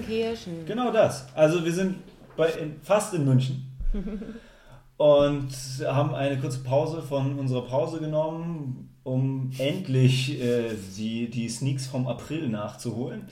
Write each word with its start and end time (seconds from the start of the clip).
Garmisch-Partenkirchen. 0.00 0.66
genau 0.66 0.90
das. 0.92 1.26
Also 1.34 1.64
wir 1.64 1.72
sind 1.72 1.96
bei, 2.36 2.48
in, 2.50 2.80
fast 2.82 3.14
in 3.14 3.24
München 3.24 3.66
und 4.96 5.50
haben 5.84 6.14
eine 6.14 6.38
kurze 6.38 6.60
Pause 6.60 7.02
von 7.02 7.38
unserer 7.38 7.62
Pause 7.66 7.98
genommen, 8.00 8.88
um 9.04 9.50
endlich 9.58 10.40
äh, 10.40 10.70
die, 10.96 11.28
die 11.28 11.48
Sneaks 11.48 11.86
vom 11.86 12.06
April 12.06 12.48
nachzuholen. 12.48 13.26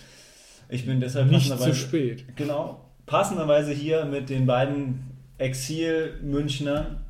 Ich 0.68 0.86
bin 0.86 1.00
deshalb 1.00 1.30
Nicht 1.30 1.46
zu 1.48 1.52
passenderweise- 1.56 1.74
spät. 1.74 2.36
Genau. 2.36 2.84
Passenderweise 3.06 3.72
hier 3.72 4.04
mit 4.04 4.30
den 4.30 4.46
beiden 4.46 5.04
Exil-Münchnern, 5.38 7.00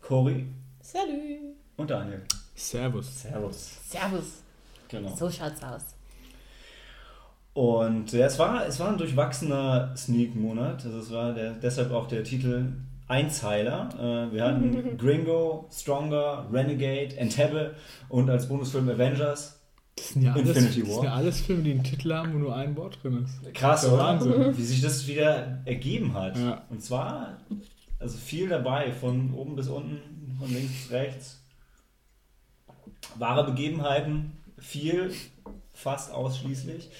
Cory 0.00 0.46
Salut. 0.80 1.12
und 1.76 1.90
Daniel. 1.90 2.22
Servus. 2.56 3.22
Servus. 3.22 3.78
Servus. 3.88 4.42
Genau. 4.88 5.14
So 5.14 5.30
schaut's 5.30 5.62
aus. 5.62 5.82
Und 7.54 8.12
ja, 8.12 8.26
es, 8.26 8.38
war, 8.38 8.66
es 8.66 8.80
war 8.80 8.90
ein 8.90 8.98
durchwachsener 8.98 9.94
Sneak-Monat. 9.96 10.84
Also 10.84 10.98
es 10.98 11.12
war 11.12 11.32
der, 11.32 11.52
deshalb 11.52 11.92
auch 11.92 12.08
der 12.08 12.24
Titel 12.24 12.72
Einzeiler. 13.06 13.88
Äh, 14.30 14.34
wir 14.34 14.44
hatten 14.44 14.96
Gringo, 14.98 15.68
Stronger, 15.72 16.46
Renegade, 16.52 17.16
Entebbe 17.16 17.74
und 18.08 18.28
als 18.28 18.48
Bonusfilm 18.48 18.88
Avengers. 18.88 19.60
Das 19.96 20.08
sind, 20.08 20.22
ja 20.22 20.32
alles, 20.32 20.48
Infinity 20.56 20.80
das 20.80 20.88
War. 20.88 20.94
sind 20.96 21.04
ja 21.04 21.14
alles 21.14 21.40
Filme, 21.42 21.62
die 21.62 21.70
einen 21.70 21.84
Titel 21.84 22.12
haben, 22.12 22.34
wo 22.34 22.38
nur 22.38 22.56
ein 22.56 22.76
Wort 22.76 22.98
drin 23.02 23.24
ist. 23.24 23.54
Krass, 23.54 23.82
Das 23.82 23.84
ist 23.84 23.92
oder? 23.94 24.02
Wahnsinn. 24.02 24.58
Wie 24.58 24.64
sich 24.64 24.80
das 24.82 25.06
wieder 25.06 25.58
ergeben 25.64 26.14
hat. 26.14 26.36
Ja. 26.36 26.62
Und 26.70 26.82
zwar, 26.82 27.38
also 28.00 28.18
viel 28.18 28.48
dabei, 28.48 28.90
von 28.90 29.32
oben 29.32 29.54
bis 29.54 29.68
unten, 29.68 30.00
von 30.40 30.52
links 30.52 30.72
bis 30.72 30.90
rechts. 30.90 31.40
Wahre 33.16 33.44
Begebenheiten, 33.44 34.32
viel, 34.58 35.12
fast 35.72 36.10
ausschließlich. 36.12 36.90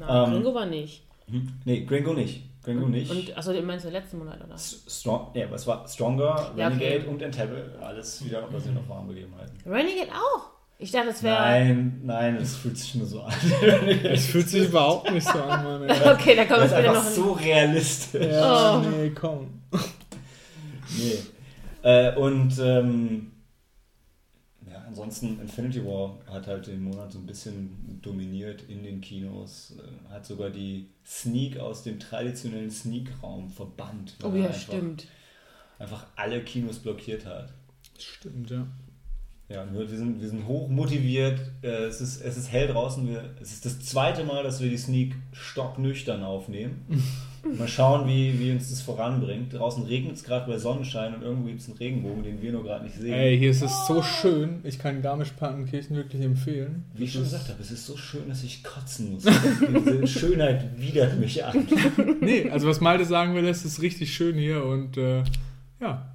Na, 0.00 0.24
Ähm, 0.24 0.32
Gringo 0.32 0.54
war 0.54 0.66
nicht. 0.66 1.02
Hm, 1.30 1.48
Nee, 1.64 1.84
Gringo 1.84 2.12
nicht. 2.14 2.42
Gringo 2.64 2.86
nicht. 2.88 3.10
Und, 3.10 3.36
achso, 3.36 3.52
du 3.52 3.62
meinst 3.62 3.84
den 3.86 3.92
letzten 3.92 4.18
Monat, 4.18 4.38
oder? 4.44 4.56
Strong, 4.58 5.28
ja, 5.34 5.50
was 5.50 5.66
war 5.66 5.86
Stronger, 5.88 6.52
Ja, 6.56 6.68
okay. 6.68 6.84
Renegade 6.88 7.08
und 7.10 7.22
Entebbe. 7.22 7.78
Alles 7.80 8.24
wieder 8.24 8.42
basierend 8.42 8.80
auf 8.80 8.88
wahren 8.88 9.06
Begebenheiten. 9.08 9.56
Renegade 9.66 10.10
auch? 10.12 10.50
Ich 10.80 10.92
dachte, 10.92 11.08
das 11.08 11.22
wäre. 11.22 11.34
Nein, 11.34 12.00
nein, 12.04 12.36
es 12.36 12.56
fühlt 12.56 12.76
sich 12.78 12.94
nur 12.94 13.06
so 13.06 13.22
an. 13.22 13.32
Es 14.04 14.26
fühlt 14.26 14.48
sich 14.48 14.68
überhaupt 14.68 15.10
nicht 15.10 15.26
so 15.26 15.38
an, 15.42 15.64
Mann. 15.64 15.82
ey. 15.88 16.10
Okay, 16.12 16.36
da 16.36 16.44
kommen 16.44 16.60
Das 16.60 16.70
wir 16.70 16.78
ist 16.78 16.84
später 16.84 16.88
einfach 16.90 17.04
noch 17.04 17.10
so 17.10 17.32
realistisch. 17.32 18.26
Ja, 18.32 18.76
Oh. 18.78 18.80
nee, 18.88 19.10
komm. 19.10 19.62
Nee. 20.96 21.18
Äh, 21.82 22.14
und 22.16 22.58
ähm, 22.60 23.32
ansonsten 25.02 25.40
Infinity 25.40 25.84
War 25.84 26.18
hat 26.26 26.46
halt 26.46 26.66
den 26.66 26.82
Monat 26.82 27.12
so 27.12 27.18
ein 27.18 27.26
bisschen 27.26 27.98
dominiert 28.02 28.62
in 28.68 28.82
den 28.82 29.00
Kinos. 29.00 29.74
Äh, 29.78 30.12
hat 30.12 30.26
sogar 30.26 30.50
die 30.50 30.88
Sneak 31.06 31.58
aus 31.58 31.82
dem 31.82 31.98
traditionellen 31.98 32.70
Sneak-Raum 32.70 33.48
verbannt. 33.50 34.16
Oh 34.22 34.32
ja, 34.34 34.46
einfach, 34.46 34.60
stimmt. 34.60 35.06
Einfach 35.78 36.06
alle 36.16 36.42
Kinos 36.42 36.78
blockiert 36.78 37.24
hat. 37.26 37.52
Stimmt, 37.98 38.50
ja. 38.50 38.66
Ja, 39.48 39.62
und 39.62 39.72
wir 39.72 39.88
sind, 39.88 40.20
wir 40.20 40.28
sind 40.28 40.46
hoch 40.46 40.68
motiviert. 40.68 41.40
Äh, 41.62 41.84
Es 41.84 42.00
ist, 42.00 42.20
es 42.20 42.36
ist 42.36 42.52
hell 42.52 42.68
draußen. 42.68 43.08
Wir, 43.08 43.34
es 43.40 43.52
ist 43.52 43.64
das 43.64 43.80
zweite 43.80 44.24
Mal, 44.24 44.42
dass 44.42 44.60
wir 44.60 44.68
die 44.68 44.76
Sneak 44.76 45.14
stocknüchtern 45.32 46.22
aufnehmen. 46.22 46.84
Mal 47.56 47.68
schauen, 47.68 48.08
wie, 48.08 48.38
wie 48.40 48.50
uns 48.52 48.68
das 48.70 48.82
voranbringt. 48.82 49.52
Draußen 49.54 49.84
regnet 49.84 50.16
es 50.16 50.24
gerade 50.24 50.50
bei 50.50 50.58
Sonnenschein 50.58 51.14
und 51.14 51.22
irgendwo 51.22 51.46
gibt 51.48 51.60
es 51.60 51.68
einen 51.68 51.76
Regenbogen, 51.78 52.22
den 52.24 52.42
wir 52.42 52.52
nur 52.52 52.64
gerade 52.64 52.84
nicht 52.84 52.96
sehen. 52.96 53.12
Ey, 53.12 53.38
hier 53.38 53.50
ist 53.50 53.62
es 53.62 53.86
so 53.86 54.02
schön. 54.02 54.60
Ich 54.64 54.78
kann 54.78 55.02
Garmisch-Partenkirchen 55.02 55.96
wirklich 55.96 56.22
empfehlen. 56.22 56.84
Wie 56.94 57.04
ich 57.04 57.12
schon 57.12 57.22
Das 57.22 57.32
gesagt 57.32 57.48
habe, 57.50 57.60
es 57.62 57.70
ist 57.70 57.86
so 57.86 57.96
schön, 57.96 58.28
dass 58.28 58.42
ich 58.42 58.62
kotzen 58.64 59.12
muss. 59.12 59.24
Diese 59.24 60.06
Schönheit 60.06 60.78
widert 60.80 61.18
mich 61.18 61.44
an. 61.44 61.66
Nee, 62.20 62.50
also 62.50 62.66
was 62.68 62.80
Malte 62.80 63.04
sagen 63.04 63.34
will, 63.34 63.46
es 63.46 63.64
ist 63.64 63.80
richtig 63.80 64.12
schön 64.12 64.36
hier 64.36 64.64
und 64.64 64.96
äh, 64.96 65.22
ja, 65.80 66.14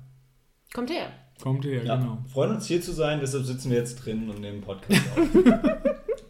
Kommt 0.74 0.90
her. 0.90 1.08
kommt 1.42 1.64
her, 1.66 1.84
Ja, 1.84 1.96
genau. 1.98 2.18
freuen 2.32 2.52
uns 2.56 2.66
hier 2.68 2.82
zu 2.82 2.92
sein, 2.92 3.20
deshalb 3.22 3.46
sitzen 3.46 3.70
wir 3.72 3.78
jetzt 3.78 3.96
drin 4.04 4.30
und 4.30 4.42
nehmen 4.42 4.62
Podcast 4.62 5.02
auf. 5.16 5.28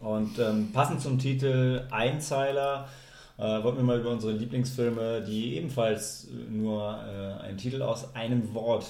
und 0.00 0.38
ähm, 0.38 0.68
passend 0.72 1.00
zum 1.00 1.18
Titel 1.18 1.82
Einzeiler 1.90 2.88
äh, 3.38 3.42
wollten 3.62 3.78
wir 3.78 3.84
mal 3.84 4.00
über 4.00 4.10
unsere 4.10 4.32
Lieblingsfilme, 4.32 5.22
die 5.22 5.56
ebenfalls 5.56 6.28
nur 6.50 6.98
äh, 7.04 7.42
einen 7.42 7.56
Titel 7.58 7.82
aus 7.82 8.14
einem 8.14 8.54
Wort 8.54 8.86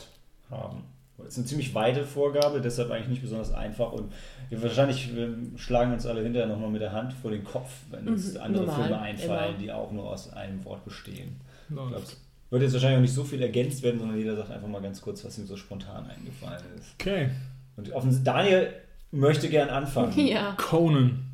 haben. 0.50 0.84
Das 1.16 1.28
ist 1.28 1.38
eine 1.38 1.46
ziemlich 1.46 1.74
weite 1.74 2.04
Vorgabe, 2.04 2.60
deshalb 2.60 2.90
eigentlich 2.90 3.08
nicht 3.08 3.22
besonders 3.22 3.52
einfach 3.54 3.92
und 3.92 4.12
wir 4.50 4.60
wahrscheinlich 4.62 5.14
wir 5.14 5.32
schlagen 5.56 5.92
uns 5.92 6.06
alle 6.06 6.22
hinterher 6.22 6.48
nochmal 6.48 6.70
mit 6.70 6.82
der 6.82 6.92
Hand 6.92 7.12
vor 7.12 7.30
den 7.30 7.44
Kopf, 7.44 7.70
wenn 7.90 8.08
uns 8.08 8.34
Mhm, 8.34 8.40
andere 8.40 8.64
normal, 8.66 8.82
Filme 8.82 9.00
einfallen, 9.00 9.48
immer. 9.50 9.58
die 9.58 9.72
auch 9.72 9.92
nur 9.92 10.10
aus 10.10 10.32
einem 10.32 10.64
Wort 10.64 10.84
bestehen. 10.84 11.36
Ich 11.70 11.74
Läuft. 11.76 11.90
glaub, 11.90 12.02
wird 12.50 12.62
jetzt 12.62 12.72
wahrscheinlich 12.72 12.98
auch 12.98 13.02
nicht 13.02 13.14
so 13.14 13.22
viel 13.24 13.40
ergänzt 13.42 13.82
werden, 13.84 14.00
sondern 14.00 14.18
jeder 14.18 14.36
sagt 14.36 14.50
einfach 14.50 14.68
mal 14.68 14.82
ganz 14.82 15.00
kurz, 15.00 15.24
was 15.24 15.38
ihm 15.38 15.46
so 15.46 15.56
spontan 15.56 16.04
eingefallen 16.06 16.62
ist. 16.78 16.94
Okay. 17.00 17.30
Und 17.76 17.92
offens- 17.92 18.22
Daniel 18.24 18.72
möchte 19.14 19.48
gern 19.48 19.68
anfangen. 19.70 20.12
Ja. 20.26 20.54
Conan. 20.56 21.24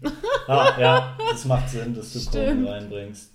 Ah, 0.47 0.73
ja, 0.79 1.17
das 1.31 1.45
macht 1.45 1.69
Sinn, 1.71 1.95
dass 1.95 2.13
du 2.13 2.19
Conan 2.31 2.45
Stimmt. 2.47 2.69
reinbringst. 2.69 3.33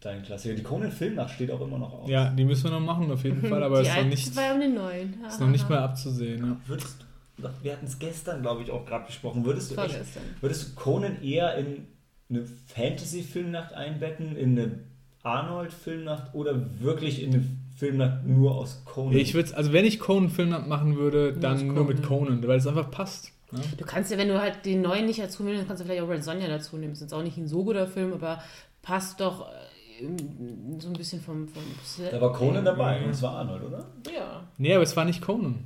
Dein 0.00 0.22
Klassiker. 0.22 0.54
Die 0.54 0.62
Conan-Filmnacht 0.62 1.30
steht 1.34 1.50
auch 1.50 1.60
immer 1.62 1.78
noch 1.78 1.92
aus. 1.92 2.10
Ja, 2.10 2.28
die 2.30 2.44
müssen 2.44 2.64
wir 2.64 2.72
noch 2.72 2.80
machen 2.80 3.10
auf 3.10 3.24
jeden 3.24 3.40
Fall, 3.48 3.62
aber 3.62 3.82
die 3.82 3.88
ist 3.88 3.96
noch, 3.96 4.04
nicht, 4.04 4.34
zwei 4.34 4.52
um 4.52 4.60
den 4.60 4.74
neuen. 4.74 5.14
ist 5.26 5.40
noch 5.40 5.48
nicht 5.48 5.68
mal 5.70 5.78
abzusehen. 5.78 6.44
Ja. 6.44 6.56
Würdest 6.66 6.96
du, 7.38 7.48
wir 7.62 7.72
hatten 7.72 7.86
es 7.86 7.98
gestern, 7.98 8.42
glaube 8.42 8.62
ich, 8.62 8.70
auch 8.70 8.84
gerade 8.84 9.06
besprochen. 9.06 9.44
Würdest 9.46 9.70
du, 9.70 9.80
echt, 9.80 9.98
würdest 10.42 10.68
du 10.68 10.74
Conan 10.74 11.22
eher 11.22 11.56
in 11.56 11.86
eine 12.28 12.44
Fantasy-Filmnacht 12.66 13.72
einbetten, 13.72 14.36
in 14.36 14.58
eine 14.58 14.78
Arnold-Filmnacht 15.22 16.34
oder 16.34 16.54
wirklich 16.80 17.22
in 17.22 17.34
eine 17.34 17.44
Filmnacht 17.76 18.26
nur 18.26 18.54
aus 18.54 18.82
Conan? 18.84 19.16
Ich 19.16 19.34
würde 19.34 19.56
also 19.56 19.72
wenn 19.72 19.84
ich 19.84 19.98
Conan-Film 20.00 20.50
machen 20.68 20.96
würde, 20.96 21.32
Nur 21.32 21.40
dann 21.40 21.56
aus 21.56 21.62
nur 21.62 21.84
mit 21.84 22.02
Conan. 22.02 22.26
Conan, 22.28 22.48
weil 22.48 22.58
es 22.58 22.66
einfach 22.66 22.90
passt. 22.90 23.32
Ja? 23.54 23.62
Du 23.76 23.84
kannst 23.84 24.10
ja, 24.10 24.18
wenn 24.18 24.28
du 24.28 24.40
halt 24.40 24.64
den 24.64 24.82
neuen 24.82 25.06
nicht 25.06 25.20
dazu 25.20 25.42
nimmst, 25.42 25.60
dann 25.60 25.68
kannst 25.68 25.82
du 25.82 25.86
vielleicht 25.86 26.02
auch 26.02 26.08
Red 26.08 26.24
Sonja 26.24 26.48
dazu 26.48 26.76
nehmen. 26.76 26.92
Ist 26.92 27.00
jetzt 27.00 27.14
auch 27.14 27.22
nicht 27.22 27.36
ein 27.36 27.48
so 27.48 27.64
guter 27.64 27.86
Film, 27.86 28.12
aber 28.12 28.42
passt 28.82 29.20
doch 29.20 29.48
äh, 29.48 30.04
so 30.78 30.88
ein 30.88 30.92
bisschen 30.94 31.20
vom. 31.20 31.48
vom 31.48 31.62
da 32.10 32.20
war 32.20 32.32
Conan 32.32 32.64
dabei 32.64 33.02
und 33.04 33.10
es 33.10 33.22
war 33.22 33.36
Arnold, 33.38 33.62
oder? 33.64 33.86
Ja. 34.14 34.42
Nee, 34.58 34.74
aber 34.74 34.82
es 34.82 34.96
war 34.96 35.04
nicht 35.04 35.20
Conan. 35.22 35.64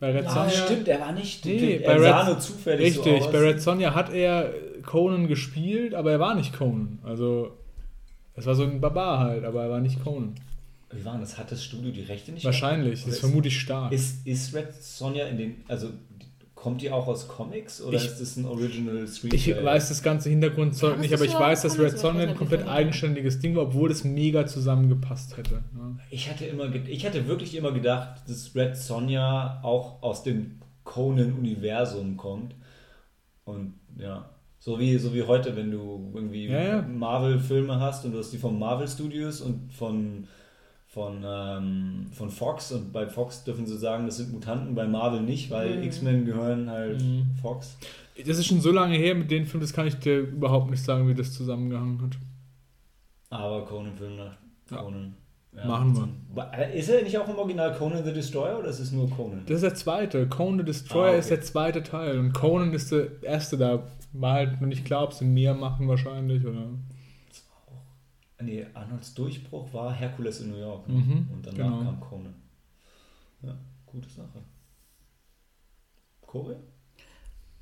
Bei 0.00 0.12
Red 0.12 0.26
Ah, 0.26 0.30
Sonja. 0.48 0.50
stimmt, 0.66 0.86
er 0.88 1.00
war 1.00 1.12
nicht. 1.12 1.44
Nee, 1.44 1.76
er 1.78 1.94
bei 1.94 1.98
sah 2.00 2.18
Red- 2.20 2.26
nur 2.28 2.38
zufällig 2.40 2.86
Richtig, 2.96 3.22
so 3.24 3.30
bei 3.32 3.38
Red 3.38 3.60
Sonja 3.60 3.94
hat 3.94 4.12
er 4.12 4.52
Conan 4.84 5.26
gespielt, 5.26 5.94
aber 5.94 6.12
er 6.12 6.20
war 6.20 6.34
nicht 6.36 6.56
Conan. 6.56 6.98
Also, 7.02 7.50
es 8.34 8.46
war 8.46 8.54
so 8.54 8.62
ein 8.62 8.80
Barbar 8.80 9.18
halt, 9.18 9.44
aber 9.44 9.64
er 9.64 9.70
war 9.70 9.80
nicht 9.80 10.02
Conan. 10.04 10.34
Wie 10.92 11.04
war 11.04 11.18
das? 11.18 11.36
Hat 11.36 11.50
das 11.52 11.62
Studio 11.64 11.90
die 11.90 12.02
Rechte 12.02 12.30
nicht? 12.32 12.44
Wahrscheinlich, 12.44 13.02
das 13.04 13.14
ist 13.14 13.20
vermutlich 13.20 13.58
stark. 13.60 13.92
Ist, 13.92 14.26
ist 14.26 14.54
Red 14.54 14.72
Sonja 14.80 15.26
in 15.26 15.36
den. 15.36 15.56
Also 15.68 15.88
kommt 16.60 16.82
die 16.82 16.90
auch 16.90 17.06
aus 17.06 17.28
Comics 17.28 17.80
oder 17.80 17.96
Ich- 17.96 18.06
ist 18.06 18.20
das 18.20 18.36
ein 18.36 18.44
Original 18.44 19.06
Screenplay? 19.06 19.36
Ich 19.38 19.64
weiß 19.64 19.88
das 19.90 20.02
ganze 20.02 20.28
Hintergrundzeug 20.28 20.92
Kann 20.92 21.00
nicht, 21.00 21.14
aber 21.14 21.24
ich 21.24 21.34
weiß, 21.34 21.62
dass 21.62 21.78
Red 21.78 21.96
Sonja 21.98 22.22
ein 22.28 22.34
komplett 22.36 22.66
eigenständiges 22.66 23.38
Ding 23.38 23.54
war, 23.54 23.62
obwohl 23.64 23.90
es 23.92 24.02
mega 24.02 24.44
zusammengepasst 24.46 25.36
hätte. 25.36 25.54
Ja. 25.76 25.96
Ich 26.10 26.28
hatte 26.28 26.46
immer, 26.46 26.74
ich 26.74 27.06
hatte 27.06 27.28
wirklich 27.28 27.54
immer 27.56 27.70
gedacht, 27.72 28.22
dass 28.28 28.54
Red 28.56 28.76
Sonja 28.76 29.60
auch 29.62 30.02
aus 30.02 30.24
dem 30.24 30.58
Conan-Universum 30.84 32.16
kommt. 32.16 32.54
Und 33.44 33.74
ja, 33.96 34.28
so 34.58 34.78
wie, 34.80 34.96
so 34.98 35.14
wie 35.14 35.22
heute, 35.22 35.54
wenn 35.56 35.70
du 35.70 36.10
irgendwie 36.14 36.46
Ja, 36.48 36.62
ja. 36.62 36.82
Marvel-Filme 36.82 37.78
hast 37.80 38.04
und 38.04 38.12
du 38.12 38.18
hast 38.18 38.32
die 38.32 38.38
von 38.38 38.58
Marvel 38.58 38.88
Studios 38.88 39.40
und 39.40 39.72
von, 39.72 40.26
von, 40.98 41.24
ähm, 41.24 42.06
von 42.12 42.28
Fox 42.28 42.72
und 42.72 42.92
bei 42.92 43.06
Fox 43.06 43.44
dürfen 43.44 43.66
sie 43.66 43.78
sagen, 43.78 44.06
das 44.06 44.16
sind 44.16 44.32
Mutanten, 44.32 44.74
bei 44.74 44.86
Marvel 44.88 45.20
nicht, 45.20 45.48
weil 45.50 45.76
Mhm. 45.76 45.82
X-Men 45.84 46.24
gehören 46.24 46.68
halt 46.68 47.00
Mhm. 47.00 47.26
Fox. 47.40 47.76
Das 48.26 48.36
ist 48.36 48.46
schon 48.46 48.60
so 48.60 48.72
lange 48.72 48.96
her 48.96 49.14
mit 49.14 49.30
den 49.30 49.46
Filmen, 49.46 49.60
das 49.60 49.72
kann 49.72 49.86
ich 49.86 49.94
dir 50.00 50.18
überhaupt 50.18 50.70
nicht 50.70 50.82
sagen, 50.82 51.06
wie 51.08 51.14
das 51.14 51.32
zusammengehangen 51.34 52.02
hat. 52.02 52.16
Aber 53.30 53.64
Conan-Film 53.64 54.16
nach 54.16 54.36
Ja. 54.70 54.78
Conan. 54.82 55.14
Machen 55.66 56.18
wir. 56.34 56.68
Ist 56.74 56.88
er 56.88 57.02
nicht 57.02 57.16
auch 57.18 57.28
im 57.28 57.36
Original 57.36 57.72
Conan 57.74 58.04
the 58.04 58.12
Destroyer 58.12 58.58
oder 58.58 58.68
ist 58.68 58.78
es 58.80 58.92
nur 58.92 59.08
Conan? 59.10 59.42
Das 59.46 59.56
ist 59.56 59.62
der 59.62 59.74
zweite. 59.74 60.26
Conan 60.28 60.58
the 60.58 60.64
Destroyer 60.64 61.06
Ah, 61.06 61.08
okay. 61.10 61.18
ist 61.20 61.30
der 61.30 61.40
zweite 61.42 61.82
Teil. 61.82 62.18
Und 62.18 62.32
Conan 62.32 62.72
ist 62.74 62.92
der 62.92 63.22
erste. 63.22 63.56
Da 63.56 63.82
war 64.12 64.32
halt 64.34 64.60
noch 64.60 64.68
nicht 64.68 64.84
klar, 64.84 65.04
ob 65.04 65.12
sie 65.12 65.24
mehr 65.24 65.54
machen 65.54 65.88
wahrscheinlich. 65.88 66.44
Oder 66.46 66.66
Nee, 68.40 68.66
Arnolds 68.74 69.14
Durchbruch 69.14 69.72
war 69.72 69.92
Herkules 69.92 70.40
in 70.40 70.50
New 70.50 70.58
York. 70.58 70.88
Ne? 70.88 70.94
Mhm, 70.94 71.28
Und 71.32 71.46
danach 71.46 71.56
genau. 71.56 71.82
kam 71.82 72.00
Conan. 72.00 72.34
Ja, 73.42 73.56
gute 73.86 74.08
Sache. 74.08 74.42
Korea? 76.20 76.56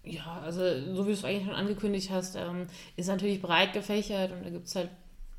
Ja, 0.05 0.40
also 0.44 0.61
so 0.94 1.05
wie 1.05 1.11
du 1.11 1.14
es 1.14 1.25
eigentlich 1.25 1.46
schon 1.46 1.55
angekündigt 1.55 2.11
hast, 2.11 2.37
ähm, 2.37 2.67
ist 2.96 3.08
natürlich 3.08 3.40
breit 3.43 3.73
gefächert 3.73 4.32
und 4.32 4.44
da 4.44 4.50
gibt 4.50 4.67
es 4.69 4.76
halt 4.76 4.90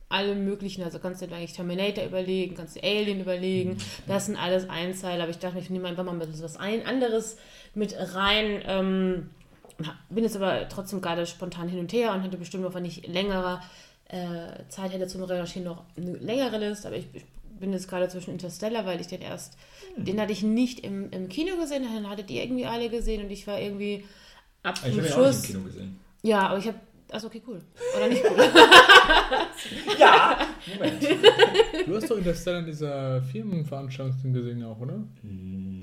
alle 0.10 0.36
möglichen, 0.36 0.84
also 0.84 1.00
kannst 1.00 1.22
du 1.22 1.28
dir 1.28 1.36
eigentlich 1.36 1.54
Terminator 1.54 2.06
überlegen, 2.06 2.56
kannst 2.56 2.78
du 2.78 2.84
Alien 2.84 3.20
überlegen, 3.20 3.78
das 4.08 4.26
sind 4.26 4.38
alles 4.38 4.70
Einzeiler, 4.70 5.24
aber 5.24 5.32
ich 5.32 5.40
dachte, 5.40 5.60
ich 5.60 5.70
nehme 5.70 5.88
einfach 5.88 6.04
mal 6.04 6.14
ein 6.14 6.20
bisschen 6.20 6.44
was 6.44 6.58
ein 6.58 6.86
anderes 6.86 7.38
mit 7.76 7.96
rein. 7.98 8.62
Ähm, 8.66 9.30
bin 10.10 10.24
jetzt 10.24 10.36
aber 10.36 10.68
trotzdem 10.70 11.02
gerade 11.02 11.26
spontan 11.26 11.68
hin 11.70 11.80
und 11.80 11.94
her 11.94 12.14
und 12.14 12.24
hatte 12.24 12.38
bestimmt 12.38 12.64
noch, 12.64 12.74
wenn 12.74 12.86
ich 12.86 13.06
längere 13.08 13.62
äh, 14.10 14.64
Zeit 14.70 14.94
hätte 14.94 15.08
zum 15.08 15.24
Recherchieren, 15.24 15.66
noch 15.68 15.84
eine 15.98 16.14
längere 16.18 16.58
Liste. 16.58 16.88
Aber 16.88 16.98
ich, 16.98 17.08
ich 17.14 17.26
bin 17.60 17.74
jetzt 17.74 17.88
gerade 17.90 18.08
zwischen 18.08 18.32
Interstellar, 18.32 18.86
weil 18.86 19.02
ich 19.02 19.08
den 19.08 19.22
erst, 19.22 19.58
Hm. 19.96 20.06
den 20.06 20.22
hatte 20.22 20.32
ich 20.32 20.44
nicht 20.44 20.80
im, 20.82 21.10
im 21.12 21.28
Kino 21.30 21.56
gesehen, 21.58 21.84
den 21.84 22.10
hattet 22.10 22.30
ihr 22.30 22.44
irgendwie 22.44 22.66
alle 22.66 22.90
gesehen 22.90 23.24
und 23.26 23.32
ich 23.32 23.48
war 23.48 23.60
irgendwie 23.60 24.06
ab 24.64 24.76
Ich 24.86 24.94
dem 24.94 24.98
habe 24.98 25.08
ihn 25.08 25.14
auch 25.14 25.18
nicht 25.18 25.18
im 25.18 25.34
Schuss. 25.34 25.42
Kino 25.44 25.60
gesehen. 25.62 26.00
Ja, 26.24 26.48
aber 26.50 26.58
ich 26.60 26.68
habe. 26.68 26.78
Achso, 27.10 27.28
okay, 27.28 27.42
cool. 27.48 27.62
Oder 27.96 28.08
nicht 28.10 28.22
cool. 28.30 28.38
Ja! 30.00 30.38
Moment. 30.74 31.04
Du 31.88 31.96
hast 31.96 32.10
doch 32.12 32.18
Interstellar 32.18 32.60
in 32.60 32.66
dieser 32.66 33.22
Firmenveranstaltung 33.24 34.34
gesehen 34.34 34.64
auch, 34.64 34.80
oder? 34.80 34.94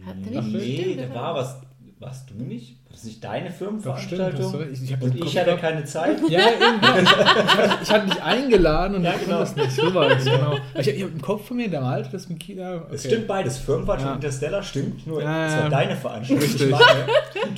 Hat 0.06 0.16
der 0.32 0.42
nicht 0.42 0.52
Nee, 0.52 0.82
Stimmt, 0.92 1.10
da 1.10 1.14
war 1.14 1.34
was. 1.36 1.56
Warst 2.04 2.30
du 2.30 2.34
nicht? 2.42 2.76
War 2.84 2.92
das 2.92 3.04
nicht 3.04 3.24
deine 3.24 3.46
Doch, 3.48 3.54
stimmt. 3.56 3.82
Firmenveranstaltung? 3.82 4.52
du 4.52 4.58
recht. 4.58 4.72
Ich, 4.82 4.90
ich 4.92 5.00
Und 5.02 5.14
ich 5.16 5.36
hatte 5.38 5.46
gehabt. 5.46 5.60
keine 5.62 5.84
Zeit. 5.84 6.18
Ja. 6.28 6.40
Ich, 6.40 7.02
ich, 7.02 7.08
hatte, 7.16 7.78
ich 7.82 7.90
hatte 7.92 8.06
dich 8.06 8.22
eingeladen 8.22 8.94
und 8.96 9.04
Ja, 9.04 9.14
ich 9.14 9.24
genau. 9.24 9.40
das 9.40 9.56
nicht. 9.56 9.70
So 9.72 9.92
war 9.94 10.10
es, 10.10 10.24
genau. 10.24 10.56
Ich, 10.78 10.88
ich 10.88 11.02
habe 11.02 11.12
im 11.12 11.20
Kopf 11.20 11.48
von 11.48 11.56
mir, 11.56 11.68
der 11.68 11.80
Malte, 11.80 12.10
das 12.12 12.26
im 12.26 12.38
Kino. 12.38 12.62
Okay. 12.76 12.94
Es 12.94 13.04
stimmt 13.04 13.26
beides. 13.26 13.58
Firmenveranstaltung 13.58 14.10
Ja. 14.10 14.14
Interstellar 14.26 14.62
stimmt, 14.62 15.06
nur 15.06 15.22
Ja, 15.22 15.46
es 15.46 15.52
ja. 15.54 15.62
war 15.62 15.70
deine 15.70 15.96
Veranstaltung. 15.96 16.44
Richtig. 16.44 16.66
Ich 16.66 16.72
war, 16.72 16.80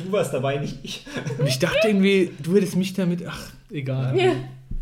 du 0.04 0.12
warst 0.12 0.32
dabei, 0.32 0.56
nicht 0.56 0.78
ich. 0.82 1.04
Und 1.38 1.46
ich 1.46 1.58
dachte 1.58 1.88
irgendwie, 1.88 2.30
du 2.42 2.56
hättest 2.56 2.76
mich 2.76 2.94
damit. 2.94 3.22
Ach, 3.28 3.50
egal. 3.70 4.16
Ja. 4.18 4.32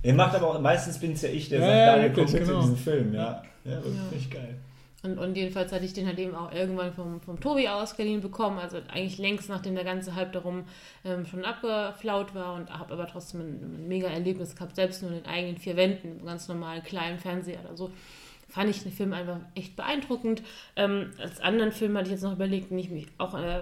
Ihr 0.03 0.15
macht 0.15 0.35
aber 0.37 0.49
auch, 0.51 0.61
meistens 0.61 0.99
bin 0.99 1.13
es 1.13 1.23
ja 1.23 1.31
ich, 1.31 1.49
der 1.49 1.61
Ja, 1.61 1.67
sagt, 1.67 1.77
ja, 1.79 1.87
Daniel, 1.97 2.17
wirklich, 2.17 2.33
mit 2.33 2.45
genau. 2.45 2.55
in 2.57 2.61
diesen 2.63 2.77
Film. 2.77 3.15
Ja, 3.15 3.43
ja, 3.65 3.77
das 3.77 3.83
finde 3.85 4.17
ich 4.19 4.31
geil. 4.31 4.55
Und, 5.05 5.19
und 5.19 5.37
jedenfalls 5.37 5.71
hatte 5.71 5.85
ich 5.85 5.93
den 5.93 6.07
halt 6.07 6.19
eben 6.19 6.35
auch 6.35 6.51
irgendwann 6.51 6.95
vom, 6.95 7.21
vom 7.21 7.39
Tobi 7.39 7.69
ausgeliehen 7.69 8.23
bekommen, 8.23 8.59
also 8.59 8.79
eigentlich 8.89 9.19
längst 9.19 9.51
nachdem 9.51 9.75
der 9.75 9.85
ganze 9.85 10.15
Hype 10.15 10.33
darum 10.33 10.65
ähm, 11.05 11.27
schon 11.27 11.45
abgeflaut 11.45 12.35
war 12.35 12.55
und 12.55 12.71
habe 12.71 12.95
aber 12.95 13.07
trotzdem 13.07 13.43
ein, 13.43 13.61
ein 13.63 13.89
mega 13.89 14.09
Erlebnis 14.09 14.57
gehabt, 14.57 14.77
selbst 14.77 15.03
nur 15.03 15.11
in 15.11 15.19
den 15.19 15.27
eigenen 15.27 15.59
vier 15.59 15.77
Wänden, 15.77 16.21
im 16.21 16.25
ganz 16.25 16.49
normalen 16.49 16.83
kleinen 16.83 17.19
Fernseher 17.19 17.61
oder 17.61 17.77
so. 17.77 17.91
Fand 18.49 18.71
ich 18.71 18.83
den 18.83 18.93
Film 18.93 19.13
einfach 19.13 19.41
echt 19.55 19.77
beeindruckend. 19.77 20.43
Ähm, 20.75 21.13
als 21.21 21.39
anderen 21.41 21.73
Film 21.73 21.95
hatte 21.97 22.07
ich 22.07 22.13
jetzt 22.13 22.23
noch 22.23 22.33
überlegt, 22.33 22.71
den 22.71 22.79
ich 22.79 22.89
mich 22.89 23.07
auch 23.19 23.35
äh, 23.35 23.61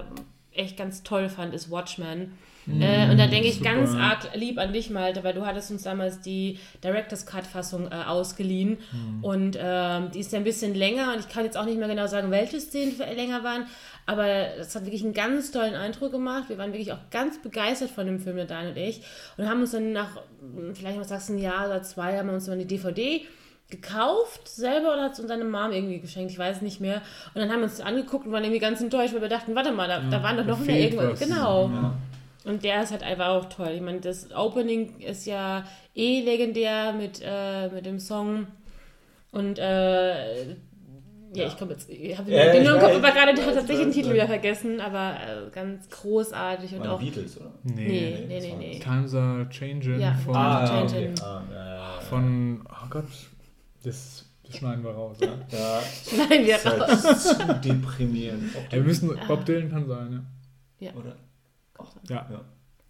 echt 0.52 0.76
ganz 0.76 1.02
toll 1.02 1.28
fand, 1.28 1.54
ist 1.54 1.72
Watchmen. 1.72 2.38
Äh, 2.68 3.10
und 3.10 3.18
da 3.18 3.26
denke 3.26 3.48
ich 3.48 3.56
super. 3.56 3.74
ganz 3.74 3.94
arg 3.94 4.30
lieb 4.34 4.58
an 4.58 4.72
dich, 4.72 4.90
Malte, 4.90 5.24
weil 5.24 5.34
du 5.34 5.44
hattest 5.44 5.70
uns 5.70 5.82
damals 5.82 6.20
die 6.20 6.58
Director's 6.82 7.26
Cut-Fassung 7.26 7.90
äh, 7.90 7.94
ausgeliehen. 8.06 8.78
Und 9.22 9.58
ähm, 9.60 10.10
die 10.12 10.20
ist 10.20 10.32
ja 10.32 10.38
ein 10.38 10.44
bisschen 10.44 10.74
länger 10.74 11.12
und 11.12 11.20
ich 11.20 11.28
kann 11.28 11.44
jetzt 11.44 11.56
auch 11.56 11.64
nicht 11.64 11.78
mehr 11.78 11.88
genau 11.88 12.06
sagen, 12.06 12.30
welche 12.30 12.60
Szenen 12.60 12.96
länger 13.16 13.42
waren. 13.42 13.66
Aber 14.06 14.26
das 14.58 14.74
hat 14.74 14.84
wirklich 14.84 15.04
einen 15.04 15.14
ganz 15.14 15.50
tollen 15.52 15.74
Eindruck 15.74 16.12
gemacht. 16.12 16.48
Wir 16.48 16.58
waren 16.58 16.72
wirklich 16.72 16.92
auch 16.92 17.10
ganz 17.10 17.40
begeistert 17.40 17.90
von 17.90 18.06
dem 18.06 18.18
Film, 18.18 18.36
der 18.36 18.46
Dan 18.46 18.68
und 18.68 18.76
ich. 18.76 19.02
Und 19.36 19.48
haben 19.48 19.60
uns 19.60 19.72
dann 19.72 19.92
nach, 19.92 20.16
hm, 20.40 20.74
vielleicht 20.74 20.98
was 20.98 21.08
sagst 21.08 21.28
du, 21.28 21.34
ein 21.34 21.38
Jahr 21.38 21.66
oder 21.66 21.82
zwei, 21.82 22.18
haben 22.18 22.28
wir 22.28 22.34
uns 22.34 22.46
dann 22.46 22.58
die 22.58 22.66
DVD 22.66 23.22
gekauft 23.70 24.48
selber 24.48 24.92
oder 24.92 25.04
hat 25.04 25.12
es 25.14 25.20
uns 25.20 25.28
seine 25.28 25.44
Mom 25.44 25.72
irgendwie 25.72 25.98
geschenkt, 25.98 26.30
ich 26.30 26.38
weiß 26.38 26.60
nicht 26.60 26.80
mehr. 26.80 26.96
Und 27.34 27.40
dann 27.40 27.50
haben 27.50 27.60
wir 27.60 27.64
uns 27.64 27.80
angeguckt 27.80 28.26
und 28.26 28.32
waren 28.32 28.44
irgendwie 28.44 28.60
ganz 28.60 28.80
enttäuscht, 28.80 29.14
weil 29.14 29.22
wir 29.22 29.28
dachten, 29.28 29.54
warte 29.54 29.72
mal, 29.72 29.88
da, 29.88 30.00
da 30.10 30.22
waren 30.22 30.36
doch 30.36 30.44
noch 30.44 30.60
mehr 30.60 30.78
irgendwas. 30.78 31.12
was. 31.12 31.28
Genau. 31.28 31.68
Ja. 31.68 31.94
Und 32.44 32.64
der 32.64 32.82
ist 32.82 32.90
halt 32.90 33.02
einfach 33.02 33.28
auch 33.28 33.44
toll. 33.46 33.70
Ich 33.74 33.80
meine, 33.80 34.00
das 34.00 34.30
Opening 34.34 34.98
ist 35.00 35.26
ja 35.26 35.64
eh 35.94 36.22
legendär 36.22 36.92
mit, 36.92 37.20
äh, 37.24 37.68
mit 37.68 37.86
dem 37.86 38.00
Song. 38.00 38.46
Und 39.30 39.58
äh, 39.58 40.48
ja, 40.50 40.54
Ja. 41.34 41.46
ich 41.46 41.56
komme 41.56 41.72
jetzt, 41.72 41.88
ich 41.88 42.18
habe 42.18 42.30
Ja, 42.30 42.52
den 42.52 42.66
im 42.66 42.78
Kopf, 42.80 42.94
aber 42.96 43.10
gerade 43.12 43.34
tatsächlich 43.34 43.78
ich 43.78 43.84
den 43.84 43.92
Titel 43.92 44.08
ja. 44.08 44.14
wieder 44.14 44.26
vergessen, 44.26 44.80
aber 44.80 45.14
äh, 45.14 45.50
ganz 45.50 45.88
großartig 45.88 46.74
und 46.74 46.86
auch. 46.86 46.98
Beatles, 47.00 47.40
oder? 47.40 47.52
Nee, 47.62 47.86
Nee. 47.86 48.24
nee, 48.28 48.40
nee, 48.40 48.54
nee. 48.58 48.78
Times 48.80 49.14
are 49.14 49.48
changing 49.48 50.00
Ja, 50.00 50.12
von, 50.12 50.34
Ah, 50.36 50.64
Ah, 50.64 50.66
Change 50.66 50.94
okay. 50.96 51.14
Ah, 51.22 51.42
ja, 51.50 51.56
ja, 51.56 51.74
ja. 51.94 52.00
von. 52.00 52.60
Oh 52.68 52.86
Gott, 52.90 53.04
das, 53.84 54.28
schneiden 54.50 54.84
wir 54.84 54.90
raus. 54.90 55.16
Ja. 55.20 55.28
Ja, 55.50 55.80
Nein, 56.28 56.44
wir 56.44 56.56
ist 56.56 56.66
halt 56.66 56.80
raus. 56.82 57.22
zu 57.38 57.54
deprimierend. 57.64 58.52
Ja, 58.54 58.72
wir 58.72 58.82
müssen, 58.82 59.16
Bob 59.28 59.44
Dylan 59.46 59.70
kann 59.70 59.86
sein, 59.86 60.26
Oder? 60.80 60.90
ja. 60.90 60.92
Ja, 62.08 62.26
Ja. 62.30 62.40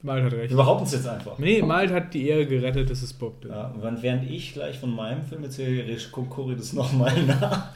Malte 0.04 0.26
hat 0.26 0.32
recht. 0.32 0.50
Wir 0.50 0.56
behaupten 0.56 0.82
es 0.84 0.92
jetzt 0.94 1.06
einfach. 1.06 1.38
Nee, 1.38 1.62
Malte 1.62 1.94
hat 1.94 2.12
die 2.12 2.26
Ehre 2.26 2.44
gerettet, 2.44 2.90
das 2.90 3.04
ist 3.04 3.12
Bob 3.20 3.40
Dylan. 3.40 3.56
Ja, 3.56 3.66
und 3.88 4.02
während 4.02 4.28
ich 4.28 4.52
gleich 4.52 4.76
von 4.80 4.92
meinem 4.92 5.24
Film 5.24 5.44
erzähle, 5.44 5.96
guckt 6.10 6.30
Cory 6.30 6.56
das 6.56 6.72
nochmal 6.72 7.12
nach. 7.26 7.68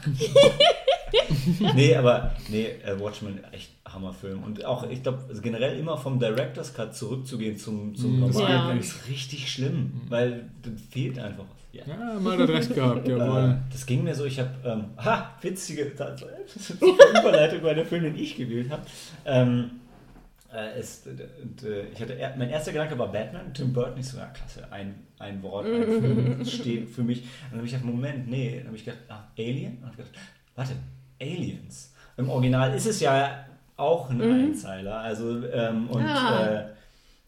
nee, 1.75 1.95
aber 1.95 2.31
nee, 2.49 2.65
äh, 2.85 2.99
Watchmen, 2.99 3.39
echt 3.51 3.71
Hammerfilm. 3.87 4.43
Und 4.43 4.65
auch, 4.65 4.89
ich 4.89 5.01
glaube, 5.03 5.19
generell 5.41 5.79
immer 5.79 5.97
vom 5.97 6.19
Director's 6.19 6.73
Cut 6.73 6.95
zurückzugehen 6.95 7.57
zum, 7.57 7.95
zum 7.95 8.15
Mhm. 8.15 8.19
normalen, 8.19 8.75
Ja. 8.75 8.81
ist 8.81 9.07
richtig 9.07 9.49
schlimm, 9.51 10.01
weil 10.09 10.49
dann 10.63 10.77
fehlt 10.77 11.17
einfach 11.19 11.43
was. 11.45 11.57
Ja. 11.71 11.83
Ja, 11.87 12.19
Malte 12.19 12.43
hat 12.43 12.49
recht 12.49 12.73
gehabt, 12.75 13.07
Äh, 13.07 13.11
jawohl. 13.11 13.57
das 13.71 13.85
ging 13.85 14.03
mir 14.03 14.15
so, 14.15 14.25
ich 14.25 14.39
habe, 14.39 14.49
ähm, 14.65 14.85
ha, 14.97 15.31
witzige 15.41 15.85
das 15.95 16.21
ist 16.55 16.81
eine 16.83 17.19
Überleitung 17.21 17.61
bei 17.61 17.73
der 17.73 17.85
Film, 17.85 18.03
den 18.03 18.17
ich 18.17 18.35
gewählt 18.35 18.69
habe. 18.71 18.81
Ähm, 19.25 19.69
äh, 20.57 20.79
es, 20.79 21.03
und, 21.05 21.63
äh, 21.63 21.87
ich 21.93 22.01
hatte, 22.01 22.17
mein 22.37 22.49
erster 22.49 22.71
Gedanke 22.71 22.97
war 22.97 23.11
Batman, 23.11 23.53
Tim 23.53 23.71
Burton. 23.73 23.99
Ich 23.99 24.07
so, 24.07 24.17
ja, 24.17 24.25
klasse, 24.27 24.71
ein, 24.71 24.95
ein 25.19 25.41
Wort, 25.43 25.65
ein 25.65 25.83
Film 26.01 26.45
steht 26.45 26.89
für 26.89 27.03
mich. 27.03 27.21
Und 27.21 27.29
dann 27.51 27.57
habe 27.59 27.65
ich 27.67 27.73
gedacht, 27.73 27.85
Moment, 27.85 28.27
nee. 28.29 28.55
Dann 28.57 28.67
habe 28.67 28.75
ich 28.77 28.85
gedacht, 28.85 29.01
ah, 29.09 29.23
Alien? 29.37 29.73
Und 29.73 29.81
dann 29.83 29.91
habe 29.91 30.01
ich 30.01 30.07
gedacht, 30.11 30.25
warte, 30.55 30.73
Aliens. 31.21 31.93
Im 32.17 32.29
Original 32.29 32.73
ist 32.73 32.87
es 32.87 32.99
ja 32.99 33.45
auch 33.75 34.09
ein 34.09 34.21
Einzeiler. 34.21 34.99
Also, 34.99 35.45
ähm, 35.47 35.87
und 35.89 36.03
Ah. 36.03 36.47
äh, 36.47 36.65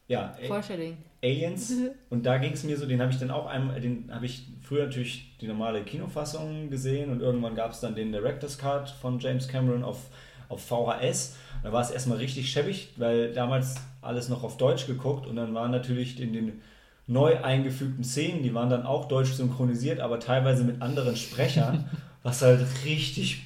ja, 0.08 0.36
Foreshadowing. 0.48 0.98
Aliens. 1.24 1.72
Und 2.10 2.26
da 2.26 2.38
ging 2.40 2.54
es 2.54 2.64
mir 2.64 2.76
so, 2.78 2.88
den 2.88 3.00
habe 3.02 3.12
ich 3.12 3.20
dann 3.20 3.30
auch 3.30 3.46
einmal, 3.46 3.80
den 3.80 4.10
habe 4.12 4.26
ich 4.26 4.48
früher 4.64 4.86
natürlich 4.86 5.38
die 5.40 5.48
normale 5.48 5.84
Kinofassung 5.84 6.70
gesehen 6.72 7.12
und 7.12 7.22
irgendwann 7.22 7.54
gab 7.56 7.72
es 7.72 7.82
dann 7.82 7.94
den 7.94 8.12
Director's 8.12 8.58
Cut 8.58 8.90
von 8.90 9.20
James 9.20 9.48
Cameron 9.48 9.84
auf, 9.84 10.08
auf 10.48 10.66
VHS. 10.66 11.36
Da 11.64 11.72
war 11.74 11.82
es 11.82 11.92
erstmal 11.92 12.18
richtig 12.18 12.52
schäbig, 12.52 12.94
weil 12.98 13.34
damals 13.34 13.76
alles 14.02 14.30
noch 14.30 14.44
auf 14.44 14.58
Deutsch 14.58 14.88
geguckt 14.88 15.28
und 15.28 15.36
dann 15.36 15.54
waren 15.54 15.72
natürlich 15.72 16.20
in 16.20 16.34
den 16.34 16.62
neu 17.08 17.42
eingefügten 17.44 18.04
Szenen, 18.04 18.44
die 18.44 18.54
waren 18.54 18.70
dann 18.70 18.86
auch 18.86 19.08
deutsch 19.08 19.34
synchronisiert, 19.34 20.00
aber 20.00 20.20
teilweise 20.20 20.64
mit 20.64 20.82
anderen 20.82 21.16
Sprechern, 21.16 21.90
was 22.24 22.42
halt 22.42 22.66
richtig 22.86 23.44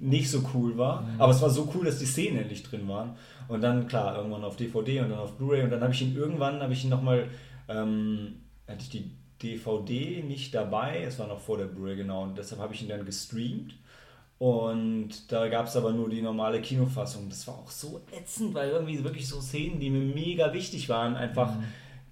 nicht 0.00 0.30
so 0.30 0.44
cool 0.54 0.76
war. 0.76 1.08
Aber 1.18 1.32
es 1.32 1.42
war 1.42 1.50
so 1.50 1.70
cool, 1.74 1.86
dass 1.86 1.98
die 1.98 2.06
Szenen 2.06 2.38
endlich 2.38 2.62
drin 2.62 2.86
waren. 2.86 3.16
Und 3.48 3.62
dann, 3.62 3.88
klar, 3.88 4.16
irgendwann 4.16 4.44
auf 4.44 4.56
DVD 4.56 5.00
und 5.00 5.10
dann 5.10 5.18
auf 5.18 5.36
Blu-ray. 5.36 5.62
Und 5.62 5.70
dann 5.70 5.80
habe 5.80 5.92
ich 5.92 6.02
ihn 6.02 6.14
irgendwann, 6.14 6.60
habe 6.60 6.72
ich 6.72 6.84
ihn 6.84 6.90
nochmal, 6.90 7.28
ähm, 7.68 8.36
hatte 8.68 8.82
ich 8.82 8.90
die 8.90 9.10
DVD 9.42 10.22
nicht 10.22 10.54
dabei. 10.54 11.02
Es 11.02 11.18
war 11.18 11.26
noch 11.26 11.40
vor 11.40 11.58
der 11.58 11.64
Blu-ray, 11.64 11.96
genau. 11.96 12.22
Und 12.24 12.38
deshalb 12.38 12.60
habe 12.60 12.74
ich 12.74 12.82
ihn 12.82 12.88
dann 12.88 13.04
gestreamt. 13.04 13.74
Und 14.38 15.32
da 15.32 15.48
gab 15.48 15.66
es 15.66 15.74
aber 15.76 15.92
nur 15.92 16.08
die 16.08 16.22
normale 16.22 16.60
Kinofassung. 16.62 17.28
Das 17.28 17.46
war 17.48 17.54
auch 17.54 17.70
so 17.70 18.00
ätzend, 18.12 18.54
weil 18.54 18.70
irgendwie 18.70 19.02
wirklich 19.02 19.26
so 19.26 19.40
Szenen, 19.40 19.80
die 19.80 19.90
mir 19.90 20.14
mega 20.14 20.52
wichtig 20.52 20.88
waren, 20.88 21.16
einfach 21.16 21.52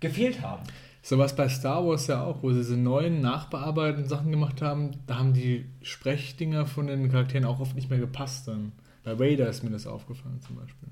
gefehlt 0.01 0.43
haben. 0.43 0.63
So 1.03 1.19
was 1.19 1.37
bei 1.37 1.49
Star 1.49 1.87
Wars 1.87 2.09
ja 2.09 2.25
auch, 2.25 2.43
wo 2.43 2.51
sie 2.51 2.59
diese 2.59 2.77
neuen 2.77 3.21
nachbearbeiteten 3.21 4.09
Sachen 4.09 4.33
gemacht 4.33 4.61
haben, 4.61 4.91
da 5.07 5.19
haben 5.19 5.35
die 5.35 5.67
Sprechdinger 5.83 6.67
von 6.67 6.89
den 6.89 7.09
Charakteren 7.13 7.45
auch 7.45 7.61
oft 7.61 7.77
nicht 7.77 7.91
mehr 7.91 8.01
gepasst 8.01 8.49
dann. 8.49 8.73
Bei 9.05 9.17
Vader 9.21 9.49
ist 9.49 9.63
mir 9.63 9.71
das 9.71 9.87
aufgefallen 9.87 10.41
zum 10.45 10.57
Beispiel. 10.57 10.89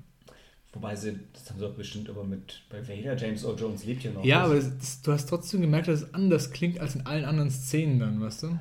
Wobei 0.71 0.95
sie, 0.95 1.19
das 1.33 1.49
haben 1.49 1.59
sie 1.59 1.65
doch 1.65 1.73
bestimmt 1.75 2.09
aber 2.09 2.23
mit, 2.23 2.61
bei 2.69 2.85
Vader, 2.87 3.17
James 3.17 3.43
Earl 3.43 3.59
Jones 3.59 3.83
lebt 3.85 4.03
ja 4.05 4.11
noch. 4.11 4.23
Ja, 4.23 4.47
Das- 4.47 4.49
aber 4.65 4.75
das, 4.79 5.01
du 5.01 5.11
hast 5.11 5.25
trotzdem 5.27 5.59
gemerkt, 5.59 5.89
dass 5.89 6.01
es 6.03 6.13
anders 6.13 6.51
klingt 6.51 6.79
als 6.79 6.95
in 6.95 7.05
allen 7.05 7.25
anderen 7.25 7.51
Szenen 7.51 7.99
dann, 7.99 8.21
weißt 8.21 8.43
du? 8.43 8.59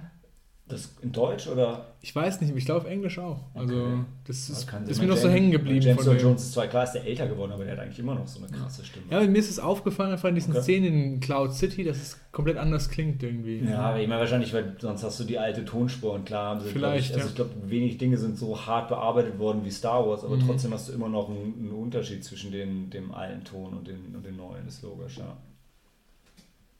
Das 0.66 0.94
in 1.02 1.12
Deutsch 1.12 1.46
oder? 1.46 1.88
Ich 2.00 2.16
weiß 2.16 2.40
nicht, 2.40 2.56
ich 2.56 2.64
glaube 2.64 2.88
Englisch 2.88 3.18
auch. 3.18 3.38
Also 3.52 3.74
Okay. 3.74 3.98
das 4.26 4.48
ist, 4.48 4.66
kann 4.66 4.86
ist 4.86 4.98
mir 4.98 5.06
noch 5.06 5.16
so 5.18 5.28
hängen 5.28 5.50
geblieben. 5.50 5.82
James 5.82 6.06
Earl 6.06 6.16
dem. 6.16 6.22
Jones 6.24 6.42
ist 6.44 6.52
zwar 6.54 6.66
klar, 6.68 6.84
ist 6.84 6.92
der 6.92 7.04
älter 7.04 7.26
geworden, 7.28 7.52
aber 7.52 7.64
der 7.64 7.74
hat 7.74 7.80
eigentlich 7.80 7.98
immer 7.98 8.14
noch 8.14 8.26
so 8.26 8.38
eine 8.42 8.48
krasse 8.50 8.82
Stimme. 8.82 9.04
Ja, 9.10 9.20
mir 9.20 9.38
ist 9.38 9.50
es 9.50 9.58
aufgefallen, 9.58 10.12
einfach 10.12 10.30
in 10.30 10.36
diesen 10.36 10.54
Okay. 10.54 10.62
Szenen 10.62 10.86
in 10.94 11.20
Cloud 11.20 11.52
City, 11.52 11.84
dass 11.84 11.98
es 11.98 12.18
komplett 12.32 12.56
anders 12.56 12.88
klingt 12.88 13.22
irgendwie. 13.22 13.58
Ja, 13.62 13.90
aber 13.90 14.00
ich 14.00 14.08
meine 14.08 14.20
wahrscheinlich, 14.22 14.54
weil 14.54 14.74
sonst 14.80 15.02
hast 15.02 15.20
du 15.20 15.24
die 15.24 15.38
alte 15.38 15.66
Tonspur 15.66 16.14
und 16.14 16.24
klar 16.24 16.54
haben 16.54 16.60
sie, 16.60 16.70
Vielleicht, 16.70 17.10
ich, 17.10 17.14
also 17.16 17.26
ja. 17.26 17.28
ich 17.30 17.34
glaube, 17.36 17.50
wenig 17.70 17.98
Dinge 17.98 18.16
sind 18.16 18.38
so 18.38 18.64
hart 18.64 18.88
bearbeitet 18.88 19.38
worden 19.38 19.66
wie 19.66 19.70
Star 19.70 20.08
Wars, 20.08 20.24
aber 20.24 20.36
Mhm. 20.36 20.46
trotzdem 20.46 20.72
hast 20.72 20.88
du 20.88 20.94
immer 20.94 21.10
noch 21.10 21.28
einen, 21.28 21.56
einen 21.58 21.72
Unterschied 21.72 22.24
zwischen 22.24 22.50
den, 22.52 22.88
dem 22.88 23.12
alten 23.12 23.44
Ton 23.44 23.74
und 23.74 23.86
den, 23.86 24.16
und 24.16 24.24
den 24.24 24.36
neuen, 24.38 24.66
ist 24.66 24.82
logisch, 24.82 25.18
ja. 25.18 25.36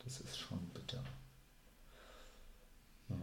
Das 0.02 0.20
ist 0.20 0.38
schon 0.38 0.58
bitter. 0.72 1.02
Ja. 3.10 3.16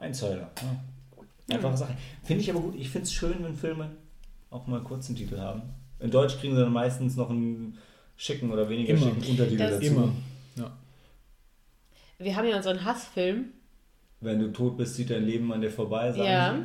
Einzeiler, 0.00 0.50
ja. 0.60 1.54
Einfache 1.54 1.76
Sache. 1.76 1.96
Finde 2.24 2.42
ich 2.42 2.50
aber 2.50 2.60
gut, 2.60 2.74
ich 2.76 2.88
finde 2.90 3.04
es 3.04 3.12
schön, 3.12 3.36
wenn 3.42 3.54
Filme 3.54 3.90
auch 4.50 4.66
mal 4.66 4.76
einen 4.76 4.84
kurzen 4.84 5.14
Titel 5.14 5.38
haben. 5.38 5.62
In 6.00 6.10
Deutsch 6.10 6.38
kriegen 6.38 6.54
sie 6.56 6.60
dann 6.62 6.72
meistens 6.72 7.16
noch 7.16 7.30
einen 7.30 7.76
schicken 8.16 8.50
oder 8.50 8.68
weniger 8.68 8.94
Immer. 8.94 9.06
schicken 9.06 9.30
Untertitel 9.30 9.58
Das- 9.58 9.70
dazu. 9.72 9.84
Immer. 9.86 10.12
Ja. 10.56 10.72
Wir 12.18 12.36
haben 12.36 12.48
ja 12.48 12.56
unseren 12.56 12.84
Hassfilm. 12.84 13.46
Wenn 14.20 14.38
du 14.38 14.52
tot 14.52 14.76
bist, 14.76 14.94
zieht 14.96 15.10
dein 15.10 15.24
Leben 15.24 15.52
an 15.52 15.60
dir 15.60 15.70
vorbei. 15.70 16.12
Sagen 16.12 16.24
Ja. 16.24 16.54
sie. 16.58 16.64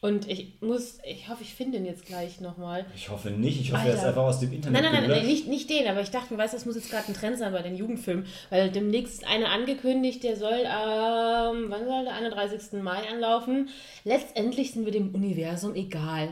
Und 0.00 0.28
ich 0.28 0.60
muss, 0.60 0.98
ich 1.02 1.28
hoffe, 1.28 1.42
ich 1.42 1.54
finde 1.54 1.78
ihn 1.78 1.84
jetzt 1.84 2.06
gleich 2.06 2.40
nochmal. 2.40 2.86
Ich 2.94 3.10
hoffe 3.10 3.30
nicht. 3.30 3.60
Ich 3.60 3.72
hoffe, 3.72 3.88
er 3.88 3.94
ist 3.94 4.04
einfach 4.04 4.22
aus 4.22 4.38
dem 4.38 4.52
Internet. 4.52 4.80
Nein, 4.80 4.92
nein, 4.92 5.02
nein, 5.02 5.10
nein 5.10 5.26
nicht, 5.26 5.48
nicht 5.48 5.68
den, 5.68 5.88
aber 5.88 6.00
ich 6.02 6.12
dachte, 6.12 6.28
du 6.34 6.38
weißt, 6.38 6.54
das 6.54 6.66
muss 6.66 6.76
jetzt 6.76 6.90
gerade 6.90 7.08
ein 7.08 7.14
Trend 7.14 7.36
sein 7.36 7.52
bei 7.52 7.62
den 7.62 7.74
Jugendfilmen, 7.74 8.26
weil 8.50 8.70
demnächst 8.70 9.26
einer 9.26 9.50
angekündigt, 9.50 10.22
der 10.22 10.36
soll 10.36 10.60
ähm, 10.60 11.66
wann 11.68 11.84
soll 11.84 12.04
der 12.04 12.14
31. 12.14 12.80
Mai 12.80 13.08
anlaufen? 13.10 13.70
Letztendlich 14.04 14.72
sind 14.72 14.84
wir 14.84 14.92
dem 14.92 15.12
Universum 15.14 15.74
egal. 15.74 16.28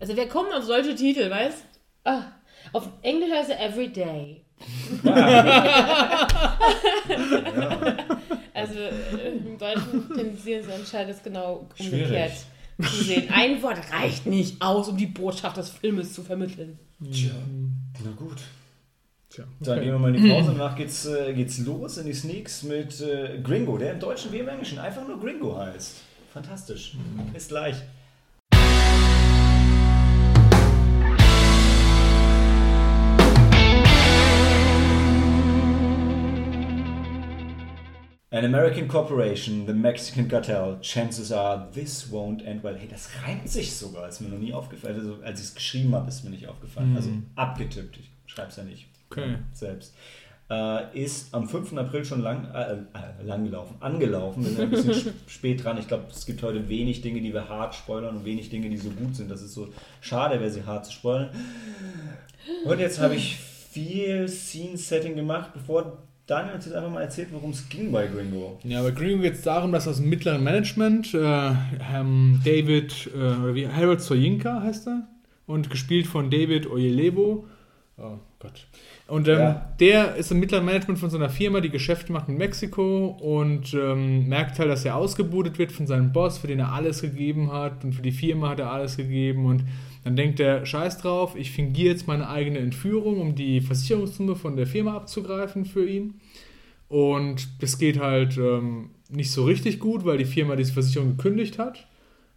Also 0.00 0.16
wir 0.16 0.26
kommen 0.28 0.52
auf 0.52 0.64
solche 0.64 0.94
Titel, 0.94 1.28
weißt? 1.28 1.64
Ah, 2.04 2.22
auf 2.72 2.88
Englisch 3.02 3.30
heißt 3.30 3.50
er 3.50 3.60
Everyday. 3.60 4.42
Ja. 5.04 6.26
Also 8.54 8.78
äh, 8.78 9.36
im 9.36 9.58
Deutschen 9.58 10.08
tendenzieren 10.14 10.64
sie 10.64 10.72
anscheinend 10.72 11.22
genau 11.22 11.66
umgekehrt. 11.78 12.08
Schwierig 12.08 12.32
zu 12.80 13.04
sehen. 13.04 13.28
Ein 13.30 13.62
Wort 13.62 13.78
reicht 13.92 14.26
nicht 14.26 14.62
aus, 14.62 14.88
um 14.88 14.96
die 14.96 15.06
Botschaft 15.06 15.56
des 15.56 15.70
Filmes 15.70 16.12
zu 16.12 16.22
vermitteln. 16.22 16.78
Tja, 17.12 17.32
na 18.04 18.10
gut. 18.12 18.38
Tja, 19.30 19.44
okay. 19.44 19.64
Dann 19.64 19.80
gehen 19.80 19.92
wir 19.92 19.98
mal 19.98 20.14
in 20.14 20.22
die 20.22 20.30
Pause. 20.30 20.52
Danach 20.52 20.76
geht's, 20.76 21.06
äh, 21.06 21.32
geht's 21.34 21.58
los 21.58 21.98
in 21.98 22.06
die 22.06 22.14
Sneaks 22.14 22.62
mit 22.62 23.00
äh, 23.00 23.40
Gringo, 23.42 23.76
der 23.76 23.92
im 23.92 24.00
Deutschen 24.00 24.32
wie 24.32 24.38
im 24.38 24.48
Englischen 24.48 24.78
einfach 24.78 25.06
nur 25.06 25.20
Gringo 25.20 25.58
heißt. 25.58 25.96
Fantastisch. 26.32 26.94
Mhm. 26.94 27.32
Bis 27.32 27.48
gleich. 27.48 27.76
An 38.32 38.44
American 38.44 38.88
Corporation, 38.88 39.66
the 39.66 39.72
Mexican 39.72 40.28
Cartel, 40.28 40.78
chances 40.80 41.30
are 41.30 41.68
this 41.72 42.10
won't 42.10 42.44
end 42.44 42.60
well. 42.64 42.74
Hey, 42.74 42.88
das 42.88 43.08
reimt 43.24 43.48
sich 43.48 43.76
sogar, 43.76 44.08
ist 44.08 44.20
mir 44.20 44.28
noch 44.28 44.38
nie 44.38 44.52
aufgefallen. 44.52 44.96
Also, 44.96 45.18
als 45.22 45.38
ich 45.38 45.46
es 45.46 45.54
geschrieben 45.54 45.94
habe, 45.94 46.08
ist 46.08 46.24
mir 46.24 46.30
nicht 46.30 46.48
aufgefallen. 46.48 46.90
Mhm. 46.90 46.96
Also 46.96 47.10
abgetippt, 47.36 47.98
ich 47.98 48.10
schreibe 48.26 48.48
es 48.48 48.56
ja 48.56 48.64
nicht 48.64 48.88
okay. 49.10 49.36
selbst. 49.52 49.94
Äh, 50.50 51.04
ist 51.04 51.32
am 51.34 51.48
5. 51.48 51.76
April 51.76 52.04
schon 52.04 52.20
lang, 52.20 52.52
äh, 52.52 52.74
äh, 52.74 53.24
lang 53.24 53.44
gelaufen, 53.44 53.76
angelaufen. 53.78 54.44
Wir 54.44 54.50
sind 54.50 54.60
ein 54.60 54.70
bisschen 54.70 55.12
spät 55.28 55.62
dran. 55.62 55.78
Ich 55.78 55.86
glaube, 55.86 56.06
es 56.10 56.26
gibt 56.26 56.42
heute 56.42 56.68
wenig 56.68 57.02
Dinge, 57.02 57.20
die 57.20 57.32
wir 57.32 57.48
hart 57.48 57.76
spoilern 57.76 58.16
und 58.16 58.24
wenig 58.24 58.50
Dinge, 58.50 58.68
die 58.68 58.76
so 58.76 58.90
gut 58.90 59.14
sind. 59.14 59.30
Das 59.30 59.40
ist 59.40 59.54
so 59.54 59.68
schade, 60.00 60.40
wäre 60.40 60.50
sie 60.50 60.64
hart 60.64 60.86
zu 60.86 60.92
spoilern. 60.92 61.30
Und 62.64 62.80
jetzt 62.80 62.98
habe 62.98 63.14
ich 63.14 63.36
viel 63.36 64.28
Scene-Setting 64.28 65.14
gemacht, 65.14 65.50
bevor 65.52 66.05
Daniel 66.26 66.54
hat 66.54 66.64
jetzt 66.64 66.74
einfach 66.74 66.90
mal 66.90 67.02
erzählt, 67.02 67.28
worum 67.30 67.50
es 67.50 67.68
ging 67.68 67.92
bei 67.92 68.08
Gringo. 68.08 68.58
Ja, 68.64 68.82
bei 68.82 68.90
Gringo 68.90 69.22
geht 69.22 69.34
es 69.34 69.42
darum, 69.42 69.70
dass 69.70 69.86
aus 69.86 69.98
dem 69.98 70.08
mittleren 70.08 70.42
Management 70.42 71.14
äh, 71.14 71.52
ähm, 71.94 72.40
David, 72.44 73.10
äh, 73.14 73.18
oder 73.18 73.54
wie 73.54 73.68
Harold 73.68 74.00
Soyinka 74.00 74.60
heißt 74.60 74.88
er, 74.88 75.06
und 75.46 75.70
gespielt 75.70 76.08
von 76.08 76.28
David 76.28 76.68
Oyelebo. 76.68 77.44
Oh 77.98 78.18
Gott. 78.40 78.66
Und 79.06 79.28
ähm, 79.28 79.38
ja. 79.38 79.72
der 79.78 80.16
ist 80.16 80.32
im 80.32 80.40
mittleren 80.40 80.64
Management 80.64 80.98
von 80.98 81.10
so 81.10 81.16
einer 81.16 81.30
Firma, 81.30 81.60
die 81.60 81.70
Geschäfte 81.70 82.12
macht 82.12 82.28
in 82.28 82.36
Mexiko 82.36 83.16
und 83.20 83.72
ähm, 83.72 84.28
merkt 84.28 84.58
halt, 84.58 84.68
dass 84.68 84.84
er 84.84 84.96
ausgebudet 84.96 85.58
wird 85.60 85.70
von 85.70 85.86
seinem 85.86 86.12
Boss, 86.12 86.38
für 86.38 86.48
den 86.48 86.58
er 86.58 86.72
alles 86.72 87.02
gegeben 87.02 87.52
hat 87.52 87.84
und 87.84 87.92
für 87.92 88.02
die 88.02 88.10
Firma 88.10 88.50
hat 88.50 88.58
er 88.58 88.72
alles 88.72 88.96
gegeben 88.96 89.46
und 89.46 89.62
dann 90.06 90.14
denkt 90.14 90.38
er, 90.38 90.64
scheiß 90.64 90.98
drauf, 90.98 91.34
ich 91.34 91.50
fingiere 91.50 91.88
jetzt 91.88 92.06
meine 92.06 92.28
eigene 92.28 92.60
Entführung, 92.60 93.20
um 93.20 93.34
die 93.34 93.60
Versicherungssumme 93.60 94.36
von 94.36 94.54
der 94.54 94.68
Firma 94.68 94.94
abzugreifen 94.94 95.64
für 95.64 95.84
ihn. 95.84 96.20
Und 96.86 97.60
das 97.60 97.76
geht 97.76 97.98
halt 97.98 98.38
ähm, 98.38 98.90
nicht 99.10 99.32
so 99.32 99.44
richtig 99.44 99.80
gut, 99.80 100.04
weil 100.04 100.18
die 100.18 100.24
Firma 100.24 100.54
diese 100.54 100.74
Versicherung 100.74 101.16
gekündigt 101.16 101.58
hat. 101.58 101.88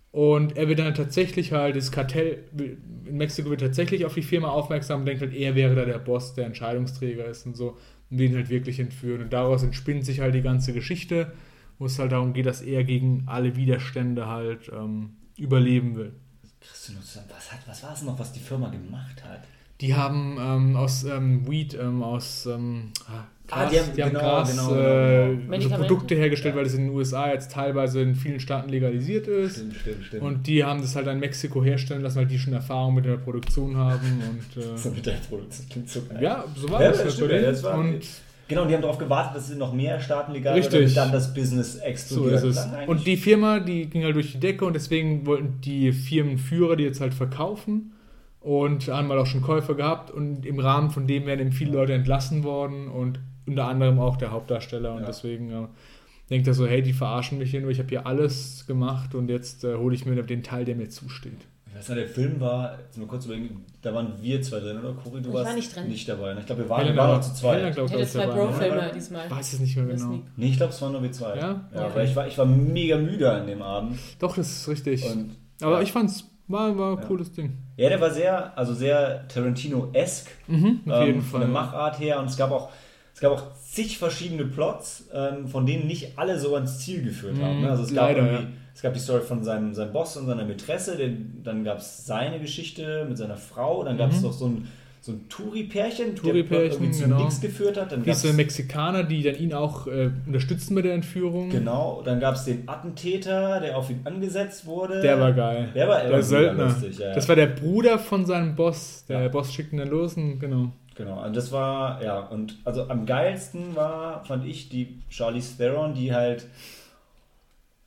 Und 0.09 0.57
er 0.57 0.67
wird 0.67 0.79
dann 0.79 0.95
tatsächlich 0.95 1.51
halt, 1.51 1.75
das 1.75 1.91
Kartell 1.91 2.45
in 3.05 3.17
Mexiko 3.17 3.51
wird 3.51 3.61
tatsächlich 3.61 4.03
auf 4.03 4.15
die 4.15 4.23
Firma 4.23 4.47
aufmerksam 4.49 5.01
und 5.01 5.05
denkt 5.05 5.21
halt, 5.21 5.35
er 5.35 5.53
wäre 5.53 5.75
da 5.75 5.85
der 5.85 5.99
Boss, 5.99 6.33
der 6.33 6.47
Entscheidungsträger 6.47 7.25
ist 7.25 7.45
und 7.45 7.55
so. 7.55 7.77
Und 8.09 8.17
den 8.17 8.33
halt 8.33 8.49
wirklich 8.49 8.79
entführen. 8.79 9.21
Und 9.21 9.31
daraus 9.31 9.61
entspinnt 9.61 10.05
sich 10.05 10.21
halt 10.21 10.33
die 10.33 10.41
ganze 10.41 10.73
Geschichte, 10.73 11.33
wo 11.77 11.85
es 11.85 11.99
halt 11.99 12.13
darum 12.13 12.33
geht, 12.33 12.47
dass 12.47 12.63
er 12.63 12.83
gegen 12.83 13.25
alle 13.27 13.55
Widerstände 13.55 14.25
halt 14.25 14.71
ähm, 14.75 15.11
überleben 15.37 15.95
will. 15.97 16.13
Christian, 16.61 16.97
was, 16.99 17.51
hat, 17.51 17.59
was 17.67 17.83
war 17.83 17.93
es 17.93 18.01
noch, 18.01 18.19
was 18.19 18.31
die 18.31 18.39
Firma 18.39 18.69
gemacht 18.69 19.23
hat? 19.23 19.41
Die 19.81 19.95
haben 19.95 20.37
ähm, 20.39 20.75
aus 20.75 21.05
ähm, 21.05 21.49
Weed, 21.49 21.73
ähm, 21.73 22.03
aus 22.03 22.45
ähm, 22.45 22.91
ah, 23.07 23.23
Gras, 23.47 23.59
ah, 23.59 23.69
die 23.69 23.79
haben, 23.79 23.95
die 23.95 24.03
haben 24.03 24.09
genau, 24.11 24.19
Gras, 24.19 24.51
genau, 24.51 24.75
äh, 24.75 25.35
genau. 25.35 25.53
Also 25.53 25.69
Produkte 25.69 26.15
hergestellt, 26.15 26.53
ja. 26.53 26.57
weil 26.57 26.65
das 26.65 26.73
in 26.73 26.87
den 26.87 26.95
USA 26.95 27.31
jetzt 27.31 27.53
teilweise 27.53 28.01
in 28.01 28.13
vielen 28.13 28.41
Staaten 28.41 28.69
legalisiert 28.69 29.27
ist. 29.27 29.55
Stimmt, 29.55 29.75
stimmt, 29.75 30.05
stimmt. 30.05 30.23
Und 30.23 30.47
die 30.47 30.65
haben 30.65 30.81
das 30.81 30.97
halt 30.97 31.07
in 31.07 31.19
Mexiko 31.19 31.63
herstellen 31.63 32.01
lassen, 32.01 32.17
weil 32.17 32.25
die 32.25 32.37
schon 32.37 32.51
Erfahrung 32.51 32.95
mit 32.95 33.05
der 33.05 33.17
Produktion 33.17 33.77
haben. 33.77 34.21
Und, 34.29 34.61
äh, 34.61 34.67
so 34.77 34.91
mit 34.91 35.05
der 35.05 35.13
Produktion 35.13 35.69
klingt 35.69 35.89
so 35.89 36.01
geil. 36.03 36.21
Ja, 36.21 36.43
so 36.55 36.69
war 36.69 36.81
ja, 36.83 36.89
das, 36.89 37.03
das, 37.03 37.21
halt 37.21 37.43
das 37.43 37.63
war 37.63 37.77
und 37.77 38.01
Genau, 38.49 38.65
die 38.65 38.73
haben 38.73 38.81
darauf 38.81 38.97
gewartet, 38.97 39.35
dass 39.35 39.47
sie 39.47 39.55
noch 39.55 39.73
mehr 39.73 39.99
Staaten 39.99 40.31
legal 40.33 40.55
Richtig. 40.55 40.73
damit 40.73 40.97
dann 40.97 41.11
das 41.11 41.33
Business 41.35 41.75
explodiert. 41.75 42.39
So 42.39 42.47
ist 42.47 42.57
es. 42.57 42.67
Und 42.87 43.05
die 43.05 43.15
Firma, 43.15 43.59
die 43.59 43.85
ging 43.85 44.03
halt 44.03 44.15
durch 44.15 44.31
die 44.31 44.39
Decke 44.39 44.65
und 44.65 44.73
deswegen 44.73 45.27
wollten 45.27 45.61
die 45.61 45.93
Firmenführer 45.93 46.75
die 46.75 46.83
jetzt 46.83 46.99
halt 46.99 47.13
verkaufen 47.13 47.93
und 48.41 48.87
haben 48.87 49.07
mal 49.07 49.19
auch 49.19 49.27
schon 49.27 49.43
Käufer 49.43 49.75
gehabt 49.75 50.09
und 50.09 50.47
im 50.47 50.59
Rahmen 50.59 50.89
von 50.89 51.05
dem 51.05 51.27
werden 51.27 51.41
eben 51.41 51.51
viele 51.51 51.73
Leute 51.73 51.93
entlassen 51.93 52.43
worden 52.43 52.87
und 52.87 53.19
unter 53.45 53.67
anderem 53.67 53.99
auch 53.99 54.17
der 54.17 54.31
Hauptdarsteller 54.31 54.93
und 54.95 55.01
ja. 55.01 55.07
deswegen 55.07 55.51
äh, 55.51 55.67
denkt 56.31 56.47
er 56.47 56.55
so, 56.55 56.65
hey, 56.65 56.81
die 56.81 56.93
verarschen 56.93 57.37
mich 57.37 57.51
hier 57.51 57.61
nur, 57.61 57.69
ich 57.69 57.79
habe 57.79 57.89
hier 57.89 58.07
alles 58.07 58.65
gemacht 58.65 59.13
und 59.13 59.29
jetzt 59.29 59.63
äh, 59.63 59.75
hole 59.75 59.93
ich 59.93 60.07
mir 60.07 60.21
den 60.23 60.41
Teil, 60.41 60.65
der 60.65 60.75
mir 60.75 60.89
zusteht. 60.89 61.47
Ich 61.69 61.75
weiß 61.75 61.89
nicht, 61.89 61.99
der 61.99 62.07
Film 62.07 62.39
war, 62.39 62.79
jetzt 62.79 62.97
mal 62.97 63.07
kurz 63.07 63.25
überlegen, 63.25 63.65
da 63.81 63.93
waren 63.93 64.13
wir 64.19 64.41
zwei 64.41 64.59
drin, 64.59 64.79
oder 64.79 64.93
Cory? 64.93 65.21
Du 65.21 65.29
ich 65.29 65.35
warst 65.35 65.47
war 65.47 65.55
nicht, 65.55 65.75
drin. 65.75 65.87
nicht 65.87 66.09
dabei. 66.09 66.35
Ich 66.37 66.45
glaube, 66.45 66.63
wir 66.63 66.69
waren, 66.69 66.97
waren 66.97 67.17
noch 67.17 67.21
zu 67.21 67.33
zweit. 67.33 67.57
Helena, 67.57 67.69
glaub, 67.71 67.87
ich 67.87 67.93
hatte 67.93 68.07
zwei 68.07 68.27
Bro-Filme 68.27 68.91
diesmal. 68.93 69.25
Ich 69.27 69.31
weiß 69.31 69.53
es 69.53 69.59
nicht 69.59 69.75
mehr 69.77 69.85
genau. 69.85 70.19
Nee, 70.35 70.47
ich 70.47 70.57
glaube, 70.57 70.73
es 70.73 70.81
waren 70.81 70.91
nur 70.91 71.03
wir 71.03 71.11
zwei. 71.11 71.37
Ja? 71.37 71.69
ja 71.73 71.85
okay. 71.85 71.91
weil 71.95 72.07
ich 72.07 72.15
war, 72.15 72.27
ich 72.27 72.37
war 72.37 72.45
mega 72.45 72.97
müde 72.97 73.31
an 73.31 73.47
dem 73.47 73.61
Abend. 73.61 73.99
Doch, 74.19 74.35
das 74.35 74.49
ist 74.49 74.67
richtig. 74.67 75.05
Und, 75.05 75.35
aber 75.61 75.77
ja. 75.77 75.81
ich 75.81 75.91
fand's 75.91 76.25
war, 76.49 76.77
war 76.77 76.93
ein 76.93 77.01
ja. 77.01 77.05
cooles 77.05 77.31
Ding. 77.31 77.57
Ja, 77.77 77.89
der 77.89 78.01
war 78.01 78.11
sehr, 78.11 78.57
also 78.57 78.73
sehr 78.73 79.27
Tarantino-esque 79.27 80.31
mhm, 80.47 80.81
auf 80.87 81.05
jeden 81.05 81.19
ähm, 81.19 81.23
von 81.23 81.41
der 81.41 81.49
Machart 81.49 81.99
her. 81.99 82.19
Und 82.19 82.25
es 82.25 82.35
gab 82.37 82.51
auch, 82.51 82.71
es 83.19 83.21
gab 83.21 83.33
auch 83.33 83.43
zig 83.69 83.97
verschiedene 83.97 84.45
Plots, 84.45 85.09
ähm, 85.13 85.45
von 85.45 85.65
denen 85.65 85.87
nicht 85.87 86.17
alle 86.17 86.39
so 86.39 86.55
ans 86.55 86.79
Ziel 86.79 87.03
geführt 87.03 87.35
mhm, 87.35 87.43
haben. 87.43 87.61
Ne? 87.63 87.69
Also 87.69 87.83
es 87.83 87.93
gab 87.93 88.15
Leider, 88.15 88.31
ja. 88.31 88.43
es 88.73 88.81
gab 88.81 88.93
die 88.93 89.01
Story 89.01 89.19
von 89.19 89.43
seinem, 89.43 89.73
seinem 89.73 89.91
Boss 89.91 90.15
und 90.15 90.25
seiner 90.25 90.45
Mätresse, 90.45 90.95
den, 90.95 91.41
dann 91.43 91.65
gab 91.65 91.79
es 91.79 92.05
seine 92.05 92.39
Geschichte 92.39 93.05
mit 93.09 93.17
seiner 93.17 93.35
Frau, 93.35 93.83
dann 93.83 93.97
gab 93.97 94.11
es 94.11 94.19
mhm. 94.19 94.23
noch 94.23 94.31
so 94.31 94.45
ein 94.45 94.67
so 95.01 95.13
ein 95.13 95.29
Touri-Pärchen, 95.29 96.15
Touri 96.15 96.43
der 96.43 96.63
irgendwie 96.63 96.91
zu 96.91 97.03
genau. 97.03 97.19
nichts 97.19 97.39
geführt 97.39 97.77
hat. 97.77 97.91
Dann 97.91 98.03
Diese 98.03 98.33
Mexikaner, 98.33 99.03
die 99.03 99.23
dann 99.23 99.35
ihn 99.35 99.53
auch 99.53 99.87
äh, 99.87 100.11
unterstützen 100.25 100.73
mit 100.73 100.83
der 100.83 100.93
Entführung. 100.93 101.49
Genau, 101.49 102.01
dann 102.03 102.19
gab 102.19 102.35
es 102.35 102.43
den 102.43 102.67
Attentäter, 102.67 103.61
der 103.61 103.77
auf 103.77 103.89
ihn 103.89 104.01
angesetzt 104.03 104.65
wurde. 104.65 105.01
Der 105.01 105.17
war 105.17 105.31
geil. 105.31 105.69
Der 105.73 105.87
war 105.87 106.03
der 106.03 106.21
Söldner. 106.21 106.65
Lustig, 106.65 106.99
ja. 106.99 107.13
Das 107.13 107.29
war 107.29 107.37
der 107.37 107.47
Bruder 107.47 107.97
von 107.97 108.25
seinem 108.25 108.55
Boss. 108.55 109.05
Der 109.07 109.21
ja. 109.21 109.27
Boss 109.29 109.53
schickt 109.53 109.71
ihn 109.71 109.79
dann 109.79 109.89
los 109.89 110.15
und 110.15 110.39
genau. 110.39 110.73
Genau, 110.99 111.23
und 111.25 111.33
das 111.33 111.53
war, 111.53 112.03
ja, 112.03 112.19
und 112.19 112.57
also 112.65 112.89
am 112.89 113.05
geilsten 113.05 113.73
war, 113.73 114.25
fand 114.25 114.45
ich, 114.45 114.67
die 114.67 114.99
Charlie 115.09 115.39
Theron, 115.39 115.93
die 115.93 116.13
halt, 116.13 116.45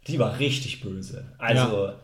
die 0.07 0.19
war 0.19 0.38
richtig 0.38 0.81
böse. 0.81 1.26
Also, 1.37 1.88
ja. 1.88 1.95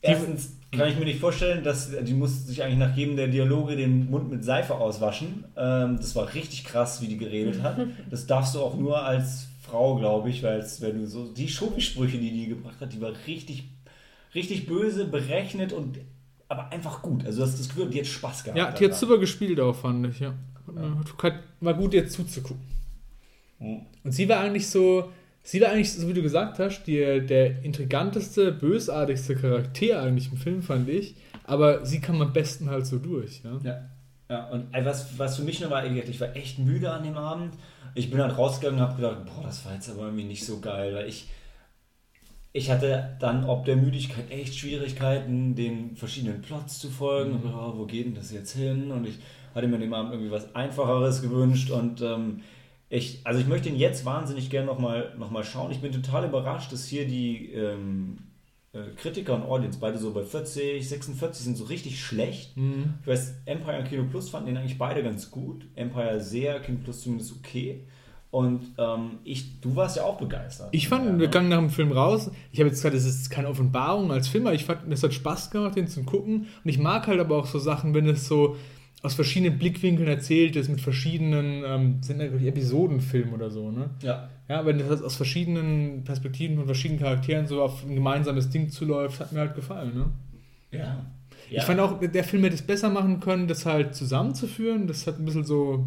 erstens 0.00 0.54
kann 0.72 0.88
ich 0.88 0.98
mir 0.98 1.04
nicht 1.04 1.20
vorstellen, 1.20 1.62
dass 1.62 1.90
die 2.02 2.14
muss 2.14 2.46
sich 2.46 2.62
eigentlich 2.62 2.78
nach 2.78 2.96
jedem 2.96 3.16
der 3.16 3.28
Dialoge 3.28 3.76
den 3.76 4.10
Mund 4.10 4.30
mit 4.30 4.42
Seife 4.42 4.76
auswaschen. 4.76 5.44
Ähm, 5.54 5.98
das 5.98 6.16
war 6.16 6.32
richtig 6.32 6.64
krass, 6.64 7.02
wie 7.02 7.08
die 7.08 7.18
geredet 7.18 7.62
hat. 7.62 7.76
Das 8.10 8.26
darfst 8.26 8.54
du 8.54 8.60
auch 8.60 8.74
nur 8.74 9.04
als 9.04 9.48
Frau, 9.60 9.96
glaube 9.96 10.30
ich, 10.30 10.42
weil 10.42 10.60
es, 10.60 10.80
wenn 10.80 10.98
du 10.98 11.06
so 11.06 11.30
die 11.30 11.48
Schurkensprüche, 11.48 12.16
die 12.16 12.30
die 12.30 12.46
gebracht 12.46 12.80
hat, 12.80 12.94
die 12.94 13.02
war 13.02 13.12
richtig, 13.26 13.64
richtig 14.34 14.64
böse, 14.64 15.04
berechnet 15.04 15.74
und 15.74 15.98
aber 16.48 16.72
einfach 16.72 17.02
gut. 17.02 17.24
Also 17.24 17.42
das, 17.42 17.56
das 17.56 17.68
Gefühl, 17.68 17.90
die 17.90 18.00
hat 18.00 18.06
Spaß 18.06 18.44
gehabt. 18.44 18.58
Ja, 18.58 18.70
die 18.72 18.84
hat 18.84 18.94
super 18.94 19.18
gespielt 19.18 19.60
auch, 19.60 19.76
fand 19.76 20.06
ich, 20.06 20.20
ja. 20.20 20.34
ja. 20.74 21.32
War 21.60 21.74
gut, 21.74 21.94
jetzt 21.94 22.14
zuzugucken. 22.14 22.62
Mhm. 23.58 23.86
Und 24.04 24.12
sie 24.12 24.28
war 24.28 24.40
eigentlich 24.40 24.68
so, 24.68 25.10
Sie 25.48 25.62
war 25.62 25.70
eigentlich, 25.70 25.90
so 25.90 26.06
wie 26.06 26.12
du 26.12 26.20
gesagt 26.20 26.58
hast, 26.58 26.84
die, 26.84 27.24
der 27.24 27.62
intriganteste, 27.64 28.52
bösartigste 28.52 29.34
Charakter 29.34 30.02
eigentlich 30.02 30.30
im 30.30 30.36
Film, 30.36 30.62
fand 30.62 30.90
ich. 30.90 31.14
Aber 31.44 31.86
sie 31.86 32.00
kam 32.00 32.20
am 32.20 32.34
besten 32.34 32.68
halt 32.68 32.86
so 32.86 32.98
durch. 32.98 33.40
Ja, 33.42 33.58
ja. 33.62 33.88
ja. 34.28 34.48
und 34.48 34.66
was, 34.84 35.18
was 35.18 35.36
für 35.36 35.44
mich 35.44 35.60
noch 35.60 35.70
war, 35.70 35.86
ich 35.86 36.20
war 36.20 36.36
echt 36.36 36.58
müde 36.58 36.92
an 36.92 37.02
dem 37.02 37.16
Abend. 37.16 37.54
Ich 37.94 38.10
bin 38.10 38.20
halt 38.20 38.36
rausgegangen 38.36 38.78
und 38.78 38.86
habe 38.86 39.00
gedacht, 39.00 39.24
boah, 39.24 39.42
das 39.42 39.64
war 39.64 39.72
jetzt 39.72 39.88
aber 39.88 40.02
irgendwie 40.02 40.24
nicht 40.24 40.44
so 40.44 40.60
geil, 40.60 40.94
weil 40.94 41.08
ich, 41.08 41.28
ich 42.52 42.70
hatte 42.70 43.16
dann 43.20 43.44
ob 43.44 43.64
der 43.64 43.76
Müdigkeit 43.76 44.30
echt 44.30 44.54
Schwierigkeiten, 44.56 45.54
den 45.54 45.96
verschiedenen 45.96 46.40
Plots 46.42 46.78
zu 46.78 46.90
folgen. 46.90 47.42
Mhm. 47.42 47.54
Oh, 47.54 47.72
wo 47.76 47.86
geht 47.86 48.06
denn 48.06 48.14
das 48.14 48.32
jetzt 48.32 48.56
hin? 48.56 48.90
Und 48.90 49.06
ich 49.06 49.18
hatte 49.54 49.68
mir 49.68 49.76
an 49.76 49.82
dem 49.82 49.94
Abend 49.94 50.12
irgendwie 50.12 50.30
was 50.30 50.54
Einfacheres 50.54 51.22
gewünscht 51.22 51.70
und 51.70 52.00
ähm, 52.02 52.40
ich, 52.90 53.20
also 53.24 53.38
ich 53.38 53.46
möchte 53.46 53.68
ihn 53.68 53.76
jetzt 53.76 54.04
wahnsinnig 54.04 54.48
gerne 54.48 54.66
nochmal 54.66 55.14
noch 55.18 55.30
mal 55.30 55.44
schauen. 55.44 55.70
Ich 55.70 55.80
bin 55.80 55.92
total 55.92 56.26
überrascht, 56.26 56.72
dass 56.72 56.86
hier 56.86 57.06
die, 57.06 57.52
ähm, 57.52 58.16
äh, 58.72 58.94
Kritiker 58.96 59.34
und 59.34 59.42
Audience 59.42 59.78
beide 59.80 59.98
so 59.98 60.12
bei 60.12 60.22
40, 60.22 60.86
46 60.86 61.44
sind 61.44 61.56
so 61.56 61.64
richtig 61.64 62.00
schlecht. 62.00 62.56
Mhm. 62.56 62.94
Ich 63.00 63.06
weiß, 63.06 63.34
Empire 63.46 63.78
und 63.78 63.88
Kino 63.88 64.04
Plus 64.10 64.28
fanden 64.28 64.48
den 64.48 64.56
eigentlich 64.58 64.78
beide 64.78 65.02
ganz 65.02 65.30
gut. 65.30 65.66
Empire 65.74 66.20
sehr, 66.20 66.60
Kino 66.60 66.78
Plus 66.82 67.02
zumindest 67.02 67.34
okay. 67.38 67.84
Und 68.30 68.74
ähm, 68.76 69.18
ich, 69.24 69.60
du 69.60 69.74
warst 69.74 69.96
ja 69.96 70.04
auch 70.04 70.18
begeistert. 70.18 70.68
Ich 70.72 70.88
fand, 70.88 71.06
ja, 71.06 71.18
wir 71.18 71.28
gingen 71.28 71.48
nach 71.48 71.58
dem 71.58 71.70
Film 71.70 71.92
raus. 71.92 72.30
Ich 72.52 72.60
habe 72.60 72.68
jetzt 72.68 72.78
gesagt, 72.78 72.94
es 72.94 73.06
ist 73.06 73.30
keine 73.30 73.48
Offenbarung 73.48 74.12
als 74.12 74.28
Film, 74.28 74.46
aber 74.46 74.54
ich 74.54 74.66
fand, 74.66 74.92
es 74.92 75.02
hat 75.02 75.14
Spaß 75.14 75.50
gemacht, 75.50 75.76
den 75.76 75.88
zu 75.88 76.02
gucken. 76.02 76.46
Und 76.62 76.70
ich 76.70 76.78
mag 76.78 77.06
halt 77.06 77.20
aber 77.20 77.36
auch 77.38 77.46
so 77.46 77.58
Sachen, 77.58 77.94
wenn 77.94 78.06
es 78.06 78.28
so 78.28 78.56
aus 79.02 79.14
verschiedenen 79.14 79.58
Blickwinkeln 79.58 80.08
erzählt 80.08 80.56
ist, 80.56 80.68
mit 80.68 80.80
verschiedenen, 80.80 81.62
ähm, 81.64 82.02
sind 82.02 82.18
natürlich 82.18 82.48
Episodenfilme 82.48 83.32
oder 83.32 83.50
so, 83.50 83.70
ne? 83.70 83.90
Ja. 84.02 84.28
Ja, 84.48 84.66
wenn 84.66 84.78
das 84.78 85.02
aus 85.02 85.16
verschiedenen 85.16 86.04
Perspektiven 86.04 86.58
und 86.58 86.66
verschiedenen 86.66 87.00
Charakteren 87.00 87.46
so 87.46 87.62
auf 87.62 87.84
ein 87.84 87.94
gemeinsames 87.94 88.50
Ding 88.50 88.70
zuläuft, 88.70 89.20
hat 89.20 89.32
mir 89.32 89.40
halt 89.40 89.54
gefallen, 89.54 89.94
ne? 89.94 90.06
Ja. 90.70 91.06
Ich 91.50 91.62
fand 91.62 91.80
auch, 91.80 92.00
der 92.00 92.24
Film 92.24 92.42
hätte 92.42 92.56
es 92.56 92.62
besser 92.62 92.90
machen 92.90 93.20
können, 93.20 93.48
das 93.48 93.64
halt 93.64 93.94
zusammenzuführen. 93.94 94.86
Das 94.86 95.06
hat 95.06 95.18
ein 95.18 95.24
bisschen 95.24 95.44
so 95.44 95.86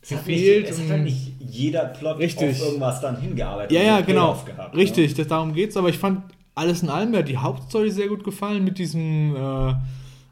es 0.00 0.08
gefehlt. 0.10 0.66
Hat 0.66 0.70
nicht, 0.70 0.78
es 0.78 0.84
hat 0.84 0.90
halt 0.90 1.04
nicht 1.04 1.32
jeder 1.40 1.84
Plot 1.86 2.18
richtig. 2.18 2.50
auf 2.50 2.66
irgendwas 2.66 3.00
dann 3.00 3.20
hingearbeitet. 3.20 3.72
Ja, 3.72 3.82
ja, 3.82 4.00
genau. 4.00 4.42
Gehabt, 4.44 4.76
richtig, 4.76 5.10
ne? 5.10 5.16
das, 5.16 5.26
darum 5.28 5.54
geht's. 5.54 5.76
Aber 5.76 5.88
ich 5.88 5.98
fand 5.98 6.22
alles 6.54 6.82
in 6.82 6.88
allem, 6.88 7.10
mir 7.10 7.18
hat 7.18 7.28
die 7.28 7.36
Hauptstory 7.36 7.90
sehr 7.90 8.08
gut 8.08 8.24
gefallen 8.24 8.64
mit 8.64 8.78
diesem 8.78 9.36
äh, 9.36 9.74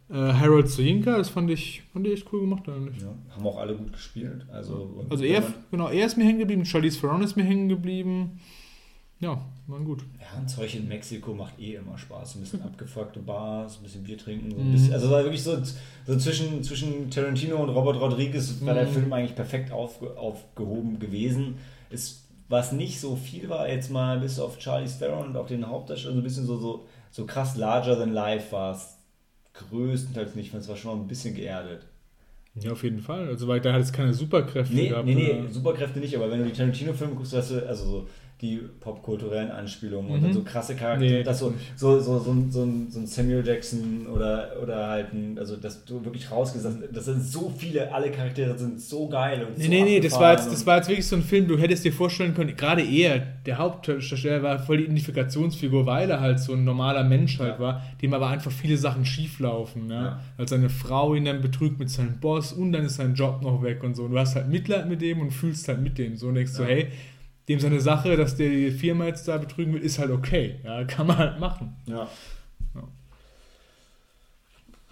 äh, 0.09 0.33
Harold 0.33 0.69
Soyinka, 0.69 1.17
das 1.17 1.29
fand 1.29 1.51
ich, 1.51 1.83
fand 1.93 2.07
ich 2.07 2.15
echt 2.15 2.33
cool 2.33 2.41
gemacht 2.41 2.69
eigentlich. 2.69 3.03
Ja, 3.03 3.15
haben 3.35 3.47
auch 3.47 3.59
alle 3.59 3.75
gut 3.75 3.93
gespielt. 3.93 4.47
Also, 4.53 5.05
also 5.09 5.25
er, 5.25 5.43
genau, 5.71 5.89
er 5.89 6.07
ist 6.07 6.17
mir 6.17 6.25
hängen 6.25 6.39
geblieben, 6.39 6.65
Charlize 6.65 7.01
Theron 7.01 7.23
ist 7.23 7.37
mir 7.37 7.45
hängen 7.45 7.69
geblieben. 7.69 8.41
Ja, 9.19 9.41
waren 9.67 9.85
gut. 9.85 10.05
Ja, 10.21 10.39
ein 10.39 10.47
Zeug 10.47 10.75
in 10.75 10.89
Mexiko 10.89 11.33
macht 11.33 11.59
eh 11.59 11.77
immer 11.77 11.97
Spaß. 11.97 12.37
Ein 12.37 12.41
bisschen 12.43 12.63
abgefuckte 12.65 13.21
Bars, 13.21 13.79
ein 13.79 13.83
bisschen 13.83 14.05
Bier 14.05 14.19
trinken. 14.19 14.51
So 14.51 14.61
ein 14.61 14.73
bisschen, 14.73 14.93
also 14.93 15.11
war 15.11 15.23
wirklich 15.23 15.43
so, 15.43 15.57
so 16.07 16.17
zwischen, 16.19 16.63
zwischen 16.63 17.11
Tarantino 17.11 17.57
und 17.57 17.71
Robert 17.71 18.01
Rodriguez 18.01 18.61
war 18.61 18.75
der 18.75 18.87
Film 18.87 19.13
eigentlich 19.13 19.35
perfekt 19.35 19.73
auf, 19.73 20.03
aufgehoben 20.17 20.99
gewesen. 20.99 21.57
Es, 21.91 22.27
was 22.49 22.73
nicht 22.73 23.01
so 23.01 23.17
viel 23.17 23.49
war, 23.49 23.69
jetzt 23.69 23.91
mal 23.91 24.21
bis 24.21 24.39
auf 24.39 24.59
Charlie 24.59 24.89
Theron 24.89 25.29
und 25.29 25.37
auch 25.37 25.47
den 25.47 25.67
Hauptdarsteller, 25.67 26.15
so 26.15 26.21
ein 26.21 26.25
bisschen 26.25 26.47
so, 26.47 26.59
so, 26.59 26.87
so 27.11 27.25
krass 27.25 27.57
larger 27.57 27.99
than 27.99 28.13
life 28.13 28.53
war 28.53 28.75
es 28.75 28.99
größtenteils 29.55 30.35
nicht, 30.35 30.53
weil 30.53 30.61
es 30.61 30.69
war 30.69 30.77
schon 30.77 31.01
ein 31.01 31.09
bisschen 31.09 31.35
geerdet. 31.35 31.87
Ja, 32.55 32.73
auf 32.73 32.83
jeden 32.85 33.01
Fall. 33.01 33.29
Also, 33.29 33.49
weil 33.49 33.61
da 33.61 33.73
hat 33.73 33.83
es 33.83 33.93
keine 33.93 34.15
Superkräfte 34.15 34.75
nee, 34.75 34.89
gehabt. 34.89 35.07
Nee, 35.07 35.15
nee, 35.15 35.49
Superkräfte 35.51 35.99
nicht, 35.99 36.17
aber 36.17 36.31
wenn 36.31 36.39
du 36.39 36.47
die 36.47 36.53
Tarantino-Filme 36.53 37.15
guckst, 37.15 37.35
hast 37.35 37.51
du, 37.51 37.67
also 37.67 37.85
so, 37.85 38.09
die 38.43 38.61
popkulturellen 38.81 39.51
Anspielungen 39.51 40.09
mhm. 40.09 40.15
und 40.15 40.23
dann 40.25 40.33
so 40.35 40.43
krasse 40.43 40.75
Charaktere, 40.75 41.19
nee, 41.19 41.23
das 41.23 41.39
so, 41.39 41.55
so, 41.75 41.99
so, 42.01 42.19
so, 42.19 42.47
so, 42.51 42.63
ein, 42.65 42.91
so 42.91 43.01
ein 43.01 43.07
Samuel 43.07 43.47
Jackson 43.47 44.07
oder, 44.07 44.51
oder 44.63 44.89
halt 44.89 45.15
ein, 45.15 45.39
also 45.39 45.57
dass 45.57 45.87
du 45.87 46.05
wirklich 46.05 46.31
rausgesagt 46.31 46.77
das 46.93 47.07
sind 47.07 47.23
so 47.23 47.51
viele, 47.57 47.93
alle 47.95 48.11
Charaktere 48.11 48.59
sind 48.59 48.79
so 48.79 49.09
geil 49.09 49.43
und 49.43 49.57
nee, 49.57 49.65
so 49.65 49.71
Nee, 49.71 49.83
nee, 49.85 50.01
das 50.01 50.21
war, 50.21 50.33
jetzt, 50.33 50.53
das 50.53 50.67
war 50.67 50.77
jetzt 50.77 50.89
wirklich 50.89 51.07
so 51.07 51.17
ein 51.17 51.23
Film, 51.23 51.49
du 51.49 51.57
hättest 51.57 51.87
dir 51.87 51.93
vorstellen 51.93 52.35
können, 52.35 52.55
gerade 52.57 52.83
er, 52.83 53.21
der 53.47 53.57
Hauptdarsteller 53.57 54.43
war 54.43 54.59
voll 54.59 54.79
die 54.79 54.85
Identifikationsfigur, 54.85 55.87
weil 55.87 56.11
er 56.11 56.21
halt 56.21 56.39
so 56.39 56.53
ein 56.53 56.65
normaler 56.65 57.05
Mensch 57.05 57.39
halt 57.39 57.55
ja. 57.55 57.61
war, 57.61 57.83
dem 58.03 58.13
aber 58.13 58.29
einfach 58.29 58.53
viele 58.53 58.77
Sachen 58.77 59.07
schief 59.07 59.41
laufen, 59.41 59.87
ne? 59.87 59.95
Ja. 59.95 60.21
Als 60.37 60.51
seine 60.51 60.69
Frau 60.69 61.15
ihn 61.15 61.25
dann 61.25 61.41
betrügt 61.41 61.79
mit 61.79 61.89
seinem 61.89 62.19
Boss 62.21 62.53
und 62.53 62.73
dann 62.73 62.85
ist 62.85 62.97
sein 62.97 63.15
Job 63.15 63.41
noch 63.43 63.63
weg 63.63 63.83
und 63.83 63.95
so. 63.95 64.05
Und 64.05 64.13
du 64.13 64.19
hast 64.19 64.35
halt 64.35 64.49
Mitleid 64.49 64.89
mit 64.89 65.01
dem 65.01 65.21
und 65.21 65.31
fühlst 65.31 65.69
halt 65.69 65.81
mit 65.81 65.97
dem 65.97 66.17
so 66.17 66.29
und 66.29 66.35
denkst 66.35 66.53
ja. 66.53 66.59
so, 66.59 66.65
hey, 66.65 66.89
dem 67.49 67.61
seine 67.61 67.81
Sache, 67.81 68.17
dass 68.17 68.37
der 68.37 68.49
die 68.49 68.71
Firma 68.71 69.07
jetzt 69.07 69.29
da 69.29 69.39
betrügen 69.39 69.75
will, 69.75 69.81
ist 69.81 69.99
halt 69.99 70.11
okay. 70.11 70.61
Ja, 70.65 70.85
kann 70.85 71.07
man 71.07 71.19
halt 71.19 71.41
machen. 71.41 71.77
Ja. 71.87 72.09
ja. 72.75 72.83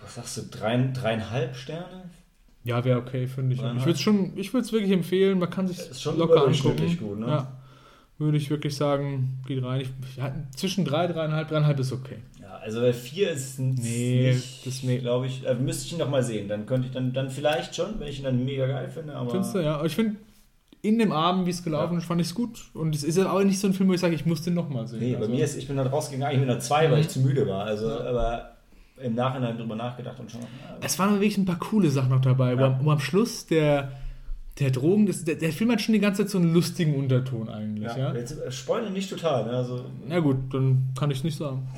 Was 0.00 0.14
sagst 0.14 0.36
du, 0.36 0.42
drei, 0.50 0.90
dreieinhalb 0.92 1.56
Sterne? 1.56 2.10
Ja, 2.62 2.82
wäre 2.84 2.98
okay, 2.98 3.26
finde 3.26 3.54
ich. 3.54 3.62
Ich 3.62 3.80
würde 3.80 3.90
es 3.90 4.00
schon, 4.00 4.36
ich 4.36 4.52
würde 4.54 4.64
es 4.64 4.72
wirklich 4.72 4.92
empfehlen, 4.92 5.38
man 5.38 5.50
kann 5.50 5.68
sich 5.68 5.78
ist 5.78 6.00
schon 6.00 6.16
locker 6.16 6.46
angucken. 6.46 6.96
Gut, 6.98 7.18
ne? 7.18 7.26
Ja. 7.26 7.60
Würde 8.16 8.38
ich 8.38 8.48
wirklich 8.48 8.76
sagen, 8.76 9.40
geht 9.46 9.62
rein. 9.62 9.80
Ich, 9.80 9.90
zwischen 10.56 10.84
drei, 10.84 11.08
dreieinhalb, 11.08 11.48
dreieinhalb 11.48 11.80
ist 11.80 11.92
okay. 11.92 12.18
Ja, 12.40 12.56
also 12.58 12.80
bei 12.80 12.92
vier 12.92 13.32
ist 13.32 13.44
es 13.44 13.58
nee, 13.58 14.32
nicht, 14.32 14.66
das 14.66 14.82
nee. 14.84 14.98
glaube 14.98 15.26
ich, 15.26 15.44
äh, 15.44 15.54
müsste 15.54 15.86
ich 15.86 15.92
ihn 15.92 15.98
noch 15.98 16.08
mal 16.08 16.22
sehen. 16.22 16.48
Dann 16.48 16.64
könnte 16.64 16.86
ich 16.86 16.92
dann, 16.92 17.12
dann 17.12 17.28
vielleicht 17.28 17.74
schon, 17.74 17.98
wenn 17.98 18.08
ich 18.08 18.18
ihn 18.18 18.24
dann 18.24 18.44
mega 18.44 18.66
geil 18.66 18.88
finde. 18.88 19.16
Aber 19.16 19.30
Findest 19.30 19.56
du, 19.56 19.58
ja. 19.58 19.76
Aber 19.76 19.86
ich 19.86 19.96
finde, 19.96 20.16
in 20.84 20.98
dem 20.98 21.12
Abend, 21.12 21.46
wie 21.46 21.50
es 21.50 21.64
gelaufen 21.64 21.96
ist, 21.96 22.04
fand 22.04 22.20
ich 22.20 22.26
es 22.26 22.34
gut. 22.34 22.62
Und 22.74 22.94
es 22.94 23.04
ist 23.04 23.18
aber 23.18 23.42
nicht 23.42 23.58
so 23.58 23.66
ein 23.66 23.72
Film, 23.72 23.88
wo 23.88 23.94
ich 23.94 24.00
sage, 24.00 24.14
ich 24.14 24.26
muss 24.26 24.42
den 24.42 24.52
nochmal 24.52 24.86
sehen. 24.86 25.00
Nee, 25.00 25.16
also. 25.16 25.26
bei 25.26 25.34
mir 25.34 25.42
ist, 25.42 25.56
ich 25.56 25.66
bin 25.66 25.78
dann 25.78 25.86
rausgegangen, 25.86 26.34
ich 26.34 26.40
bin 26.40 26.48
da 26.48 26.60
zwei, 26.60 26.90
weil 26.90 27.00
ich 27.00 27.08
zu 27.08 27.20
müde 27.20 27.48
war. 27.48 27.64
Also, 27.64 27.90
aber 27.90 28.50
im 29.02 29.14
Nachhinein 29.14 29.56
drüber 29.56 29.76
nachgedacht 29.76 30.20
und 30.20 30.30
schon. 30.30 30.42
Es 30.82 30.98
waren 30.98 31.14
wirklich 31.14 31.38
ein 31.38 31.46
paar 31.46 31.58
coole 31.58 31.88
Sachen 31.90 32.10
noch 32.10 32.20
dabei, 32.20 32.52
ja. 32.52 32.78
wo, 32.82 32.90
am, 32.90 33.00
Schluss 33.00 33.46
der, 33.46 33.92
der 34.60 34.70
Drogen, 34.72 35.06
das, 35.06 35.24
der, 35.24 35.36
der, 35.36 35.52
Film 35.52 35.72
hat 35.72 35.80
schon 35.80 35.94
die 35.94 36.00
ganze 36.00 36.22
Zeit 36.22 36.30
so 36.30 36.36
einen 36.36 36.52
lustigen 36.52 36.94
Unterton 36.96 37.48
eigentlich. 37.48 37.88
Ja, 37.96 38.12
ja? 38.12 38.14
Jetzt 38.14 38.38
äh, 38.38 38.52
spoilern 38.52 38.92
nicht 38.92 39.08
total. 39.08 39.46
Ne? 39.46 39.52
Also, 39.52 39.86
Na 40.06 40.20
gut, 40.20 40.36
dann 40.52 40.90
kann 40.98 41.10
ich 41.10 41.16
es 41.18 41.24
nicht 41.24 41.38
sagen. 41.38 41.66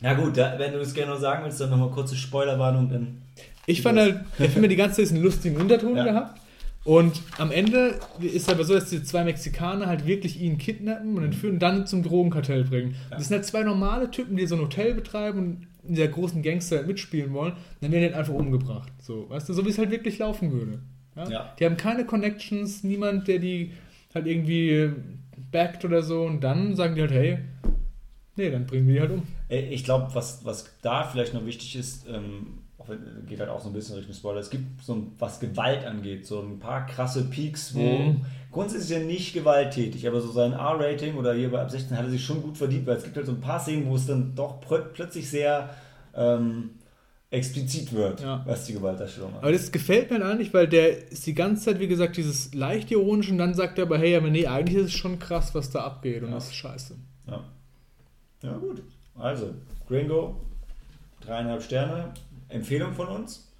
Na 0.00 0.14
gut, 0.14 0.36
da, 0.36 0.56
wenn 0.56 0.72
du 0.72 0.78
es 0.78 0.94
gerne 0.94 1.12
noch 1.14 1.20
sagen 1.20 1.42
willst, 1.44 1.60
dann 1.60 1.70
nochmal 1.70 1.90
kurze 1.90 2.14
Spoilerwarnung. 2.14 2.88
Dann 2.88 3.22
ich 3.66 3.82
fand 3.82 3.98
halt, 3.98 4.20
der 4.38 4.48
Film 4.48 4.64
hat 4.64 4.70
die 4.70 4.76
ganze 4.76 5.02
Zeit 5.02 5.12
einen 5.12 5.24
lustigen 5.24 5.56
Unterton 5.56 5.96
ja. 5.96 6.04
gehabt. 6.04 6.40
Und 6.86 7.20
am 7.38 7.50
Ende 7.50 7.98
ist 8.20 8.48
aber 8.48 8.62
so, 8.62 8.74
dass 8.74 8.90
die 8.90 9.02
zwei 9.02 9.24
Mexikaner 9.24 9.86
halt 9.86 10.06
wirklich 10.06 10.40
ihn 10.40 10.56
kidnappen 10.56 11.16
und 11.16 11.24
entführen 11.24 11.54
und 11.54 11.58
dann 11.60 11.84
zum 11.84 12.04
Drogenkartell 12.04 12.62
bringen. 12.62 12.94
Ja. 13.10 13.16
Das 13.16 13.26
sind 13.26 13.36
halt 13.36 13.44
zwei 13.44 13.64
normale 13.64 14.08
Typen, 14.12 14.36
die 14.36 14.46
so 14.46 14.54
ein 14.54 14.60
Hotel 14.60 14.94
betreiben 14.94 15.38
und 15.38 15.66
in 15.82 15.96
dieser 15.96 16.06
großen 16.06 16.42
Gangster 16.42 16.84
mitspielen 16.84 17.32
wollen. 17.32 17.54
Dann 17.80 17.90
werden 17.90 18.02
die 18.02 18.06
halt 18.06 18.14
einfach 18.14 18.34
umgebracht. 18.34 18.92
So, 19.02 19.28
weißt 19.28 19.48
du, 19.48 19.52
so 19.52 19.64
wie 19.64 19.70
es 19.70 19.78
halt 19.78 19.90
wirklich 19.90 20.18
laufen 20.18 20.52
würde. 20.52 20.78
Ja? 21.16 21.28
ja? 21.28 21.54
Die 21.58 21.64
haben 21.64 21.76
keine 21.76 22.04
Connections, 22.04 22.84
niemand, 22.84 23.26
der 23.26 23.40
die 23.40 23.72
halt 24.14 24.28
irgendwie 24.28 24.92
backt 25.50 25.84
oder 25.84 26.02
so. 26.02 26.22
Und 26.22 26.44
dann 26.44 26.76
sagen 26.76 26.94
die 26.94 27.00
halt, 27.00 27.12
hey, 27.12 27.38
nee, 28.36 28.48
dann 28.48 28.64
bringen 28.64 28.86
wir 28.86 28.94
die 28.94 29.00
halt 29.00 29.10
um. 29.10 29.22
Ich 29.48 29.82
glaube, 29.82 30.14
was, 30.14 30.44
was 30.44 30.70
da 30.82 31.02
vielleicht 31.02 31.34
noch 31.34 31.44
wichtig 31.46 31.74
ist, 31.74 32.06
ähm 32.08 32.55
geht 33.28 33.40
halt 33.40 33.50
auch 33.50 33.60
so 33.60 33.68
ein 33.68 33.72
bisschen 33.72 33.96
Richtung 33.96 34.14
Spoiler. 34.14 34.40
Es 34.40 34.50
gibt 34.50 34.82
so 34.82 35.06
was 35.18 35.40
Gewalt 35.40 35.84
angeht, 35.84 36.26
so 36.26 36.40
ein 36.40 36.58
paar 36.58 36.86
krasse 36.86 37.24
Peaks, 37.24 37.74
wo 37.74 37.80
mhm. 37.80 38.24
grundsätzlich 38.52 38.90
ist 38.90 39.02
ja 39.02 39.04
nicht 39.04 39.34
gewalttätig, 39.34 40.06
aber 40.06 40.20
so 40.20 40.30
sein 40.30 40.52
R-Rating 40.52 41.16
oder 41.16 41.34
hier 41.34 41.50
bei 41.50 41.60
ab 41.60 41.70
16 41.70 41.96
hat 41.96 42.04
er 42.04 42.10
sich 42.10 42.24
schon 42.24 42.42
gut 42.42 42.56
verdient, 42.58 42.86
weil 42.86 42.96
es 42.96 43.04
gibt 43.04 43.16
halt 43.16 43.26
so 43.26 43.32
ein 43.32 43.40
paar 43.40 43.60
Szenen, 43.60 43.86
wo 43.86 43.96
es 43.96 44.06
dann 44.06 44.34
doch 44.34 44.60
plötzlich 44.60 45.28
sehr 45.28 45.70
ähm, 46.14 46.70
explizit 47.30 47.92
wird, 47.92 48.20
ja. 48.20 48.42
was 48.46 48.64
die 48.64 48.72
Gewaltdarstellung 48.72 49.30
angeht. 49.30 49.42
Aber 49.42 49.52
das 49.52 49.72
gefällt 49.72 50.10
mir 50.10 50.24
eigentlich, 50.24 50.54
weil 50.54 50.68
der 50.68 51.10
ist 51.10 51.26
die 51.26 51.34
ganze 51.34 51.64
Zeit, 51.64 51.80
wie 51.80 51.88
gesagt, 51.88 52.16
dieses 52.16 52.54
leicht 52.54 52.90
ironische 52.90 53.32
und 53.32 53.38
dann 53.38 53.54
sagt 53.54 53.78
er 53.78 53.84
aber, 53.84 53.98
hey, 53.98 54.16
aber 54.16 54.30
nee, 54.30 54.46
eigentlich 54.46 54.78
ist 54.78 54.86
es 54.86 54.94
schon 54.94 55.18
krass, 55.18 55.54
was 55.54 55.70
da 55.70 55.80
abgeht 55.80 56.22
und 56.22 56.28
ja. 56.28 56.34
das 56.36 56.46
ist 56.46 56.54
scheiße. 56.54 56.94
Ja. 57.26 57.44
Ja, 58.42 58.52
gut. 58.58 58.82
Also, 59.18 59.54
Gringo, 59.88 60.36
dreieinhalb 61.20 61.62
Sterne, 61.62 62.12
Empfehlung 62.48 62.94
von 62.94 63.08
uns. 63.08 63.52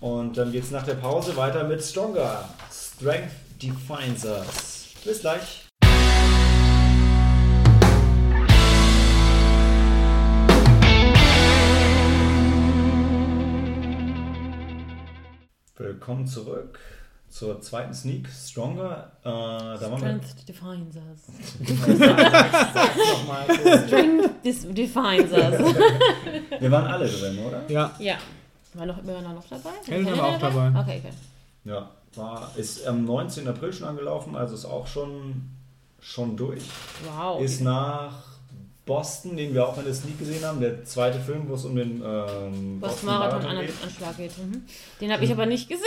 Und 0.00 0.36
dann 0.36 0.52
geht 0.52 0.64
es 0.64 0.70
nach 0.70 0.84
der 0.84 0.94
Pause 0.94 1.36
weiter 1.36 1.64
mit 1.64 1.82
Stronger. 1.82 2.48
Strength 2.70 3.32
defines 3.62 4.24
us. 4.24 4.94
Bis 5.04 5.20
gleich. 5.20 5.66
Willkommen 15.76 16.26
zurück 16.26 16.78
zur 17.28 17.60
zweiten 17.60 17.92
Sneak, 17.92 18.28
Stronger. 18.28 19.12
Äh, 19.22 19.28
da 19.28 19.96
Strength 19.96 20.48
defines 20.48 20.96
us. 20.96 21.20
Strength 23.86 24.76
defines 24.76 25.32
us. 25.32 25.74
Wir 26.60 26.70
waren 26.70 26.86
alle 26.86 27.08
drin, 27.08 27.38
oder? 27.38 27.62
Ja. 27.68 27.94
Ja. 27.98 28.16
War 28.74 28.86
noch, 28.86 29.02
wir 29.02 29.20
noch 29.22 29.48
dabei? 29.48 29.70
Helen 29.86 30.18
war 30.18 30.24
auch 30.24 30.38
dabei. 30.38 30.68
Okay, 30.68 31.00
okay. 31.02 31.12
Ja, 31.64 31.90
war, 32.14 32.52
ist 32.56 32.86
am 32.86 33.04
19. 33.06 33.48
April 33.48 33.72
schon 33.72 33.88
angelaufen, 33.88 34.36
also 34.36 34.54
ist 34.54 34.66
auch 34.66 34.86
schon, 34.86 35.50
schon 35.98 36.36
durch. 36.36 36.62
Wow. 37.16 37.40
Ist 37.40 37.62
nach 37.62 38.12
Boston, 38.84 39.36
den 39.36 39.52
wir 39.52 39.66
auch 39.66 39.76
in 39.78 39.84
der 39.84 39.94
Sneak 39.94 40.18
gesehen 40.18 40.44
haben, 40.44 40.60
der 40.60 40.84
zweite 40.84 41.18
Film, 41.18 41.48
wo 41.48 41.54
es 41.54 41.64
um 41.64 41.74
den 41.74 42.02
ähm, 42.04 42.80
Boston 42.80 43.06
Marathon-Anschlag 43.06 44.16
geht. 44.16 44.38
Mhm. 44.38 44.62
Den 45.00 45.12
habe 45.12 45.24
ich 45.24 45.30
mhm. 45.30 45.36
aber 45.36 45.46
nicht 45.46 45.68
gesehen. 45.68 45.84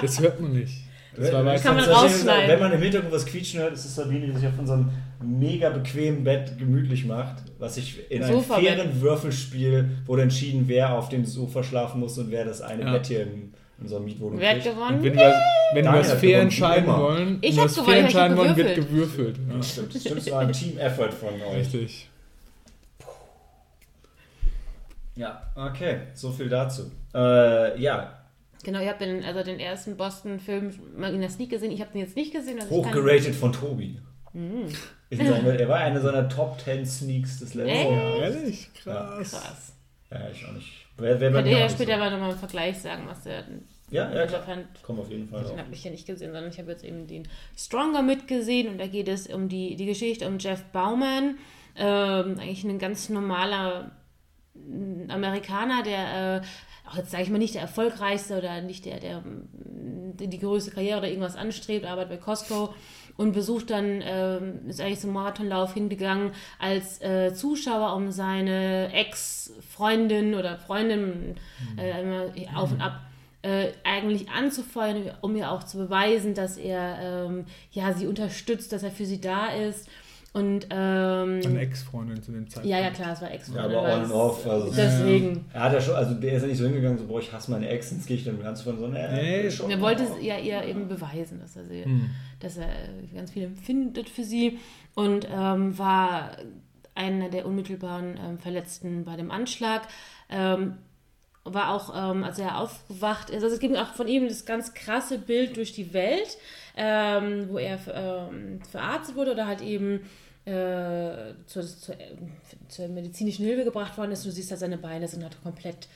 Das 0.00 0.20
hört 0.20 0.40
man 0.40 0.52
nicht. 0.52 0.84
Das 1.16 1.32
war 1.32 1.54
kann 1.56 1.76
man 1.76 1.84
rausschneiden. 1.84 2.48
Wenn 2.48 2.60
man 2.60 2.72
im 2.72 2.82
Hintergrund 2.82 3.12
was 3.12 3.26
quietschen 3.26 3.60
hört, 3.60 3.72
ist 3.72 3.84
es 3.84 3.94
Sabine, 3.94 4.26
die 4.26 4.32
sich 4.32 4.46
auf 4.46 4.58
unserem 4.58 4.90
mega 5.22 5.70
bequemen 5.70 6.24
Bett 6.24 6.56
gemütlich 6.58 7.04
macht, 7.04 7.42
was 7.58 7.74
sich 7.74 8.10
in 8.10 8.22
einem 8.22 8.40
fairen 8.42 9.00
Würfelspiel 9.00 9.90
wurde 10.06 10.22
entschieden, 10.22 10.64
wer 10.66 10.94
auf 10.94 11.08
dem 11.08 11.24
Sofa 11.24 11.62
schlafen 11.62 12.00
muss 12.00 12.16
und 12.18 12.30
wer 12.30 12.44
das 12.44 12.62
eine 12.62 12.84
ja. 12.84 12.92
Bettchen 12.92 13.18
in 13.18 13.52
unserer 13.82 14.00
Mietwohnung 14.00 14.38
Wer 14.38 14.50
hat 14.50 14.60
kriegt. 14.60 14.74
gewonnen? 14.74 14.96
Und 14.98 15.04
wenn 15.04 15.16
wir, 15.16 15.34
wenn 15.74 15.84
wir 15.84 16.00
es 16.00 16.12
fair 16.12 16.40
entscheiden 16.42 16.84
immer. 16.84 16.98
wollen, 17.00 17.38
Ich 17.40 17.50
wenn 17.50 17.56
wir 17.56 17.64
es 17.66 17.78
fair 17.80 17.98
entscheiden 17.98 18.36
wollen, 18.36 18.56
wird 18.56 18.74
gewürfelt. 18.76 19.36
Ja. 19.52 19.62
Stimmt, 19.62 19.94
stimmt, 19.94 20.18
es 20.18 20.30
war 20.30 20.40
ein 20.40 20.52
Team-Effort 20.52 21.12
von 21.12 21.34
euch. 21.34 21.58
Richtig. 21.58 22.06
Ja, 25.16 25.42
okay, 25.54 25.98
so 26.14 26.30
viel 26.30 26.48
dazu. 26.48 26.90
Äh, 27.14 27.80
ja, 27.80 28.19
Genau, 28.62 28.80
ihr 28.80 28.88
habt 28.90 29.00
den, 29.00 29.24
also 29.24 29.42
den 29.42 29.58
ersten 29.58 29.96
Boston-Film 29.96 30.72
mal 30.96 31.14
in 31.14 31.20
der 31.20 31.30
Sneak 31.30 31.50
gesehen. 31.50 31.72
Ich 31.72 31.80
habe 31.80 31.92
den 31.92 32.00
jetzt 32.02 32.16
nicht 32.16 32.32
gesehen. 32.32 32.60
Also 32.60 32.74
ich 32.76 32.82
kann- 32.82 32.90
hochgeratet 32.94 33.34
von 33.34 33.52
Tobi. 33.52 33.98
In 34.32 34.68
seiner, 35.18 35.58
er 35.58 35.68
war 35.68 35.78
eine 35.78 36.00
seiner 36.00 36.28
Top 36.28 36.60
10 36.60 36.86
Sneaks 36.86 37.40
des 37.40 37.54
letzten 37.54 37.70
Echt? 37.70 37.90
Jahres. 37.90 38.20
Ehrlich? 38.36 38.70
Krass. 38.74 39.30
Krass. 39.32 39.72
Ja, 40.10 40.28
ich 40.32 40.44
auch 40.46 40.52
nicht. 40.52 40.86
Wer, 40.98 41.18
wer 41.20 41.30
bei 41.30 41.36
Könnt 41.36 41.46
mir 41.46 41.50
ihr 41.52 41.56
auch 41.58 41.60
ja 41.62 41.68
später 41.70 41.92
so. 41.94 41.98
mal 41.98 42.10
nochmal 42.10 42.32
im 42.32 42.38
Vergleich 42.38 42.78
sagen, 42.78 43.04
was 43.06 43.22
der 43.24 43.44
Ja, 43.90 44.08
ja, 44.10 44.14
ja, 44.18 44.26
klar. 44.26 44.42
fand. 44.42 44.66
Komm 44.82 45.00
auf 45.00 45.10
jeden 45.10 45.26
Fall 45.28 45.40
Ich 45.42 45.48
drauf. 45.48 45.58
habe 45.58 45.70
mich 45.70 45.82
ja 45.82 45.90
nicht 45.90 46.06
gesehen, 46.06 46.32
sondern 46.32 46.50
ich 46.50 46.58
habe 46.58 46.70
jetzt 46.70 46.84
eben 46.84 47.06
den 47.06 47.26
Stronger 47.56 48.02
mitgesehen 48.02 48.68
und 48.68 48.78
da 48.78 48.86
geht 48.86 49.08
es 49.08 49.26
um 49.26 49.48
die, 49.48 49.74
die 49.76 49.86
Geschichte 49.86 50.28
um 50.28 50.38
Jeff 50.38 50.62
Bauman. 50.66 51.38
Ähm, 51.76 52.38
eigentlich 52.38 52.62
ein 52.64 52.78
ganz 52.78 53.08
normaler 53.08 53.90
mm, 54.54 55.10
Amerikaner, 55.10 55.82
der 55.82 56.42
äh, 56.42 56.46
auch 56.90 56.96
jetzt 56.96 57.10
sage 57.10 57.22
ich 57.22 57.30
mal 57.30 57.38
nicht 57.38 57.54
der 57.54 57.62
erfolgreichste 57.62 58.38
oder 58.38 58.60
nicht 58.60 58.84
der, 58.84 59.00
der 59.00 59.22
die 60.26 60.38
größte 60.38 60.70
Karriere 60.72 60.98
oder 60.98 61.08
irgendwas 61.08 61.36
anstrebt, 61.36 61.86
arbeitet 61.86 62.10
bei 62.10 62.16
Costco 62.16 62.74
und 63.16 63.32
besucht 63.32 63.70
dann, 63.70 64.02
ähm, 64.02 64.68
ist 64.68 64.80
eigentlich 64.80 65.00
zum 65.00 65.12
Marathonlauf 65.12 65.74
hingegangen 65.74 66.32
als 66.58 67.00
äh, 67.00 67.32
Zuschauer, 67.34 67.94
um 67.94 68.10
seine 68.10 68.92
Ex-Freundin 68.92 70.34
oder 70.34 70.56
Freundin 70.56 71.36
äh, 71.78 72.00
immer 72.00 72.26
auf 72.56 72.72
und 72.72 72.80
ab 72.80 73.00
äh, 73.42 73.72
eigentlich 73.84 74.28
anzufeuern, 74.28 75.12
um 75.22 75.34
ihr 75.34 75.50
auch 75.50 75.64
zu 75.64 75.78
beweisen, 75.78 76.34
dass 76.34 76.58
er 76.58 77.26
ähm, 77.26 77.46
ja, 77.72 77.92
sie 77.92 78.06
unterstützt, 78.06 78.72
dass 78.72 78.82
er 78.82 78.90
für 78.90 79.06
sie 79.06 79.20
da 79.20 79.46
ist. 79.46 79.88
Und 80.32 80.66
ähm, 80.70 81.40
Eine 81.44 81.58
Ex-Freundin 81.60 82.22
zu 82.22 82.30
dem 82.30 82.48
Zeitpunkt. 82.48 82.68
ja, 82.70 82.78
ja, 82.80 82.90
klar, 82.90 83.14
es 83.14 83.20
war 83.20 83.28
Ja, 83.30 83.34
Ex-Freundin. 83.34 83.64
aber 83.78 83.82
on 83.82 84.00
and 84.04 84.12
off. 84.12 84.46
Also 84.46 84.72
Deswegen. 84.72 85.44
Er 85.52 85.62
hat 85.64 85.72
ja 85.72 85.80
schon, 85.80 85.94
also 85.96 86.14
der 86.14 86.34
ist 86.34 86.42
ja 86.42 86.48
nicht 86.48 86.58
so 86.58 86.64
hingegangen, 86.66 86.98
so, 86.98 87.06
boah, 87.06 87.18
ich 87.18 87.32
hasse 87.32 87.50
meine 87.50 87.68
Ex, 87.68 87.90
jetzt 87.90 88.06
gehe 88.06 88.16
ich 88.16 88.24
dann 88.24 88.40
ganz 88.40 88.62
von 88.62 88.78
so, 88.78 88.86
ne, 88.86 89.08
Nee, 89.12 89.50
schon. 89.50 89.68
Er 89.70 89.80
wollte 89.80 90.04
es 90.04 90.10
ja 90.22 90.38
ihr 90.38 90.62
eben 90.64 90.86
beweisen, 90.86 91.40
dass 91.40 91.56
er, 91.56 91.64
sie, 91.64 91.84
Hm. 91.84 92.10
dass 92.38 92.56
er 92.58 92.68
ganz 93.12 93.32
viel 93.32 93.42
empfindet 93.42 94.08
für 94.08 94.22
sie 94.22 94.58
und 94.94 95.26
ähm, 95.28 95.76
war 95.76 96.36
einer 96.94 97.28
der 97.28 97.44
unmittelbaren 97.46 98.16
ähm, 98.24 98.38
Verletzten 98.38 99.04
bei 99.04 99.16
dem 99.16 99.32
Anschlag. 99.32 99.82
Ähm, 100.28 100.74
war 101.42 101.74
auch, 101.74 101.92
ähm, 102.12 102.22
als 102.22 102.38
er 102.38 102.58
aufgewacht 102.58 103.30
ist, 103.30 103.42
also 103.42 103.54
es 103.54 103.60
gibt 103.60 103.76
auch 103.76 103.94
von 103.94 104.06
ihm 104.06 104.28
das 104.28 104.44
ganz 104.44 104.74
krasse 104.74 105.18
Bild 105.18 105.56
durch 105.56 105.72
die 105.72 105.92
Welt, 105.94 106.36
ähm, 106.76 107.48
wo 107.48 107.58
er 107.58 107.78
ähm, 107.92 108.60
verarztet 108.70 109.16
wurde 109.16 109.32
oder 109.32 109.46
halt 109.46 109.60
eben 109.60 110.00
äh, 110.44 111.34
zur, 111.46 111.66
zur, 111.66 111.96
zur 112.68 112.88
medizinischen 112.88 113.44
Hilfe 113.44 113.64
gebracht 113.64 113.98
worden 113.98 114.12
ist. 114.12 114.24
Du 114.24 114.30
siehst 114.30 114.50
halt, 114.50 114.60
seine 114.60 114.78
Beine 114.78 115.06
sind 115.08 115.22
halt 115.22 115.40
komplett 115.42 115.88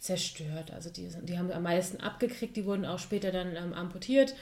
zerstört. 0.00 0.72
Also 0.72 0.90
die, 0.90 1.08
die 1.22 1.38
haben 1.38 1.52
am 1.52 1.62
meisten 1.62 2.00
abgekriegt, 2.00 2.56
die 2.56 2.64
wurden 2.64 2.86
auch 2.86 2.98
später 2.98 3.30
dann 3.30 3.54
ähm, 3.54 3.74
amputiert. 3.74 4.34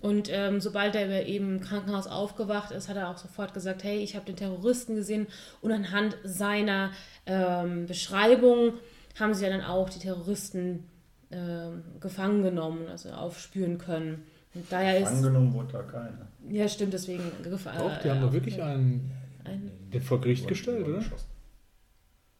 Und 0.00 0.28
ähm, 0.30 0.60
sobald 0.60 0.96
er 0.96 1.26
eben 1.26 1.56
im 1.56 1.60
Krankenhaus 1.60 2.08
aufgewacht 2.08 2.72
ist, 2.72 2.88
hat 2.88 2.96
er 2.96 3.10
auch 3.10 3.16
sofort 3.16 3.54
gesagt, 3.54 3.84
hey, 3.84 3.98
ich 3.98 4.16
habe 4.16 4.26
den 4.26 4.36
Terroristen 4.36 4.96
gesehen. 4.96 5.28
Und 5.60 5.70
anhand 5.70 6.16
seiner 6.24 6.90
ähm, 7.26 7.86
Beschreibung 7.86 8.74
haben 9.18 9.34
sie 9.34 9.44
ja 9.44 9.50
dann 9.50 9.62
auch 9.62 9.88
die 9.88 10.00
Terroristen 10.00 10.88
ähm, 11.30 11.84
gefangen 12.00 12.42
genommen, 12.42 12.88
also 12.88 13.10
aufspüren 13.10 13.78
können. 13.78 14.26
Und 14.54 14.64
daher 14.70 15.00
ist, 15.00 15.08
Angenommen 15.08 15.52
wurde 15.52 15.72
da 15.72 15.82
keiner. 15.82 16.26
ja 16.48 16.68
stimmt, 16.68 16.92
deswegen 16.92 17.22
gefahren. 17.42 17.78
Doch, 17.78 17.98
die 18.00 18.10
haben 18.10 18.20
doch 18.20 18.32
wirklich 18.32 18.62
einen, 18.62 19.10
einen 19.44 19.70
den 19.92 20.02
vor 20.02 20.20
Gericht 20.20 20.46
gestellt, 20.46 20.86
oder? 20.86 20.98
geschossen. 20.98 21.28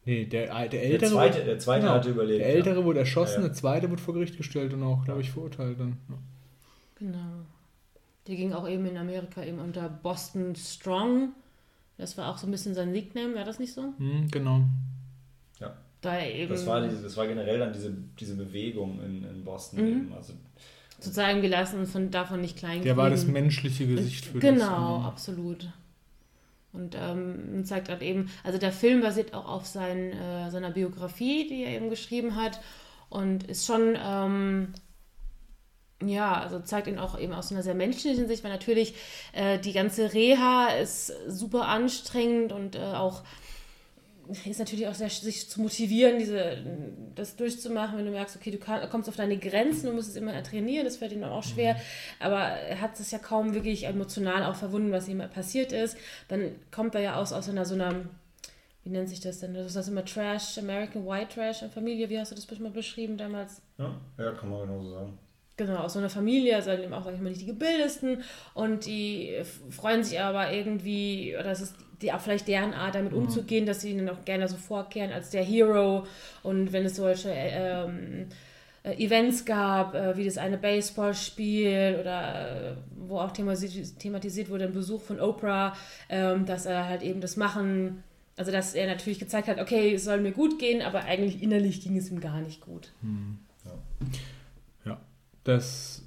Nee, 0.05 0.25
der, 0.25 0.47
der 0.47 0.67
Der 0.69 0.83
ältere. 0.83 1.09
zweite, 1.11 1.43
der 1.43 1.57
zweite 1.59 1.81
Genau. 1.81 1.93
hatte 1.95 2.09
überlebt. 2.11 2.39
der 2.41 2.49
ältere 2.55 2.85
wurde 2.85 2.99
erschossen, 2.99 3.35
Ja, 3.37 3.41
ja. 3.41 3.47
der 3.47 3.53
zweite 3.53 3.89
wurde 3.89 4.01
vor 4.01 4.13
Gericht 4.13 4.37
gestellt 4.37 4.73
und 4.73 4.83
auch, 4.83 5.03
glaube 5.03 5.21
ich, 5.21 5.31
verurteilt 5.31 5.79
dann. 5.79 5.97
Ja. 6.09 6.15
Genau. 6.99 7.45
Der 8.27 8.35
ging 8.35 8.53
auch 8.53 8.67
eben 8.69 8.85
in 8.85 8.97
Amerika 8.97 9.43
eben 9.43 9.59
unter 9.59 9.89
Boston 9.89 10.55
Strong. 10.55 11.29
Das 11.97 12.17
war 12.17 12.29
auch 12.31 12.37
so 12.37 12.47
ein 12.47 12.51
bisschen 12.51 12.73
sein 12.75 12.91
Nickname, 12.91 13.35
war 13.35 13.45
das 13.45 13.59
nicht 13.59 13.73
so? 13.73 13.93
Hm, 13.97 14.27
genau. 14.31 14.61
Da 16.01 16.17
er 16.17 16.29
Ja. 16.29 16.35
eben 16.43 16.51
Das 16.51 16.67
war, 16.67 16.81
diese, 16.87 17.01
das 17.01 17.17
war 17.17 17.25
generell 17.25 17.57
dann 17.57 17.73
diese, 17.73 17.91
diese 18.19 18.35
Bewegung 18.35 19.01
in, 19.03 19.23
in 19.23 19.43
Boston. 19.43 19.81
Mhm. 19.81 19.87
Eben. 19.87 20.13
Also, 20.13 20.33
sozusagen 21.05 21.41
gelassen 21.41 21.79
und 21.79 21.85
von, 21.87 22.11
davon 22.11 22.41
nicht 22.41 22.57
klein 22.57 22.81
Der 22.81 22.97
war 22.97 23.09
das 23.09 23.25
menschliche 23.25 23.87
Gesicht 23.87 24.25
für 24.25 24.39
Genau, 24.39 24.97
das. 24.97 25.05
absolut. 25.07 25.69
Und 26.73 26.95
ähm, 26.99 27.63
zeigt 27.63 27.87
halt 27.87 28.01
eben, 28.01 28.29
also 28.43 28.57
der 28.57 28.73
Film 28.73 29.01
basiert 29.01 29.33
auch 29.33 29.47
auf 29.47 29.65
sein, 29.65 30.11
äh, 30.11 30.51
seiner 30.51 30.71
Biografie, 30.71 31.47
die 31.47 31.63
er 31.63 31.71
eben 31.71 31.89
geschrieben 31.89 32.35
hat. 32.35 32.59
Und 33.07 33.43
ist 33.45 33.65
schon, 33.65 33.97
ähm, 33.97 34.73
ja, 36.03 36.33
also 36.33 36.59
zeigt 36.59 36.87
ihn 36.87 36.99
auch 36.99 37.17
eben 37.17 37.31
aus 37.33 37.51
einer 37.51 37.63
sehr 37.63 37.75
menschlichen 37.75 38.27
Sicht, 38.27 38.43
weil 38.43 38.51
natürlich 38.51 38.95
äh, 39.31 39.57
die 39.59 39.71
ganze 39.71 40.13
Reha 40.13 40.67
ist 40.81 41.13
super 41.27 41.67
anstrengend 41.69 42.51
und 42.51 42.75
äh, 42.75 42.79
auch 42.79 43.23
ist 44.45 44.59
natürlich 44.59 44.87
auch 44.87 44.93
sehr, 44.93 45.09
sich 45.09 45.49
zu 45.49 45.61
motivieren, 45.61 46.19
diese, 46.19 46.57
das 47.15 47.35
durchzumachen, 47.35 47.97
wenn 47.97 48.05
du 48.05 48.11
merkst, 48.11 48.35
okay, 48.35 48.51
du 48.51 48.57
kann, 48.57 48.89
kommst 48.89 49.09
auf 49.09 49.15
deine 49.15 49.37
Grenzen, 49.37 49.87
du 49.87 49.93
musst 49.93 50.09
es 50.09 50.15
immer 50.15 50.41
trainieren, 50.43 50.85
das 50.85 50.97
fällt 50.97 51.11
ihm 51.11 51.21
dann 51.21 51.31
auch 51.31 51.43
schwer, 51.43 51.75
aber 52.19 52.39
er 52.39 52.81
hat 52.81 52.99
es 52.99 53.11
ja 53.11 53.19
kaum 53.19 53.53
wirklich 53.53 53.85
emotional 53.85 54.43
auch 54.43 54.55
verwunden, 54.55 54.91
was 54.91 55.07
ihm 55.07 55.21
passiert 55.33 55.71
ist. 55.71 55.97
Dann 56.27 56.55
kommt 56.71 56.95
er 56.95 57.01
ja 57.01 57.15
aus, 57.15 57.33
aus 57.33 57.49
einer 57.49 57.65
so 57.65 57.75
einer, 57.75 57.93
wie 58.83 58.89
nennt 58.89 59.09
sich 59.09 59.19
das 59.19 59.39
denn? 59.39 59.53
Das 59.53 59.67
ist 59.67 59.75
das 59.75 59.87
immer 59.87 60.05
Trash, 60.05 60.57
American 60.57 61.05
White 61.05 61.35
Trash 61.35 61.63
Familie, 61.73 62.09
wie 62.09 62.19
hast 62.19 62.31
du 62.31 62.35
das 62.35 62.59
mal 62.59 62.71
beschrieben 62.71 63.17
damals? 63.17 63.61
ja, 63.77 63.95
ja, 64.17 64.31
kann 64.31 64.49
man 64.49 64.67
genauso 64.67 64.91
sagen. 64.91 65.19
Genau, 65.57 65.77
aus 65.77 65.93
so 65.93 65.99
einer 65.99 66.09
Familie, 66.09 66.55
also 66.55 66.71
eben 66.71 66.93
auch, 66.93 67.05
sag 67.05 67.13
ich 67.13 67.21
mal, 67.21 67.29
nicht 67.29 67.39
die 67.39 67.45
gebildetsten 67.45 68.23
und 68.53 68.85
die 68.85 69.41
freuen 69.69 70.03
sich 70.03 70.19
aber 70.19 70.51
irgendwie, 70.51 71.33
oder 71.39 71.51
es 71.51 71.61
ist 71.61 71.75
die, 72.01 72.11
auch 72.11 72.19
vielleicht 72.19 72.47
deren 72.47 72.73
Art, 72.73 72.95
damit 72.95 73.13
umzugehen, 73.13 73.65
dass 73.65 73.81
sie 73.81 73.91
ihnen 73.91 74.09
auch 74.09 74.25
gerne 74.25 74.47
so 74.47 74.57
vorkehren 74.57 75.11
als 75.11 75.29
der 75.29 75.43
Hero. 75.43 76.05
Und 76.43 76.73
wenn 76.73 76.85
es 76.85 76.95
solche 76.95 77.31
äh, 77.31 77.83
ähm, 77.85 78.27
äh, 78.85 79.03
Events 79.03 79.45
gab, 79.45 79.95
äh, 79.95 80.15
wie 80.15 80.25
das 80.25 80.37
eine 80.37 80.57
Baseballspiel 80.57 81.97
oder 81.99 82.73
äh, 82.73 82.75
wo 83.07 83.19
auch 83.19 83.31
thematisiert, 83.31 83.97
thematisiert 83.99 84.49
wurde, 84.49 84.65
ein 84.65 84.73
Besuch 84.73 85.01
von 85.01 85.19
Oprah, 85.19 85.73
ähm, 86.07 86.45
dass 86.45 86.67
er 86.67 86.87
halt 86.87 87.01
eben 87.01 87.19
das 87.19 87.35
machen, 87.35 88.03
also 88.37 88.51
dass 88.51 88.75
er 88.75 88.85
natürlich 88.85 89.17
gezeigt 89.17 89.47
hat, 89.47 89.59
okay, 89.59 89.95
es 89.95 90.03
soll 90.03 90.21
mir 90.21 90.33
gut 90.33 90.59
gehen, 90.59 90.83
aber 90.83 91.05
eigentlich 91.05 91.41
innerlich 91.41 91.81
ging 91.81 91.97
es 91.97 92.11
ihm 92.11 92.19
gar 92.19 92.41
nicht 92.41 92.61
gut. 92.61 92.91
Ja, 94.85 95.01
das 95.43 96.03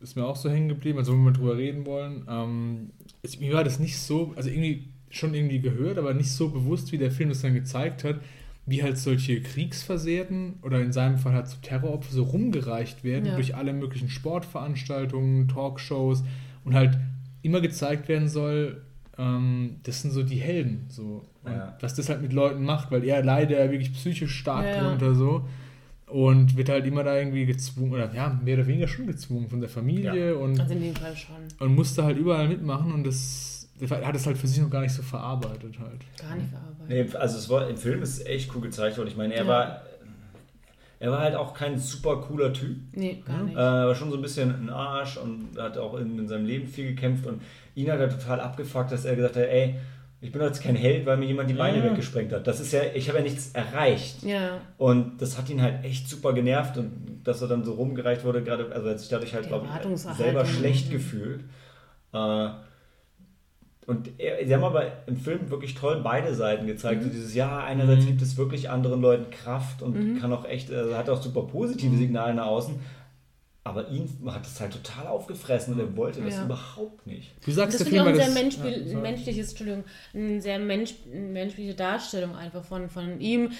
ist 0.00 0.16
mir 0.16 0.26
auch 0.26 0.36
so 0.36 0.50
hängen 0.50 0.68
geblieben, 0.68 0.98
also 0.98 1.12
wenn 1.12 1.24
wir 1.24 1.32
drüber 1.32 1.56
reden 1.56 1.86
wollen. 1.86 2.26
Ähm, 2.28 2.90
es, 3.22 3.38
mir 3.38 3.54
war 3.54 3.64
das 3.64 3.78
nicht 3.78 3.98
so, 3.98 4.32
also 4.36 4.48
irgendwie 4.48 4.88
schon 5.16 5.34
irgendwie 5.34 5.60
gehört, 5.60 5.98
aber 5.98 6.14
nicht 6.14 6.30
so 6.30 6.48
bewusst, 6.50 6.92
wie 6.92 6.98
der 6.98 7.10
Film 7.10 7.28
das 7.30 7.42
dann 7.42 7.54
gezeigt 7.54 8.04
hat, 8.04 8.20
wie 8.66 8.82
halt 8.82 8.98
solche 8.98 9.40
Kriegsversehrten 9.40 10.54
oder 10.62 10.80
in 10.80 10.92
seinem 10.92 11.18
Fall 11.18 11.32
halt 11.34 11.46
so 11.48 11.56
Terroropfer 11.62 12.12
so 12.12 12.24
rumgereicht 12.24 13.04
werden 13.04 13.26
Ja. 13.26 13.34
durch 13.36 13.54
alle 13.54 13.72
möglichen 13.72 14.08
Sportveranstaltungen, 14.10 15.48
Talkshows 15.48 16.24
und 16.64 16.74
halt 16.74 16.98
immer 17.42 17.60
gezeigt 17.60 18.08
werden 18.08 18.28
soll, 18.28 18.82
ähm, 19.18 19.76
das 19.84 20.02
sind 20.02 20.10
so 20.10 20.22
die 20.22 20.36
Helden. 20.36 20.86
So. 20.88 21.24
Und 21.44 21.52
Ja. 21.52 21.76
was 21.80 21.94
das 21.94 22.08
halt 22.08 22.22
mit 22.22 22.32
Leuten 22.32 22.64
macht, 22.64 22.90
weil 22.90 23.04
er 23.04 23.22
leider 23.24 23.70
wirklich 23.70 23.92
psychisch 23.92 24.34
stark 24.34 24.66
Ja, 24.66 24.82
ja. 24.82 24.88
drunter 24.88 25.14
so. 25.14 25.46
Und 26.08 26.56
wird 26.56 26.68
halt 26.68 26.86
immer 26.86 27.02
da 27.02 27.16
irgendwie 27.18 27.46
gezwungen, 27.46 27.92
oder 27.92 28.12
ja, 28.14 28.38
mehr 28.44 28.54
oder 28.58 28.66
weniger 28.66 28.86
schon 28.88 29.06
gezwungen 29.08 29.48
von 29.48 29.60
der 29.60 29.68
Familie 29.68 30.36
und, 30.38 30.60
Also 30.60 30.72
in 30.74 30.80
dem 30.82 30.94
Fall 30.94 31.16
schon. 31.16 31.34
und 31.58 31.74
musste 31.74 32.04
halt 32.04 32.16
überall 32.18 32.48
mitmachen 32.48 32.92
und 32.92 33.04
das, 33.04 33.55
der 33.80 34.06
hat 34.06 34.14
es 34.16 34.26
halt 34.26 34.38
für 34.38 34.46
sich 34.46 34.60
noch 34.62 34.70
gar 34.70 34.80
nicht 34.82 34.92
so 34.94 35.02
verarbeitet 35.02 35.78
halt. 35.78 36.00
Gar 36.20 36.36
nicht 36.36 36.48
verarbeitet. 36.50 36.88
Nee, 37.12 37.16
also 37.18 37.38
es 37.38 37.48
war, 37.48 37.68
im 37.68 37.76
Film 37.76 38.02
ist 38.02 38.18
es 38.20 38.26
echt 38.26 38.54
cool 38.54 38.62
gezeigt 38.62 38.96
worden. 38.98 39.08
Ich 39.08 39.16
meine, 39.16 39.34
er 39.34 39.42
Ja. 39.44 39.48
war 39.48 39.82
er 40.98 41.10
war 41.10 41.20
halt 41.20 41.34
auch 41.34 41.52
kein 41.52 41.78
super 41.78 42.22
cooler 42.22 42.54
Typ. 42.54 42.78
Nee, 42.92 43.22
gar 43.26 43.36
Ja. 43.36 43.42
nicht. 43.42 43.52
Äh, 43.54 43.58
war 43.58 43.94
schon 43.94 44.08
so 44.10 44.16
ein 44.16 44.22
bisschen 44.22 44.50
ein 44.54 44.70
Arsch 44.70 45.18
und 45.18 45.50
hat 45.58 45.76
auch 45.76 45.94
in, 45.98 46.18
in 46.18 46.26
seinem 46.26 46.46
Leben 46.46 46.66
viel 46.66 46.88
gekämpft 46.94 47.26
und 47.26 47.42
ihn 47.74 47.90
hat 47.90 48.00
er 48.00 48.08
total 48.08 48.40
abgefuckt, 48.40 48.90
dass 48.92 49.04
er 49.04 49.14
gesagt 49.14 49.36
hat, 49.36 49.42
ey, 49.44 49.74
ich 50.22 50.32
bin 50.32 50.40
jetzt 50.40 50.62
kein 50.62 50.74
Held, 50.74 51.04
weil 51.04 51.18
mir 51.18 51.26
jemand 51.26 51.50
die 51.50 51.54
Beine 51.54 51.78
Ja. 51.78 51.84
weggesprengt 51.92 52.32
hat. 52.32 52.46
Das 52.46 52.60
ist 52.60 52.72
ja, 52.72 52.80
ich 52.94 53.08
habe 53.08 53.18
ja 53.18 53.24
nichts 53.24 53.50
erreicht. 53.52 54.22
Ja, 54.22 54.58
Und 54.78 55.20
das 55.20 55.36
hat 55.36 55.50
ihn 55.50 55.60
halt 55.60 55.84
echt 55.84 56.08
super 56.08 56.32
genervt 56.32 56.78
und 56.78 57.20
dass 57.24 57.42
er 57.42 57.48
dann 57.48 57.62
so 57.62 57.74
rumgereicht 57.74 58.24
wurde, 58.24 58.42
gerade, 58.42 58.72
also 58.72 58.86
er 58.86 58.92
hat 58.92 59.00
sich 59.00 59.10
dadurch 59.10 59.34
halt, 59.34 59.48
glaube 59.48 59.66
ich, 59.92 59.98
selber 60.00 60.46
schlecht 60.46 60.90
gefühlt. 60.90 61.44
Äh, 62.14 62.48
und 63.86 64.10
er, 64.18 64.44
sie 64.46 64.52
haben 64.54 64.64
aber 64.64 65.06
im 65.06 65.16
Film 65.16 65.48
wirklich 65.50 65.74
toll 65.74 66.00
beide 66.02 66.34
Seiten 66.34 66.66
gezeigt. 66.66 67.02
So 67.04 67.08
dieses, 67.08 67.34
ja, 67.34 67.58
einerseits 67.64 68.02
Mhm. 68.04 68.08
gibt 68.08 68.22
es 68.22 68.36
wirklich 68.36 68.68
anderen 68.70 69.00
Leuten 69.00 69.30
Kraft 69.30 69.82
und 69.82 69.94
Mhm. 70.14 70.20
kann 70.20 70.32
auch 70.32 70.44
echt, 70.44 70.72
also 70.72 70.96
hat 70.96 71.08
auch 71.08 71.22
super 71.22 71.42
positive 71.42 71.96
Signale 71.96 72.34
nach 72.34 72.46
außen. 72.46 72.74
aber 73.64 73.88
ihn 73.88 74.08
hat 74.26 74.46
es 74.46 74.60
halt 74.60 74.72
total 74.74 75.08
aufgefressen 75.08 75.74
und 75.74 75.80
er 75.80 75.96
wollte 75.96 76.20
das 76.22 76.36
Ja. 76.36 76.44
überhaupt 76.44 77.04
nicht. 77.04 77.32
Du 77.44 77.50
sagst, 77.50 77.80
Das 77.80 77.82
finde 77.88 77.96
ich 77.96 78.00
auch 78.00 78.04
Film 78.04 78.14
ein 78.20 78.32
sehr 78.32 78.42
das- 78.44 78.62
menschli 78.62 78.92
Ja, 78.92 78.98
menschliches, 79.00 79.48
Entschuldigung, 79.48 79.84
eine 80.14 80.40
sehr 80.40 80.58
mensch 80.60 80.94
menschliche 81.12 81.74
Darstellung 81.74 82.36
einfach 82.36 82.64
von, 82.64 82.88
von 82.88 83.20
ihm, 83.20 83.50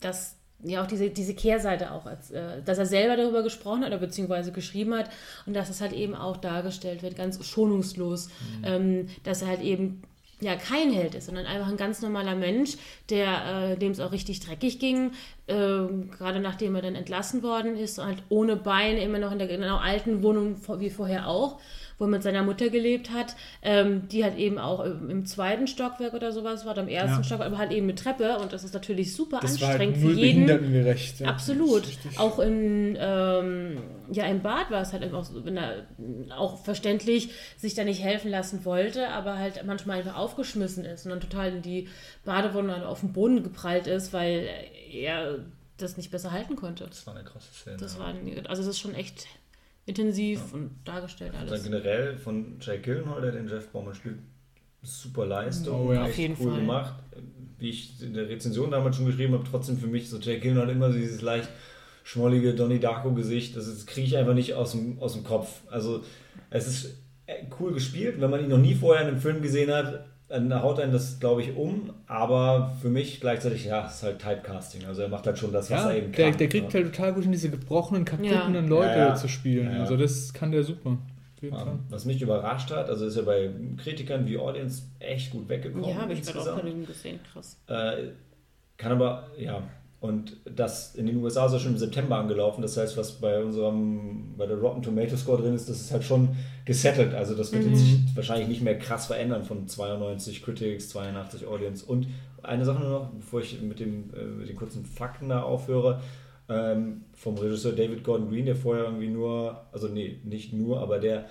dass 0.00 0.35
ja 0.62 0.82
auch 0.82 0.86
diese, 0.86 1.10
diese 1.10 1.34
Kehrseite 1.34 1.92
auch, 1.92 2.06
als, 2.06 2.30
äh, 2.30 2.62
dass 2.64 2.78
er 2.78 2.86
selber 2.86 3.16
darüber 3.16 3.42
gesprochen 3.42 3.82
hat 3.82 3.88
oder 3.88 3.98
beziehungsweise 3.98 4.52
geschrieben 4.52 4.94
hat 4.94 5.10
und 5.46 5.54
dass 5.54 5.68
es 5.68 5.80
halt 5.80 5.92
eben 5.92 6.14
auch 6.14 6.36
dargestellt 6.36 7.02
wird, 7.02 7.16
ganz 7.16 7.44
schonungslos, 7.44 8.28
ähm, 8.64 9.08
dass 9.24 9.42
er 9.42 9.48
halt 9.48 9.62
eben 9.62 10.02
ja 10.40 10.54
kein 10.56 10.92
Held 10.92 11.14
ist, 11.14 11.26
sondern 11.26 11.46
einfach 11.46 11.68
ein 11.68 11.76
ganz 11.76 12.02
normaler 12.02 12.34
Mensch, 12.34 12.76
der 13.08 13.72
äh, 13.72 13.76
dem 13.76 13.92
es 13.92 14.00
auch 14.00 14.12
richtig 14.12 14.40
dreckig 14.40 14.78
ging, 14.78 15.12
ähm, 15.48 16.10
gerade 16.10 16.40
nachdem 16.40 16.74
er 16.74 16.82
dann 16.82 16.94
entlassen 16.94 17.42
worden 17.42 17.76
ist, 17.76 17.98
halt 17.98 18.22
ohne 18.28 18.56
Bein 18.56 18.98
immer 18.98 19.18
noch 19.18 19.32
in 19.32 19.38
der 19.38 19.48
genau 19.48 19.78
alten 19.78 20.22
Wohnung 20.22 20.56
wie 20.78 20.90
vorher 20.90 21.28
auch, 21.28 21.58
wo 21.98 22.04
er 22.04 22.08
mit 22.08 22.22
seiner 22.22 22.42
Mutter 22.42 22.68
gelebt 22.68 23.10
hat, 23.10 23.36
ähm, 23.62 24.08
die 24.08 24.22
halt 24.22 24.36
eben 24.36 24.58
auch 24.58 24.80
im, 24.84 25.08
im 25.08 25.26
zweiten 25.26 25.66
Stockwerk 25.66 26.14
oder 26.14 26.32
sowas 26.32 26.64
war, 26.64 26.72
oder 26.72 26.82
im 26.82 26.88
ersten 26.88 27.18
Ja. 27.18 27.24
Stockwerk, 27.24 27.48
aber 27.48 27.58
halt 27.58 27.72
eben 27.72 27.86
mit 27.86 27.98
Treppe 27.98 28.38
und 28.38 28.52
das 28.52 28.64
ist 28.64 28.74
natürlich 28.74 29.14
super 29.14 29.40
Das 29.40 29.60
war 29.60 29.68
halt 29.68 29.80
anstrengend 29.80 30.14
für 30.14 30.20
jeden. 30.20 30.46
Ja. 31.18 31.28
Absolut. 31.28 31.82
Das 31.82 31.88
ist 31.90 31.96
richtig. 32.04 32.20
Auch 32.20 32.38
in, 32.38 32.96
ähm, 33.00 33.78
ja, 34.12 34.26
im 34.26 34.42
Bad 34.42 34.70
war 34.70 34.82
es 34.82 34.92
halt 34.92 35.02
einfach 35.02 35.24
so, 35.24 35.44
wenn 35.44 35.56
er 35.56 35.86
auch 36.36 36.62
verständlich 36.64 37.30
sich 37.56 37.74
da 37.74 37.84
nicht 37.84 38.02
helfen 38.02 38.30
lassen 38.30 38.64
wollte, 38.64 39.08
aber 39.08 39.38
halt 39.38 39.64
manchmal 39.64 39.98
einfach 39.98 40.16
aufgeschmissen 40.16 40.84
ist 40.84 41.04
und 41.06 41.10
dann 41.10 41.20
total 41.20 41.48
in 41.54 41.62
die 41.62 41.88
Badewanne 42.24 42.86
auf 42.86 43.00
den 43.00 43.12
Boden 43.12 43.42
geprallt 43.42 43.86
ist, 43.86 44.12
weil 44.12 44.48
er 44.92 45.38
das 45.78 45.96
nicht 45.96 46.10
besser 46.10 46.32
halten 46.32 46.56
konnte. 46.56 46.84
Das 46.86 47.06
war 47.06 47.14
eine 47.14 47.24
krasse 47.24 47.52
Szene. 47.52 47.76
Das 47.76 47.98
war, 47.98 48.14
also 48.48 48.62
es 48.62 48.68
ist 48.68 48.78
schon 48.78 48.94
echt 48.94 49.26
intensiv 49.86 50.52
und 50.52 50.70
dargestellt 50.84 51.32
Dann 51.34 51.48
alles. 51.48 51.62
generell 51.64 52.16
von 52.16 52.56
Jake 52.60 52.80
Gyllenhaal, 52.82 53.20
der 53.22 53.32
den 53.32 53.48
Jeff 53.48 53.68
Baumann 53.68 53.94
spielt, 53.94 54.16
super 54.82 55.26
Leistung, 55.26 55.88
Oh 55.88 55.92
ja. 55.92 56.02
echt 56.02 56.10
Auf 56.12 56.18
jeden 56.18 56.36
cool 56.40 56.50
Fall. 56.50 56.60
gemacht. 56.60 56.94
Wie 57.58 57.70
ich 57.70 58.02
in 58.02 58.12
der 58.12 58.28
Rezension 58.28 58.70
damals 58.70 58.96
schon 58.96 59.06
geschrieben 59.06 59.32
habe, 59.34 59.44
trotzdem 59.50 59.78
für 59.78 59.86
mich 59.86 60.10
so 60.10 60.18
Jake 60.18 60.40
Gyllenhaal 60.40 60.68
immer 60.70 60.92
so 60.92 60.98
dieses 60.98 61.22
leicht 61.22 61.48
schmollige 62.04 62.54
Donnie 62.54 62.78
Darko 62.78 63.12
Gesicht, 63.14 63.56
das, 63.56 63.66
ist- 63.66 63.86
kriege 63.86 64.06
ich 64.06 64.16
einfach 64.16 64.34
nicht 64.34 64.54
aus 64.54 64.72
dem, 64.72 64.98
aus 65.00 65.14
dem 65.14 65.24
Kopf. 65.24 65.62
Also 65.70 66.02
es 66.50 66.66
ist 66.66 66.84
äh, 67.26 67.44
cool 67.58 67.72
gespielt, 67.72 68.20
wenn 68.20 68.30
man 68.30 68.42
ihn 68.44 68.50
noch 68.50 68.58
nie 68.58 68.74
vorher 68.74 69.02
in 69.02 69.08
einem 69.12 69.20
Film 69.20 69.40
gesehen 69.42 69.72
hat, 69.72 70.06
dann 70.28 70.62
haut 70.62 70.80
einen 70.80 70.92
das, 70.92 71.20
glaube 71.20 71.42
ich, 71.42 71.54
um, 71.56 71.92
aber 72.06 72.74
für 72.82 72.88
mich 72.88 73.20
gleichzeitig, 73.20 73.64
ja, 73.64 73.86
es 73.86 73.96
ist 73.96 74.02
halt 74.02 74.18
Typecasting. 74.20 74.84
Also 74.84 75.02
er 75.02 75.08
macht 75.08 75.26
halt 75.26 75.38
schon 75.38 75.52
das, 75.52 75.70
was 75.70 75.82
Ja, 75.84 75.90
er 75.90 75.98
eben 75.98 76.12
der, 76.12 76.30
kann. 76.30 76.38
der 76.38 76.48
kriegt 76.48 76.72
ja. 76.72 76.80
halt 76.80 76.92
total 76.94 77.12
gut 77.14 77.22
hin, 77.22 77.32
diese 77.32 77.50
gebrochenen, 77.50 78.04
kaputten 78.04 78.32
Ja. 78.54 78.60
Leute 78.60 78.90
Ja, 78.90 79.08
ja. 79.08 79.14
zu 79.14 79.28
spielen. 79.28 79.66
Ja, 79.68 79.74
ja. 79.76 79.80
Also 79.82 79.96
das 79.96 80.32
kann 80.32 80.50
der 80.50 80.64
super. 80.64 80.98
Was 81.90 82.06
mich 82.06 82.20
überrascht 82.22 82.70
hat, 82.72 82.88
also 82.88 83.06
ist 83.06 83.16
er 83.16 83.22
bei 83.22 83.50
Kritikern 83.76 84.26
wie 84.26 84.36
Audience 84.36 84.82
echt 84.98 85.30
gut 85.30 85.48
weggekommen. 85.48 85.88
Ja, 85.88 85.96
habe 85.96 86.12
ich 86.12 86.22
gerade 86.22 86.52
auch 86.54 86.58
von 86.58 86.66
ihm 86.68 86.84
gesehen, 86.84 87.20
krass. 87.32 87.60
Äh, 87.68 88.08
kann 88.76 88.92
aber, 88.92 89.28
ja, 89.38 89.62
und 89.98 90.36
das 90.44 90.94
in 90.94 91.06
den 91.06 91.16
USA 91.16 91.46
ist 91.46 91.52
er 91.52 91.58
schon 91.58 91.72
im 91.72 91.78
September 91.78 92.16
angelaufen. 92.16 92.60
Das 92.60 92.76
heißt, 92.76 92.96
was 92.96 93.12
bei 93.12 93.42
unserem, 93.42 94.34
bei 94.36 94.46
der 94.46 94.58
Rotten 94.58 94.82
Tomato 94.82 95.16
Score 95.16 95.40
drin 95.40 95.54
ist, 95.54 95.68
das 95.70 95.80
ist 95.80 95.90
halt 95.92 96.04
schon 96.04 96.36
gesettelt. 96.66 97.14
Also 97.14 97.34
das 97.34 97.52
wird 97.52 97.64
jetzt 97.64 97.80
sich 97.80 97.98
wahrscheinlich 98.14 98.48
nicht 98.48 98.62
mehr 98.62 98.78
krass 98.78 99.06
verändern 99.06 99.44
von 99.44 99.66
92 99.66 100.42
Critics, 100.42 100.90
82 100.90 101.46
Audience. 101.46 101.84
Und 101.86 102.08
eine 102.42 102.64
Sache 102.64 102.80
nur 102.80 102.90
noch, 102.90 103.10
bevor 103.10 103.40
ich 103.40 103.60
mit, 103.62 103.80
dem, 103.80 104.12
äh, 104.14 104.24
mit 104.24 104.48
den 104.48 104.56
kurzen 104.56 104.84
Fakten 104.84 105.30
da 105.30 105.42
aufhöre. 105.42 106.02
Ähm, 106.48 107.04
vom 107.14 107.36
Regisseur 107.38 107.72
David 107.72 108.04
Gordon 108.04 108.28
Green, 108.28 108.46
der 108.46 108.54
vorher 108.54 108.84
irgendwie 108.84 109.08
nur, 109.08 109.66
also 109.72 109.88
nee, 109.88 110.20
nicht 110.24 110.52
nur, 110.52 110.80
aber 110.80 110.98
der 110.98 111.26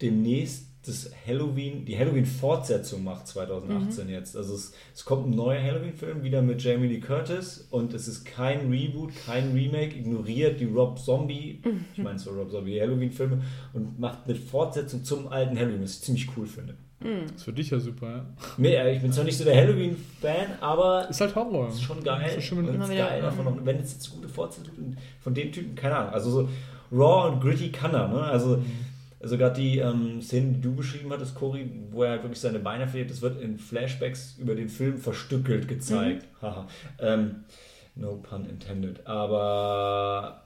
demnächst 0.00 0.67
das 0.88 1.10
Halloween, 1.26 1.84
die 1.84 1.96
Halloween-Fortsetzung 1.98 3.04
macht 3.04 3.26
2018 3.28 4.08
jetzt. 4.08 4.36
Also 4.36 4.54
es, 4.54 4.72
es 4.94 5.04
kommt 5.04 5.26
ein 5.28 5.30
neuer 5.36 5.60
Halloween-Film 5.62 6.22
wieder 6.22 6.42
mit 6.42 6.62
Jamie 6.62 6.88
Lee 6.88 7.00
Curtis 7.00 7.66
und 7.70 7.94
es 7.94 8.08
ist 8.08 8.24
kein 8.24 8.70
Reboot, 8.70 9.10
kein 9.26 9.52
Remake, 9.52 9.96
ignoriert 9.96 10.60
die 10.60 10.64
Rob 10.66 10.98
Zombie, 10.98 11.60
ich 11.96 12.02
meine 12.02 12.18
zwar 12.18 12.34
Rob 12.34 12.50
Zombie, 12.50 12.74
die 12.74 12.80
Halloween-Filme 12.80 13.42
und 13.72 13.98
macht 13.98 14.18
eine 14.26 14.34
Fortsetzung 14.34 15.04
zum 15.04 15.28
alten 15.28 15.58
Halloween, 15.58 15.82
was 15.82 15.94
ich 15.96 16.00
ziemlich 16.02 16.28
cool 16.36 16.46
finde. 16.46 16.74
Das 17.00 17.36
ist 17.36 17.44
für 17.44 17.52
dich 17.52 17.70
ja 17.70 17.78
super, 17.78 18.08
ja. 18.08 18.26
Nee, 18.56 18.74
äh, 18.74 18.96
ich 18.96 19.00
bin 19.00 19.12
zwar 19.12 19.22
nicht 19.24 19.38
so 19.38 19.44
der 19.44 19.54
Halloween-Fan, 19.56 20.60
aber 20.60 21.08
Ist 21.08 21.20
halt 21.20 21.34
Horror. 21.36 21.68
ist 21.68 21.80
schon 21.82 22.02
geil. 22.02 22.28
Ist 22.36 22.44
schon 22.44 22.66
ist 22.66 22.88
geil 22.88 23.22
davon, 23.22 23.44
noch- 23.44 23.64
wenn 23.64 23.76
es 23.78 23.92
jetzt 23.92 24.10
gute 24.10 24.28
Fortsetzung 24.28 24.74
tut, 24.74 24.84
von 25.20 25.32
dem 25.32 25.52
Typen, 25.52 25.76
keine 25.76 25.94
Ahnung. 25.96 26.12
Also 26.12 26.30
so 26.30 26.48
raw 26.90 27.30
und 27.30 27.40
gritty 27.40 27.70
kann 27.70 27.94
er, 27.94 28.08
ne? 28.08 28.20
Also, 28.22 28.58
also 29.20 29.36
gerade 29.38 29.60
die 29.60 29.78
ähm, 29.78 30.20
Szene, 30.22 30.52
die 30.54 30.60
du 30.60 30.74
beschrieben 30.74 31.10
hattest, 31.12 31.34
Cory, 31.34 31.68
wo 31.90 32.02
er 32.04 32.10
halt 32.10 32.22
wirklich 32.22 32.40
seine 32.40 32.58
Beine 32.60 32.86
verliert, 32.86 33.10
das 33.10 33.20
wird 33.22 33.40
in 33.40 33.58
Flashbacks 33.58 34.36
über 34.38 34.54
den 34.54 34.68
Film 34.68 34.98
verstückelt 34.98 35.66
gezeigt. 35.68 36.26
Haha. 36.40 36.66
ähm, 37.00 37.44
no 37.96 38.16
pun 38.16 38.46
intended. 38.48 39.06
Aber 39.06 40.42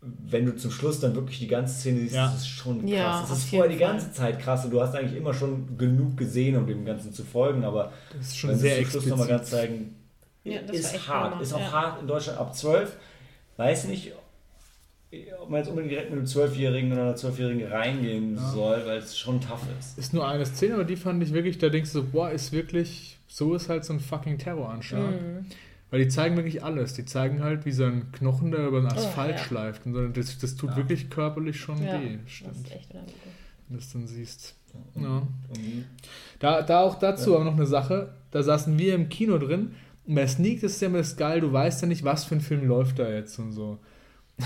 wenn 0.00 0.46
du 0.46 0.54
zum 0.56 0.70
Schluss 0.70 1.00
dann 1.00 1.14
wirklich 1.16 1.38
die 1.40 1.48
ganze 1.48 1.74
Szene 1.74 2.00
siehst, 2.00 2.14
Ja. 2.14 2.26
das 2.26 2.38
ist 2.42 2.48
schon 2.48 2.80
krass. 2.82 2.90
Ja, 2.90 3.20
das 3.28 3.38
ist 3.38 3.50
vorher 3.50 3.68
die 3.70 3.78
ganze 3.78 4.12
Zeit 4.12 4.38
krass 4.40 4.64
und 4.64 4.70
du 4.70 4.80
hast 4.80 4.94
eigentlich 4.94 5.16
immer 5.18 5.34
schon 5.34 5.76
genug 5.76 6.16
gesehen, 6.16 6.56
um 6.56 6.66
dem 6.66 6.84
Ganzen 6.84 7.12
zu 7.12 7.24
folgen, 7.24 7.64
aber 7.64 7.92
Das 8.16 8.28
ist 8.28 8.38
schon 8.38 8.50
wenn 8.50 8.56
sie 8.58 8.62
sehr 8.68 8.78
es 8.80 8.90
zum 8.90 9.00
Schluss 9.00 9.06
nochmal 9.10 9.26
ganz 9.28 9.50
zeigen, 9.50 9.96
Ja, 10.44 10.60
ist 10.60 11.08
hart. 11.08 11.32
Hammer, 11.32 11.42
Ist 11.42 11.52
auch 11.52 11.60
ja. 11.60 11.72
hart 11.72 12.00
in 12.00 12.06
Deutschland 12.06 12.38
ab 12.38 12.54
12. 12.54 12.96
Weiß 13.56 13.86
nicht, 13.88 14.12
ob 15.40 15.48
man 15.50 15.58
jetzt 15.60 15.68
unbedingt 15.68 15.92
direkt 15.92 16.10
mit 16.10 16.18
einem 16.18 16.26
Zwölfjährigen 16.26 16.92
oder 16.92 17.02
einer 17.02 17.16
Zwölfjährigen 17.16 17.66
reingehen 17.70 18.36
soll, 18.36 18.82
weil 18.86 18.98
es 18.98 19.16
schon 19.18 19.40
tough 19.40 19.62
ist. 19.78 19.98
Ist 19.98 20.12
nur 20.14 20.28
eine 20.28 20.44
Szene, 20.44 20.74
aber 20.74 20.84
die 20.84 20.96
fand 20.96 21.22
ich 21.22 21.32
wirklich, 21.32 21.58
da 21.58 21.68
denkst 21.70 21.92
du 21.92 22.00
so, 22.00 22.04
boah, 22.06 22.30
ist 22.30 22.52
wirklich, 22.52 23.18
so 23.26 23.54
ist 23.54 23.68
halt 23.68 23.84
so 23.84 23.94
ein 23.94 24.00
fucking 24.00 24.38
Terroranschlag. 24.38 25.12
Mhm. 25.20 25.46
Weil 25.90 26.00
die 26.00 26.08
zeigen 26.08 26.36
wirklich 26.36 26.62
alles. 26.62 26.92
Die 26.92 27.06
zeigen 27.06 27.42
halt, 27.42 27.64
wie 27.64 27.72
sein 27.72 28.12
Knochen 28.12 28.50
da 28.50 28.66
über 28.66 28.80
den 28.82 28.88
Asphalt 28.92 29.36
Oh, 29.36 29.38
ja. 29.38 29.44
schleift. 29.44 29.86
Und 29.86 29.94
so. 29.94 30.08
das, 30.08 30.36
das 30.38 30.54
tut 30.56 30.70
Ja. 30.70 30.76
wirklich 30.76 31.08
körperlich 31.08 31.58
schon 31.58 31.82
Ja, 31.82 31.98
weh. 32.02 32.18
das 32.22 32.30
Stimmt. 32.30 32.56
ist 32.56 32.72
echt. 32.74 32.92
Wenn 32.92 33.00
du 33.70 33.76
das 33.76 33.92
dann 33.92 34.06
siehst. 34.06 34.54
Ja. 34.94 35.22
und 35.48 35.84
Da, 36.40 36.60
da 36.60 36.80
auch 36.82 36.98
dazu 36.98 37.30
Ja. 37.30 37.36
aber 37.36 37.44
noch 37.46 37.54
eine 37.56 37.64
Sache. 37.66 38.12
Da 38.30 38.42
saßen 38.42 38.78
wir 38.78 38.94
im 38.94 39.08
Kino 39.08 39.38
drin. 39.38 39.70
Und 40.06 40.14
bei 40.14 40.26
Sneak, 40.26 40.60
das 40.60 40.72
ist 40.72 40.82
ja 40.82 40.88
immer 40.88 40.98
das 40.98 41.16
geil, 41.16 41.40
du 41.40 41.50
weißt 41.50 41.80
ja 41.80 41.88
nicht, 41.88 42.04
was 42.04 42.26
für 42.26 42.34
ein 42.34 42.42
Film 42.42 42.66
läuft 42.68 42.98
da 42.98 43.08
jetzt 43.10 43.38
und 43.38 43.52
so. 43.52 43.78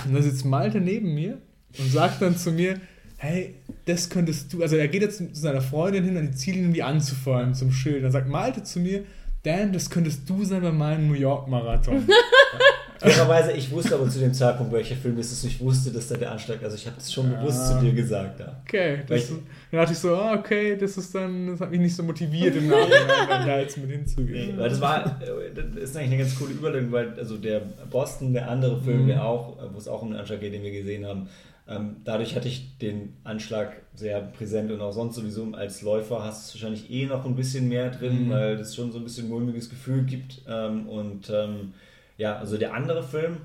Und 0.05 0.15
da 0.15 0.23
sitzt 0.23 0.45
Malte 0.45 0.81
neben 0.81 1.15
mir 1.15 1.39
und 1.79 1.91
sagt 1.91 2.23
dann 2.23 2.37
zu 2.37 2.53
mir, 2.53 2.81
hey, 3.17 3.55
das 3.87 4.11
könntest 4.11 4.53
du, 4.53 4.63
also 4.63 4.77
er 4.77 4.89
geht 4.89 5.03
jetzt 5.03 5.19
zu 5.19 5.29
seiner 5.33 5.61
Freundin 5.61 6.05
hin 6.05 6.17
und 6.17 6.27
die 6.29 6.37
zielt 6.37 6.57
ihn, 6.57 6.67
um 6.67 6.73
die 6.73 6.83
anzufeuern 6.83 7.55
zum 7.55 7.71
Schild. 7.73 8.05
Dann 8.05 8.13
sagt 8.13 8.29
Malte 8.29 8.63
zu 8.63 8.81
mir, 8.81 9.05
Dan, 9.45 9.73
das 9.73 9.91
könntest 9.91 10.29
du 10.31 10.45
sein 10.45 10.63
bei 10.63 10.71
meinem 10.71 11.09
New 11.09 11.15
York 11.15 11.49
Marathon. 11.49 12.07
fairerweise, 13.03 13.53
ich 13.53 13.71
wusste 13.71 13.95
aber 13.95 14.09
zu 14.09 14.19
dem 14.19 14.33
Zeitpunkt, 14.33 14.73
welcher 14.73 14.97
Film 14.97 15.19
es 15.19 15.33
ist. 15.33 15.45
Ich 15.45 15.61
wusste, 15.61 15.91
dass 15.91 16.09
da 16.09 16.17
der 16.17 16.33
Anschlag, 16.33 16.63
also 16.63 16.77
ich 16.77 16.87
habe 16.87 16.97
das 16.97 17.13
schon 17.13 17.31
bewusst 17.31 17.59
Ah. 17.61 17.79
zu 17.79 17.85
dir 17.85 17.93
gesagt. 17.93 18.41
Ja. 18.41 18.61
Okay, 18.67 18.99
das, 19.07 19.21
ich- 19.25 19.29
dann 19.71 19.81
dachte 19.81 19.93
ich 19.93 19.99
so, 19.99 20.15
ah, 20.17 20.35
okay, 20.39 20.77
das 20.77 20.97
ist 20.97 21.15
dann, 21.15 21.49
das 21.49 21.61
hat 21.61 21.71
mich 21.71 21.81
nicht 21.81 21.95
so 21.97 22.03
motiviert 22.03 22.57
im 22.57 22.69
Nachhinein, 22.69 23.47
da 23.47 23.59
jetzt 23.61 23.77
mit 23.79 23.91
hinzugehen. 23.91 24.57
Weil 24.59 24.69
das 24.71 24.81
war, 24.81 25.21
äh, 25.23 25.55
das 25.55 25.83
ist 25.91 25.97
eigentlich 25.97 26.13
eine 26.13 26.19
ganz 26.19 26.39
coole 26.39 26.53
Überlegung, 26.53 26.93
weil 26.93 27.13
also 27.19 27.37
der 27.37 27.61
Boston, 27.91 28.33
der 28.33 28.49
andere 28.51 28.81
Film, 28.81 29.05
Mhm. 29.05 29.09
der 29.09 29.25
auch, 29.25 29.59
äh, 29.59 29.67
wo 29.73 29.79
es 29.79 29.89
auch 29.89 30.03
um 30.03 30.11
den 30.11 30.21
Anschlag 30.21 30.41
geht, 30.41 30.53
den 30.55 30.63
wir 30.63 30.73
gesehen 30.73 31.07
haben, 31.07 31.29
ähm, 31.69 31.97
dadurch 32.05 32.35
hatte 32.35 32.49
ich 32.49 32.77
den 32.79 33.15
Anschlag 33.23 33.73
sehr 33.95 34.21
präsent 34.21 34.73
und 34.73 34.81
auch 34.81 34.93
sonst 34.93 35.15
sowieso 35.15 35.47
als 35.53 35.81
Läufer 35.83 36.25
hast 36.25 36.43
du 36.43 36.59
es 36.59 36.63
wahrscheinlich 36.63 36.91
eh 36.91 37.07
noch 37.07 37.25
ein 37.25 37.37
bisschen 37.37 37.69
mehr 37.69 37.89
drin, 37.91 38.27
Mhm. 38.27 38.31
weil 38.31 38.55
es 38.57 38.75
schon 38.75 38.91
so 38.91 38.99
ein 38.99 39.05
bisschen 39.05 39.29
mulmiges 39.29 39.71
Gefühl 39.71 40.03
gibt. 40.03 40.43
Ähm, 40.49 40.89
und 40.89 41.31
ähm, 41.33 41.73
ja, 42.19 42.37
also 42.37 42.57
der 42.57 42.75
andere 42.75 43.03
Film 43.03 43.39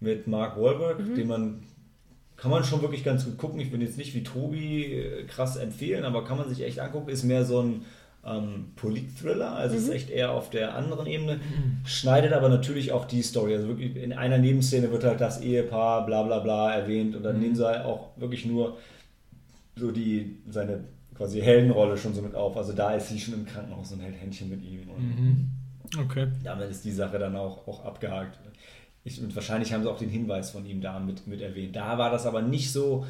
mit 0.00 0.26
Mark 0.26 0.56
Wahlberg, 0.60 0.98
den 1.14 1.26
man 1.28 1.62
kann 2.36 2.50
man 2.50 2.64
schon 2.64 2.80
wirklich 2.80 3.04
ganz 3.04 3.26
gut 3.26 3.36
gucken. 3.36 3.60
Ich 3.60 3.70
bin 3.70 3.82
jetzt 3.82 3.98
nicht 3.98 4.14
wie 4.14 4.22
Tobi 4.22 4.84
äh, 4.94 5.24
krass 5.24 5.56
empfehlen, 5.56 6.04
aber 6.04 6.24
kann 6.24 6.38
man 6.38 6.48
sich 6.48 6.62
echt 6.62 6.78
angucken. 6.80 7.10
Ist 7.10 7.22
mehr 7.22 7.44
so 7.44 7.60
ein 7.60 7.84
ähm, 8.24 8.72
Polit-Thriller, 8.76 9.52
also 9.52 9.76
ist 9.76 9.90
echt 9.90 10.08
eher 10.08 10.32
auf 10.32 10.48
der 10.48 10.74
anderen 10.74 11.06
Ebene. 11.06 11.40
Schneidet 11.84 12.32
aber 12.32 12.48
natürlich 12.48 12.92
auch 12.92 13.04
die 13.04 13.20
Story. 13.22 13.54
Also 13.54 13.68
wirklich 13.68 13.94
in 13.94 14.14
einer 14.14 14.38
Nebenszene 14.38 14.90
wird 14.90 15.04
halt 15.04 15.20
das 15.20 15.42
Ehepaar 15.42 16.06
bla 16.06 16.22
bla 16.22 16.38
bla 16.38 16.72
erwähnt 16.74 17.14
und 17.14 17.22
dann 17.22 17.40
nehmen 17.40 17.54
sie 17.54 17.66
halt 17.66 17.84
auch 17.84 18.10
wirklich 18.16 18.46
nur 18.46 18.78
so 19.76 19.90
die 19.90 20.38
seine 20.48 20.84
quasi 21.14 21.40
Heldenrolle 21.42 21.98
schon 21.98 22.14
so 22.14 22.22
mit 22.22 22.34
auf. 22.34 22.56
Also 22.56 22.72
da 22.72 22.94
ist 22.94 23.08
sie 23.10 23.20
schon 23.20 23.34
im 23.34 23.44
Krankenhaus 23.44 23.92
und 23.92 24.00
hält 24.00 24.18
Händchen 24.18 24.48
mit 24.48 24.62
ihm. 24.62 24.88
Und 24.88 25.02
Mhm. 25.02 25.50
Okay. 25.98 26.28
damit 26.44 26.70
ist 26.70 26.84
die 26.84 26.92
Sache 26.92 27.18
dann 27.18 27.36
auch, 27.36 27.66
auch 27.66 27.84
abgehakt. 27.84 28.38
Ich, 29.02 29.20
und 29.20 29.34
wahrscheinlich 29.34 29.72
haben 29.72 29.82
sie 29.82 29.90
auch 29.90 29.98
den 29.98 30.10
Hinweis 30.10 30.50
von 30.50 30.66
ihm 30.66 30.80
da 30.80 30.98
mit, 30.98 31.26
mit 31.26 31.40
erwähnt. 31.40 31.74
Da 31.74 31.96
war 31.98 32.10
das 32.10 32.26
aber 32.26 32.42
nicht 32.42 32.70
so 32.72 33.06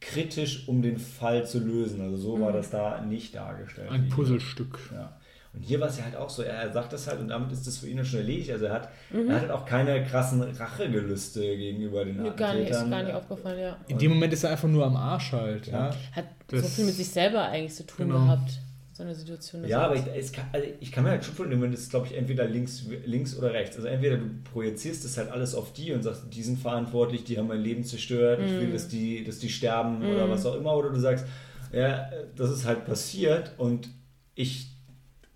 kritisch, 0.00 0.68
um 0.68 0.82
den 0.82 0.98
Fall 0.98 1.46
zu 1.46 1.60
lösen. 1.60 2.00
Also 2.00 2.16
so 2.16 2.40
war 2.40 2.52
das 2.52 2.70
da 2.70 3.00
nicht 3.00 3.34
dargestellt. 3.34 3.90
Ein 3.90 4.08
Puzzlestück. 4.08 4.78
Ja. 4.92 5.16
Und 5.54 5.62
hier 5.62 5.80
war 5.80 5.88
es 5.88 5.96
ja 5.96 6.04
halt 6.04 6.16
auch 6.16 6.28
so, 6.28 6.42
er 6.42 6.70
sagt 6.72 6.92
das 6.92 7.06
halt 7.06 7.20
und 7.20 7.28
damit 7.28 7.50
ist 7.52 7.66
das 7.66 7.78
für 7.78 7.88
ihn 7.88 7.96
dann 7.96 8.06
schon 8.06 8.20
erledigt. 8.20 8.50
Also 8.50 8.66
er 8.66 8.74
hat, 8.74 8.90
mhm. 9.10 9.28
er 9.28 9.36
hat 9.36 9.42
halt 9.42 9.50
auch 9.52 9.64
keine 9.64 10.04
krassen 10.04 10.42
Rachegelüste 10.42 11.40
gegenüber 11.40 12.04
den 12.04 12.22
nee, 12.22 12.30
gar 12.36 12.54
nicht, 12.54 12.70
ist 12.70 12.90
gar 12.90 13.02
nicht 13.02 13.14
aufgefallen, 13.14 13.58
ja. 13.58 13.76
In 13.86 13.98
dem 13.98 14.10
Moment 14.10 14.32
ist 14.32 14.44
er 14.44 14.50
einfach 14.50 14.68
nur 14.68 14.84
am 14.84 14.96
Arsch 14.96 15.32
halt, 15.32 15.66
ja. 15.68 15.90
Hat 16.12 16.26
das 16.48 16.62
so 16.62 16.68
viel 16.68 16.84
mit 16.84 16.94
sich 16.94 17.08
selber 17.08 17.48
eigentlich 17.48 17.74
zu 17.74 17.86
tun 17.86 18.08
genau. 18.08 18.24
gehabt 18.24 18.60
so 18.98 19.04
eine 19.04 19.14
Situation. 19.14 19.64
Ja, 19.64 19.82
aber 19.82 19.94
ich, 19.94 20.32
kann, 20.32 20.46
also 20.52 20.66
ich 20.80 20.90
kann 20.90 21.04
mir 21.04 21.10
halt 21.10 21.24
schon 21.24 21.32
vorstellen, 21.32 21.62
wenn 21.62 21.70
das, 21.70 21.88
glaube 21.88 22.08
ich, 22.08 22.16
entweder 22.16 22.48
links, 22.48 22.84
links 23.04 23.38
oder 23.38 23.52
rechts. 23.52 23.76
Also 23.76 23.86
entweder 23.86 24.16
du 24.16 24.26
projizierst 24.52 25.04
das 25.04 25.16
halt 25.16 25.30
alles 25.30 25.54
auf 25.54 25.72
die 25.72 25.92
und 25.92 26.02
sagst, 26.02 26.24
die 26.32 26.42
sind 26.42 26.58
verantwortlich, 26.58 27.22
die 27.22 27.38
haben 27.38 27.46
mein 27.46 27.60
Leben 27.60 27.84
zerstört, 27.84 28.40
mm. 28.40 28.44
ich 28.44 28.50
will, 28.54 28.66
mm. 28.66 28.72
dass 28.72 28.88
die, 28.88 29.22
dass 29.22 29.38
die 29.38 29.50
sterben 29.50 30.00
mm. 30.00 30.10
oder 30.10 30.28
was 30.28 30.44
auch 30.44 30.56
immer. 30.56 30.76
Oder 30.76 30.90
du 30.90 30.98
sagst, 30.98 31.26
ja, 31.72 32.10
das 32.34 32.50
ist 32.50 32.66
halt 32.66 32.86
passiert 32.86 33.52
und 33.56 33.88
ich 34.34 34.66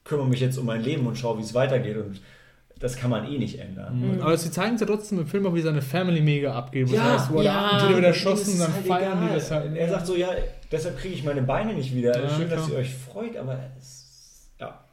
kümmere 0.03 0.27
mich 0.27 0.40
jetzt 0.40 0.59
um 0.59 0.66
mein 0.66 0.83
Leben 0.83 1.07
und 1.07 1.16
schaue, 1.16 1.38
wie 1.38 1.42
es 1.42 1.55
weitergeht. 1.55 1.98
Und 1.98 2.20
das 2.81 2.96
kann 2.96 3.11
man 3.11 3.33
eh 3.33 3.38
nicht 3.38 3.61
ändern. 3.61 4.16
Mhm. 4.16 4.22
Aber 4.22 4.37
sie 4.37 4.51
zeigen 4.51 4.75
es 4.75 4.81
ja 4.81 4.88
trotzdem 4.88 5.20
im 5.20 5.29
Film 5.29 5.46
auch, 5.46 5.55
wie 5.55 5.61
seine 5.61 5.83
Family 5.83 6.20
mega 6.20 6.53
abgeht. 6.53 6.88
Ja, 6.88 7.12
das 7.12 7.22
heißt, 7.22 7.33
wo 7.33 7.42
ja. 7.42 7.79
er 7.79 7.96
wieder 7.96 8.09
erschossen, 8.09 8.59
dann 8.59 8.75
halt 8.75 8.87
feiern 8.87 9.18
egal. 9.18 9.29
die 9.29 9.35
das 9.35 9.51
halt. 9.53 9.77
Er 9.77 9.88
sagt 9.88 10.07
so, 10.09 10.16
ja, 10.16 10.31
deshalb 10.73 10.99
kriege 10.99 11.15
ich 11.15 11.23
meine 11.23 11.43
Beine 11.43 11.75
nicht 11.75 11.95
wieder. 11.95 12.21
Ja, 12.21 12.29
Schön, 12.29 12.49
klar. 12.49 12.61
dass 12.61 12.69
ihr 12.69 12.77
euch 12.77 12.93
freut, 12.95 13.37
aber 13.37 13.59
es, 13.79 14.51
ja. 14.59 14.85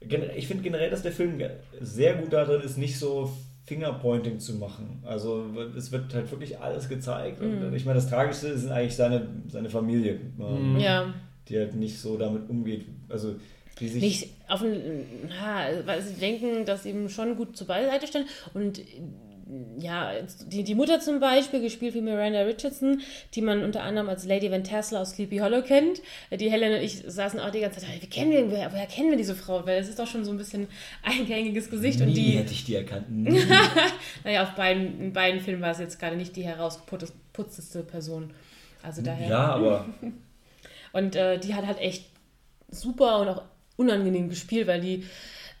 Ich 0.00 0.46
finde 0.46 0.62
generell, 0.62 0.90
dass 0.90 1.02
der 1.02 1.12
Film 1.12 1.40
sehr 1.80 2.14
gut 2.14 2.32
darin 2.32 2.62
ist, 2.62 2.78
nicht 2.78 2.98
so 2.98 3.30
Fingerpointing 3.66 4.40
zu 4.40 4.54
machen. 4.54 5.02
Also 5.06 5.46
es 5.76 5.92
wird 5.92 6.12
halt 6.14 6.30
wirklich 6.30 6.58
alles 6.58 6.88
gezeigt. 6.88 7.40
Mhm. 7.40 7.66
Und 7.66 7.74
ich 7.74 7.84
meine, 7.84 7.96
das 7.96 8.08
Tragischste 8.08 8.48
ist 8.48 8.68
eigentlich 8.68 8.96
seine, 8.96 9.28
seine 9.48 9.70
Familie. 9.70 10.18
Mhm. 10.36 10.78
Ja. 10.78 11.14
Die 11.48 11.58
halt 11.58 11.74
nicht 11.74 12.00
so 12.00 12.16
damit 12.16 12.48
umgeht. 12.48 12.86
Also 13.08 13.36
die 13.78 13.88
sich 13.88 14.02
nicht 14.02 14.30
auf 14.48 14.62
ein, 14.62 15.06
weil 15.86 16.02
sie 16.02 16.14
denken, 16.14 16.64
dass 16.64 16.82
sie 16.82 16.90
eben 16.90 17.08
schon 17.08 17.36
gut 17.36 17.56
zur 17.56 17.66
Beiseite 17.66 18.06
stellen 18.06 18.26
und 18.54 18.80
ja, 19.78 20.12
die, 20.46 20.64
die 20.64 20.74
Mutter 20.74 21.00
zum 21.00 21.20
Beispiel, 21.20 21.60
gespielt 21.60 21.94
wie 21.94 22.00
Miranda 22.00 22.42
Richardson, 22.42 23.00
die 23.34 23.42
man 23.42 23.62
unter 23.62 23.82
anderem 23.82 24.08
als 24.08 24.24
Lady 24.24 24.50
Van 24.50 24.64
Tassel 24.64 24.96
aus 24.98 25.10
Sleepy 25.10 25.38
Hollow 25.38 25.62
kennt. 25.62 26.00
Die 26.30 26.50
Helen 26.50 26.74
und 26.74 26.80
ich 26.80 27.02
saßen 27.06 27.38
auch 27.40 27.50
die 27.50 27.60
ganze 27.60 27.80
Zeit, 27.80 28.00
wie 28.00 28.06
kennen 28.06 28.30
wir, 28.32 28.50
woher, 28.50 28.72
woher 28.72 28.86
kennen 28.86 29.10
wir 29.10 29.16
diese 29.16 29.34
Frau? 29.34 29.66
Weil 29.66 29.78
es 29.78 29.88
ist 29.88 29.98
doch 29.98 30.06
schon 30.06 30.24
so 30.24 30.30
ein 30.30 30.38
bisschen 30.38 30.68
eingängiges 31.02 31.70
Gesicht. 31.70 32.00
Nie 32.00 32.06
und 32.06 32.14
die, 32.14 32.30
hätte 32.32 32.52
ich 32.52 32.64
die 32.64 32.74
erkannt. 32.76 33.06
naja, 34.24 34.42
auf 34.42 34.54
beiden, 34.54 35.00
in 35.00 35.12
beiden 35.12 35.40
Filmen 35.40 35.62
war 35.62 35.72
es 35.72 35.78
jetzt 35.78 35.98
gerade 35.98 36.16
nicht 36.16 36.34
die 36.36 36.44
herausgeputzteste 36.44 37.82
Person. 37.82 38.30
Also 38.82 39.02
daher. 39.02 39.28
Ja, 39.28 39.46
aber. 39.48 39.86
und 40.92 41.16
äh, 41.16 41.38
die 41.38 41.54
hat 41.54 41.66
halt 41.66 41.78
echt 41.78 42.06
super 42.68 43.20
und 43.20 43.28
auch 43.28 43.42
unangenehm 43.76 44.28
gespielt, 44.28 44.66
weil 44.66 44.80
die, 44.80 45.04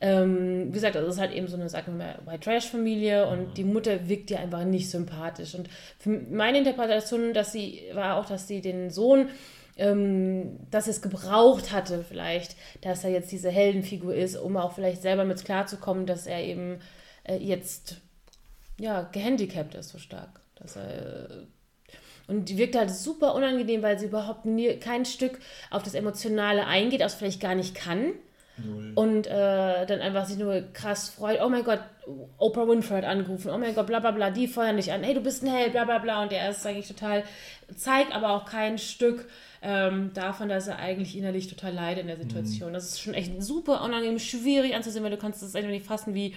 ähm, 0.02 0.66
wie 0.68 0.72
gesagt, 0.72 0.96
das 0.96 1.14
ist 1.14 1.20
halt 1.20 1.32
eben 1.32 1.46
so 1.46 1.56
eine, 1.56 1.68
sagen 1.68 1.96
wir 1.98 2.18
White 2.26 2.40
Trash-Familie 2.40 3.28
und 3.28 3.50
mhm. 3.50 3.54
die 3.54 3.64
Mutter 3.64 4.08
wirkt 4.08 4.30
ja 4.30 4.40
einfach 4.40 4.64
nicht 4.64 4.90
sympathisch. 4.90 5.54
Und 5.54 5.70
meine 6.04 6.58
Interpretation, 6.58 7.32
dass 7.32 7.52
sie 7.52 7.84
war 7.94 8.16
auch, 8.16 8.26
dass 8.26 8.48
sie 8.48 8.60
den 8.60 8.90
Sohn 8.90 9.28
ähm, 9.78 10.58
dass 10.70 10.86
es 10.86 11.00
gebraucht 11.00 11.72
hatte, 11.72 12.04
vielleicht, 12.06 12.56
dass 12.82 13.04
er 13.04 13.10
jetzt 13.10 13.32
diese 13.32 13.50
Heldenfigur 13.50 14.14
ist, 14.14 14.36
um 14.36 14.56
auch 14.58 14.74
vielleicht 14.74 15.00
selber 15.00 15.24
mit 15.24 15.42
klarzukommen, 15.44 16.04
dass 16.04 16.26
er 16.26 16.42
eben 16.42 16.78
äh, 17.24 17.36
jetzt 17.36 17.96
ja 18.78 19.02
gehandicapt 19.02 19.74
ist 19.74 19.90
so 19.90 19.98
stark. 19.98 20.40
Dass 20.56 20.76
er 20.76 21.30
äh, 21.30 21.46
und 22.28 22.48
die 22.48 22.58
wirkt 22.58 22.76
halt 22.76 22.90
super 22.90 23.34
unangenehm, 23.34 23.82
weil 23.82 23.98
sie 23.98 24.06
überhaupt 24.06 24.44
nie, 24.44 24.76
kein 24.76 25.04
Stück 25.04 25.38
auf 25.70 25.82
das 25.82 25.94
Emotionale 25.94 26.66
eingeht, 26.66 27.02
aus 27.02 27.14
vielleicht 27.14 27.40
gar 27.40 27.54
nicht 27.54 27.74
kann. 27.74 28.12
Null. 28.58 28.92
Und 28.94 29.26
äh, 29.26 29.86
dann 29.86 30.00
einfach 30.00 30.26
sich 30.26 30.36
nur 30.36 30.60
krass 30.72 31.08
freut, 31.08 31.40
oh 31.42 31.48
mein 31.48 31.64
Gott, 31.64 31.80
Oprah 32.36 32.68
Winfrey 32.68 32.96
hat 32.96 33.04
angerufen, 33.04 33.50
oh 33.50 33.58
mein 33.58 33.74
Gott, 33.74 33.86
bla 33.86 34.00
bla 34.00 34.10
bla, 34.10 34.30
die 34.30 34.46
feuern 34.46 34.76
dich 34.76 34.92
an, 34.92 35.02
hey, 35.02 35.14
du 35.14 35.20
bist 35.20 35.42
ein 35.42 35.50
Held, 35.50 35.72
bla 35.72 35.84
bla 35.84 35.98
bla. 35.98 36.22
Und 36.22 36.32
der 36.32 36.50
ist 36.50 36.66
eigentlich 36.66 36.88
total, 36.88 37.24
zeigt 37.74 38.14
aber 38.14 38.30
auch 38.30 38.44
kein 38.44 38.78
Stück 38.78 39.26
ähm, 39.62 40.10
davon, 40.12 40.48
dass 40.48 40.68
er 40.68 40.78
eigentlich 40.78 41.16
innerlich 41.16 41.48
total 41.48 41.72
leidet 41.72 42.02
in 42.02 42.08
der 42.08 42.18
Situation. 42.18 42.70
Mhm. 42.70 42.74
Das 42.74 42.88
ist 42.88 43.00
schon 43.00 43.14
echt 43.14 43.42
super 43.42 43.82
unangenehm, 43.82 44.18
schwierig 44.18 44.74
anzusehen, 44.74 45.04
weil 45.04 45.12
du 45.12 45.18
kannst 45.18 45.42
das 45.42 45.54
einfach 45.54 45.70
nicht 45.70 45.86
fassen, 45.86 46.14
wie 46.14 46.34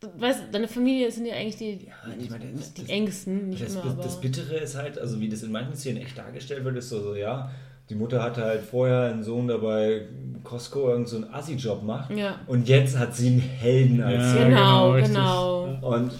weißt, 0.00 0.44
deine 0.52 0.68
Familie 0.68 1.10
sind 1.10 1.26
ja 1.26 1.34
eigentlich 1.34 1.56
die, 1.56 1.86
ja, 1.86 1.94
meine, 2.30 2.52
das, 2.54 2.72
die 2.72 2.82
das, 2.82 2.90
Ängsten, 2.90 3.48
nicht 3.50 3.62
das, 3.62 3.74
immer, 3.74 3.94
das, 3.94 4.06
das 4.06 4.20
Bittere 4.20 4.56
ist 4.56 4.74
halt, 4.74 4.98
also 4.98 5.20
wie 5.20 5.28
das 5.28 5.42
in 5.42 5.52
manchen 5.52 5.76
Szenen 5.76 6.02
echt 6.02 6.16
dargestellt 6.16 6.64
wird, 6.64 6.76
ist 6.76 6.88
so, 6.88 7.02
so 7.02 7.14
ja, 7.14 7.50
die 7.90 7.96
Mutter 7.96 8.22
hatte 8.22 8.44
halt 8.44 8.62
vorher 8.62 9.10
einen 9.10 9.24
Sohn 9.24 9.48
dabei, 9.48 10.06
Costco 10.44 10.90
irgendeinen 10.90 11.24
so 11.24 11.30
Assi-Job 11.30 11.82
macht. 11.82 12.10
Ja. 12.12 12.38
Und 12.46 12.68
jetzt 12.68 12.96
hat 12.96 13.14
sie 13.16 13.26
einen 13.26 13.40
Helden 13.40 14.00
als 14.00 14.34
ja, 14.34 14.44
Genau, 14.44 14.92
genau. 14.94 15.78
Und 15.82 16.12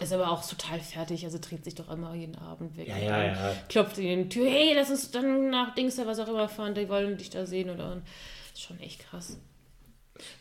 ist 0.00 0.12
aber 0.12 0.30
auch 0.30 0.46
total 0.46 0.80
fertig, 0.80 1.24
also 1.24 1.38
dreht 1.38 1.64
sich 1.64 1.74
doch 1.74 1.90
immer 1.90 2.14
jeden 2.14 2.36
Abend 2.36 2.76
weg. 2.76 2.88
Ja, 2.88 2.98
ja, 2.98 3.24
ja. 3.24 3.52
Klopft 3.68 3.98
in 3.98 4.24
die 4.24 4.28
Tür, 4.28 4.48
hey, 4.48 4.72
lass 4.74 4.90
uns 4.90 5.10
dann 5.10 5.50
nach 5.50 5.74
Dings 5.74 5.96
da 5.96 6.06
was 6.06 6.18
auch 6.18 6.28
immer 6.28 6.48
fahren, 6.48 6.74
die 6.74 6.88
wollen 6.88 7.16
dich 7.16 7.30
da 7.30 7.46
sehen 7.46 7.70
oder. 7.70 8.02
Ist 8.54 8.62
schon 8.62 8.80
echt 8.80 9.00
krass. 9.00 9.38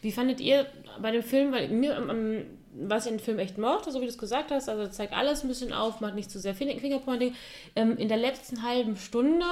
Wie 0.01 0.11
fandet 0.11 0.39
ihr 0.39 0.65
bei 1.01 1.11
dem 1.11 1.23
Film, 1.23 1.51
weil 1.51 1.67
mir, 1.67 1.97
um, 1.97 2.43
was 2.77 3.05
ich 3.05 3.11
in 3.11 3.17
dem 3.17 3.23
Film 3.23 3.39
echt 3.39 3.57
mochte, 3.57 3.91
so 3.91 3.99
wie 3.99 4.05
du 4.05 4.11
es 4.11 4.17
gesagt 4.17 4.51
hast, 4.51 4.69
also 4.69 4.88
zeigt 4.88 5.13
alles 5.13 5.43
ein 5.43 5.47
bisschen 5.47 5.73
auf, 5.73 6.01
macht 6.01 6.15
nicht 6.15 6.29
zu 6.29 6.39
sehr 6.39 6.55
Fingerpointing. 6.55 7.35
Ähm, 7.75 7.97
in 7.97 8.07
der 8.07 8.17
letzten 8.17 8.63
halben 8.63 8.97
Stunde 8.97 9.45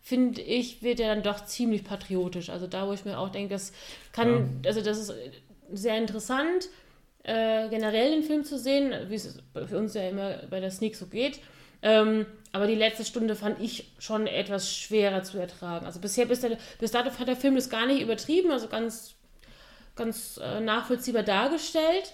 finde 0.00 0.40
ich, 0.40 0.82
wird 0.82 1.00
er 1.00 1.14
dann 1.14 1.22
doch 1.22 1.44
ziemlich 1.44 1.84
patriotisch. 1.84 2.50
Also 2.50 2.66
da, 2.66 2.86
wo 2.88 2.92
ich 2.92 3.04
mir 3.04 3.18
auch 3.18 3.28
denke, 3.28 3.54
das 3.54 3.72
kann, 4.12 4.60
ja. 4.62 4.68
also 4.68 4.80
das 4.80 4.98
ist 4.98 5.14
sehr 5.72 5.96
interessant, 5.96 6.68
äh, 7.24 7.68
generell 7.68 8.10
den 8.10 8.22
Film 8.22 8.44
zu 8.44 8.58
sehen, 8.58 8.92
wie 9.08 9.14
es 9.14 9.38
für 9.66 9.78
uns 9.78 9.94
ja 9.94 10.08
immer 10.08 10.38
bei 10.50 10.60
der 10.60 10.70
Sneak 10.70 10.96
so 10.96 11.06
geht. 11.06 11.40
Ähm, 11.82 12.26
aber 12.52 12.66
die 12.66 12.74
letzte 12.74 13.04
Stunde 13.04 13.34
fand 13.34 13.60
ich 13.60 13.92
schon 13.98 14.26
etwas 14.26 14.74
schwerer 14.74 15.22
zu 15.22 15.38
ertragen. 15.38 15.86
Also 15.86 16.00
bisher, 16.00 16.26
bis, 16.26 16.40
der, 16.40 16.58
bis 16.78 16.90
dato 16.90 17.10
hat 17.18 17.28
der 17.28 17.36
Film 17.36 17.54
das 17.54 17.70
gar 17.70 17.86
nicht 17.86 18.02
übertrieben, 18.02 18.50
also 18.50 18.68
ganz 18.68 19.14
ganz 19.94 20.40
äh, 20.42 20.60
nachvollziehbar 20.60 21.22
dargestellt. 21.22 22.12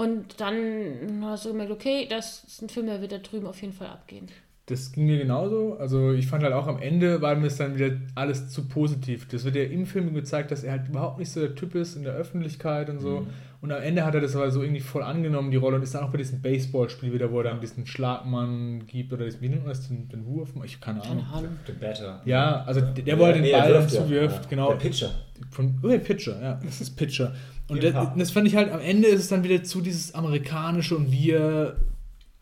Und 0.00 0.40
dann 0.40 1.22
hast 1.24 1.44
du 1.44 1.50
gemerkt, 1.50 1.70
okay, 1.70 2.06
das 2.08 2.42
ist 2.44 2.62
ein 2.62 2.70
Film, 2.70 2.86
der 2.86 3.02
wird 3.02 3.12
da 3.12 3.18
drüben 3.18 3.46
auf 3.46 3.60
jeden 3.60 3.74
Fall 3.74 3.88
abgehen. 3.88 4.28
Das 4.64 4.92
ging 4.92 5.04
mir 5.04 5.18
genauso. 5.18 5.76
Also 5.78 6.12
ich 6.12 6.26
fand 6.26 6.42
halt 6.42 6.54
auch 6.54 6.68
am 6.68 6.80
Ende 6.80 7.20
war 7.20 7.34
mir 7.34 7.44
das 7.44 7.58
dann 7.58 7.74
wieder 7.74 7.98
alles 8.14 8.48
zu 8.48 8.66
positiv. 8.66 9.28
Das 9.28 9.44
wird 9.44 9.56
ja 9.56 9.64
im 9.64 9.84
Film 9.84 10.14
gezeigt, 10.14 10.52
dass 10.52 10.64
er 10.64 10.72
halt 10.72 10.88
überhaupt 10.88 11.18
nicht 11.18 11.30
so 11.30 11.40
der 11.40 11.54
Typ 11.54 11.74
ist 11.74 11.96
in 11.96 12.04
der 12.04 12.14
Öffentlichkeit 12.14 12.88
und 12.88 13.00
so. 13.00 13.20
Mhm. 13.20 13.26
Und 13.60 13.72
am 13.72 13.82
Ende 13.82 14.06
hat 14.06 14.14
er 14.14 14.22
das 14.22 14.34
aber 14.34 14.50
so 14.50 14.62
irgendwie 14.62 14.80
voll 14.80 15.02
angenommen, 15.02 15.50
die 15.50 15.58
Rolle, 15.58 15.76
und 15.76 15.82
ist 15.82 15.94
dann 15.94 16.02
auch 16.02 16.10
bei 16.10 16.16
diesem 16.16 16.40
Baseballspiel 16.40 17.12
wieder, 17.12 17.30
wo 17.30 17.40
er 17.40 17.44
dann 17.44 17.60
diesen 17.60 17.86
Schlagmann 17.86 18.86
gibt 18.86 19.12
oder 19.12 19.26
das, 19.26 19.42
wie 19.42 19.50
nennt 19.50 19.64
man 19.64 19.74
das, 19.74 19.86
den, 19.86 20.08
den 20.08 20.24
Wurf? 20.24 20.54
Ich 20.64 20.80
keine 20.80 21.02
Ahnung. 21.02 21.24
Keine 21.24 21.36
Ahnung. 21.36 21.56
Der 21.68 21.72
Batter. 21.74 22.22
Ja, 22.24 22.62
also 22.64 22.80
der, 22.80 23.04
der 23.04 23.18
wo 23.18 23.24
er 23.24 23.34
den 23.34 23.42
nee, 23.42 23.52
Ball 23.52 23.70
dann 23.70 23.86
zuwirft, 23.86 24.44
ja. 24.44 24.48
genau. 24.48 24.68
Der 24.70 24.76
Pitcher. 24.76 25.10
Von, 25.50 25.78
oh, 25.82 25.88
der 25.88 25.98
Pitcher, 25.98 26.40
ja, 26.40 26.58
das 26.64 26.80
ist 26.80 26.96
Pitcher. 26.96 27.34
Und 27.70 27.82
das, 27.82 28.08
das 28.16 28.30
fand 28.30 28.46
ich 28.48 28.56
halt, 28.56 28.72
am 28.72 28.80
Ende 28.80 29.08
ist 29.08 29.20
es 29.20 29.28
dann 29.28 29.44
wieder 29.44 29.62
zu 29.62 29.80
dieses 29.80 30.14
amerikanische 30.14 30.96
und 30.96 31.10
wir, 31.12 31.76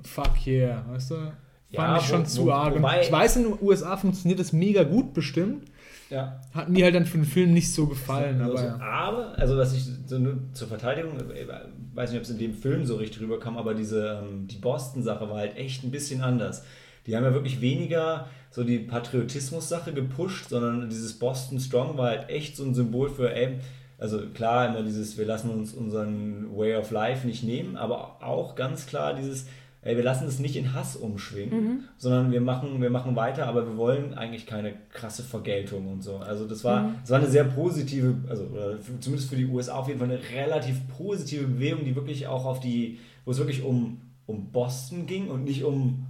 fuck 0.03 0.47
yeah, 0.47 0.85
weißt 0.89 1.11
du? 1.11 1.15
Fand 1.15 1.35
ja, 1.71 1.99
ich 1.99 2.05
schon 2.05 2.23
wo, 2.23 2.27
zu 2.27 2.47
wo, 2.47 2.51
arg. 2.51 2.75
Wobei, 2.77 3.03
ich 3.03 3.13
weiß, 3.13 3.37
in 3.37 3.43
den 3.45 3.59
USA 3.61 3.97
funktioniert 3.97 4.41
das 4.41 4.53
mega 4.53 4.85
gut 4.85 5.13
bestimmt. 5.13 5.71
Ja. 6.09 6.41
Hat 6.55 6.71
mir 6.71 6.85
halt 6.85 6.95
dann 6.95 7.05
für 7.05 7.19
den 7.19 7.27
Film 7.27 7.53
nicht 7.53 7.71
so 7.73 7.87
gefallen. 7.87 8.41
Also, 8.41 8.57
aber, 8.57 8.67
ja. 8.67 8.79
aber, 8.79 9.39
also 9.39 9.59
was 9.59 9.75
ich 9.75 9.85
so 10.07 10.19
nur 10.19 10.39
zur 10.55 10.69
Verteidigung, 10.69 11.13
ich 11.35 11.41
äh, 11.41 11.47
weiß 11.95 12.11
nicht, 12.11 12.19
ob 12.19 12.25
es 12.25 12.31
in 12.31 12.39
dem 12.39 12.55
Film 12.55 12.87
so 12.87 12.97
richtig 12.97 13.21
rüberkam, 13.21 13.59
aber 13.59 13.75
diese 13.75 14.23
ähm, 14.23 14.47
die 14.47 14.57
Boston-Sache 14.57 15.29
war 15.29 15.37
halt 15.37 15.57
echt 15.59 15.85
ein 15.85 15.91
bisschen 15.91 16.23
anders. 16.23 16.65
Die 17.07 17.15
haben 17.15 17.25
ja 17.25 17.35
wirklich 17.35 17.61
weniger 17.61 18.29
so 18.51 18.65
die 18.65 18.79
Patriotismus-Sache 18.79 19.93
gepusht, 19.93 20.49
sondern 20.49 20.89
dieses 20.89 21.19
Boston 21.19 21.61
Strong 21.61 21.99
war 21.99 22.09
halt 22.09 22.31
echt 22.31 22.57
so 22.57 22.65
ein 22.65 22.75
Symbol 22.75 23.11
für, 23.11 23.35
ey, 23.35 23.59
also 23.99 24.21
klar, 24.33 24.69
immer 24.69 24.83
dieses, 24.83 25.19
wir 25.19 25.27
lassen 25.27 25.51
uns 25.51 25.75
unseren 25.75 26.57
Way 26.57 26.77
of 26.77 26.91
Life 26.91 27.27
nicht 27.27 27.43
nehmen, 27.43 27.77
aber 27.77 28.23
auch 28.23 28.55
ganz 28.55 28.87
klar 28.87 29.15
dieses, 29.15 29.47
ey, 29.83 29.97
wir 29.97 30.05
lassen 30.05 30.29
es 30.29 30.39
nicht 30.39 30.55
in 30.55 30.73
Hass 30.73 30.97
umschwingen, 30.97 31.65
mhm. 31.65 31.81
sondern 31.97 32.31
wir 32.31 32.41
machen, 32.41 32.81
wir 32.81 32.91
machen 32.91 33.17
weiter, 33.17 33.47
aber 33.47 33.67
wir 33.67 33.77
wollen 33.77 34.15
eigentlich 34.15 34.47
keine 34.47 34.75
krasse 34.91 35.25
Vergeltung 35.25 35.89
und 35.89 36.03
so. 36.03 36.19
Also 36.19 36.47
das 36.47 36.63
war, 36.63 36.83
mhm. 36.83 36.95
das 37.01 37.11
war 37.11 37.19
eine 37.19 37.29
sehr 37.29 37.45
positive, 37.45 38.15
also 38.29 38.49
für, 38.81 39.01
zumindest 39.01 39.31
für 39.31 39.37
die 39.37 39.47
USA 39.47 39.75
auf 39.75 39.89
jeden 39.89 39.99
Fall 39.99 40.11
eine 40.11 40.21
relativ 40.33 40.77
positive 40.97 41.47
Bewegung, 41.47 41.85
die 41.85 41.97
wirklich 41.97 42.29
auch 42.29 42.45
auf 42.45 42.61
die, 42.61 43.01
wo 43.25 43.33
es 43.33 43.39
wirklich 43.39 43.65
um, 43.65 44.01
um 44.27 44.53
Boston 44.53 45.07
ging 45.07 45.29
und 45.29 45.43
nicht 45.43 45.65
um 45.65 46.07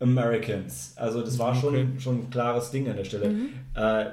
Americans. 0.00 0.94
Also 0.96 1.20
das 1.22 1.38
war 1.38 1.54
schon, 1.54 1.74
okay. 1.74 1.86
schon 1.98 2.14
ein 2.20 2.30
klares 2.30 2.70
Ding 2.70 2.88
an 2.88 2.96
der 2.96 3.04
Stelle. 3.04 3.28
Mhm. 3.28 3.48
Äh, 3.74 4.06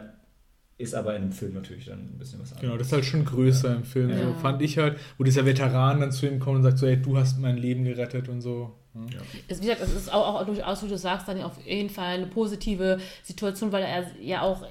ist 0.81 0.95
aber 0.95 1.15
in 1.15 1.23
dem 1.23 1.31
Film 1.31 1.53
natürlich 1.53 1.85
dann 1.85 1.99
ein 1.99 2.17
bisschen 2.17 2.39
was 2.39 2.51
anderes. 2.51 2.61
Genau, 2.61 2.77
das 2.77 2.87
ist 2.87 2.93
halt 2.93 3.05
schon 3.05 3.25
größer 3.25 3.69
ja. 3.69 3.75
im 3.75 3.83
Film. 3.83 4.09
Ja. 4.09 4.17
So 4.17 4.33
fand 4.33 4.61
ich 4.61 4.77
halt, 4.77 4.97
wo 5.17 5.23
dieser 5.23 5.45
Veteran 5.45 5.99
dann 5.99 6.11
zu 6.11 6.27
ihm 6.27 6.39
kommt 6.39 6.57
und 6.57 6.63
sagt 6.63 6.77
so, 6.77 6.87
hey, 6.87 7.01
du 7.01 7.17
hast 7.17 7.39
mein 7.39 7.57
Leben 7.57 7.83
gerettet 7.83 8.29
und 8.29 8.41
so. 8.41 8.73
Ja. 8.93 9.19
Es, 9.47 9.59
wie 9.61 9.67
gesagt, 9.67 9.81
es 9.81 9.93
ist 9.93 10.13
auch, 10.13 10.41
auch 10.41 10.45
durchaus, 10.45 10.83
wie 10.83 10.89
du 10.89 10.97
sagst, 10.97 11.27
dann 11.27 11.41
auf 11.41 11.65
jeden 11.65 11.89
Fall 11.89 12.15
eine 12.15 12.27
positive 12.27 12.99
Situation, 13.23 13.71
weil 13.71 13.83
er 13.83 14.05
ja 14.19 14.41
auch 14.41 14.65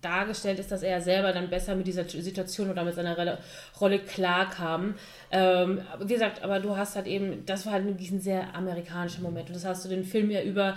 dargestellt 0.00 0.60
ist, 0.60 0.70
dass 0.70 0.82
er 0.82 1.00
selber 1.00 1.32
dann 1.32 1.50
besser 1.50 1.74
mit 1.74 1.86
dieser 1.86 2.04
Situation 2.04 2.70
oder 2.70 2.84
mit 2.84 2.94
seiner 2.94 3.38
Rolle 3.80 3.98
klarkam. 3.98 4.94
Ähm, 5.30 5.80
wie 6.00 6.12
gesagt, 6.12 6.42
aber 6.44 6.60
du 6.60 6.76
hast 6.76 6.94
halt 6.94 7.06
eben, 7.06 7.44
das 7.46 7.66
war 7.66 7.72
halt 7.72 7.84
wirklich 7.84 8.10
ein 8.10 8.20
sehr 8.20 8.54
amerikanischer 8.54 9.22
Moment 9.22 9.48
und 9.48 9.56
das 9.56 9.64
hast 9.64 9.84
du 9.84 9.88
den 9.88 10.04
Film 10.04 10.30
ja 10.30 10.42
über 10.42 10.76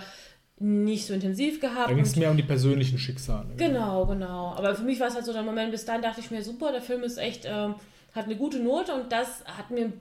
nicht 0.58 1.06
so 1.06 1.14
intensiv 1.14 1.60
gehabt. 1.60 1.90
Da 1.90 1.94
ging 1.94 2.04
es 2.04 2.16
mehr 2.16 2.30
um 2.30 2.36
die 2.36 2.42
persönlichen 2.42 2.98
Schicksale. 2.98 3.48
Genau, 3.56 4.06
genau. 4.06 4.54
Aber 4.56 4.74
für 4.74 4.84
mich 4.84 5.00
war 5.00 5.08
es 5.08 5.14
halt 5.14 5.24
so 5.24 5.32
der 5.32 5.42
Moment, 5.42 5.72
bis 5.72 5.84
dahin 5.84 6.02
dachte 6.02 6.20
ich 6.20 6.30
mir, 6.30 6.42
super, 6.42 6.72
der 6.72 6.82
Film 6.82 7.02
ist 7.02 7.18
echt, 7.18 7.44
ähm, 7.46 7.74
hat 8.14 8.26
eine 8.26 8.36
gute 8.36 8.60
Note 8.60 8.94
und 8.94 9.10
das 9.10 9.44
hat 9.44 9.70
mir 9.70 9.92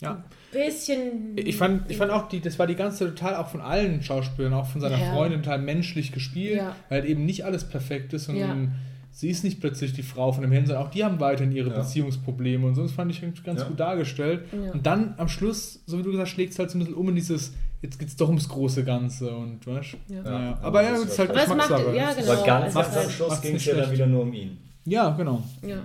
ja. 0.00 0.24
bisschen. 0.52 1.36
Ich 1.36 1.56
fand, 1.56 1.90
ich 1.90 1.96
fand 1.96 2.10
auch, 2.10 2.28
die, 2.28 2.40
das 2.40 2.58
war 2.58 2.66
die 2.66 2.74
ganze 2.74 3.08
total 3.14 3.36
auch 3.36 3.48
von 3.48 3.60
allen 3.60 4.02
Schauspielern, 4.02 4.52
auch 4.52 4.66
von 4.66 4.80
seiner 4.80 4.98
ja. 4.98 5.12
Freundin 5.12 5.42
total 5.42 5.58
menschlich 5.58 6.12
gespielt, 6.12 6.58
ja. 6.58 6.76
weil 6.88 7.00
halt 7.00 7.10
eben 7.10 7.24
nicht 7.24 7.44
alles 7.44 7.64
perfekt 7.64 8.12
ist 8.12 8.28
und 8.28 8.36
ja. 8.36 8.56
sie 9.10 9.30
ist 9.30 9.44
nicht 9.44 9.60
plötzlich 9.60 9.92
die 9.92 10.02
Frau 10.02 10.32
von 10.32 10.42
dem 10.42 10.52
Herrn, 10.52 10.66
sondern 10.66 10.84
auch 10.84 10.90
die 10.90 11.04
haben 11.04 11.20
weiterhin 11.20 11.52
ihre 11.52 11.70
Beziehungsprobleme 11.70 12.66
und 12.66 12.74
sonst 12.74 12.92
fand 12.92 13.10
ich 13.10 13.22
ganz 13.44 13.66
gut 13.66 13.78
dargestellt. 13.78 14.44
Und 14.52 14.86
dann 14.86 15.14
am 15.18 15.28
Schluss, 15.28 15.82
so 15.86 15.98
wie 15.98 16.02
du 16.02 16.10
gesagt 16.10 16.28
hast, 16.28 16.34
schlägt 16.34 16.52
es 16.52 16.58
halt 16.58 16.70
so 16.70 16.78
ein 16.78 16.80
bisschen 16.80 16.94
um 16.94 17.08
in 17.08 17.14
dieses 17.14 17.52
jetzt 17.84 17.98
geht 17.98 18.08
es 18.08 18.16
doch 18.16 18.28
ums 18.28 18.48
große 18.48 18.82
Ganze 18.82 19.34
und 19.36 19.66
weißt 19.66 19.96
ja. 20.08 20.22
ja. 20.24 20.58
Aber 20.62 20.82
ja, 20.82 20.94
es 20.94 21.04
ist 21.04 21.18
halt 21.18 21.32
Geschmackssache. 21.32 21.94
Ja, 21.94 22.12
genau. 22.14 22.32
Aber 22.32 22.46
ganz 22.46 22.76
also 22.76 23.00
am 23.00 23.10
Schluss 23.10 23.40
ging 23.42 23.56
es 23.56 23.64
ja 23.66 23.76
dann 23.76 23.92
wieder 23.92 24.06
nur 24.06 24.22
um 24.22 24.32
ihn. 24.32 24.58
Ja, 24.86 25.10
genau. 25.10 25.42
Ja. 25.62 25.84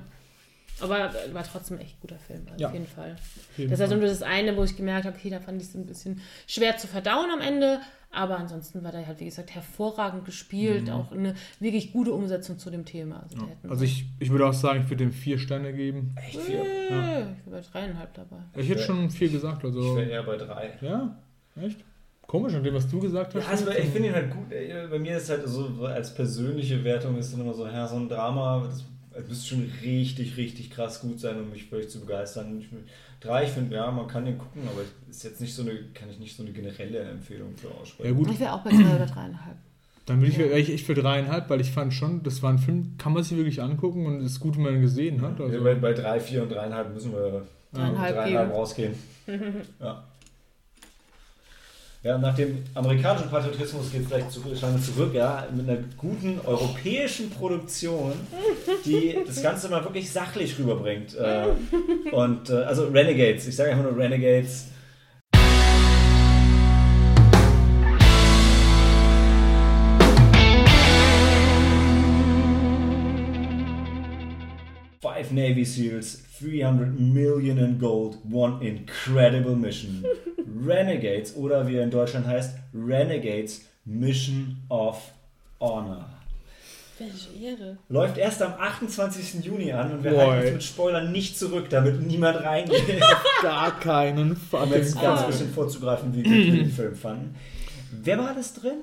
Aber 0.82 1.12
war 1.34 1.44
trotzdem 1.44 1.78
echt 1.80 2.00
guter 2.00 2.18
Film, 2.20 2.44
also 2.50 2.62
ja. 2.62 2.68
auf 2.70 2.74
jeden 2.74 2.88
Fall. 2.88 3.12
Auf 3.12 3.58
jeden 3.58 3.70
das 3.70 3.80
ist 3.80 3.84
also 3.84 3.96
nur 3.96 4.08
das 4.08 4.22
eine, 4.22 4.56
wo 4.56 4.64
ich 4.64 4.78
gemerkt 4.78 5.06
habe, 5.06 5.18
okay, 5.18 5.30
da 5.30 5.42
fand 5.42 5.62
ich 5.62 5.68
es 5.68 5.76
ein 5.76 5.86
bisschen 5.86 6.22
schwer 6.48 6.78
zu 6.78 6.88
verdauen 6.88 7.30
am 7.32 7.42
Ende. 7.42 7.82
Aber 8.12 8.38
ansonsten 8.38 8.82
war 8.84 8.92
der 8.92 9.06
halt, 9.06 9.20
wie 9.20 9.26
gesagt, 9.26 9.54
hervorragend 9.54 10.26
gespielt. 10.26 10.86
Mhm. 10.86 10.94
Auch 10.94 11.12
eine 11.12 11.36
wirklich 11.60 11.92
gute 11.92 12.14
Umsetzung 12.14 12.58
zu 12.58 12.72
dem 12.72 12.86
Thema. 12.86 13.22
Also, 13.24 13.38
ja. 13.38 13.70
also 13.70 13.84
ich, 13.84 14.06
ich 14.20 14.30
würde 14.32 14.48
auch 14.48 14.54
sagen, 14.54 14.82
ich 14.84 14.90
würde 14.90 15.04
dem 15.04 15.12
vier 15.12 15.38
Sterne 15.38 15.74
geben. 15.74 16.16
Echt 16.16 16.40
vier? 16.40 16.64
Ja. 16.90 17.20
Ich 17.20 17.44
bin 17.44 17.52
bei 17.52 17.62
dreieinhalb 17.62 18.14
dabei. 18.14 18.38
Ich, 18.56 18.62
ich 18.62 18.70
hätte 18.70 18.84
schon 18.84 19.12
vier 19.12 19.30
gesagt. 19.30 19.64
Also, 19.66 19.82
ich 19.82 19.98
wäre 19.98 20.10
eher 20.10 20.24
bei 20.24 20.38
drei. 20.38 20.78
Ja? 20.82 21.18
Echt? 21.62 21.84
Komisch, 22.30 22.54
an 22.54 22.62
dem, 22.62 22.76
was 22.76 22.88
du 22.88 23.00
gesagt 23.00 23.34
hast. 23.34 23.44
Ja, 23.44 23.50
also 23.50 23.72
ich 23.72 23.90
finde 23.90 24.10
ihn 24.10 24.14
halt 24.14 24.30
gut. 24.30 24.52
Bei 24.92 25.00
mir 25.00 25.18
ist 25.18 25.32
halt 25.32 25.48
so, 25.48 25.84
als 25.84 26.14
persönliche 26.14 26.84
Wertung 26.84 27.18
ist 27.18 27.34
dann 27.34 27.42
immer 27.42 27.56
so, 27.56 27.66
ja, 27.66 27.88
so 27.88 27.96
ein 27.96 28.08
Drama, 28.08 28.68
das 28.68 28.86
es 29.14 29.28
müsste 29.28 29.48
schon 29.48 29.72
richtig, 29.82 30.38
richtig 30.38 30.70
krass 30.70 31.02
gut 31.02 31.20
sein, 31.20 31.40
um 31.40 31.50
mich 31.50 31.66
völlig 31.66 31.90
zu 31.90 32.00
begeistern. 32.00 32.60
Ich, 32.60 32.68
drei, 33.20 33.46
ich 33.46 33.50
finde, 33.50 33.76
ja, 33.76 33.90
man 33.90 34.08
kann 34.08 34.26
den 34.26 34.38
gucken, 34.38 34.62
aber 34.72 34.84
ist 35.10 35.24
jetzt 35.24 35.42
nicht 35.42 35.56
so 35.56 35.64
eine, 35.64 35.72
kann 35.96 36.08
ich 36.12 36.20
nicht 36.20 36.38
so 36.38 36.44
eine 36.44 36.52
generelle 36.52 37.00
Empfehlung 37.00 37.56
für 37.58 37.70
aussprechen. 37.82 38.12
Ja, 38.12 38.16
gut. 38.16 38.30
Ich 38.32 38.40
wäre 38.40 38.54
auch 38.54 38.62
bei 38.62 38.70
drei 38.70 38.96
oder 38.96 39.08
dreieinhalb. 39.08 39.58
Dann 40.06 40.20
bin 40.22 40.30
ich 40.30 40.38
ja. 40.38 40.46
echt 40.46 40.86
für 40.86 40.94
dreieinhalb, 40.94 41.50
weil 41.50 41.62
ich 41.62 41.72
fand 41.72 41.96
schon, 41.96 42.22
das 42.22 42.44
war 42.44 42.52
ein 42.52 42.60
Film, 42.60 42.94
kann 43.00 43.14
man 43.14 43.24
sich 43.24 43.36
wirklich 43.36 43.60
angucken 43.60 44.06
und 44.06 44.22
es 44.22 44.34
ist 44.34 44.40
gut, 44.40 44.56
wenn 44.56 44.64
man 44.66 44.76
ihn 44.76 44.82
gesehen 44.82 45.24
hat. 45.24 45.42
Also. 45.42 45.52
Ja, 45.52 45.64
bei, 45.64 45.74
bei 45.74 45.94
drei, 45.94 46.20
vier 46.20 46.44
und 46.44 46.52
dreieinhalb 46.52 46.94
müssen 46.94 47.12
wir 47.12 47.48
dreieinhalb, 47.74 48.16
dreieinhalb 48.16 48.54
rausgehen. 48.54 48.94
ja. 49.80 50.04
Ja, 52.02 52.18
nach 52.18 52.34
dem 52.34 52.64
amerikanischen 52.76 53.30
Patriotismus 53.30 53.92
geht 53.92 54.04
es 54.04 54.08
gleich 54.08 54.30
zu, 54.30 54.42
zurück, 54.42 55.14
ja, 55.14 55.46
mit 55.54 55.68
einer 55.68 55.80
guten 55.98 56.40
europäischen 56.46 57.30
Produktion, 57.30 58.14
die 58.86 59.18
das 59.28 59.44
Ganze 59.44 59.68
mal 59.68 59.84
wirklich 59.84 60.10
sachlich 60.10 60.58
rüberbringt. 60.58 61.18
Äh, 61.18 61.48
und 62.14 62.50
äh, 62.50 62.54
also 62.54 62.86
Renegades, 62.86 63.48
ich 63.48 63.56
sage 63.56 63.72
einfach 63.72 63.84
nur 63.84 63.98
Renegades. 63.98 64.68
Five 75.30 75.36
Navy 75.36 75.64
SEALs, 75.64 76.24
300 76.42 77.00
million 77.00 77.58
in 77.58 77.78
gold, 77.78 78.18
one 78.32 78.62
incredible 78.62 79.56
mission. 79.56 80.04
Renegades 80.66 81.36
oder 81.36 81.68
wie 81.68 81.76
er 81.76 81.84
in 81.84 81.92
Deutschland 81.92 82.26
heißt, 82.26 82.56
Renegades 82.74 83.62
Mission 83.86 84.58
of 84.70 85.12
Honor. 85.60 86.10
Welche 86.98 87.30
Ehre. 87.46 87.78
Läuft 87.88 88.18
erst 88.18 88.42
am 88.42 88.54
28. 88.60 89.46
Juni 89.46 89.72
an 89.72 89.92
und 89.92 90.04
wir 90.04 90.12
Boy. 90.12 90.20
halten 90.20 90.46
uns 90.48 90.54
mit 90.54 90.64
Spoilern 90.64 91.12
nicht 91.12 91.38
zurück, 91.38 91.70
damit 91.70 92.02
niemand 92.06 92.44
reingeht. 92.44 93.00
Gar 93.42 93.80
keinen 93.80 94.36
Fall. 94.36 94.64
Um 94.64 94.74
jetzt 94.74 95.00
ganz 95.00 95.22
ein 95.22 95.28
bisschen 95.28 95.54
vorzugreifen, 95.54 96.14
wie 96.14 96.24
wir 96.26 96.52
den 96.56 96.72
Film 96.72 96.96
fanden. 96.96 97.36
Wer 97.92 98.18
war 98.18 98.34
das 98.34 98.54
drin? 98.54 98.80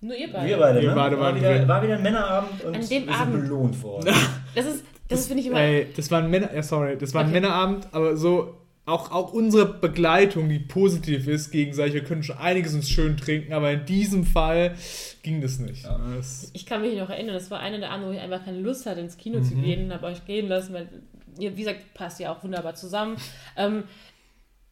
Nur 0.00 0.16
ihr 0.16 0.32
beide. 0.32 0.48
Wir 0.48 0.56
beide, 0.58 0.82
ne? 0.84 0.92
beide 0.94 1.20
war, 1.20 1.36
wieder, 1.36 1.68
war 1.68 1.82
wieder 1.82 1.94
ein 1.96 2.02
Männerabend 2.02 2.64
und 2.64 2.74
An 2.74 2.88
dem 2.88 3.06
wir 3.06 3.14
Abend. 3.14 3.42
belohnt 3.42 3.82
worden. 3.82 4.14
Das 4.54 4.66
ist, 4.66 4.84
das, 5.08 5.26
finde 5.26 5.42
ich 5.42 5.48
immer. 5.48 5.60
Ey, 5.60 5.88
das 5.94 6.10
war 6.10 6.22
ein 6.22 6.30
Männer, 6.30 6.54
ja, 6.54 6.62
sorry, 6.62 6.96
das 6.96 7.14
war 7.14 7.22
ein 7.22 7.28
okay. 7.28 7.40
Männerabend, 7.40 7.88
aber 7.92 8.16
so 8.16 8.56
auch, 8.84 9.12
auch 9.12 9.32
unsere 9.32 9.66
Begleitung, 9.66 10.48
die 10.48 10.58
positiv 10.58 11.28
ist, 11.28 11.50
gegenseitig, 11.52 11.94
wir 11.94 12.04
können 12.04 12.22
schon 12.22 12.38
einiges 12.38 12.74
uns 12.74 12.90
schön 12.90 13.16
trinken, 13.16 13.52
aber 13.52 13.70
in 13.70 13.86
diesem 13.86 14.24
Fall 14.24 14.74
ging 15.22 15.40
das 15.40 15.60
nicht. 15.60 15.84
Ja. 15.84 16.00
Das 16.16 16.50
ich 16.52 16.66
kann 16.66 16.80
mich 16.80 16.96
noch 16.98 17.08
erinnern, 17.08 17.34
das 17.34 17.50
war 17.50 17.60
eine 17.60 17.78
der 17.78 17.90
Abende, 17.90 18.08
wo 18.08 18.12
ich 18.12 18.20
einfach 18.20 18.44
keine 18.44 18.58
Lust 18.58 18.86
hatte, 18.86 19.00
ins 19.00 19.16
Kino 19.16 19.38
mhm. 19.38 19.44
zu 19.44 19.54
gehen 19.54 19.84
und 19.84 19.92
habe 19.92 20.06
euch 20.06 20.24
gehen 20.24 20.48
lassen, 20.48 20.74
weil, 20.74 20.88
wie 21.36 21.50
gesagt, 21.50 21.94
passt 21.94 22.18
ja 22.18 22.32
auch 22.32 22.42
wunderbar 22.42 22.74
zusammen. 22.74 23.16
Ähm, 23.56 23.84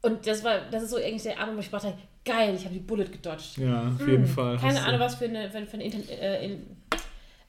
und 0.03 0.27
das 0.27 0.43
war, 0.43 0.61
das 0.71 0.83
ist 0.83 0.91
so 0.91 0.97
eigentlich 0.97 1.23
der 1.23 1.39
Abend, 1.39 1.57
wo 1.57 1.61
ich 1.61 1.71
dachte, 1.71 1.95
geil, 2.25 2.55
ich 2.57 2.65
habe 2.65 2.75
die 2.75 2.81
Bullet 2.81 3.05
gedodged. 3.05 3.59
Ja, 3.59 3.89
auf 3.89 4.07
jeden 4.09 4.23
mhm. 4.23 4.27
Fall. 4.27 4.57
Keine 4.57 4.83
Ahnung, 4.83 5.01
was 5.01 5.15
für, 5.15 5.27
eine, 5.27 5.51
für, 5.51 5.65
für 5.67 5.77
ein, 5.77 6.09
äh, 6.09 6.45
in, 6.45 6.67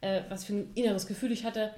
äh, 0.01 0.21
was 0.29 0.43
für 0.43 0.53
ein 0.53 0.67
inneres 0.75 1.07
Gefühl 1.07 1.31
ich 1.31 1.43
hatte. 1.43 1.71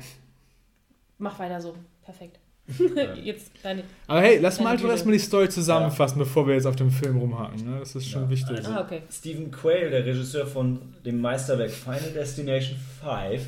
Mach 1.24 1.40
weiter 1.40 1.62
so. 1.62 1.74
Perfekt. 2.04 2.38
jetzt 3.24 3.52
deine, 3.64 3.84
Aber 4.08 4.22
hey, 4.22 4.40
lass 4.40 4.60
mal 4.60 4.72
einfach 4.72 4.90
erstmal 4.90 5.14
die 5.14 5.20
Story 5.20 5.48
zusammenfassen, 5.48 6.18
ja. 6.18 6.26
bevor 6.26 6.46
wir 6.48 6.54
jetzt 6.54 6.66
auf 6.66 6.76
dem 6.76 6.92
Film 6.92 7.18
rumhaken. 7.18 7.64
Ne? 7.64 7.80
Das 7.80 7.96
ist 7.96 8.10
schon 8.10 8.24
ja. 8.24 8.30
wichtig. 8.30 8.58
Also, 8.58 8.72
ah, 8.72 8.82
okay. 8.82 9.04
Stephen 9.10 9.50
Quayle, 9.50 9.90
der 9.90 10.06
Regisseur 10.06 10.46
von 10.46 10.82
dem 11.06 11.22
Meisterwerk 11.22 11.72
Final 11.72 12.12
Destination 12.14 12.78
5, 13.02 13.42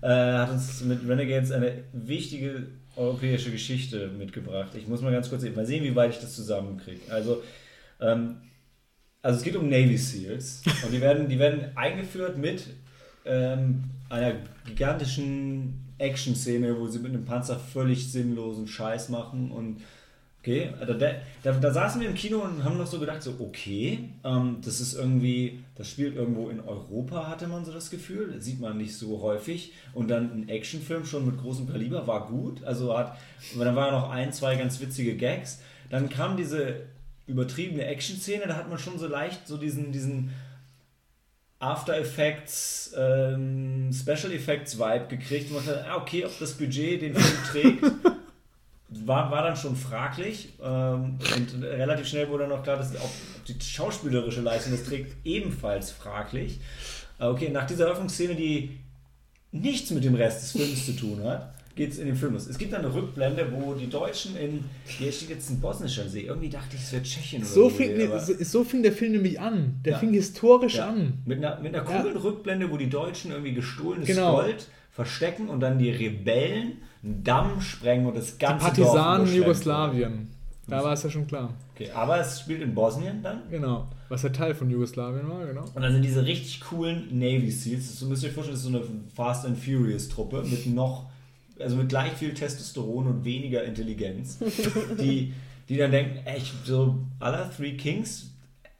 äh, 0.00 0.08
hat 0.08 0.50
uns 0.50 0.82
mit 0.82 1.06
Renegades 1.06 1.52
eine 1.52 1.84
wichtige 1.92 2.68
europäische 2.96 3.50
Geschichte 3.50 4.08
mitgebracht. 4.08 4.70
Ich 4.74 4.88
muss 4.88 5.02
mal 5.02 5.12
ganz 5.12 5.28
kurz 5.28 5.42
mal 5.54 5.66
sehen, 5.66 5.84
wie 5.84 5.94
weit 5.94 6.12
ich 6.12 6.20
das 6.20 6.34
zusammenkriege. 6.34 7.00
Also, 7.10 7.42
ähm, 8.00 8.36
also 9.20 9.38
es 9.38 9.44
geht 9.44 9.56
um 9.56 9.68
Navy 9.68 9.98
SEALs 9.98 10.62
und 10.84 10.92
die 10.92 11.02
werden, 11.02 11.28
die 11.28 11.38
werden 11.38 11.76
eingeführt 11.76 12.38
mit 12.38 12.66
ähm, 13.26 13.84
einer 14.08 14.36
gigantischen 14.66 15.89
Action-Szene, 16.00 16.78
wo 16.78 16.88
sie 16.88 16.98
mit 16.98 17.12
einem 17.12 17.24
Panzer 17.24 17.58
völlig 17.58 18.10
sinnlosen 18.10 18.66
Scheiß 18.66 19.08
machen 19.10 19.50
und 19.50 19.82
okay, 20.40 20.70
also 20.80 20.94
da, 20.94 21.12
da, 21.42 21.52
da, 21.52 21.72
saßen 21.72 22.00
wir 22.00 22.08
im 22.08 22.14
Kino 22.14 22.38
und 22.38 22.64
haben 22.64 22.78
noch 22.78 22.86
so 22.86 22.98
gedacht, 22.98 23.22
so 23.22 23.34
okay, 23.38 24.10
ähm, 24.24 24.58
das 24.64 24.80
ist 24.80 24.94
irgendwie, 24.94 25.62
das 25.76 25.88
spielt 25.88 26.16
irgendwo 26.16 26.48
in 26.48 26.60
Europa, 26.60 27.28
hatte 27.28 27.46
man 27.46 27.64
so 27.64 27.72
das 27.72 27.90
Gefühl, 27.90 28.32
das 28.34 28.44
sieht 28.44 28.60
man 28.60 28.78
nicht 28.78 28.96
so 28.96 29.20
häufig. 29.20 29.72
Und 29.92 30.08
dann 30.08 30.32
ein 30.32 30.48
Actionfilm 30.48 31.04
schon 31.04 31.26
mit 31.26 31.38
großem 31.38 31.70
Kaliber 31.70 32.06
war 32.06 32.26
gut, 32.28 32.64
also 32.64 32.96
hat, 32.96 33.18
dann 33.58 33.76
waren 33.76 33.92
noch 33.92 34.10
ein, 34.10 34.32
zwei 34.32 34.56
ganz 34.56 34.80
witzige 34.80 35.16
Gags, 35.16 35.60
dann 35.90 36.08
kam 36.08 36.36
diese 36.36 36.86
übertriebene 37.26 37.84
Action-Szene, 37.84 38.46
da 38.46 38.56
hat 38.56 38.68
man 38.68 38.78
schon 38.78 38.98
so 38.98 39.06
leicht 39.06 39.46
so 39.46 39.56
diesen, 39.56 39.92
diesen 39.92 40.30
After 41.60 41.96
Effects, 41.98 42.94
ähm, 42.96 43.90
Special 43.92 44.32
Effects 44.32 44.78
Vibe 44.78 45.06
gekriegt 45.08 45.50
und 45.50 45.56
man 45.56 45.66
dachte, 45.66 45.84
ah, 45.88 45.96
okay, 45.98 46.24
ob 46.24 46.36
das 46.38 46.54
Budget 46.54 47.02
den 47.02 47.14
Film 47.14 47.44
trägt, 47.50 47.82
war, 48.88 49.30
war 49.30 49.42
dann 49.42 49.56
schon 49.56 49.76
fraglich. 49.76 50.54
Ähm, 50.62 51.18
und 51.36 51.62
relativ 51.62 52.08
schnell 52.08 52.28
wurde 52.30 52.44
dann 52.48 52.58
auch 52.58 52.62
klar, 52.62 52.78
dass 52.78 52.96
auch 52.96 53.10
die 53.46 53.60
schauspielerische 53.60 54.40
Leistung 54.40 54.72
das 54.72 54.84
trägt 54.84 55.14
ebenfalls 55.24 55.90
fraglich. 55.90 56.60
Okay, 57.18 57.50
nach 57.50 57.66
dieser 57.66 57.84
Eröffnungsszene, 57.84 58.34
die 58.34 58.80
nichts 59.52 59.90
mit 59.90 60.02
dem 60.02 60.14
Rest 60.14 60.42
des 60.42 60.52
Films 60.52 60.86
zu 60.86 60.96
tun 60.96 61.22
hat, 61.24 61.52
geht 61.80 61.92
es 61.92 61.98
in 61.98 62.08
den 62.08 62.14
Film 62.14 62.34
los. 62.34 62.46
Es 62.46 62.58
gibt 62.58 62.74
dann 62.74 62.84
eine 62.84 62.94
Rückblende, 62.94 63.50
wo 63.54 63.72
die 63.72 63.88
Deutschen 63.88 64.36
in, 64.36 64.64
hier 64.84 65.10
steht 65.10 65.30
jetzt 65.30 65.48
ein 65.48 65.60
bosnischer 65.60 66.06
See, 66.06 66.26
irgendwie 66.26 66.50
dachte 66.50 66.76
ich, 66.76 66.82
es 66.82 66.92
wäre 66.92 67.02
Tschechien 67.02 67.42
so 67.42 67.64
oder 67.64 67.74
fing, 67.74 67.96
nee, 67.96 68.06
so, 68.18 68.34
so 68.38 68.64
fing 68.64 68.82
der 68.82 68.92
Film 68.92 69.12
nämlich 69.12 69.40
an. 69.40 69.80
Der 69.82 69.94
ja. 69.94 69.98
fing 69.98 70.12
historisch 70.12 70.76
ja. 70.76 70.90
an. 70.90 71.14
Mit 71.24 71.38
einer, 71.38 71.58
mit 71.58 71.74
einer 71.74 71.82
coolen 71.82 72.16
ja. 72.16 72.20
Rückblende, 72.20 72.70
wo 72.70 72.76
die 72.76 72.90
Deutschen 72.90 73.30
irgendwie 73.30 73.54
gestohlenes 73.54 74.06
genau. 74.06 74.42
Gold 74.42 74.68
verstecken 74.90 75.48
und 75.48 75.60
dann 75.60 75.78
die 75.78 75.90
Rebellen 75.90 76.82
einen 77.02 77.24
Damm 77.24 77.62
sprengen 77.62 78.04
und 78.04 78.14
das 78.14 78.36
ganze 78.36 78.72
die 78.72 78.82
Partisanen 78.82 79.34
Jugoslawien. 79.34 80.28
Da 80.66 80.84
war 80.84 80.92
es 80.92 81.02
ja 81.02 81.08
schon 81.08 81.26
klar. 81.26 81.54
Okay, 81.74 81.90
aber 81.92 82.20
es 82.20 82.40
spielt 82.40 82.60
in 82.60 82.74
Bosnien 82.74 83.22
dann? 83.22 83.44
Genau, 83.50 83.88
was 84.10 84.22
ja 84.22 84.28
Teil 84.28 84.54
von 84.54 84.68
Jugoslawien 84.68 85.26
war, 85.30 85.46
genau. 85.46 85.64
Und 85.74 85.80
dann 85.80 85.94
sind 85.94 86.02
diese 86.02 86.26
richtig 86.26 86.60
coolen 86.60 87.08
Navy 87.10 87.50
Seals, 87.50 87.88
das 87.88 88.06
müsst 88.06 88.22
euch 88.22 88.32
vorstellen, 88.32 88.54
das 88.54 88.66
ist 88.66 88.70
so 88.70 88.76
eine 88.76 88.86
Fast 89.14 89.46
and 89.46 89.56
Furious 89.56 90.10
Truppe 90.10 90.42
mit 90.42 90.66
noch 90.66 91.08
also 91.60 91.76
mit 91.76 91.88
gleich 91.88 92.12
viel 92.12 92.34
Testosteron 92.34 93.06
und 93.06 93.24
weniger 93.24 93.62
Intelligenz, 93.64 94.38
die, 95.00 95.32
die 95.68 95.76
dann 95.76 95.90
denken, 95.90 96.24
echt, 96.26 96.52
so 96.64 96.98
aller 97.18 97.50
Three 97.54 97.76
Kings, 97.76 98.30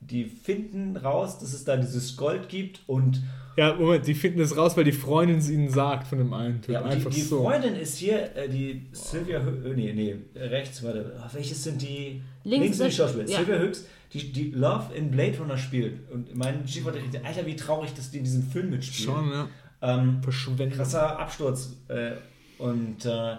die 0.01 0.25
finden 0.25 0.97
raus, 0.97 1.39
dass 1.39 1.53
es 1.53 1.65
da 1.65 1.77
dieses 1.77 2.17
Gold 2.17 2.49
gibt 2.49 2.81
und 2.87 3.23
ja, 3.57 3.75
Moment, 3.75 4.07
die 4.07 4.15
finden 4.15 4.41
es 4.41 4.57
raus, 4.57 4.77
weil 4.77 4.85
die 4.85 4.93
Freundin 4.93 5.39
es 5.39 5.51
ihnen 5.51 5.69
sagt 5.69 6.07
von 6.07 6.19
dem 6.19 6.33
einen 6.33 6.63
Typ. 6.63 6.73
ja, 6.73 6.83
Einfach 6.85 7.11
die, 7.11 7.17
die 7.17 7.23
so. 7.23 7.43
Freundin 7.43 7.75
ist 7.75 7.99
hier, 7.99 8.35
äh, 8.35 8.49
die 8.49 8.87
Sylvia 8.93 9.41
Hö- 9.41 9.65
äh, 9.73 9.75
nee, 9.75 9.93
nee, 9.93 10.17
rechts, 10.39 10.83
warte, 10.85 11.15
ah, 11.21 11.29
welches 11.35 11.65
sind 11.65 11.83
die? 11.83 12.23
Links 12.45 12.79
sind 12.79 12.91
die 12.91 12.95
Schauspieler. 12.97 13.29
ja. 13.29 13.39
Sylvia 13.39 13.59
Höchst, 13.59 13.87
die, 14.15 14.33
die 14.33 14.51
Love 14.53 14.95
in 14.95 15.11
Blade 15.11 15.37
Runner 15.39 15.59
spielt. 15.59 16.11
Und 16.11 16.35
mein 16.35 16.67
Stichwort, 16.67 16.97
Alter, 17.23 17.45
wie 17.45 17.57
traurig, 17.57 17.93
dass 17.93 18.11
die 18.13 18.19
in 18.19 18.25
diesem 18.25 18.45
Film 18.45 18.71
mitspielt. 18.71 19.11
Schon, 19.11 19.31
ja. 19.31 19.49
Ähm, 19.83 20.23
Verschwendung. 20.23 20.71
krasser 20.71 21.19
Absturz. 21.19 21.77
Äh, 21.89 22.13
und 22.61 23.05
äh, 23.07 23.37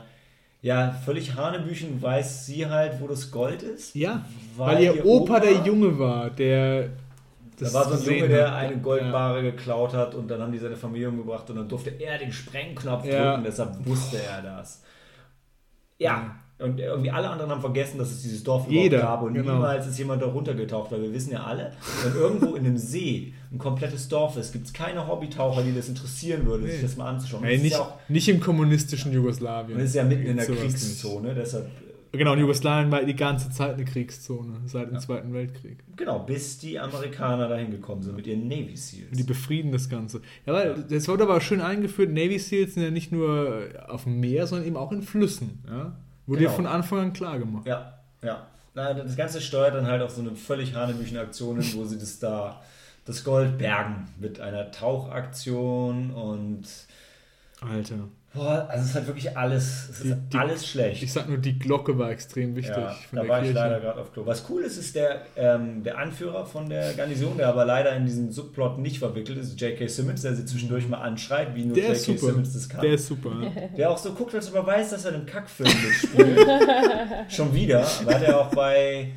ja, 0.64 0.92
völlig 1.06 1.36
Hanebüchen 1.36 2.02
weiß 2.02 2.46
sie 2.46 2.68
halt, 2.68 3.02
wo 3.02 3.08
das 3.08 3.32
Gold 3.32 3.64
ist. 3.64 3.96
Ja, 3.96 4.24
Weil 4.58 4.76
weil, 4.76 4.84
ihr 4.84 4.96
ihr 4.96 5.06
Opa, 5.06 5.38
Opa- 5.38 5.40
der 5.40 5.54
Junge 5.66 5.98
war, 5.98 6.30
der 6.30 6.90
Da 7.60 7.74
war 7.74 7.86
so 7.98 8.10
ein 8.10 8.16
Junge, 8.18 8.28
der 8.30 8.54
eine 8.56 8.78
Goldbarre 8.78 9.42
geklaut 9.42 9.94
hat 9.94 10.14
und 10.14 10.28
dann 10.30 10.42
haben 10.42 10.52
die 10.52 10.60
seine 10.60 10.76
Familie 10.76 11.10
umgebracht 11.10 11.50
und 11.50 11.56
dann 11.56 11.68
durfte 11.70 11.90
er 12.00 12.18
den 12.20 12.32
Sprengknopf 12.32 13.06
Ja. 13.06 13.32
drücken, 13.32 13.44
deshalb 13.46 13.86
wusste 13.86 14.18
er 14.22 14.42
das. 14.42 14.84
Ja, 15.98 16.36
und 16.62 16.80
irgendwie 16.80 17.12
alle 17.12 17.30
anderen 17.30 17.52
haben 17.52 17.62
vergessen, 17.62 17.98
dass 17.98 18.12
es 18.12 18.22
dieses 18.22 18.44
Dorf 18.44 18.68
Jeder, 18.70 18.98
überhaupt 19.00 19.22
gab 19.22 19.28
und 19.28 19.34
genau. 19.34 19.54
niemals 19.54 19.88
ist 19.88 19.98
jemand 19.98 20.22
da 20.22 20.28
runtergetaucht, 20.28 20.92
weil 20.92 21.02
wir 21.02 21.14
wissen 21.14 21.32
ja 21.32 21.44
alle, 21.44 21.72
wenn 22.04 22.14
irgendwo 22.16 22.56
in 22.56 22.66
einem 22.66 22.78
See 22.78 23.34
ein 23.52 23.58
komplettes 23.58 24.08
Dorf 24.08 24.38
ist, 24.38 24.52
gibt 24.54 24.68
es 24.68 24.74
keine 24.74 25.08
Hobbytaucher, 25.08 25.64
die 25.64 25.74
das 25.76 25.90
interessieren 25.90 26.46
würde, 26.46 26.64
sich 26.68 26.76
Nee. 26.78 26.82
das 26.84 26.98
mal 26.98 27.10
anzuschauen. 27.10 27.44
Und 27.44 27.50
ist 27.50 27.64
nicht, 27.64 27.72
ja 27.74 27.80
auch, 27.80 27.94
nicht 28.10 28.30
im 28.30 28.40
kommunistischen 28.40 29.12
Jugoslawien. 29.12 29.76
und 29.78 29.84
es 29.84 29.90
ist 29.90 29.96
ja 29.96 30.04
mitten 30.04 30.26
in 30.26 30.38
der 30.38 30.46
sowas 30.46 30.60
Kriegszone, 30.62 31.34
deshalb. 31.36 31.68
Genau, 32.14 32.34
in 32.34 32.40
Jugoslawien 32.42 32.92
war 32.92 33.02
die 33.06 33.16
ganze 33.16 33.50
Zeit 33.52 33.76
eine 33.76 33.86
Kriegszone, 33.86 34.60
seit 34.66 34.92
dem 34.92 35.00
Zweiten 35.00 35.32
Weltkrieg. 35.34 35.78
Genau, 35.96 36.20
bis 36.20 36.58
die 36.60 36.78
Amerikaner 36.78 37.48
dahin 37.48 37.72
gekommen 37.72 38.04
sind 38.04 38.18
mit 38.18 38.28
ihren 38.28 38.50
Navy 38.50 38.76
Seals. 38.76 39.12
Die 39.18 39.24
befrieden 39.24 39.72
das 39.72 39.88
Ganze. 39.88 40.20
Ja, 40.46 40.52
weil 40.52 40.84
das 40.90 41.08
wurde 41.08 41.24
aber 41.24 41.40
schön 41.40 41.62
eingeführt. 41.62 42.10
Navy 42.12 42.38
Seals 42.38 42.74
sind 42.74 42.84
ja 42.84 42.92
nicht 42.92 43.14
nur 43.14 43.62
auf 43.88 44.04
dem 44.04 44.20
Meer, 44.20 44.46
sondern 44.46 44.68
eben 44.68 44.76
auch 44.76 44.92
in 44.92 45.04
Flüssen. 45.04 45.64
Ja? 45.70 45.96
Wurde 46.28 46.40
Genau. 46.40 46.52
dir 46.52 46.56
von 46.56 46.66
Anfang 46.68 47.00
an 47.00 47.14
klar 47.14 47.40
gemacht. 47.40 47.66
Ja, 47.66 47.94
ja. 48.22 48.46
Na, 48.74 48.94
das 48.94 49.16
Ganze 49.18 49.42
steuert 49.42 49.76
dann 49.76 49.86
halt 49.88 50.02
auf 50.02 50.12
so 50.12 50.22
eine 50.22 50.36
völlig 50.36 50.76
hanebüchen 50.76 51.18
Aktionen, 51.18 51.62
wo 51.76 51.84
sie 51.84 52.00
das 52.00 52.20
da, 52.20 52.62
das 53.06 53.24
Gold 53.24 53.58
bergen 53.58 54.08
mit 54.20 54.40
einer 54.40 54.72
Tauchaktion 54.72 56.12
und 56.12 56.64
Alter. 57.60 58.08
Boah, 58.34 58.66
also 58.70 58.84
es 58.84 58.90
ist 58.90 58.96
halt 58.96 59.08
wirklich 59.08 59.38
alles, 59.38 59.90
es 59.90 60.00
ist 60.02 60.04
Die- 60.06 60.30
die- 60.30 60.38
alles 60.38 60.68
schlecht. 60.68 61.04
Ich 61.04 61.12
sag 61.12 61.28
nur, 61.28 61.38
die 61.38 61.60
Glocke 61.60 61.98
war 61.98 62.12
extrem 62.12 62.56
wichtig. 62.56 62.78
ja, 62.78 62.90
von 63.10 63.16
da 63.18 63.22
der 63.22 63.30
war 63.30 63.38
ich 63.40 63.44
Kirche. 63.46 63.60
leider 63.60 63.80
gerade 63.82 64.02
auf 64.02 64.14
Klo. 64.14 64.26
Was 64.26 64.46
cool 64.50 64.64
ist, 64.64 64.78
ist 64.78 64.96
der, 64.96 65.22
ähm, 65.36 65.84
der 65.84 65.98
Anführer 65.98 66.46
von 66.46 66.70
der 66.70 66.94
Garnison, 66.94 67.38
der 67.38 67.50
aber 67.50 67.66
leider 67.66 67.94
in 67.96 68.06
diesen 68.06 68.32
Subplot 68.32 68.78
nicht 68.80 69.00
verwickelt 69.00 69.38
ist, 69.38 69.60
J.K. 69.60 69.88
Simmons, 69.88 70.22
der 70.22 70.34
sie 70.36 70.46
zwischendurch 70.46 70.88
mal 70.88 71.02
anschreit, 71.02 71.56
wie 71.56 71.66
nur 71.66 71.78
J.K. 71.78 71.94
Simmons 72.18 72.54
das 72.54 72.70
kann. 72.70 72.82
Der 72.82 72.94
ist 72.94 73.08
super. 73.08 73.32
Der 73.78 73.90
auch 73.90 73.98
so 73.98 74.14
guckt, 74.14 74.34
als 74.36 74.48
ob 74.50 74.56
er 74.56 74.66
weiß, 74.68 74.92
dass 74.92 75.06
er 75.06 75.14
einen 75.14 75.26
Kackfilm 75.26 75.70
mitspielt. 75.70 76.48
Schon 77.30 77.54
wieder. 77.54 77.86
War 78.06 78.20
der 78.20 78.40
auch 78.40 78.54
bei, 78.56 79.12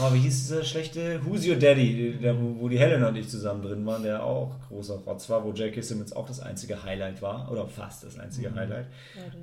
oh, 0.00 0.12
wie 0.14 0.18
hieß 0.20 0.42
dieser 0.48 0.64
schlechte 0.64 1.20
Who's 1.24 1.46
Your 1.46 1.56
Daddy, 1.56 2.16
der, 2.20 2.36
wo, 2.40 2.68
die 2.68 2.78
Helena 2.78 3.08
und 3.08 3.16
ich 3.16 3.28
zusammen 3.28 3.62
drin 3.62 3.84
waren, 3.86 4.02
der 4.02 4.22
auch 4.22 4.52
großer 4.68 4.94
Rotz 4.96 5.28
war, 5.30 5.44
wo 5.44 5.52
J.K. 5.52 5.80
Simmons 5.82 6.12
auch 6.12 6.26
das 6.26 6.40
einzige 6.40 6.82
Highlight 6.82 7.20
war, 7.22 7.50
oder 7.50 7.66
fast 7.66 8.04
das 8.04 8.18
einzige 8.18 8.50
Mhm. 8.50 8.54
Highlight. 8.56 8.86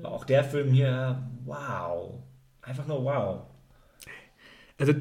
War 0.02 0.12
auch 0.12 0.26
der 0.26 0.44
Film 0.44 0.72
hier, 0.72 1.22
wow. 1.46 2.14
Einfach 2.62 2.88
nur 2.88 3.04
wow. 3.04 3.42
Also 4.78 4.94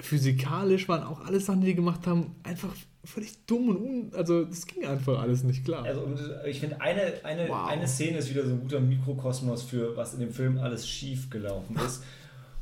physikalisch 0.00 0.88
waren 0.88 1.02
auch 1.04 1.24
alles 1.24 1.46
Sachen, 1.46 1.60
die 1.62 1.68
die 1.68 1.74
gemacht 1.74 2.06
haben, 2.06 2.36
einfach 2.42 2.74
völlig 3.04 3.46
dumm 3.46 3.68
und 3.68 3.76
un 3.76 4.10
also 4.14 4.44
das 4.44 4.66
ging 4.66 4.84
einfach 4.84 5.20
alles 5.20 5.42
nicht 5.44 5.64
klar. 5.64 5.84
Also 5.84 6.00
und 6.02 6.18
ich 6.46 6.60
finde, 6.60 6.80
eine, 6.80 7.14
eine, 7.22 7.48
Wow. 7.48 7.68
eine 7.68 7.86
Szene 7.86 8.18
ist 8.18 8.30
wieder 8.30 8.44
so 8.44 8.52
ein 8.52 8.60
guter 8.60 8.80
Mikrokosmos 8.80 9.62
für, 9.62 9.96
was 9.96 10.14
in 10.14 10.20
dem 10.20 10.32
Film 10.32 10.58
alles 10.58 10.88
schief 10.88 11.30
gelaufen 11.30 11.76
ist. 11.84 12.02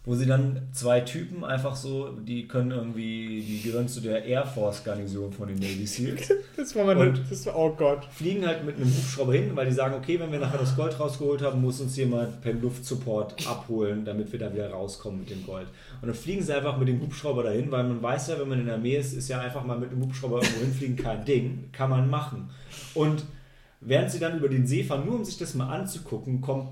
Wo 0.06 0.14
sie 0.14 0.26
dann 0.26 0.68
zwei 0.72 1.00
Typen 1.00 1.44
einfach 1.44 1.74
so, 1.74 2.10
die 2.10 2.46
können 2.46 2.72
irgendwie, 2.72 3.40
die 3.40 3.62
gehören 3.62 3.88
zu 3.88 4.02
der 4.02 4.22
Air 4.26 4.44
Force 4.44 4.84
Garnison 4.84 5.32
von 5.32 5.48
den 5.48 5.58
Navy 5.58 5.86
Seals, 5.86 6.30
das 6.58 6.76
war 6.76 6.84
meine, 6.84 7.14
das 7.30 7.46
war, 7.46 7.56
oh 7.56 7.70
Gott. 7.70 8.04
fliegen 8.10 8.46
halt 8.46 8.66
mit 8.66 8.76
einem 8.76 8.94
Hubschrauber 8.94 9.32
hin, 9.32 9.52
weil 9.54 9.66
die 9.66 9.72
sagen, 9.72 9.94
okay, 9.94 10.20
wenn 10.20 10.30
wir 10.30 10.40
nachher 10.40 10.58
das 10.58 10.76
Gold 10.76 11.00
rausgeholt 11.00 11.40
haben, 11.40 11.62
muss 11.62 11.80
uns 11.80 11.96
jemand 11.96 12.42
per 12.42 12.52
Luftsupport 12.52 13.46
abholen, 13.48 14.04
damit 14.04 14.30
wir 14.30 14.38
da 14.38 14.52
wieder 14.52 14.70
rauskommen 14.70 15.20
mit 15.20 15.30
dem 15.30 15.42
Gold. 15.46 15.68
Und 16.02 16.08
dann 16.08 16.16
fliegen 16.16 16.42
sie 16.42 16.54
einfach 16.54 16.76
mit 16.76 16.88
dem 16.88 17.00
Hubschrauber 17.00 17.44
dahin, 17.44 17.70
weil 17.70 17.84
man 17.84 18.02
weiß 18.02 18.28
ja, 18.28 18.38
wenn 18.38 18.48
man 18.48 18.60
in 18.60 18.66
der 18.66 18.74
Armee 18.74 18.96
ist, 18.96 19.14
ist 19.14 19.28
ja 19.28 19.40
einfach 19.40 19.64
mal 19.64 19.78
mit 19.78 19.90
einem 19.90 20.02
Hubschrauber 20.02 20.42
irgendwo 20.42 20.60
hinfliegen 20.60 20.96
kein 20.96 21.24
Ding, 21.24 21.70
kann 21.72 21.88
man 21.88 22.10
machen. 22.10 22.50
Und 22.92 23.24
während 23.80 24.10
sie 24.10 24.18
dann 24.18 24.36
über 24.36 24.50
den 24.50 24.66
See 24.66 24.84
fahren, 24.84 25.06
nur 25.06 25.14
um 25.14 25.24
sich 25.24 25.38
das 25.38 25.54
mal 25.54 25.74
anzugucken, 25.74 26.42
kommt 26.42 26.68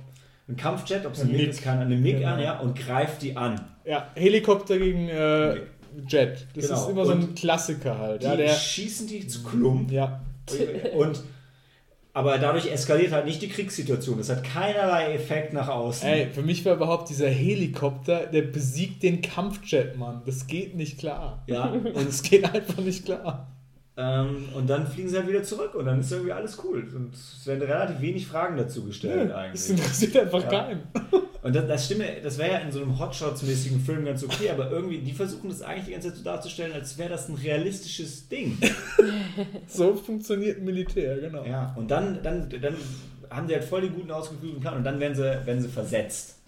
ein 0.52 0.56
Kampfjet, 0.56 1.04
ob 1.06 1.12
es 1.14 1.20
ein 1.20 1.28
Ein 1.30 1.36
MiG 1.36 1.48
ist, 1.48 1.62
kann 1.62 1.78
eine 1.80 1.96
MiG 1.96 2.18
Genau. 2.18 2.34
an, 2.34 2.40
ja, 2.40 2.58
und 2.60 2.78
greift 2.78 3.22
die 3.22 3.36
an. 3.36 3.60
Ja, 3.84 4.06
Helikopter 4.14 4.78
gegen 4.78 5.08
äh, 5.08 5.56
Jet. 6.08 6.46
Das 6.54 6.66
Genau. 6.68 6.80
ist 6.82 6.88
immer 6.90 7.04
so 7.04 7.12
ein 7.12 7.22
Und 7.22 7.36
Klassiker 7.38 7.98
halt. 7.98 8.22
Die 8.22 8.26
Ja, 8.26 8.36
der, 8.36 8.48
schießen 8.54 9.06
die 9.08 9.26
zu 9.26 9.42
Klump. 9.42 9.90
ja. 9.90 10.20
Und 10.96 11.22
aber 12.14 12.36
dadurch 12.36 12.70
eskaliert 12.70 13.10
halt 13.12 13.24
nicht 13.24 13.40
die 13.40 13.48
Kriegssituation. 13.48 14.18
Das 14.18 14.28
hat 14.28 14.44
keinerlei 14.44 15.14
Effekt 15.14 15.54
nach 15.54 15.68
außen. 15.68 16.06
Ey, 16.06 16.26
für 16.30 16.42
mich 16.42 16.62
war 16.66 16.74
überhaupt 16.74 17.08
dieser 17.08 17.30
Helikopter, 17.30 18.26
der 18.26 18.42
besiegt 18.42 19.02
den 19.02 19.22
Kampfjet, 19.22 19.96
Mann. 19.96 20.20
Das 20.26 20.46
geht 20.46 20.74
nicht 20.76 20.98
klar. 20.98 21.42
Ja, 21.46 21.64
Und 21.70 21.96
es 22.08 22.22
geht 22.22 22.44
einfach 22.44 22.82
nicht 22.82 23.06
klar. 23.06 23.48
Ähm, 23.96 24.48
und 24.54 24.70
dann 24.70 24.86
fliegen 24.86 25.08
sie 25.08 25.16
halt 25.16 25.28
wieder 25.28 25.42
zurück 25.42 25.74
und 25.74 25.84
dann 25.84 26.00
ist 26.00 26.10
irgendwie 26.10 26.32
alles 26.32 26.58
cool. 26.64 26.86
Und 26.94 27.14
es 27.14 27.46
werden 27.46 27.62
relativ 27.62 28.00
wenig 28.00 28.26
Fragen 28.26 28.56
dazu 28.56 28.84
gestellt 28.84 29.30
Das 29.30 29.36
eigentlich. 29.36 29.70
interessiert 29.70 30.16
einfach 30.16 30.42
Ja. 30.44 30.48
keinen. 30.48 30.82
Und 31.42 31.56
das, 31.56 31.66
das 31.66 31.86
stimme, 31.86 32.04
das 32.22 32.38
wäre 32.38 32.52
ja 32.52 32.58
in 32.58 32.70
so 32.70 32.80
einem 32.80 32.96
Hotshots-mäßigen 33.00 33.80
Film 33.84 34.04
ganz 34.04 34.22
okay, 34.22 34.48
aber 34.50 34.70
irgendwie, 34.70 34.98
die 34.98 35.10
versuchen 35.12 35.48
das 35.50 35.60
eigentlich 35.60 35.86
die 35.86 35.90
ganze 35.90 36.10
Zeit 36.10 36.18
so 36.18 36.22
darzustellen, 36.22 36.72
als 36.72 36.96
wäre 36.98 37.08
das 37.10 37.28
ein 37.28 37.34
realistisches 37.34 38.28
Ding. 38.28 38.56
So 39.66 39.94
funktioniert 39.94 40.58
ein 40.58 40.64
Militär, 40.64 41.18
genau. 41.18 41.44
Ja, 41.44 41.72
und 41.76 41.90
dann, 41.90 42.22
dann, 42.22 42.48
dann 42.48 42.76
haben 43.30 43.48
sie 43.48 43.54
halt 43.54 43.64
voll 43.64 43.80
den 43.80 43.92
guten 43.94 44.10
ausgeführten 44.12 44.60
Plan 44.60 44.76
und 44.76 44.84
dann 44.84 45.00
werden 45.00 45.14
sie, 45.16 45.22
werden 45.22 45.60
sie 45.60 45.68
versetzt. 45.68 46.38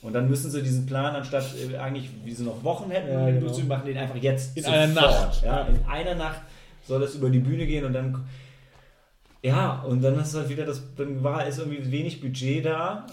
Und 0.00 0.12
dann 0.14 0.28
müssen 0.30 0.50
sie 0.50 0.62
diesen 0.62 0.86
Plan, 0.86 1.14
anstatt 1.16 1.44
äh, 1.72 1.76
eigentlich, 1.76 2.08
wie 2.24 2.32
sie 2.32 2.44
noch 2.44 2.62
Wochen 2.62 2.90
hätten, 2.90 3.12
Ja, 3.12 3.26
genau. 3.26 3.40
durchzuführen, 3.40 3.68
machen 3.68 3.86
den 3.86 3.98
einfach 3.98 4.16
jetzt 4.16 4.56
In 4.56 4.64
einer 4.64 4.92
Nacht. 4.94 5.42
Ja, 5.44 5.60
Ja. 5.62 5.66
in 5.66 5.84
einer 5.86 6.14
Nacht 6.14 6.40
soll 6.88 7.00
das 7.00 7.14
über 7.14 7.30
die 7.30 7.38
Bühne 7.38 7.66
gehen 7.66 7.84
und 7.84 7.92
dann. 7.92 8.24
Ja, 9.42 9.82
und 9.82 10.02
dann 10.02 10.18
ist 10.18 10.34
halt 10.34 10.48
wieder 10.48 10.64
das, 10.66 10.82
dann 10.96 11.22
war 11.22 11.46
ist 11.46 11.58
irgendwie 11.58 11.92
wenig 11.92 12.20
Budget 12.20 12.64
da. 12.64 13.06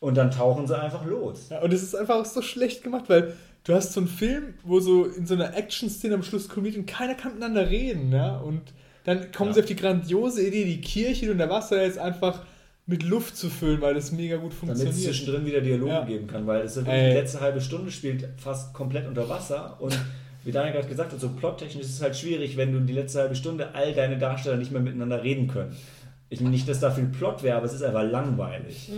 Und 0.00 0.16
dann 0.16 0.30
tauchen 0.30 0.66
sie 0.66 0.78
einfach 0.78 1.04
los. 1.06 1.48
Ja, 1.50 1.60
und 1.62 1.72
es 1.72 1.82
ist 1.82 1.94
einfach 1.96 2.16
auch 2.16 2.24
so 2.26 2.42
schlecht 2.42 2.82
gemacht, 2.84 3.04
weil 3.08 3.34
du 3.64 3.74
hast 3.74 3.92
so 3.94 4.00
einen 4.00 4.08
Film, 4.08 4.54
wo 4.62 4.78
so 4.78 5.04
in 5.06 5.26
so 5.26 5.34
einer 5.34 5.56
Action-Szene 5.56 6.14
am 6.14 6.22
Schluss 6.22 6.48
kommt 6.48 6.76
und 6.76 6.86
keiner 6.86 7.14
kann 7.14 7.32
miteinander 7.34 7.70
reden, 7.70 8.12
ja. 8.12 8.36
Und 8.36 8.60
dann 9.04 9.32
kommen 9.32 9.50
Ja. 9.50 9.54
sie 9.54 9.60
auf 9.60 9.66
die 9.66 9.76
grandiose 9.76 10.46
Idee, 10.46 10.64
die 10.64 10.80
Kirche 10.80 11.30
und 11.32 11.38
der 11.38 11.48
Wasser 11.50 11.82
jetzt 11.82 11.98
einfach 11.98 12.42
mit 12.86 13.02
Luft 13.02 13.34
zu 13.36 13.48
füllen, 13.48 13.80
weil 13.80 13.94
das 13.94 14.12
mega 14.12 14.36
gut 14.36 14.52
Damit 14.60 14.76
es 14.76 14.82
funktioniert. 14.82 14.94
zwischendrin 15.14 15.46
wieder 15.46 15.60
Dialoge 15.62 15.90
Ja. 15.90 16.04
geben 16.04 16.26
kann, 16.26 16.46
weil 16.46 16.60
es 16.62 16.76
Ey. 16.76 16.84
die 16.84 16.90
letzte 17.18 17.40
halbe 17.40 17.62
Stunde 17.62 17.90
spielt 17.90 18.28
fast 18.36 18.74
komplett 18.74 19.08
unter 19.08 19.26
Wasser 19.28 19.76
und 19.80 19.98
wie 20.44 20.52
Daniel 20.52 20.72
gerade 20.74 20.88
gesagt 20.88 21.12
hat, 21.12 21.20
so 21.20 21.30
plottechnisch 21.30 21.84
ist 21.84 21.94
es 21.94 22.02
halt 22.02 22.16
schwierig, 22.16 22.56
wenn 22.56 22.72
du 22.72 22.80
die 22.80 22.92
letzte 22.92 23.20
halbe 23.20 23.34
Stunde 23.34 23.74
all 23.74 23.92
deine 23.94 24.18
Darsteller 24.18 24.56
nicht 24.56 24.70
mehr 24.72 24.80
miteinander 24.82 25.22
reden 25.22 25.48
können. 25.48 25.74
Ich 26.28 26.40
meine 26.40 26.52
nicht, 26.52 26.68
dass 26.68 26.80
da 26.80 26.90
viel 26.90 27.06
Plot 27.06 27.42
wäre, 27.42 27.56
aber 27.58 27.66
es 27.66 27.74
ist 27.74 27.82
einfach 27.82 28.02
langweilig. 28.04 28.90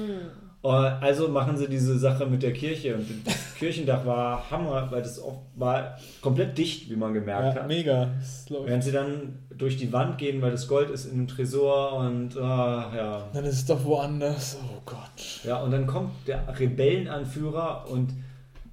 Äh, 0.62 0.68
Also 0.68 1.28
machen 1.28 1.57
sie 1.57 1.68
diese 1.68 1.99
Sache 1.99 2.26
mit 2.26 2.42
der 2.42 2.53
Kirche 2.53 2.94
und 2.97 3.07
das 3.24 3.55
Kirchendach 3.59 4.05
war 4.05 4.51
Hammer, 4.51 4.88
weil 4.90 5.03
das 5.03 5.20
war 5.55 5.97
komplett 6.20 6.57
dicht, 6.59 6.90
wie 6.90 6.97
man 6.97 7.14
gemerkt 7.14 7.55
Ja, 7.57 7.62
hat. 7.62 7.68
mega. 7.68 8.11
Während 8.64 8.82
sie 8.84 8.92
dann 8.92 9.38
durch 9.57 9.76
die 9.76 9.92
Wand 9.92 10.18
gehen, 10.18 10.42
weil 10.42 10.51
das 10.51 10.66
Gold 10.68 10.90
ist 10.90 11.07
in 11.07 11.12
einem 11.12 11.28
Tresor 11.28 11.92
und 12.01 12.36
ah, 12.38 12.92
ja, 12.97 13.28
Dann 13.32 13.44
ist 13.44 13.55
es 13.55 13.66
doch 13.66 13.84
woanders. 13.84 14.59
Oh 14.62 14.80
Gott. 14.84 15.40
ja, 15.44 15.62
und 15.62 15.70
dann 15.70 15.86
kommt 15.86 16.11
der 16.26 16.42
Rebellenanführer 16.59 17.86
und, 17.90 18.11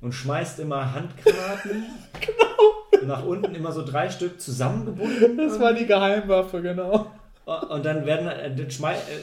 und 0.04 0.12
schmeißt 0.14 0.60
immer 0.60 0.94
Handgranaten. 0.94 1.86
genau. 2.22 3.08
Nach 3.08 3.26
unten 3.26 3.56
immer 3.56 3.72
so 3.72 3.84
drei 3.86 4.10
Stück 4.10 4.40
zusammengebunden. 4.40 5.38
Das 5.38 5.60
war 5.60 5.74
die 5.74 5.86
Geheimwaffe, 5.86 6.62
genau. 6.62 7.08
Und 7.46 7.86
dann 7.86 8.06
werden 8.06 8.28
äh, 8.28 8.48
äh, 8.48 8.56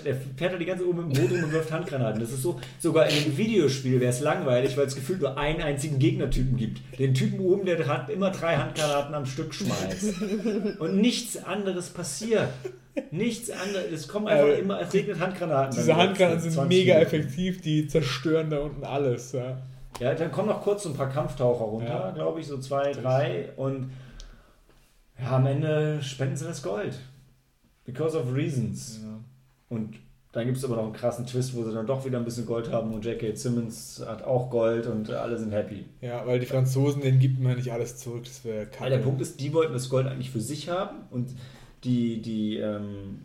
der 0.05 0.15
fährt 0.37 0.53
er 0.53 0.59
die 0.59 0.67
ganze 0.67 0.85
Zeit 0.85 0.93
um 0.93 1.01
im 1.01 1.09
Boot 1.09 1.31
rum 1.31 1.45
und 1.45 1.53
wirft 1.53 1.73
Handgranaten. 1.73 2.21
Das 2.21 2.31
ist 2.31 2.43
so, 2.43 2.61
sogar 2.79 3.09
in 3.09 3.17
einem 3.17 3.37
Videospiel 3.39 3.99
wäre 3.99 4.11
es 4.11 4.21
langweilig, 4.21 4.77
weil 4.77 4.87
es 4.87 4.95
gefühlt 4.95 5.21
nur 5.21 5.39
einen 5.39 5.63
einzigen 5.63 5.99
Gegnertypen 5.99 6.59
gibt. 6.59 6.83
Den 6.99 7.15
Typen 7.15 7.41
oben, 7.41 7.65
der 7.65 7.87
hat 7.87 8.11
immer 8.11 8.31
drei 8.31 8.57
Handgranaten 8.57 9.15
am 9.15 9.25
Stück 9.25 9.55
schmeißt. 9.55 10.21
Und 10.81 10.97
nichts 10.97 11.43
anderes 11.43 11.89
passiert. 11.89 12.49
Nichts 13.11 13.51
anderes. 13.51 13.87
Es 13.91 14.09
kommen 14.09 14.29
einfach 14.29 14.49
Äh, 14.49 14.61
immer, 14.61 14.81
es 14.81 14.93
regnet 14.93 15.19
Handgranaten. 15.19 15.77
Diese 15.77 15.97
Handgranaten 15.97 16.41
sind 16.43 16.53
20 16.53 16.79
mega 16.79 16.95
effektiv, 16.99 17.63
die 17.63 17.87
zerstören 17.87 18.51
da 18.51 18.59
unten 18.59 18.85
alles. 18.85 19.33
Ja. 19.33 19.63
Ja, 20.01 20.15
dann 20.15 20.33
kommen 20.33 20.49
noch 20.49 20.63
kurz 20.63 20.83
so 20.83 20.89
ein 20.89 20.97
paar 20.97 21.11
Kampftaucher 21.11 21.65
runter, 21.65 21.89
Ja. 21.89 22.11
glaube 22.11 22.41
ich, 22.41 22.47
so 22.47 22.59
zwei, 22.59 22.93
drei. 22.93 23.51
Und 23.57 23.91
Ja, 25.21 25.37
am 25.37 25.47
Ende 25.47 26.03
spenden 26.03 26.37
sie 26.37 26.47
das 26.47 26.63
Gold. 26.63 26.99
Because 27.85 28.19
of 28.19 28.35
reasons. 28.35 29.01
Ja. 29.03 29.19
Und 29.69 29.97
dann 30.33 30.47
gibt 30.47 30.57
es 30.59 30.65
aber 30.65 30.77
noch 30.77 30.85
einen 30.85 30.93
krassen 30.93 31.27
Twist, 31.27 31.55
wo 31.55 31.63
sie 31.65 31.73
dann 31.75 31.87
doch 31.87 32.05
wieder 32.07 32.17
ein 32.19 32.25
bisschen 32.25 32.47
Gold 32.47 32.71
haben 32.71 32.95
und 32.95 33.05
J.K. 33.05 33.35
Simmons 33.35 34.03
hat 34.07 34.23
auch 34.23 34.49
Gold 34.49 34.87
und 34.87 35.11
alle 35.11 35.37
sind 35.37 35.53
happy. 35.53 35.85
ja, 36.01 36.25
weil 36.27 36.39
die 36.39 36.47
Franzosen, 36.47 37.03
denen 37.03 37.19
gibt 37.19 37.41
man 37.41 37.57
nicht 37.57 37.71
alles 37.73 37.97
zurück, 37.99 38.25
das 38.25 38.45
wäre 38.45 38.67
kacke. 38.67 38.85
Weil 38.85 38.91
der 38.91 38.99
Punkt 38.99 39.21
ist, 39.21 39.41
die 39.41 39.53
wollten 39.53 39.73
das 39.73 39.89
Gold 39.89 40.07
eigentlich 40.07 40.31
für 40.31 40.41
sich 40.41 40.69
haben 40.69 40.99
und 41.11 41.35
die, 41.85 42.23
die 42.23 42.59
ähm, 42.59 43.23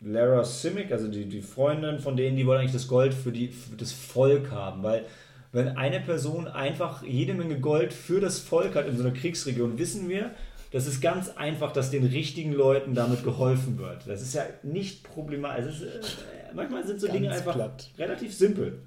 Lara 0.00 0.44
Simic, 0.44 0.92
also 0.92 1.08
die, 1.08 1.24
die 1.26 1.40
Freundin 1.40 1.98
von 1.98 2.16
denen, 2.16 2.36
die 2.36 2.46
wollen 2.46 2.60
eigentlich 2.60 2.72
das 2.72 2.86
Gold 2.88 3.14
für, 3.14 3.32
die, 3.32 3.48
für 3.48 3.76
das 3.76 3.92
Volk 3.92 4.50
haben, 4.50 4.82
weil 4.82 5.06
wenn 5.54 5.68
eine 5.76 6.00
Person 6.00 6.48
einfach 6.48 7.02
jede 7.04 7.32
Menge 7.32 7.58
Gold 7.60 7.92
für 7.92 8.20
das 8.20 8.40
Volk 8.40 8.74
hat 8.74 8.86
in 8.88 8.96
so 8.96 9.04
einer 9.04 9.12
Kriegsregion, 9.14 9.78
wissen 9.78 10.08
wir, 10.08 10.32
das 10.72 10.88
ist 10.88 11.00
ganz 11.00 11.28
einfach, 11.36 11.72
dass 11.72 11.92
den 11.92 12.04
richtigen 12.04 12.52
Leuten 12.52 12.94
damit 12.94 13.22
geholfen 13.22 13.78
wird. 13.78 14.06
Das 14.08 14.20
ist 14.20 14.34
ja 14.34 14.42
nicht 14.64 15.04
problematisch. 15.04 15.64
Also 15.66 15.84
ist, 15.86 16.18
äh, 16.18 16.54
manchmal 16.54 16.84
sind 16.84 17.00
so 17.00 17.06
Ganz 17.06 17.18
Dinge 17.18 17.32
einfach 17.32 17.54
platt. 17.54 17.88
relativ 17.96 18.34
simpel. 18.34 18.80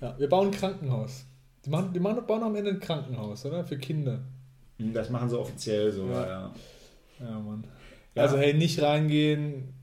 Ja, 0.00 0.18
wir 0.18 0.28
bauen 0.28 0.48
ein 0.48 0.50
Krankenhaus. 0.52 1.24
Die, 1.64 1.70
machen, 1.70 1.92
die 1.92 2.00
machen, 2.00 2.26
bauen 2.26 2.42
am 2.42 2.56
Ende 2.56 2.70
ein 2.72 2.80
Krankenhaus, 2.80 3.46
oder? 3.46 3.64
Für 3.64 3.78
Kinder. 3.78 4.18
Das 4.78 5.10
machen 5.10 5.28
sie 5.30 5.38
offiziell 5.38 5.92
so, 5.92 6.08
Ja. 6.08 6.26
ja. 6.26 6.54
Ja, 7.20 7.38
Mann. 7.38 7.64
Ja. 8.14 8.22
Also, 8.22 8.36
hey, 8.36 8.54
nicht 8.54 8.82
reingehen, 8.82 9.74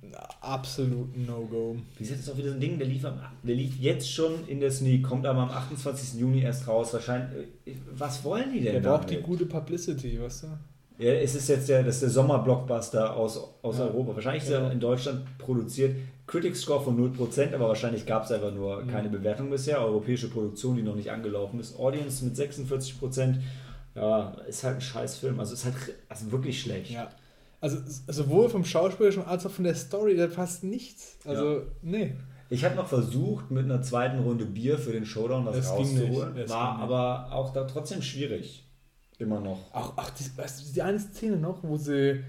absolut 0.41 1.15
No-Go. 1.17 1.77
Wie 1.97 2.03
ist 2.03 2.11
jetzt 2.11 2.29
auch 2.29 2.37
wieder 2.37 2.49
so 2.49 2.55
ein 2.55 2.59
Ding, 2.59 2.77
der 2.77 2.87
lief, 2.87 3.03
am, 3.05 3.19
der 3.43 3.55
lief 3.55 3.77
jetzt 3.79 4.09
schon 4.11 4.47
in 4.47 4.59
der 4.59 4.71
Sneak, 4.71 5.03
kommt 5.03 5.25
aber 5.25 5.41
am 5.41 5.49
28. 5.49 6.19
Juni 6.19 6.41
erst 6.41 6.67
raus. 6.67 6.93
Wahrscheinlich, 6.93 7.47
äh, 7.65 7.73
was 7.95 8.23
wollen 8.23 8.51
die 8.53 8.61
denn 8.61 8.73
Der 8.81 8.89
braucht 8.89 9.09
die 9.09 9.15
damit? 9.15 9.27
gute 9.27 9.45
Publicity, 9.45 10.19
weißt 10.21 10.43
du? 10.43 10.47
Ja, 11.03 11.11
es 11.11 11.35
ist 11.35 11.49
jetzt 11.49 11.67
der, 11.67 11.83
das 11.83 11.99
der 11.99 12.09
Sommerblockbuster 12.09 13.15
aus, 13.15 13.37
aus 13.61 13.77
Ja. 13.79 13.85
Europa. 13.85 14.15
Wahrscheinlich 14.15 14.43
ist 14.43 14.49
Ja. 14.49 14.59
er 14.61 14.71
in 14.71 14.79
Deutschland 14.79 15.25
produziert. 15.37 15.95
Critics 16.27 16.61
Score 16.61 16.81
von 16.83 16.95
0%, 16.95 17.53
aber 17.53 17.67
wahrscheinlich 17.67 18.05
gab 18.05 18.23
es 18.23 18.31
einfach 18.31 18.53
nur 18.53 18.81
Mhm. 18.81 18.87
keine 18.89 19.09
Bewertung 19.09 19.49
bisher. 19.49 19.79
Europäische 19.81 20.29
Produktion, 20.29 20.75
die 20.77 20.81
noch 20.83 20.95
nicht 20.95 21.11
angelaufen 21.11 21.59
ist. 21.59 21.77
Audience 21.77 22.23
mit 22.23 22.35
46%. 22.35 23.39
Ja, 23.93 24.35
ist 24.47 24.63
halt 24.63 24.75
ein 24.75 24.81
scheiß 24.81 25.17
Film. 25.17 25.39
Also 25.39 25.53
ist 25.53 25.65
halt 25.65 25.75
also 26.09 26.31
wirklich 26.31 26.61
schlecht. 26.61 26.91
Ja. 26.91 27.09
Also, 27.65 27.79
sowohl 28.07 28.47
vom 28.47 28.63
Schauspielerischen 28.63 29.23
als 29.23 29.43
auch 29.43 29.49
von 29.49 29.63
der 29.63 29.73
Story, 29.73 30.15
da 30.15 30.27
passt 30.27 30.63
nichts. 30.63 31.17
Also, 31.25 31.63
nee. 31.81 32.13
Ich 32.51 32.63
habe 32.63 32.75
noch 32.75 32.85
versucht, 32.85 33.49
mit 33.49 33.65
einer 33.65 33.81
zweiten 33.81 34.19
Runde 34.19 34.45
Bier 34.45 34.77
für 34.77 34.91
den 34.91 35.03
Showdown 35.03 35.47
was 35.47 35.57
Das 35.57 35.71
rauszuholen. 35.71 36.35
Das 36.35 36.51
War 36.51 36.77
aber 36.77 37.31
auch 37.31 37.51
da 37.53 37.63
trotzdem 37.63 38.03
schwierig. 38.03 38.67
Immer 39.17 39.39
noch. 39.39 39.73
Auch, 39.73 39.93
ach, 39.95 40.11
die, 40.11 40.25
weißt 40.37 40.61
du, 40.61 40.73
die 40.73 40.81
eine 40.83 40.99
Szene 40.99 41.37
noch, 41.37 41.63
wo 41.63 41.75
sie 41.75 42.23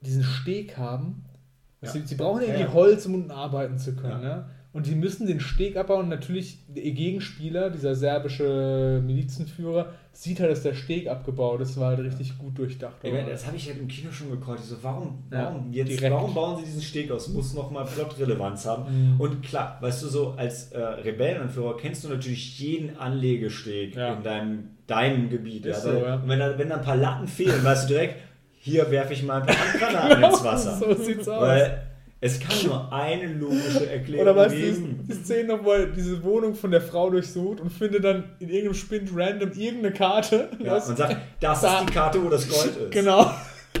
diesen 0.00 0.22
Steg 0.22 0.78
haben. 0.78 1.26
Ja. 1.82 1.90
Sie, 1.90 2.00
sie 2.06 2.14
brauchen 2.14 2.40
irgendwie 2.40 2.60
Ja, 2.60 2.68
ja. 2.68 2.72
Holz, 2.72 3.04
um 3.04 3.14
unten 3.14 3.30
arbeiten 3.30 3.76
zu 3.76 3.94
können. 3.94 4.22
Ja. 4.22 4.28
Ja. 4.28 4.50
Und 4.72 4.86
die 4.86 4.94
müssen 4.94 5.26
den 5.26 5.40
Steg 5.40 5.76
abbauen. 5.76 6.08
Natürlich, 6.08 6.60
ihr 6.74 6.92
Gegenspieler, 6.92 7.68
dieser 7.68 7.94
serbische 7.94 9.02
Milizenführer, 9.04 9.92
sieht 10.22 10.40
halt, 10.40 10.50
dass 10.50 10.62
der 10.62 10.74
Steg 10.74 11.08
abgebaut 11.08 11.60
ist. 11.60 11.78
War 11.78 11.88
halt 11.88 12.00
richtig 12.00 12.38
gut 12.38 12.58
durchdacht. 12.58 12.94
Ich 13.02 13.12
meine, 13.12 13.28
das 13.30 13.46
habe 13.46 13.56
ich 13.56 13.66
halt 13.68 13.78
im 13.78 13.86
Kino 13.88 14.10
schon 14.10 14.30
gekreuzt. 14.30 14.64
Ich 14.64 14.70
so, 14.70 14.76
warum, 14.82 15.22
Ja, 15.30 15.44
warum, 15.44 15.72
jetzt, 15.72 15.88
direkt. 15.90 16.12
warum 16.14 16.32
bauen 16.34 16.56
sie 16.58 16.64
diesen 16.64 16.82
Steg 16.82 17.10
aus? 17.10 17.28
Muss 17.28 17.54
nochmal 17.54 17.84
Plotrelevanz 17.84 18.64
haben. 18.66 19.14
Mhm. 19.14 19.20
Und 19.20 19.42
klar, 19.42 19.78
weißt 19.80 20.02
du, 20.02 20.08
so 20.08 20.30
als 20.36 20.72
äh, 20.72 20.78
Rebellenanführer 20.80 21.76
kennst 21.76 22.04
du 22.04 22.08
natürlich 22.08 22.58
jeden 22.58 22.96
Anlegesteg 22.98 23.94
Ja. 23.94 24.14
in 24.14 24.22
deinem, 24.22 24.64
deinem 24.86 25.28
Gebiet. 25.28 25.66
Ist 25.66 25.84
ja. 25.84 25.92
so, 25.92 25.98
ja. 25.98 26.14
Und 26.16 26.28
wenn 26.28 26.38
da, 26.38 26.58
wenn 26.58 26.68
da 26.68 26.76
ein 26.76 26.82
paar 26.84 26.96
Latten 26.96 27.28
fehlen, 27.28 27.62
weißt 27.62 27.84
du 27.88 27.94
direkt, 27.94 28.16
hier 28.58 28.90
werfe 28.90 29.12
ich 29.12 29.22
mal 29.22 29.40
ein 29.42 29.46
paar 29.46 29.56
Handgranaten 29.72 30.24
ins 30.24 30.42
Wasser. 30.44 30.76
so 30.76 30.94
sieht's 30.94 31.28
aus. 31.28 31.40
Weil 31.42 31.82
es 32.20 32.40
kann 32.40 32.56
nur 32.64 32.92
eine 32.92 33.32
logische 33.34 33.88
Erklärung 33.90 34.22
Oder 34.22 34.36
weißt 34.36 34.54
du, 34.54 34.58
geben. 34.58 35.00
die, 35.02 35.12
die 35.14 35.24
Szene 35.24 35.48
noch, 35.56 35.64
wo 35.64 35.72
er 35.72 35.86
diese 35.86 36.22
Wohnung 36.24 36.54
von 36.54 36.70
der 36.70 36.80
Frau 36.80 37.10
durchsucht 37.10 37.60
und 37.60 37.70
findet 37.70 38.04
dann 38.04 38.24
in 38.40 38.48
irgendeinem 38.48 38.74
Spind 38.74 39.10
random 39.14 39.52
irgendeine 39.52 39.92
Karte. 39.92 40.48
Ja, 40.64 40.78
du? 40.78 40.90
und 40.90 40.96
sagt, 40.96 41.16
das 41.40 41.60
Da- 41.60 41.80
ist 41.80 41.88
die 41.88 41.92
Karte, 41.92 42.24
wo 42.24 42.28
das 42.28 42.48
Gold 42.48 42.76
ist. 42.76 42.90
Genau. 42.92 43.30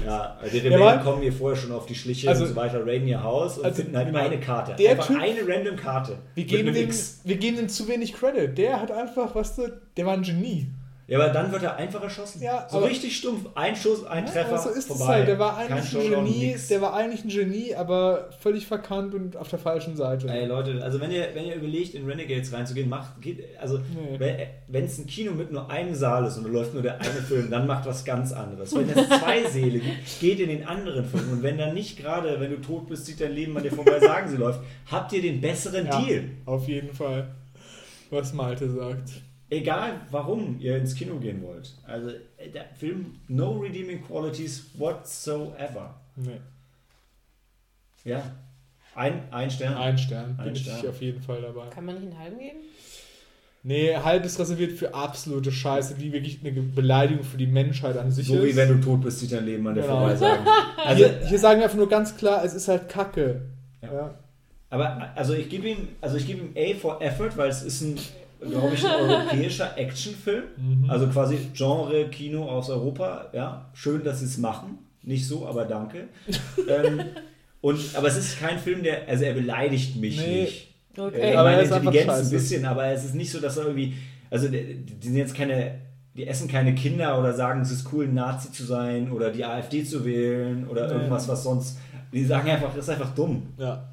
Ja, 0.04 0.36
die 0.44 0.50
Der 0.60 0.64
Rebellen 0.64 0.82
war- 0.82 1.02
kommen 1.02 1.22
hier 1.22 1.32
vorher 1.32 1.56
schon 1.56 1.72
auf 1.72 1.86
die 1.86 1.94
Schliche 1.94 2.28
Also- 2.28 2.42
und 2.42 2.50
so 2.50 2.56
weiter, 2.56 2.86
raiden 2.86 3.08
ihr 3.08 3.22
Haus 3.22 3.56
und 3.56 3.64
Also, 3.64 3.80
finden 3.82 3.96
halt 3.96 4.08
genau. 4.08 4.18
eine 4.18 4.38
Karte. 4.38 4.74
Der 4.78 4.90
Einfach 4.90 5.06
Typ- 5.06 5.18
eine 5.22 5.40
random 5.48 5.76
Karte. 5.76 6.18
Wir 6.34 6.44
geben, 6.44 6.74
dem, 6.74 6.90
wir 7.24 7.36
geben 7.36 7.56
dem 7.56 7.68
zu 7.70 7.88
wenig 7.88 8.12
Credit. 8.12 8.56
Der 8.58 8.80
hat 8.82 8.90
einfach, 8.92 9.34
weißt 9.34 9.58
du, 9.58 9.62
der 9.96 10.04
war 10.04 10.12
ein 10.12 10.22
Genie. 10.22 10.66
Ja, 11.08 11.20
aber 11.20 11.28
dann 11.32 11.52
wird 11.52 11.62
er 11.62 11.76
einfach 11.76 12.02
erschossen. 12.02 12.42
Ja, 12.42 12.66
so 12.68 12.78
richtig 12.80 13.16
stumpf. 13.16 13.48
Ein 13.54 13.76
Schuss, 13.76 14.04
ein 14.04 14.26
Treffer, 14.26 14.48
aber 14.48 14.58
so 14.58 14.70
ist 14.70 14.88
vorbei. 14.88 15.02
es 15.04 15.08
halt. 15.08 15.28
Der 15.28 15.38
war 15.38 15.54
Kein 15.56 15.72
eigentlich 15.72 15.94
ein 15.96 16.02
Showdown, 16.02 16.24
Genie, 16.24 16.46
nix. 16.48 16.66
der 16.66 16.80
war 16.80 16.94
eigentlich 16.94 17.24
ein 17.24 17.28
Genie, 17.28 17.74
aber 17.76 18.30
völlig 18.40 18.66
verkannt 18.66 19.14
und 19.14 19.36
auf 19.36 19.46
der 19.48 19.60
falschen 19.60 19.94
Seite. 19.94 20.28
Ey 20.28 20.46
Leute, 20.46 20.82
also 20.82 21.00
wenn 21.00 21.12
ihr, 21.12 21.28
wenn 21.34 21.44
ihr 21.46 21.54
überlegt, 21.54 21.94
in 21.94 22.06
Renegades 22.06 22.52
reinzugehen, 22.52 22.88
macht, 22.88 23.22
geht, 23.22 23.44
also 23.60 23.78
Nee. 24.18 24.48
wenn 24.66 24.84
es 24.84 24.98
ein 24.98 25.06
Kino 25.06 25.30
mit 25.30 25.52
nur 25.52 25.70
einem 25.70 25.94
Saal 25.94 26.26
ist 26.26 26.38
und 26.38 26.44
da 26.44 26.50
läuft 26.50 26.72
nur 26.74 26.82
der 26.82 26.94
eine 26.96 27.04
Film, 27.22 27.52
dann 27.52 27.68
macht 27.68 27.86
was 27.86 28.04
ganz 28.04 28.32
anderes. 28.32 28.74
Wenn 28.74 28.90
es 28.90 29.08
zwei 29.08 29.44
Säle 29.48 29.78
gibt, 29.78 30.20
geht 30.20 30.40
in 30.40 30.48
den 30.48 30.66
anderen 30.66 31.04
Film. 31.04 31.30
Und 31.30 31.42
wenn 31.44 31.56
dann 31.56 31.72
nicht 31.72 31.96
gerade, 31.98 32.40
wenn 32.40 32.50
du 32.50 32.60
tot 32.60 32.88
bist, 32.88 33.06
zieht 33.06 33.20
dein 33.20 33.32
Leben 33.32 33.56
an 33.56 33.62
dir 33.62 33.70
vorbei, 33.70 34.00
sagen 34.00 34.28
sie 34.28 34.36
läuft, 34.38 34.58
habt 34.90 35.12
ihr 35.12 35.22
den 35.22 35.40
besseren 35.40 35.86
Ja, 35.86 36.00
Deal. 36.02 36.24
Auf 36.46 36.66
jeden 36.66 36.92
Fall. 36.92 37.28
Was 38.10 38.32
Malte 38.32 38.68
sagt. 38.70 39.10
Egal, 39.48 40.00
warum 40.10 40.58
ihr 40.60 40.76
ins 40.76 40.94
Kino 40.94 41.16
gehen 41.18 41.40
wollt. 41.42 41.72
Also 41.86 42.10
äh, 42.36 42.48
der 42.52 42.64
Film, 42.74 43.14
no 43.28 43.52
redeeming 43.58 44.02
qualities 44.02 44.66
whatsoever. 44.76 45.94
Nee. 46.16 46.40
Ja, 48.04 48.22
ein, 48.94 49.20
ein 49.32 49.50
Stern. 49.50 49.74
Ein 49.74 49.98
Stern. 49.98 50.36
Bin 50.36 50.46
Ein 50.48 50.54
ich 50.54 50.62
Stern. 50.62 50.88
auf 50.88 51.00
jeden 51.02 51.20
Fall 51.22 51.42
dabei. 51.42 51.66
Kann 51.68 51.84
man 51.84 51.96
nicht 51.96 52.04
einen 52.12 52.18
halben 52.18 52.38
geben? 52.38 52.58
Nee, 53.62 53.96
halb 53.96 54.24
ist 54.24 54.38
reserviert 54.38 54.72
für 54.78 54.94
absolute 54.94 55.50
Scheiße, 55.50 55.94
die 55.96 56.12
wirklich 56.12 56.38
eine 56.40 56.52
Beleidigung 56.52 57.24
für 57.24 57.36
die 57.36 57.48
Menschheit 57.48 57.96
an 57.98 58.12
sich 58.12 58.28
So 58.28 58.36
ist. 58.36 58.44
wie 58.44 58.56
wenn 58.56 58.68
du 58.68 58.80
tot 58.80 59.02
bist, 59.02 59.18
zieht 59.18 59.32
dein 59.32 59.44
Leben 59.44 59.66
an 59.66 59.74
dir 59.74 59.82
Genau. 59.82 59.98
vorbei 59.98 60.16
sagen. 60.16 60.46
Also, 60.84 61.04
hier, 61.04 61.26
hier 61.26 61.38
sagen 61.40 61.58
wir 61.58 61.64
einfach 61.64 61.76
nur 61.76 61.88
ganz 61.88 62.16
klar, 62.16 62.44
es 62.44 62.54
ist 62.54 62.68
halt 62.68 62.88
Kacke. 62.88 63.42
Ja. 63.82 63.92
Ja. 63.92 64.14
aber 64.70 65.10
also 65.16 65.34
ich 65.34 65.48
gebe 65.48 65.68
ihm, 65.68 65.88
also 66.00 66.16
ich 66.16 66.26
gebe 66.28 66.42
ihm 66.46 66.54
A 66.56 66.78
for 66.78 67.02
Effort, 67.02 67.36
weil 67.36 67.48
es 67.48 67.62
ist 67.64 67.80
ein, 67.82 67.98
glaube 68.40 68.74
ich, 68.74 68.84
ein 68.84 68.90
europäischer 69.08 69.76
Actionfilm. 69.78 70.44
Mhm. 70.56 70.90
Also 70.90 71.06
quasi 71.08 71.38
Genre 71.54 72.08
Kino 72.10 72.48
aus 72.48 72.70
Europa. 72.70 73.26
Ja, 73.32 73.70
schön, 73.74 74.02
dass 74.04 74.20
sie 74.20 74.26
es 74.26 74.38
machen. 74.38 74.78
Nicht 75.02 75.26
so, 75.26 75.46
aber 75.46 75.64
danke. 75.64 76.08
ähm, 76.68 77.00
und, 77.60 77.78
aber 77.96 78.08
es 78.08 78.16
ist 78.16 78.38
kein 78.40 78.58
Film, 78.58 78.82
der, 78.82 79.08
also 79.08 79.24
er 79.24 79.34
beleidigt 79.34 79.96
mich 79.96 80.18
Nee. 80.18 80.42
nicht. 80.42 80.74
Okay. 80.98 81.32
Äh, 81.32 81.34
Aber 81.36 81.50
er 81.50 81.56
meine 81.66 81.76
Intelligenz 81.76 82.12
ein 82.12 82.30
bisschen, 82.30 82.64
aber 82.64 82.86
es 82.86 83.04
ist 83.04 83.14
nicht 83.14 83.30
so, 83.30 83.38
dass 83.40 83.56
er 83.58 83.64
irgendwie, 83.66 83.94
also 84.30 84.48
die, 84.48 84.76
die 84.84 85.06
sind 85.08 85.16
jetzt 85.16 85.34
keine, 85.34 85.78
die 86.14 86.26
essen 86.26 86.48
keine 86.48 86.74
Kinder 86.74 87.18
oder 87.20 87.34
sagen, 87.34 87.60
es 87.60 87.70
ist 87.70 87.92
cool, 87.92 88.04
ein 88.06 88.14
Nazi 88.14 88.50
zu 88.50 88.64
sein 88.64 89.12
oder 89.12 89.30
die 89.30 89.44
AfD 89.44 89.84
zu 89.84 90.04
wählen 90.06 90.66
oder 90.68 90.86
Nee. 90.88 90.94
irgendwas, 90.94 91.28
was 91.28 91.42
sonst. 91.42 91.78
Die 92.12 92.24
sagen 92.24 92.48
einfach, 92.48 92.74
das 92.74 92.84
ist 92.84 92.90
einfach 92.90 93.14
dumm. 93.14 93.52
ja. 93.58 93.86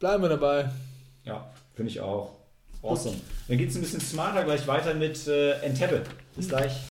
Bleiben 0.00 0.22
wir 0.22 0.28
dabei. 0.30 0.68
Ja, 1.24 1.46
finde 1.74 1.90
ich 1.90 2.00
auch. 2.00 2.32
Awesome. 2.84 3.16
Dann 3.48 3.56
geht 3.56 3.70
es 3.70 3.76
ein 3.76 3.80
bisschen 3.80 4.00
smarter 4.00 4.44
gleich 4.44 4.66
weiter 4.66 4.92
mit 4.92 5.26
äh, 5.26 5.52
Entebbe. 5.60 6.02
Bis 6.36 6.48
gleich. 6.48 6.86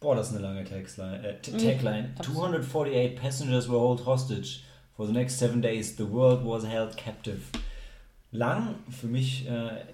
Boah, 0.00 0.16
das 0.16 0.30
ist 0.30 0.36
eine 0.36 0.42
lange 0.42 0.64
Textline. 0.64 1.22
Äh, 1.22 1.40
Tagline. 1.40 2.14
248 2.20 3.14
passengers 3.14 3.68
were 3.68 3.78
held 3.78 4.04
hostage. 4.04 4.64
For 4.96 5.06
the 5.06 5.12
next 5.12 5.38
seven 5.38 5.62
days, 5.62 5.96
the 5.96 6.10
world 6.10 6.44
was 6.44 6.66
held 6.66 6.96
captive. 6.96 7.40
Lang, 8.32 8.74
für 8.90 9.06
mich 9.06 9.48
äh, 9.48 9.84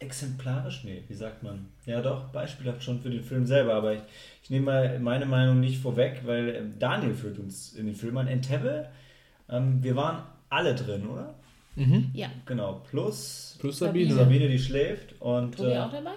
exemplarisch, 0.00 0.84
nee, 0.84 1.02
wie 1.08 1.14
sagt 1.14 1.42
man? 1.42 1.66
Ja 1.86 2.00
doch, 2.00 2.28
beispielhaft 2.28 2.82
schon 2.82 3.00
für 3.00 3.10
den 3.10 3.22
Film 3.22 3.46
selber, 3.46 3.74
aber 3.74 3.94
ich, 3.94 4.00
ich 4.42 4.50
nehme 4.50 4.66
mal 4.66 4.98
meine 5.00 5.26
Meinung 5.26 5.60
nicht 5.60 5.80
vorweg, 5.80 6.22
weil 6.24 6.54
ähm, 6.54 6.78
Daniel 6.78 7.14
führt 7.14 7.38
uns 7.38 7.74
in 7.74 7.86
den 7.86 7.94
Film 7.94 8.16
an. 8.16 8.28
Entebbe, 8.28 8.88
ähm, 9.48 9.82
wir 9.82 9.96
waren 9.96 10.22
alle 10.48 10.74
drin, 10.74 11.06
oder? 11.08 11.34
Ja. 12.12 12.28
Genau, 12.46 12.82
plus 12.90 13.56
Plus 13.60 13.78
Sabine. 13.78 14.12
Sabine. 14.14 14.48
Die 14.48 14.58
schläft 14.58 15.20
und 15.20 15.56
Tobi 15.56 15.70
äh, 15.70 15.78
auch 15.78 15.92
dabei? 15.92 16.14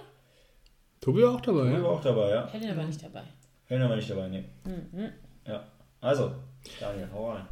Tobi 1.00 1.24
auch 1.24 1.40
dabei, 1.40 1.62
Tobi 1.62 1.72
ja. 1.72 1.82
war 1.82 1.90
auch 1.90 2.02
dabei, 2.02 2.30
ja. 2.30 2.48
Helen 2.48 2.70
aber 2.70 2.84
nicht 2.84 3.02
dabei. 3.02 3.22
Helena 3.66 3.88
war 3.88 3.96
nicht 3.96 4.10
dabei, 4.10 4.28
nee. 4.28 4.44
Mhm. 4.64 5.08
Ja, 5.46 5.64
also, 6.00 6.32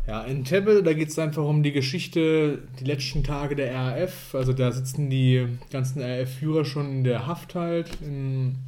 Ja, 0.07 0.23
in 0.23 0.45
Tebbe, 0.45 0.83
da 0.83 0.93
geht 0.93 1.09
es 1.09 1.19
einfach 1.19 1.45
um 1.45 1.63
die 1.63 1.73
Geschichte, 1.73 2.63
die 2.79 2.85
letzten 2.85 3.25
Tage 3.25 3.57
der 3.57 3.75
RAF. 3.75 4.35
Also 4.35 4.53
da 4.53 4.73
sitzen 4.73 5.11
die 5.11 5.47
ganzen 5.71 6.03
RAF-Führer 6.03 6.65
schon 6.65 6.91
in 6.91 7.05
der 7.05 7.27
Haft 7.27 7.55
halt 7.55 7.91
in 8.03 8.59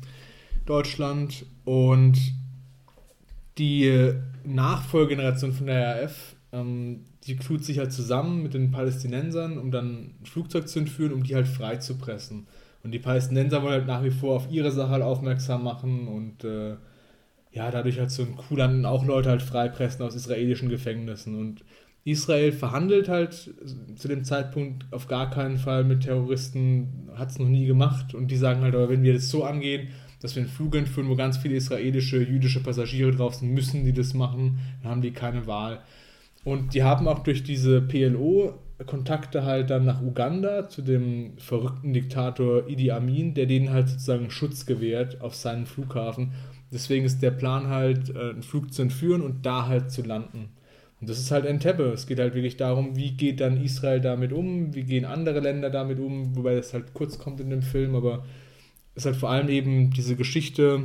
Deutschland. 0.67 1.47
Und 1.65 2.19
die 3.59 4.13
Nachfolgegeneration 4.45 5.53
von 5.53 5.67
der 5.67 6.03
RAF, 6.03 6.37
ähm, 6.53 7.05
die 7.25 7.37
tut 7.37 7.65
sich 7.65 7.79
halt 7.79 7.93
zusammen 7.93 8.43
mit 8.43 8.55
den 8.55 8.71
Palästinensern, 8.71 9.59
um 9.59 9.71
dann 9.71 10.15
ein 10.21 10.27
Flugzeug 10.27 10.69
zu 10.69 10.81
entführen, 10.81 11.13
um 11.13 11.23
die 11.23 11.35
halt 11.35 11.47
frei 11.47 11.77
zu 11.77 11.97
pressen. 11.97 12.47
Und 12.83 12.91
die 12.91 12.99
Palästinenser 12.99 13.63
wollen 13.63 13.73
halt 13.73 13.87
nach 13.87 14.03
wie 14.03 14.11
vor 14.11 14.37
auf 14.37 14.51
ihre 14.51 14.73
Sache 14.73 14.91
halt 14.91 15.03
aufmerksam 15.03 15.63
machen 15.63 16.09
und 16.09 16.43
äh, 16.43 16.75
ja, 17.53 17.71
dadurch 17.71 17.99
halt 17.99 18.11
so 18.11 18.23
ein 18.23 18.37
Kuhland 18.37 18.87
auch 18.87 19.05
Leute 19.05 19.31
halt 19.31 19.43
freipressen 19.43 20.05
aus 20.05 20.15
israelischen 20.15 20.69
Gefängnissen. 20.69 21.39
Und 21.39 21.65
Israel 22.05 22.51
verhandelt 22.53 23.09
halt 23.09 23.55
zu 23.95 24.09
dem 24.09 24.25
Zeitpunkt 24.25 24.87
auf 24.91 25.07
gar 25.07 25.31
keinen 25.31 25.59
Fall 25.59 25.85
mit 25.85 26.03
Terroristen, 26.03 27.11
hat 27.15 27.31
es 27.31 27.39
noch 27.39 27.49
nie 27.49 27.67
gemacht. 27.67 28.15
Und 28.15 28.31
die 28.31 28.37
sagen 28.37 28.63
halt, 28.63 28.75
aber 28.75 28.89
wenn 28.89 29.03
wir 29.03 29.13
das 29.13 29.31
so 29.31 29.45
angehen, 29.45 29.89
dass 30.21 30.35
wir 30.35 30.43
einen 30.43 30.51
Flug 30.51 30.75
entführen, 30.75 31.09
wo 31.09 31.17
ganz 31.17 31.37
viele 31.37 31.57
israelische, 31.57 32.23
jüdische 32.23 32.63
Passagiere 32.63 33.13
drauf 33.13 33.35
sind, 33.35 33.53
müssen 33.53 33.85
die 33.85 33.93
das 33.93 34.15
machen, 34.15 34.59
dann 34.83 34.91
haben 34.91 35.03
die 35.03 35.13
keine 35.13 35.47
Wahl. 35.47 35.81
Und 36.45 36.75
die 36.75 36.83
haben 36.83 37.07
auch 37.07 37.21
durch 37.21 37.43
diese 37.43 37.83
PLO 37.83 38.55
Kontakte 38.87 39.45
halt 39.45 39.71
dann 39.71 39.85
nach 39.85 40.03
Uganda 40.03 40.69
zu 40.69 40.83
dem 40.83 41.39
verrückten 41.39 41.93
Diktator 41.93 42.69
Idi 42.69 42.91
Amin, 42.91 43.35
der 43.35 43.47
denen 43.47 43.71
halt 43.71 43.89
sozusagen 43.89 44.31
Schutz 44.31 44.67
gewährt 44.67 45.21
auf 45.21 45.35
seinen 45.35 45.67
Flughafen. 45.67 46.33
Deswegen 46.73 47.05
ist 47.05 47.23
der 47.23 47.31
Plan 47.31 47.69
halt, 47.69 48.11
äh, 48.15 48.31
einen 48.31 48.43
Flug 48.43 48.73
zu 48.73 48.83
entführen 48.83 49.23
und 49.23 49.45
da 49.45 49.67
halt 49.67 49.91
zu 49.91 50.03
landen. 50.03 50.51
Und 51.01 51.11
das 51.11 51.19
ist 51.19 51.31
halt 51.31 51.45
Entebbe. 51.45 51.85
Es 51.93 52.07
geht 52.07 52.19
halt 52.19 52.35
wirklich 52.35 52.57
darum, 52.57 52.97
wie 52.97 53.13
geht 53.13 53.41
dann 53.41 53.63
Israel 53.63 54.01
damit 54.01 54.33
um, 54.33 54.75
wie 54.75 54.85
gehen 54.85 55.05
andere 55.05 55.41
Länder 55.41 55.69
damit 55.69 55.99
um, 55.99 56.37
wobei 56.37 56.55
das 56.55 56.73
halt 56.73 56.95
kurz 56.95 57.19
kommt 57.19 57.41
in 57.41 57.51
dem 57.51 57.63
Film, 57.63 57.95
aber 57.95 58.25
es 58.95 59.03
ist 59.03 59.07
halt 59.07 59.17
vor 59.17 59.31
allem 59.31 59.49
eben 59.49 59.91
diese 59.91 60.17
Geschichte 60.17 60.85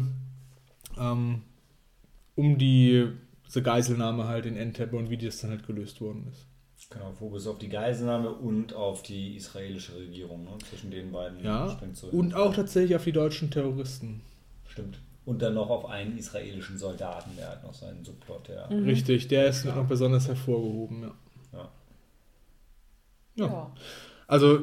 ähm, 0.99 1.43
um 2.35 2.57
die 2.57 3.07
diese 3.47 3.61
Geiselnahme 3.61 4.27
halt 4.27 4.45
in 4.45 4.57
Entebbe 4.57 4.97
und 4.97 5.09
wie 5.09 5.17
das 5.17 5.39
dann 5.39 5.51
halt 5.51 5.65
gelöst 5.65 6.01
worden 6.01 6.27
ist. 6.31 6.45
Genau, 6.89 7.11
Fokus 7.11 7.47
auf 7.47 7.57
die 7.57 7.69
Geiselnahme 7.69 8.29
und 8.29 8.73
auf 8.73 9.03
die 9.03 9.35
israelische 9.35 9.95
Regierung, 9.97 10.43
ne? 10.43 10.51
zwischen 10.69 10.91
den 10.91 11.11
beiden. 11.11 11.43
Ja, 11.43 11.79
und 12.11 12.33
auch 12.33 12.53
tatsächlich 12.53 12.95
auf 12.95 13.03
die 13.03 13.11
deutschen 13.11 13.51
Terroristen. 13.51 14.21
Stimmt. 14.67 14.99
Und 15.27 15.41
dann 15.41 15.55
noch 15.55 15.69
auf 15.69 15.85
einen 15.85 16.17
israelischen 16.17 16.77
Soldaten, 16.77 17.31
der 17.37 17.49
hat 17.49 17.63
noch 17.63 17.73
seinen 17.73 18.01
Subplot. 18.03 18.47
Ja. 18.47 18.73
Mhm. 18.73 18.85
Richtig, 18.85 19.27
der 19.27 19.47
ist 19.47 19.65
ja. 19.65 19.75
noch 19.75 19.85
besonders 19.85 20.27
hervorgehoben, 20.27 21.01
ja. 21.03 21.11
Ja. 21.51 21.69
ja. 23.35 23.45
ja. 23.45 23.71
Also, 24.25 24.61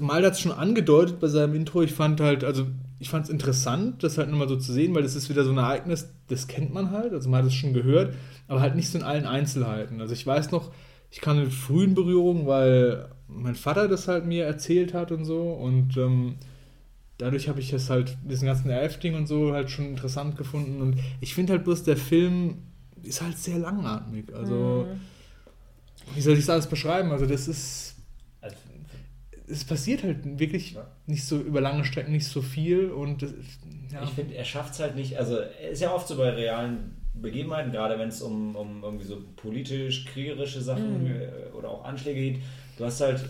Mal 0.00 0.24
hat 0.24 0.32
es 0.34 0.40
schon 0.40 0.52
angedeutet 0.52 1.20
bei 1.20 1.28
seinem 1.28 1.54
Intro, 1.54 1.82
ich 1.82 1.92
fand 1.92 2.20
halt, 2.20 2.44
also 2.44 2.66
ich 2.98 3.08
fand 3.08 3.24
es 3.24 3.30
interessant, 3.30 4.02
das 4.02 4.18
halt 4.18 4.28
nochmal 4.28 4.48
so 4.48 4.56
zu 4.56 4.72
sehen, 4.72 4.94
weil 4.94 5.02
das 5.02 5.14
ist 5.14 5.30
wieder 5.30 5.44
so 5.44 5.52
ein 5.52 5.58
Ereignis, 5.58 6.08
das 6.28 6.48
kennt 6.48 6.74
man 6.74 6.90
halt, 6.90 7.12
also 7.12 7.30
man 7.30 7.38
hat 7.38 7.46
es 7.46 7.54
schon 7.54 7.72
gehört, 7.72 8.14
aber 8.48 8.60
halt 8.60 8.74
nicht 8.74 8.90
so 8.90 8.98
in 8.98 9.04
allen 9.04 9.24
Einzelheiten. 9.24 10.00
Also 10.00 10.14
ich 10.14 10.26
weiß 10.26 10.50
noch, 10.50 10.72
ich 11.10 11.20
kann 11.20 11.38
mit 11.38 11.52
frühen 11.52 11.94
Berührungen, 11.94 12.46
weil 12.46 13.08
mein 13.28 13.54
Vater 13.54 13.88
das 13.88 14.08
halt 14.08 14.26
mir 14.26 14.44
erzählt 14.44 14.94
hat 14.94 15.12
und 15.12 15.24
so 15.24 15.52
und 15.52 15.96
ähm, 15.96 16.36
dadurch 17.18 17.48
habe 17.48 17.60
ich 17.60 17.72
es 17.72 17.90
halt, 17.90 18.16
diesen 18.24 18.46
ganzen 18.46 18.70
Elf-Ding 18.70 19.14
und 19.14 19.26
so 19.26 19.52
halt 19.52 19.70
schon 19.70 19.86
interessant 19.86 20.36
gefunden 20.36 20.80
und 20.80 20.98
ich 21.20 21.34
finde 21.34 21.54
halt 21.54 21.64
bloß, 21.64 21.84
der 21.84 21.96
Film 21.96 22.58
ist 23.02 23.22
halt 23.22 23.38
sehr 23.38 23.58
langatmig, 23.58 24.34
also 24.34 24.86
mhm. 24.88 25.00
wie 26.14 26.20
soll 26.20 26.34
ich 26.34 26.40
das 26.40 26.50
alles 26.50 26.66
beschreiben? 26.66 27.10
Also 27.12 27.26
das 27.26 27.48
ist 27.48 27.96
es 29.48 29.64
passiert 29.64 30.02
halt 30.02 30.38
wirklich 30.38 30.72
ja. 30.72 30.86
nicht 31.06 31.24
so 31.24 31.38
über 31.38 31.60
lange 31.60 31.84
Strecken 31.84 32.12
nicht 32.12 32.26
so 32.26 32.42
viel 32.42 32.90
und 32.90 33.22
ja. 33.22 34.02
ich 34.02 34.10
finde, 34.10 34.34
er 34.34 34.44
schafft 34.44 34.74
es 34.74 34.80
halt 34.80 34.96
nicht, 34.96 35.18
also 35.18 35.36
er 35.36 35.70
ist 35.70 35.80
ja 35.80 35.94
oft 35.94 36.08
so 36.08 36.16
bei 36.16 36.30
realen 36.30 36.96
Begebenheiten, 37.14 37.72
gerade 37.72 37.98
wenn 37.98 38.08
es 38.08 38.20
um, 38.20 38.56
um 38.56 38.82
irgendwie 38.82 39.06
so 39.06 39.22
politisch, 39.36 40.04
kriegerische 40.06 40.60
Sachen 40.60 41.04
mhm. 41.04 41.10
Äh, 41.10 41.56
oder 41.56 41.70
auch 41.70 41.84
Anschläge 41.84 42.20
geht, 42.20 42.42
du 42.76 42.84
hast 42.84 43.00
halt 43.00 43.24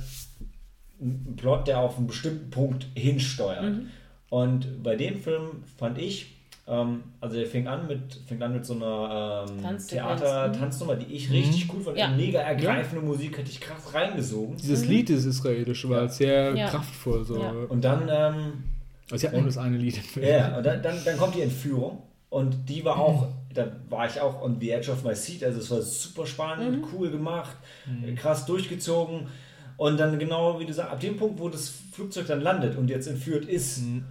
einen 1.00 1.34
Plot, 1.36 1.68
der 1.68 1.80
auf 1.80 1.98
einen 1.98 2.06
bestimmten 2.06 2.50
Punkt 2.50 2.86
hinsteuert. 2.94 3.64
Mhm. 3.64 3.88
Und 4.28 4.82
bei 4.82 4.96
dem 4.96 5.20
Film 5.20 5.62
fand 5.76 5.98
ich, 5.98 6.36
ähm, 6.68 7.04
also 7.20 7.36
der 7.36 7.46
fing 7.46 7.68
an 7.68 7.86
mit, 7.86 8.20
fing 8.26 8.42
an 8.42 8.52
mit 8.52 8.66
so 8.66 8.74
einer 8.74 9.46
ähm, 9.48 9.78
Theater-Tanznummer, 9.78 10.96
die 10.96 11.14
ich 11.14 11.30
richtig 11.30 11.66
mhm. 11.66 11.76
cool 11.76 11.82
fand. 11.82 11.98
Ja. 11.98 12.08
Mega 12.08 12.40
ergreifende 12.40 13.02
ja. 13.02 13.08
Musik, 13.08 13.38
hätte 13.38 13.50
ich 13.50 13.60
krass 13.60 13.94
reingesogen. 13.94 14.56
Dieses 14.56 14.84
mhm. 14.84 14.90
Lied 14.90 15.10
ist 15.10 15.26
israelisch, 15.26 15.88
war 15.88 16.02
ja. 16.02 16.08
sehr 16.08 16.54
kraftvoll. 16.66 17.24
So. 17.24 17.40
Und 17.68 17.84
dann. 17.84 18.08
Ähm, 18.10 18.64
also 19.10 19.24
ich 19.24 19.26
habe 19.26 19.36
nur 19.36 19.46
das 19.46 19.58
eine 19.58 19.76
Lied. 19.76 20.00
Ja, 20.16 20.56
und 20.56 20.66
dann, 20.66 20.82
dann, 20.82 20.96
dann 21.04 21.16
kommt 21.16 21.36
die 21.36 21.42
Entführung. 21.42 22.02
Und 22.28 22.68
die 22.68 22.84
war 22.84 22.98
auch, 22.98 23.28
da 23.54 23.68
war 23.88 24.06
ich 24.06 24.20
auch 24.20 24.42
on 24.42 24.58
the 24.60 24.70
edge 24.70 24.90
of 24.90 25.04
my 25.04 25.14
seat. 25.14 25.44
Also 25.44 25.60
es 25.60 25.70
war 25.70 25.80
super 25.80 26.26
spannend, 26.26 26.82
mhm. 26.82 26.88
cool 26.92 27.10
gemacht, 27.10 27.56
mhm. 27.86 28.16
krass 28.16 28.44
durchgezogen. 28.46 29.28
Und 29.76 29.98
dann 29.98 30.18
genau 30.18 30.58
wie 30.58 30.66
du 30.66 30.72
sagst, 30.72 30.92
ab 30.92 31.00
dem 31.00 31.16
Punkt, 31.16 31.38
wo 31.38 31.48
das 31.48 31.72
Flugzeug 31.92 32.26
dann 32.26 32.40
landet 32.40 32.76
und 32.76 32.88
jetzt 32.88 33.06
entführt 33.06 33.44
ist, 33.46 33.78
mhm 33.78 34.04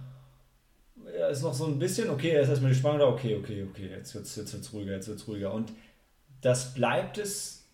ist 1.30 1.42
noch 1.42 1.54
so 1.54 1.66
ein 1.66 1.78
bisschen, 1.78 2.10
okay, 2.10 2.32
jetzt 2.32 2.44
ist 2.44 2.50
erstmal 2.50 2.72
die 2.72 2.78
Spannung 2.78 2.98
da, 2.98 3.06
okay, 3.06 3.36
okay, 3.36 3.66
okay, 3.68 3.88
jetzt 3.90 4.14
wird 4.14 4.24
es 4.24 4.36
jetzt 4.36 4.52
wird's 4.52 4.72
ruhiger, 4.72 4.92
jetzt 4.92 5.08
wird 5.08 5.18
es 5.18 5.28
ruhiger. 5.28 5.52
Und 5.52 5.72
das 6.40 6.74
bleibt 6.74 7.18
es 7.18 7.64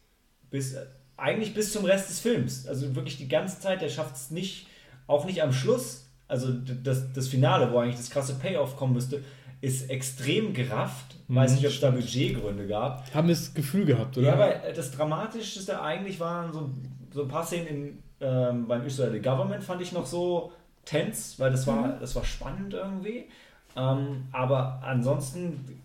bis, 0.51 0.77
eigentlich 1.17 1.55
bis 1.55 1.73
zum 1.73 1.85
Rest 1.85 2.09
des 2.09 2.21
Films. 2.21 2.67
Also 2.67 2.95
wirklich 2.95 3.17
die 3.17 3.29
ganze 3.29 3.61
Zeit, 3.61 3.83
der 3.83 3.89
schafft 3.89 4.17
es 4.17 4.31
nicht, 4.31 4.69
auch 5.07 5.25
nicht 5.25 5.43
am 5.43 5.53
Schluss, 5.53 6.07
also 6.29 6.53
das, 6.53 7.13
das 7.13 7.29
Finale, 7.29 7.73
wo 7.73 7.79
eigentlich 7.79 7.97
das 7.97 8.11
krasse 8.11 8.35
Payoff 8.35 8.77
kommen 8.77 8.95
müsste, 8.95 9.23
ist 9.61 9.91
extrem 9.91 10.55
gerafft. 10.55 11.17
Mhm, 11.29 11.37
Weiß 11.37 11.55
nicht, 11.55 11.67
ob 11.67 11.73
es 11.73 11.81
da 11.81 11.91
Budgetgründe 11.91 12.67
gab. 12.67 13.13
Haben 13.15 13.29
das 13.29 13.55
Gefühl 13.55 13.85
gehabt, 13.85 14.17
oder? 14.17 14.29
Ja, 14.29 14.35
aber 14.35 14.73
das 14.75 14.91
Dramatischste 14.93 15.81
eigentlich 15.81 16.19
waren 16.21 16.53
so, 16.53 16.71
so 17.13 17.23
ein 17.23 17.29
paar 17.29 17.45
Szenen 17.45 17.67
in, 17.67 18.03
ähm, 18.21 18.67
beim 18.67 18.87
Israeli 18.87 19.21
Government, 19.21 19.63
fand 19.63 19.83
ich 19.83 19.93
noch 19.93 20.07
so 20.07 20.53
tense, 20.85 21.39
weil 21.39 21.51
das 21.51 21.67
war, 21.67 21.87
mhm. 21.87 22.01
das 22.01 22.15
war 22.15 22.25
spannend 22.25 22.75
irgendwie. 22.75 23.27
Ähm, 23.77 24.27
aber 24.33 24.81
ansonsten 24.83 25.79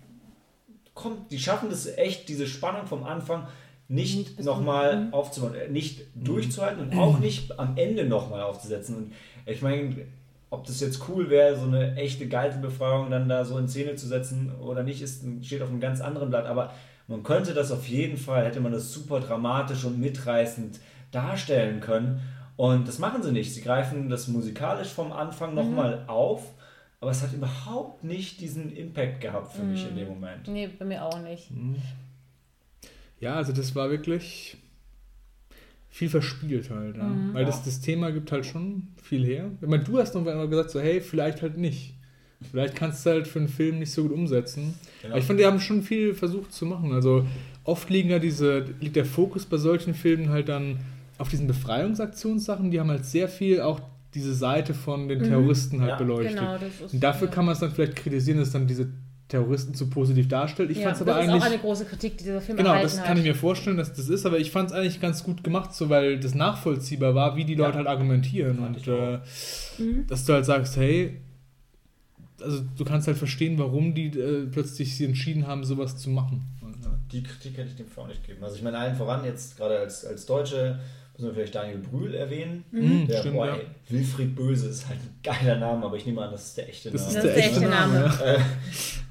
kommt, 0.93 1.31
die 1.31 1.39
schaffen 1.39 1.69
das 1.69 1.85
echt, 1.85 2.27
diese 2.29 2.47
Spannung 2.47 2.85
vom 2.87 3.03
Anfang 3.03 3.47
nicht, 3.87 4.17
nicht 4.17 4.43
nochmal 4.43 5.07
aufzubauen, 5.11 5.55
äh, 5.55 5.69
nicht 5.69 6.15
mhm. 6.15 6.23
durchzuhalten 6.23 6.81
und 6.81 6.97
auch 6.97 7.19
nicht 7.19 7.57
am 7.59 7.77
Ende 7.77 8.05
nochmal 8.05 8.41
aufzusetzen. 8.41 8.97
Und 8.97 9.13
ich 9.45 9.61
meine, 9.61 9.95
ob 10.49 10.65
das 10.65 10.79
jetzt 10.79 11.07
cool 11.09 11.29
wäre, 11.29 11.57
so 11.57 11.65
eine 11.65 11.95
echte 11.95 12.27
Geiselbefreiung 12.27 13.09
dann 13.09 13.29
da 13.29 13.45
so 13.45 13.57
in 13.57 13.67
Szene 13.67 13.95
zu 13.95 14.07
setzen 14.07 14.53
oder 14.59 14.83
nicht, 14.83 15.01
ist, 15.01 15.23
steht 15.41 15.61
auf 15.61 15.69
einem 15.69 15.79
ganz 15.79 16.01
anderen 16.01 16.29
Blatt. 16.29 16.45
Aber 16.45 16.73
man 17.07 17.23
könnte 17.23 17.53
das 17.53 17.71
auf 17.71 17.87
jeden 17.87 18.17
Fall, 18.17 18.45
hätte 18.45 18.59
man 18.59 18.71
das 18.71 18.91
super 18.91 19.19
dramatisch 19.19 19.85
und 19.85 19.99
mitreißend 19.99 20.79
darstellen 21.11 21.79
können. 21.79 22.21
Und 22.55 22.87
das 22.87 22.99
machen 22.99 23.21
sie 23.21 23.31
nicht. 23.31 23.53
Sie 23.53 23.61
greifen 23.61 24.09
das 24.09 24.27
musikalisch 24.27 24.89
vom 24.89 25.11
Anfang 25.11 25.53
nochmal 25.53 26.01
mhm. 26.03 26.09
auf, 26.09 26.53
aber 26.99 27.11
es 27.11 27.21
hat 27.21 27.33
überhaupt 27.33 28.03
nicht 28.03 28.41
diesen 28.41 28.75
Impact 28.75 29.21
gehabt 29.21 29.53
für 29.53 29.63
mhm. 29.63 29.71
mich 29.71 29.87
in 29.87 29.95
dem 29.95 30.07
Moment. 30.07 30.47
Nee, 30.47 30.67
bei 30.67 30.85
mir 30.85 31.05
auch 31.05 31.21
nicht. 31.21 31.51
Mhm. 31.51 31.75
Ja, 33.19 33.35
also 33.35 33.51
das 33.53 33.75
war 33.75 33.89
wirklich 33.89 34.57
viel 35.89 36.09
verspielt 36.09 36.69
halt. 36.69 36.97
Ja. 36.97 37.03
Mhm. 37.03 37.33
Weil 37.33 37.45
das, 37.45 37.63
das 37.63 37.79
Thema 37.79 38.11
gibt 38.11 38.31
halt 38.31 38.45
schon 38.45 38.87
viel 39.01 39.25
her. 39.25 39.51
Ich 39.61 39.67
meine, 39.67 39.83
du 39.83 39.97
hast 39.97 40.15
noch 40.15 40.25
einmal 40.25 40.47
gesagt, 40.47 40.71
so, 40.71 40.79
hey, 40.79 41.01
vielleicht 41.01 41.41
halt 41.41 41.57
nicht. 41.57 41.93
Vielleicht 42.51 42.75
kannst 42.75 43.03
du 43.05 43.09
halt 43.09 43.27
für 43.27 43.39
einen 43.39 43.47
Film 43.47 43.79
nicht 43.79 43.91
so 43.91 44.03
gut 44.03 44.11
umsetzen. 44.11 44.75
Genau. 45.01 45.13
Aber 45.13 45.19
ich 45.19 45.25
fand, 45.25 45.39
die 45.39 45.45
haben 45.45 45.59
schon 45.59 45.81
viel 45.81 46.13
versucht 46.13 46.53
zu 46.53 46.67
machen. 46.67 46.91
Also 46.91 47.25
oft 47.63 47.89
liegen 47.89 48.09
ja 48.09 48.19
diese, 48.19 48.59
liegt 48.79 48.95
der 48.95 49.05
Fokus 49.05 49.45
bei 49.45 49.57
solchen 49.57 49.95
Filmen 49.95 50.29
halt 50.29 50.49
dann 50.49 50.79
auf 51.17 51.29
diesen 51.29 51.47
Befreiungsaktionssachen, 51.47 52.71
die 52.71 52.79
haben 52.79 52.89
halt 52.89 53.05
sehr 53.05 53.27
viel 53.27 53.61
auch 53.61 53.81
diese 54.13 54.33
Seite 54.33 54.73
von 54.73 55.07
den 55.07 55.19
mhm. 55.19 55.25
Terroristen 55.25 55.81
halt 55.81 55.91
ja, 55.91 55.97
beleuchtet. 55.97 56.37
Genau, 56.37 56.55
ist, 56.55 56.93
und 56.93 57.03
dafür 57.03 57.27
ja. 57.27 57.33
kann 57.33 57.45
man 57.45 57.53
es 57.53 57.59
dann 57.59 57.71
vielleicht 57.71 57.95
kritisieren, 57.95 58.39
dass 58.39 58.51
dann 58.51 58.67
diese 58.67 58.89
Terroristen 59.27 59.73
zu 59.73 59.89
positiv 59.89 60.27
darstellt. 60.27 60.71
Ich 60.71 60.77
ja, 60.77 60.85
fand 60.85 60.95
es 60.95 61.01
aber 61.01 61.15
eigentlich. 61.15 61.27
Das 61.27 61.37
ist 61.37 61.43
auch 61.43 61.51
eine 61.51 61.59
große 61.59 61.85
Kritik, 61.85 62.17
die 62.17 62.23
dieser 62.23 62.41
Film 62.41 62.57
Genau, 62.57 62.81
das 62.81 63.03
kann 63.03 63.17
ich 63.17 63.23
mir 63.23 63.35
vorstellen, 63.35 63.75
dass 63.75 63.93
das 63.93 64.07
ist, 64.07 64.25
aber 64.25 64.39
ich 64.39 64.51
fand 64.51 64.69
es 64.69 64.75
eigentlich 64.75 65.01
ganz 65.01 65.23
gut 65.23 65.43
gemacht, 65.43 65.73
so 65.73 65.89
weil 65.89 66.19
das 66.19 66.33
nachvollziehbar 66.33 67.13
war, 67.13 67.35
wie 67.35 67.43
die 67.43 67.55
Leute 67.55 67.77
halt 67.77 67.87
argumentieren. 67.87 68.59
Und 68.59 68.87
äh, 68.87 69.19
mhm. 69.77 70.07
dass 70.07 70.23
du 70.25 70.33
halt 70.33 70.45
sagst, 70.45 70.77
hey, 70.77 71.21
also 72.41 72.61
du 72.77 72.85
kannst 72.85 73.07
halt 73.07 73.17
verstehen, 73.17 73.57
warum 73.57 73.93
die 73.93 74.07
äh, 74.07 74.45
plötzlich 74.45 74.95
sich 74.95 75.07
entschieden 75.07 75.45
haben, 75.45 75.63
sowas 75.65 75.97
zu 75.97 76.09
machen. 76.09 76.43
Die 77.11 77.23
Kritik 77.23 77.57
hätte 77.57 77.69
ich 77.69 77.75
dem 77.75 77.87
Film 77.87 78.05
auch 78.05 78.09
nicht 78.09 78.25
gegeben. 78.25 78.43
Also 78.43 78.55
ich 78.55 78.63
meine, 78.63 78.77
allen 78.77 78.95
voran 78.95 79.25
jetzt 79.25 79.57
gerade 79.57 79.79
als, 79.79 80.05
als 80.05 80.25
Deutsche 80.25 80.79
Müssen 81.17 81.29
wir 81.29 81.33
vielleicht 81.33 81.55
Daniel 81.55 81.79
Brühl 81.79 82.13
erwähnen. 82.13 82.63
Mhm, 82.69 83.07
der, 83.07 83.19
stimmt, 83.19 83.35
boah, 83.35 83.47
ey, 83.47 83.65
Wilfried 83.89 84.35
Böse 84.35 84.69
ist 84.69 84.87
halt 84.87 84.99
ein 84.99 85.19
geiler 85.23 85.57
Name, 85.57 85.85
aber 85.85 85.97
ich 85.97 86.05
nehme 86.05 86.21
an, 86.21 86.31
das 86.31 86.49
ist 86.49 86.57
der 86.57 86.69
echte 86.69 86.89
Name. 86.89 86.99
Das 86.99 87.07
ist, 87.07 87.23
der, 87.23 87.37
echte 87.37 87.61
Name. 87.61 87.99
Name. 87.99 88.23
Äh, 88.23 88.39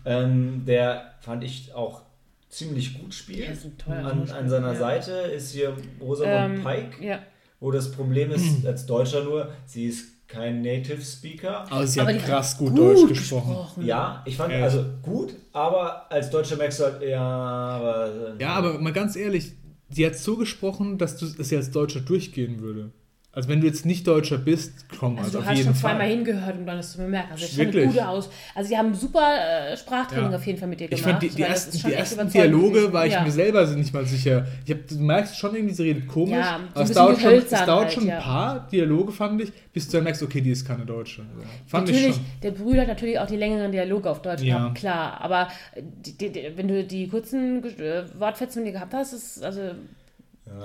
ähm, 0.05 0.63
der 0.65 1.15
fand 1.21 1.43
ich 1.43 1.75
auch 1.75 2.03
ziemlich 2.49 3.01
gut 3.01 3.13
spielt. 3.13 3.59
An, 3.89 4.31
an, 4.31 4.49
seiner 4.49 4.73
ja. 4.73 4.79
Seite 4.79 5.13
ist 5.13 5.53
hier 5.53 5.77
Rosamund 6.01 6.59
ähm, 6.59 6.63
Pike, 6.63 7.05
ja. 7.05 7.19
wo 7.59 7.73
das 7.73 7.91
Problem 7.91 8.31
ist, 8.31 8.65
als 8.65 8.87
Deutscher 8.87 9.25
nur, 9.25 9.51
sie 9.65 9.87
ist 9.87 10.29
kein 10.29 10.63
Native 10.63 11.03
Speaker. 11.03 11.67
Aber 11.71 11.87
sie 11.87 12.01
aber 12.01 12.15
hat 12.15 12.25
krass 12.25 12.57
gut, 12.57 12.71
gut 12.71 12.79
Deutsch 12.79 13.09
gesprochen. 13.09 13.49
gesprochen. 13.49 13.85
Ja, 13.85 14.23
ich 14.25 14.37
fand, 14.37 14.53
also 14.55 14.85
gut, 15.03 15.35
aber 15.53 16.11
als 16.11 16.31
Deutscher 16.31 16.57
merkst 16.57 16.81
du 16.81 16.85
halt, 16.85 17.03
ja, 17.03 17.21
aber. 17.21 18.35
Ja, 18.39 18.51
aber 18.51 18.79
mal 18.79 18.93
ganz 18.93 19.17
ehrlich, 19.17 19.53
sie 19.89 20.07
hat 20.07 20.17
so 20.17 20.37
gesprochen, 20.37 20.99
dass 20.99 21.19
dass 21.19 21.49
sie 21.49 21.57
als 21.57 21.71
Deutscher 21.71 22.01
durchgehen 22.01 22.61
würde. 22.61 22.93
Also 23.37 23.51
wenn 23.51 23.61
du 23.61 23.67
jetzt 23.67 23.85
nicht 23.85 24.07
Deutscher 24.07 24.39
bist, 24.39 24.87
komm, 24.99 25.19
Also, 25.19 25.25
also, 25.25 25.33
du 25.33 25.39
auf 25.45 25.51
hast 25.51 25.59
jeden 25.59 25.67
schon 25.67 25.75
Fall. 25.75 25.91
zweimal 25.93 26.09
hingehört, 26.09 26.57
um 26.57 26.65
dann 26.65 26.79
das 26.79 26.93
zu 26.93 26.99
bemerken. 26.99 27.33
Also, 27.33 27.45
das 27.45 27.57
Wirklich? 27.59 27.85
gute 27.87 28.09
Aus. 28.09 28.31
Also, 28.55 28.69
sie 28.71 28.79
haben 28.79 28.95
super 28.95 29.35
äh, 29.71 29.77
Sprachtraining 29.77 30.31
Ja. 30.31 30.37
auf 30.39 30.47
jeden 30.47 30.59
Fall 30.59 30.69
mit 30.69 30.81
dir 30.81 30.85
Ich 30.91 31.03
gemacht. 31.03 31.11
fand 31.11 31.23
die, 31.23 31.29
die 31.29 31.43
das 31.43 31.67
ersten, 31.67 31.87
die 31.89 31.93
ersten 31.95 32.31
Dialoge 32.31 32.91
war 32.95 33.05
ich 33.07 33.13
ja. 33.13 33.23
mir 33.23 33.31
selber 33.31 33.67
nicht 33.67 33.93
mal 33.93 34.07
sicher. 34.07 34.47
Ich 34.65 34.73
hab, 34.73 34.89
du 34.89 34.95
merkst 34.97 35.39
schon 35.39 35.55
irgendwie, 35.55 35.75
sie 35.75 35.83
redet 35.83 36.09
komisch, 36.09 36.33
Ja, 36.35 36.61
so 36.75 36.81
aber 36.81 36.85
es 36.85 36.93
dauert 36.93 37.21
schon, 37.21 37.33
es 37.35 37.51
dauert 37.51 37.69
halt, 37.69 37.93
schon 37.93 38.11
ein 38.11 38.23
paar 38.23 38.67
Dialoge, 38.73 39.13
fand 39.13 39.43
ich, 39.43 39.53
bis 39.71 39.87
du 39.87 39.99
dann 39.99 40.05
merkst, 40.05 40.23
okay, 40.23 40.41
die 40.41 40.53
ist 40.53 40.67
keine 40.67 40.87
Deutsche. 40.87 41.21
Also, 41.21 41.47
fand 41.67 41.91
ich 41.91 41.95
Natürlich, 41.97 42.17
schon. 42.17 42.25
der 42.43 42.51
Brüder 42.53 42.81
hat 42.81 42.89
natürlich 42.89 43.19
auch 43.19 43.27
die 43.27 43.37
längeren 43.37 43.71
Dialoge 43.71 44.09
auf 44.09 44.23
Deutsch 44.23 44.43
gehabt, 44.45 44.77
klar. 44.79 45.21
Aber 45.21 45.49
die, 45.77 46.17
die, 46.17 46.53
wenn 46.57 46.69
du 46.69 46.83
die 46.85 47.07
kurzen 47.09 47.63
äh, 47.79 48.05
Wortfetzen 48.19 48.63
mit 48.63 48.71
dir 48.71 48.79
gehabt 48.79 48.95
hast, 48.95 49.13
ist, 49.13 49.45
also 49.45 49.61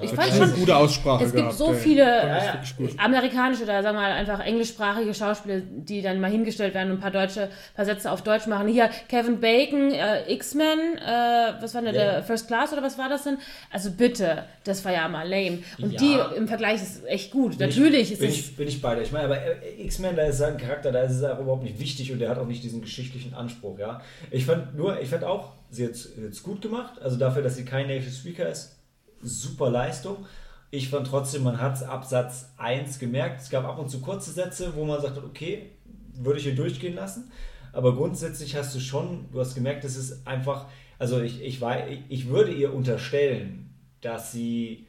ich 0.04 0.12
fand 0.12 0.32
schon, 0.32 0.44
eine 0.44 0.52
gute 0.54 0.76
Aussprache 0.76 1.24
es 1.24 1.32
gibt 1.32 1.44
gehabt, 1.44 1.58
so 1.58 1.72
ey. 1.74 1.76
viele 1.76 2.04
ja. 2.04 2.62
amerikanische 2.98 3.64
oder 3.64 3.82
sagen 3.82 3.98
wir 3.98 4.02
mal 4.02 4.12
einfach 4.12 4.40
englischsprachige 4.40 5.14
Schauspieler, 5.14 5.62
die 5.62 6.02
dann 6.02 6.20
mal 6.20 6.30
hingestellt 6.30 6.74
werden 6.76 6.92
und 6.92 6.98
ein 6.98 7.02
paar 7.02 7.12
deutsche, 7.12 7.50
paar 7.76 7.86
Sätze 7.86 8.12
auf 8.12 8.22
Deutsch 8.22 8.46
machen. 8.46 8.68
Hier 8.68 8.90
Kevin 9.10 9.40
Bacon, 9.40 9.92
äh, 9.92 10.32
X-Men, 10.34 10.98
äh, 10.98 11.54
was 11.62 11.74
war 11.74 11.82
denn 11.82 11.96
Ja. 11.96 12.14
der 12.14 12.24
First 12.24 12.48
Class 12.48 12.72
oder 12.74 12.84
was 12.84 12.98
war 12.98 13.10
das 13.10 13.24
denn? 13.24 13.38
Also 13.72 13.92
bitte, 13.92 14.44
das 14.64 14.86
war 14.86 14.94
ja 14.94 15.08
mal 15.08 15.28
lame. 15.28 15.60
Und 15.82 15.94
Ja. 15.94 16.00
die 16.00 16.38
im 16.38 16.48
Vergleich 16.48 16.82
ist 16.82 17.06
echt 17.08 17.32
gut. 17.32 17.58
Bin 17.58 17.68
Natürlich 17.68 18.02
ich, 18.02 18.12
ist 18.14 18.20
bin 18.20 18.30
es 18.30 18.36
ich, 18.38 18.56
bin 18.56 18.68
ich 18.68 18.82
bei 18.82 18.96
dir. 18.96 19.02
Ich 19.02 19.12
meine, 19.12 19.26
aber 19.26 19.38
äh, 19.38 19.82
X-Men, 19.84 20.16
da 20.16 20.24
ist 20.24 20.38
sein 20.38 20.58
Charakter, 20.58 20.92
da 20.92 21.02
ist 21.02 21.14
es 21.14 21.24
auch 21.24 21.40
überhaupt 21.40 21.64
nicht 21.64 21.80
wichtig 21.80 22.12
und 22.12 22.20
der 22.20 22.30
hat 22.30 22.38
auch 22.38 22.48
nicht 22.48 22.64
diesen 22.64 22.82
geschichtlichen 22.82 23.34
Anspruch, 23.34 23.80
ja. 23.80 24.02
Ich 24.30 24.46
fand 24.46 24.76
nur, 24.76 25.02
ich 25.02 25.10
fand 25.10 25.24
auch, 25.24 25.54
sie 25.72 25.86
hat 25.86 25.94
es 25.94 26.44
gut 26.44 26.62
gemacht, 26.62 27.02
also 27.02 27.18
dafür, 27.18 27.42
dass 27.42 27.56
sie 27.56 27.66
kein 27.66 27.88
Native 27.88 28.12
Speaker 28.12 28.48
ist, 28.48 28.78
super 29.24 29.70
Leistung. 29.70 30.26
Ich 30.70 30.90
fand 30.90 31.08
trotzdem, 31.08 31.44
man 31.44 31.60
hat 31.60 31.84
ab 31.84 32.06
Satz 32.06 32.52
1 32.58 33.00
gemerkt, 33.00 33.42
es 33.42 33.50
gab 33.50 33.66
ab 33.66 33.78
und 33.78 33.90
zu 33.90 34.00
kurze 34.00 34.32
Sätze, 34.32 34.74
wo 34.76 34.86
man 34.86 35.02
sagt, 35.02 35.18
okay, 35.18 35.72
würde 36.14 36.40
ich 36.40 36.46
hier 36.46 36.56
durchgehen 36.56 36.96
lassen. 36.96 37.32
Aber 37.74 37.96
grundsätzlich 37.96 38.56
hast 38.56 38.74
du 38.76 38.80
schon, 38.80 39.30
du 39.32 39.40
hast 39.40 39.56
gemerkt, 39.56 39.84
es 39.84 39.96
ist 39.96 40.26
einfach, 40.28 40.66
also 41.00 41.22
ich, 41.22 41.42
ich, 41.42 41.62
war, 41.62 41.88
ich, 41.88 42.00
ich 42.10 42.28
würde 42.30 42.54
ihr 42.54 42.74
unterstellen, 42.74 43.74
dass 44.02 44.32
sie 44.32 44.88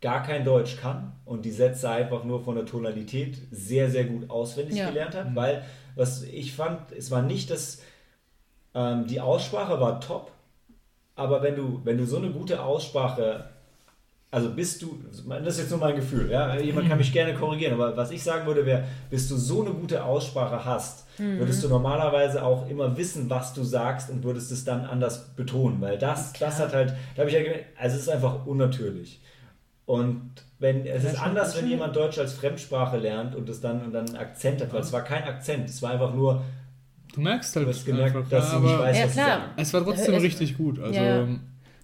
gar 0.00 0.22
kein 0.22 0.44
Deutsch 0.44 0.76
kann 0.76 1.12
und 1.24 1.44
die 1.44 1.50
Sätze 1.50 1.90
einfach 1.90 2.24
nur 2.24 2.42
von 2.42 2.54
der 2.54 2.64
Tonalität 2.64 3.36
sehr, 3.50 3.90
sehr 3.90 4.04
gut 4.04 4.30
auswendig 4.30 4.76
Ja. 4.78 4.88
gelernt 4.88 5.14
hat, 5.14 5.34
weil 5.34 5.64
was 5.94 6.22
ich 6.22 6.54
fand, 6.54 6.92
es 6.92 7.10
war 7.10 7.22
nicht 7.22 7.50
das, 7.50 7.82
ähm, 8.74 9.06
die 9.06 9.20
Aussprache 9.20 9.78
war 9.80 10.00
top, 10.00 10.32
aber 11.16 11.42
wenn 11.42 11.54
du, 11.54 11.80
wenn 11.84 11.98
du 11.98 12.06
so 12.06 12.16
eine 12.16 12.30
gute 12.30 12.62
Aussprache, 12.62 13.49
also 14.32 14.50
bist 14.50 14.80
du, 14.82 15.02
das 15.28 15.54
ist 15.54 15.58
jetzt 15.58 15.70
nur 15.70 15.80
mein 15.80 15.96
Gefühl, 15.96 16.30
ja, 16.30 16.56
jemand 16.60 16.88
kann 16.88 16.98
mich 16.98 17.12
gerne 17.12 17.34
korrigieren, 17.34 17.74
aber 17.74 17.96
was 17.96 18.10
ich 18.12 18.22
sagen 18.22 18.46
würde, 18.46 18.64
wäre, 18.64 18.84
bis 19.10 19.28
du 19.28 19.36
so 19.36 19.62
eine 19.62 19.70
gute 19.72 20.04
Aussprache 20.04 20.64
hast, 20.64 21.06
würdest 21.18 21.62
du 21.64 21.68
normalerweise 21.68 22.44
auch 22.44 22.68
immer 22.70 22.96
wissen, 22.96 23.28
was 23.28 23.52
du 23.54 23.62
sagst 23.64 24.08
und 24.10 24.22
würdest 24.22 24.52
es 24.52 24.64
dann 24.64 24.84
anders 24.86 25.30
betonen, 25.34 25.80
weil 25.80 25.98
das, 25.98 26.32
das 26.34 26.60
hat 26.60 26.72
halt, 26.72 26.94
da 27.16 27.20
habe 27.22 27.28
ich 27.30 27.34
ja 27.36 27.42
gemerkt, 27.42 27.66
also 27.78 27.96
es 27.96 28.02
ist 28.02 28.08
einfach 28.08 28.46
unnatürlich. 28.46 29.20
Und 29.84 30.30
wenn 30.60 30.86
es 30.86 31.02
ist 31.02 31.20
anders, 31.20 31.56
wenn 31.56 31.68
jemand 31.68 31.96
Deutsch 31.96 32.18
als 32.18 32.34
Fremdsprache 32.34 32.96
lernt 32.98 33.34
und 33.34 33.48
es 33.48 33.60
dann 33.60 33.82
und 33.84 33.92
dann 33.92 34.06
einen 34.06 34.16
Akzent 34.16 34.60
hat, 34.62 34.72
weil 34.72 34.82
es 34.82 34.92
war 34.92 35.02
kein 35.02 35.24
Akzent, 35.24 35.68
es 35.68 35.82
war 35.82 35.90
einfach 35.90 36.14
nur, 36.14 36.42
Du 37.12 37.20
merkst 37.22 37.56
halt 37.56 37.66
du 37.66 37.70
hast 37.70 37.84
gemerkt, 37.84 38.14
einfach, 38.14 38.30
dass 38.30 38.44
ja, 38.52 38.58
sie 38.58 38.64
nicht 38.64 38.74
aber 38.74 38.84
weiß, 38.84 38.96
Ja, 38.98 39.04
was 39.04 39.10
sie 39.14 39.18
klar. 39.20 39.28
sagt. 39.40 39.50
es 39.56 39.74
war 39.74 39.82
trotzdem 39.84 40.14
Es- 40.14 40.22
richtig 40.22 40.56
gut. 40.56 40.78
Also, 40.78 41.00
ja. 41.00 41.26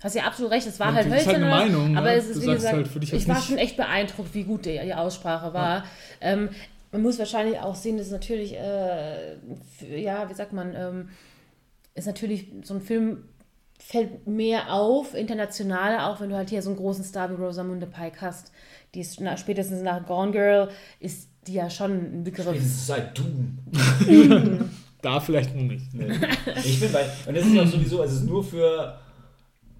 Hast 0.02 0.14
ja 0.14 0.24
absolut 0.24 0.52
recht, 0.52 0.66
es 0.66 0.78
war 0.78 0.88
Und 0.88 0.94
halt 0.96 1.10
das 1.10 1.20
ist 1.22 1.26
halt 1.26 1.36
hölzern, 1.38 1.50
eine 1.52 1.54
oder- 1.72 1.78
Meinung, 1.80 1.96
aber 1.96 2.06
ne? 2.10 2.14
es 2.16 2.26
ist 2.26 2.36
Du 2.36 2.40
wie 2.42 2.44
sagst 2.46 2.56
gesagt, 2.58 2.76
halt 2.76 2.88
für 2.88 3.00
dich 3.00 3.10
jetzt 3.12 3.22
ich 3.22 3.28
war 3.28 3.40
schon 3.40 3.58
echt 3.58 3.76
beeindruckt, 3.76 4.34
wie 4.34 4.44
gut 4.44 4.66
die, 4.66 4.78
die 4.78 4.94
Aussprache 4.94 5.52
war. 5.54 5.84
Ähm, 6.20 6.50
man 6.92 7.02
muss 7.02 7.18
wahrscheinlich 7.18 7.58
auch 7.60 7.74
sehen, 7.74 7.96
dass 7.98 8.10
natürlich, 8.10 8.54
äh, 8.54 9.36
ja, 9.98 10.28
wie 10.30 10.34
sagt 10.34 10.52
man, 10.52 10.74
ähm, 10.74 11.08
ist 11.94 12.06
natürlich 12.06 12.48
so 12.62 12.74
ein 12.74 12.80
Film 12.80 13.24
fällt 13.78 14.26
mehr 14.26 14.72
auf, 14.72 15.14
internationaler, 15.14 16.08
auch 16.08 16.20
wenn 16.20 16.30
du 16.30 16.36
halt 16.36 16.48
hier 16.50 16.62
so 16.62 16.70
einen 16.70 16.78
großen 16.78 17.04
Star 17.04 17.30
wie 17.30 17.34
Rosamunde 17.42 17.86
Pike 17.86 18.20
hast. 18.22 18.50
Die 18.94 19.00
ist 19.00 19.20
na, 19.20 19.36
spätestens 19.36 19.82
nach 19.82 20.06
Gone 20.06 20.32
Girl 20.32 20.68
ist 21.00 21.28
die 21.46 21.54
ja 21.54 21.68
schon 21.68 21.92
ein 21.92 22.24
Begriff. 22.24 22.56
Es 22.56 22.64
ist 22.64 22.90
halt 22.90 23.18
Doom. 23.18 23.58
da 25.02 25.20
vielleicht 25.20 25.54
noch 25.54 25.62
nicht. 25.62 25.92
Nee. 25.94 26.10
Ich 26.64 26.80
bin 26.80 26.90
bei. 26.92 27.04
Und 27.26 27.36
das 27.36 27.46
ist 27.46 27.58
auch 27.58 27.66
sowieso, 27.66 28.02
es 28.02 28.12
ist 28.12 28.24
nur 28.24 28.42
für 28.42 28.98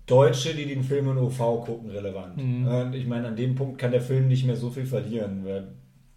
Deutsche, 0.06 0.54
die 0.54 0.66
den 0.66 0.82
Film 0.84 1.10
in 1.10 1.18
OV 1.18 1.64
gucken, 1.64 1.90
relevant. 1.90 2.36
Mhm. 2.36 2.66
Und 2.66 2.94
ich 2.94 3.06
meine, 3.06 3.28
an 3.28 3.36
dem 3.36 3.54
Punkt 3.54 3.78
kann 3.78 3.90
der 3.90 4.00
Film 4.00 4.28
nicht 4.28 4.44
mehr 4.46 4.56
so 4.56 4.70
viel 4.70 4.86
verlieren. 4.86 5.44
weil- 5.44 5.68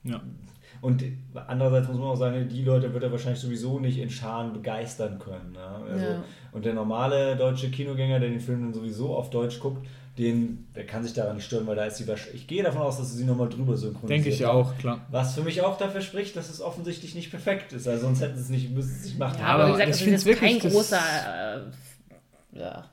Ja. 0.03 0.21
Und 0.81 1.03
andererseits 1.47 1.87
muss 1.89 1.97
man 1.97 2.07
auch 2.07 2.15
sagen, 2.15 2.47
die 2.47 2.63
Leute 2.63 2.93
wird 2.93 3.03
er 3.03 3.11
wahrscheinlich 3.11 3.41
sowieso 3.41 3.79
nicht 3.79 3.97
in 3.97 4.09
Scharen 4.09 4.53
begeistern 4.53 5.19
können. 5.19 5.51
Ne? 5.53 5.91
Also, 5.91 6.05
Ja. 6.05 6.23
Und 6.53 6.63
der 6.65 6.73
normale 6.73 7.35
deutsche 7.35 7.69
Kinogänger, 7.69 8.19
der 8.19 8.29
den 8.29 8.39
Film 8.39 8.61
dann 8.61 8.73
sowieso 8.73 9.13
auf 9.15 9.29
Deutsch 9.29 9.59
guckt, 9.59 9.85
den, 10.17 10.67
der 10.75 10.85
kann 10.85 11.03
sich 11.03 11.13
daran 11.13 11.35
nicht 11.35 11.45
stören, 11.45 11.65
weil 11.67 11.75
da 11.75 11.85
ist 11.85 11.97
sie 11.97 12.07
wahrscheinlich. 12.07 12.41
Ich 12.43 12.47
gehe 12.47 12.63
davon 12.63 12.81
aus, 12.81 12.97
dass 12.97 13.13
sie 13.13 13.23
nochmal 13.25 13.49
drüber 13.49 13.75
synchronisiert 13.77 14.09
Denke 14.09 14.29
ich 14.29 14.43
haben. 14.43 14.57
auch, 14.57 14.77
klar. 14.77 15.05
Was 15.11 15.33
für 15.35 15.41
mich 15.43 15.61
auch 15.61 15.77
dafür 15.77 16.01
spricht, 16.01 16.35
dass 16.35 16.49
es 16.49 16.61
offensichtlich 16.61 17.13
nicht 17.15 17.29
perfekt 17.29 17.73
ist. 17.73 17.87
Also 17.87 18.03
sonst 18.03 18.21
hätten 18.21 18.35
sie 18.35 18.41
es 18.43 18.49
nicht, 18.49 18.71
müssten 18.73 18.91
sie 18.93 18.99
es 18.99 19.05
nicht 19.05 19.19
machen. 19.19 19.37
Ja, 19.39 19.45
aber, 19.47 19.63
aber 19.65 19.77
wie 19.77 19.83
gesagt, 19.85 20.01
ich 20.01 20.07
jetzt 20.07 20.25
kein 20.25 20.35
wirklich, 20.35 20.61
das- 20.63 20.73
großer 20.73 20.97
äh, 22.53 22.59
ja. 22.59 22.85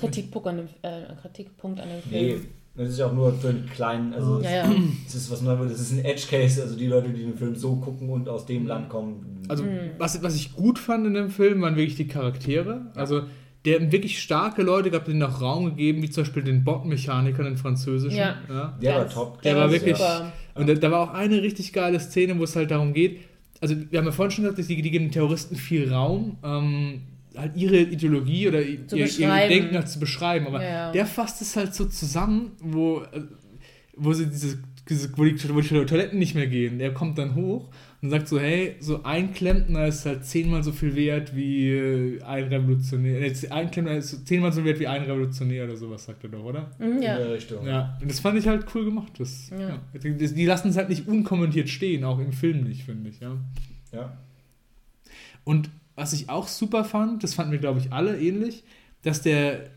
Kritikpunkt 0.00 0.48
an, 0.48 0.56
dem, 0.58 0.68
äh, 0.82 1.02
Kritikpunkt 1.20 1.80
an 1.80 1.88
dem 1.88 2.10
Nee, 2.10 2.28
Film. 2.30 2.46
das 2.76 2.88
ist 2.90 2.98
ja 2.98 3.06
auch 3.06 3.12
nur 3.12 3.32
für 3.34 3.48
einen 3.48 3.66
kleinen, 3.68 4.14
also 4.14 4.40
Ja, 4.40 4.50
ja. 4.50 4.72
es 5.06 5.14
ist 5.14 5.30
was 5.30 5.42
Neues, 5.42 5.70
das 5.72 5.80
ist 5.80 5.92
ein 5.92 6.04
Edge 6.04 6.24
Case, 6.28 6.62
also 6.62 6.76
die 6.76 6.86
Leute, 6.86 7.10
die 7.10 7.22
den 7.22 7.36
Film 7.36 7.54
so 7.56 7.76
gucken 7.76 8.08
und 8.10 8.28
aus 8.28 8.46
dem 8.46 8.66
Land 8.66 8.88
kommen. 8.88 9.42
Also, 9.48 9.64
Hm. 9.64 9.90
was, 9.98 10.22
was 10.22 10.34
ich 10.36 10.54
gut 10.54 10.78
fand 10.78 11.06
in 11.06 11.14
dem 11.14 11.30
Film, 11.30 11.60
waren 11.62 11.76
wirklich 11.76 11.96
die 11.96 12.06
Charaktere. 12.08 12.86
Also, 12.94 13.22
der 13.64 13.80
hat 13.80 13.92
wirklich 13.92 14.22
starke 14.22 14.62
Leute 14.62 14.90
gehabt, 14.90 15.08
denen 15.08 15.22
auch 15.22 15.40
Raum 15.40 15.64
gegeben, 15.66 16.00
wie 16.02 16.08
zum 16.10 16.22
Beispiel 16.22 16.42
den 16.44 16.64
Bot-Mechaniker, 16.64 17.42
den 17.42 17.56
französischen. 17.56 18.16
Ja. 18.16 18.36
der 18.80 18.92
war 18.94 19.00
Ganz- 19.02 19.14
top. 19.14 19.42
Der 19.42 19.56
war 19.56 19.62
war 19.64 19.72
wirklich. 19.72 19.96
super. 19.96 20.32
Und 20.54 20.68
da, 20.68 20.74
da 20.74 20.90
war 20.90 21.00
auch 21.10 21.14
eine 21.14 21.42
richtig 21.42 21.72
geile 21.72 21.98
Szene, 22.00 22.38
wo 22.38 22.44
es 22.44 22.54
halt 22.56 22.70
darum 22.70 22.92
geht. 22.92 23.20
Also, 23.60 23.74
wir 23.90 23.98
haben 23.98 24.06
ja 24.06 24.12
vorhin 24.12 24.30
schon 24.30 24.44
gesagt, 24.44 24.60
dass 24.60 24.68
die, 24.68 24.80
die 24.80 24.90
geben 24.90 25.06
den 25.06 25.10
Terroristen 25.12 25.56
viel 25.56 25.92
Raum, 25.92 26.36
ähm, 26.44 27.00
halt 27.38 27.56
ihre 27.56 27.78
Ideologie 27.78 28.48
oder 28.48 28.62
ihr, 28.62 28.80
ihr. 28.92 29.06
Denken 29.48 29.74
halt 29.74 29.88
zu 29.88 29.98
beschreiben. 30.00 30.46
Aber 30.46 30.62
Ja, 30.62 30.92
der 30.92 31.06
fasst 31.06 31.40
es 31.42 31.56
halt 31.56 31.74
so 31.74 31.84
zusammen, 31.86 32.52
wo, 32.60 33.00
äh, 33.12 33.22
wo 33.96 34.12
sie 34.12 34.26
diese, 34.26 34.58
diese 34.88 35.16
wo, 35.16 35.24
die, 35.24 35.36
wo 35.54 35.60
die 35.60 35.68
Toiletten 35.68 36.18
nicht 36.18 36.34
mehr 36.34 36.46
gehen. 36.46 36.78
Der 36.78 36.92
kommt 36.94 37.18
dann 37.18 37.34
hoch 37.34 37.70
und 38.00 38.10
sagt 38.10 38.28
so, 38.28 38.38
hey, 38.38 38.76
so 38.80 39.02
ein 39.02 39.32
Klempner 39.32 39.86
ist 39.86 40.06
halt 40.06 40.24
zehnmal 40.24 40.62
so 40.62 40.70
viel 40.72 40.94
wert 40.94 41.34
wie 41.34 41.68
äh, 41.70 42.22
ein 42.22 42.44
Revolutionär. 42.44 43.20
Äh, 43.20 43.34
ein 43.50 43.70
Klempner 43.70 43.96
ist 43.96 44.26
zehnmal 44.26 44.52
so 44.52 44.64
wert 44.64 44.78
wie 44.78 44.86
ein 44.86 45.02
Revolutionär 45.02 45.64
oder 45.64 45.76
sowas, 45.76 46.04
sagt 46.04 46.22
er 46.24 46.30
doch, 46.30 46.44
oder? 46.44 46.70
Mhm, 46.78 46.98
In 46.98 47.02
ja. 47.02 47.18
der 47.18 47.32
Richtung. 47.32 47.66
Ja, 47.66 47.98
und 48.00 48.10
das 48.10 48.20
fand 48.20 48.38
ich 48.38 48.46
halt 48.46 48.66
cool 48.74 48.84
gemacht. 48.84 49.12
Das, 49.18 49.50
Ja. 49.50 49.68
ja. 49.68 49.78
Die, 50.00 50.14
die 50.16 50.46
lassen 50.46 50.68
es 50.68 50.76
halt 50.76 50.88
nicht 50.88 51.08
unkommentiert 51.08 51.68
stehen, 51.68 52.04
auch 52.04 52.18
im 52.20 52.32
Film 52.32 52.62
nicht, 52.62 52.84
finde 52.84 53.10
ich. 53.10 53.20
Ja. 53.20 53.36
Ja. 53.92 54.16
Und 55.44 55.70
was 55.98 56.12
ich 56.12 56.28
auch 56.30 56.48
super 56.48 56.84
fand, 56.84 57.22
das 57.24 57.34
fanden 57.34 57.52
wir, 57.52 57.58
glaube 57.58 57.80
ich, 57.80 57.92
alle 57.92 58.18
ähnlich, 58.20 58.64
dass 59.02 59.20
der 59.22 59.70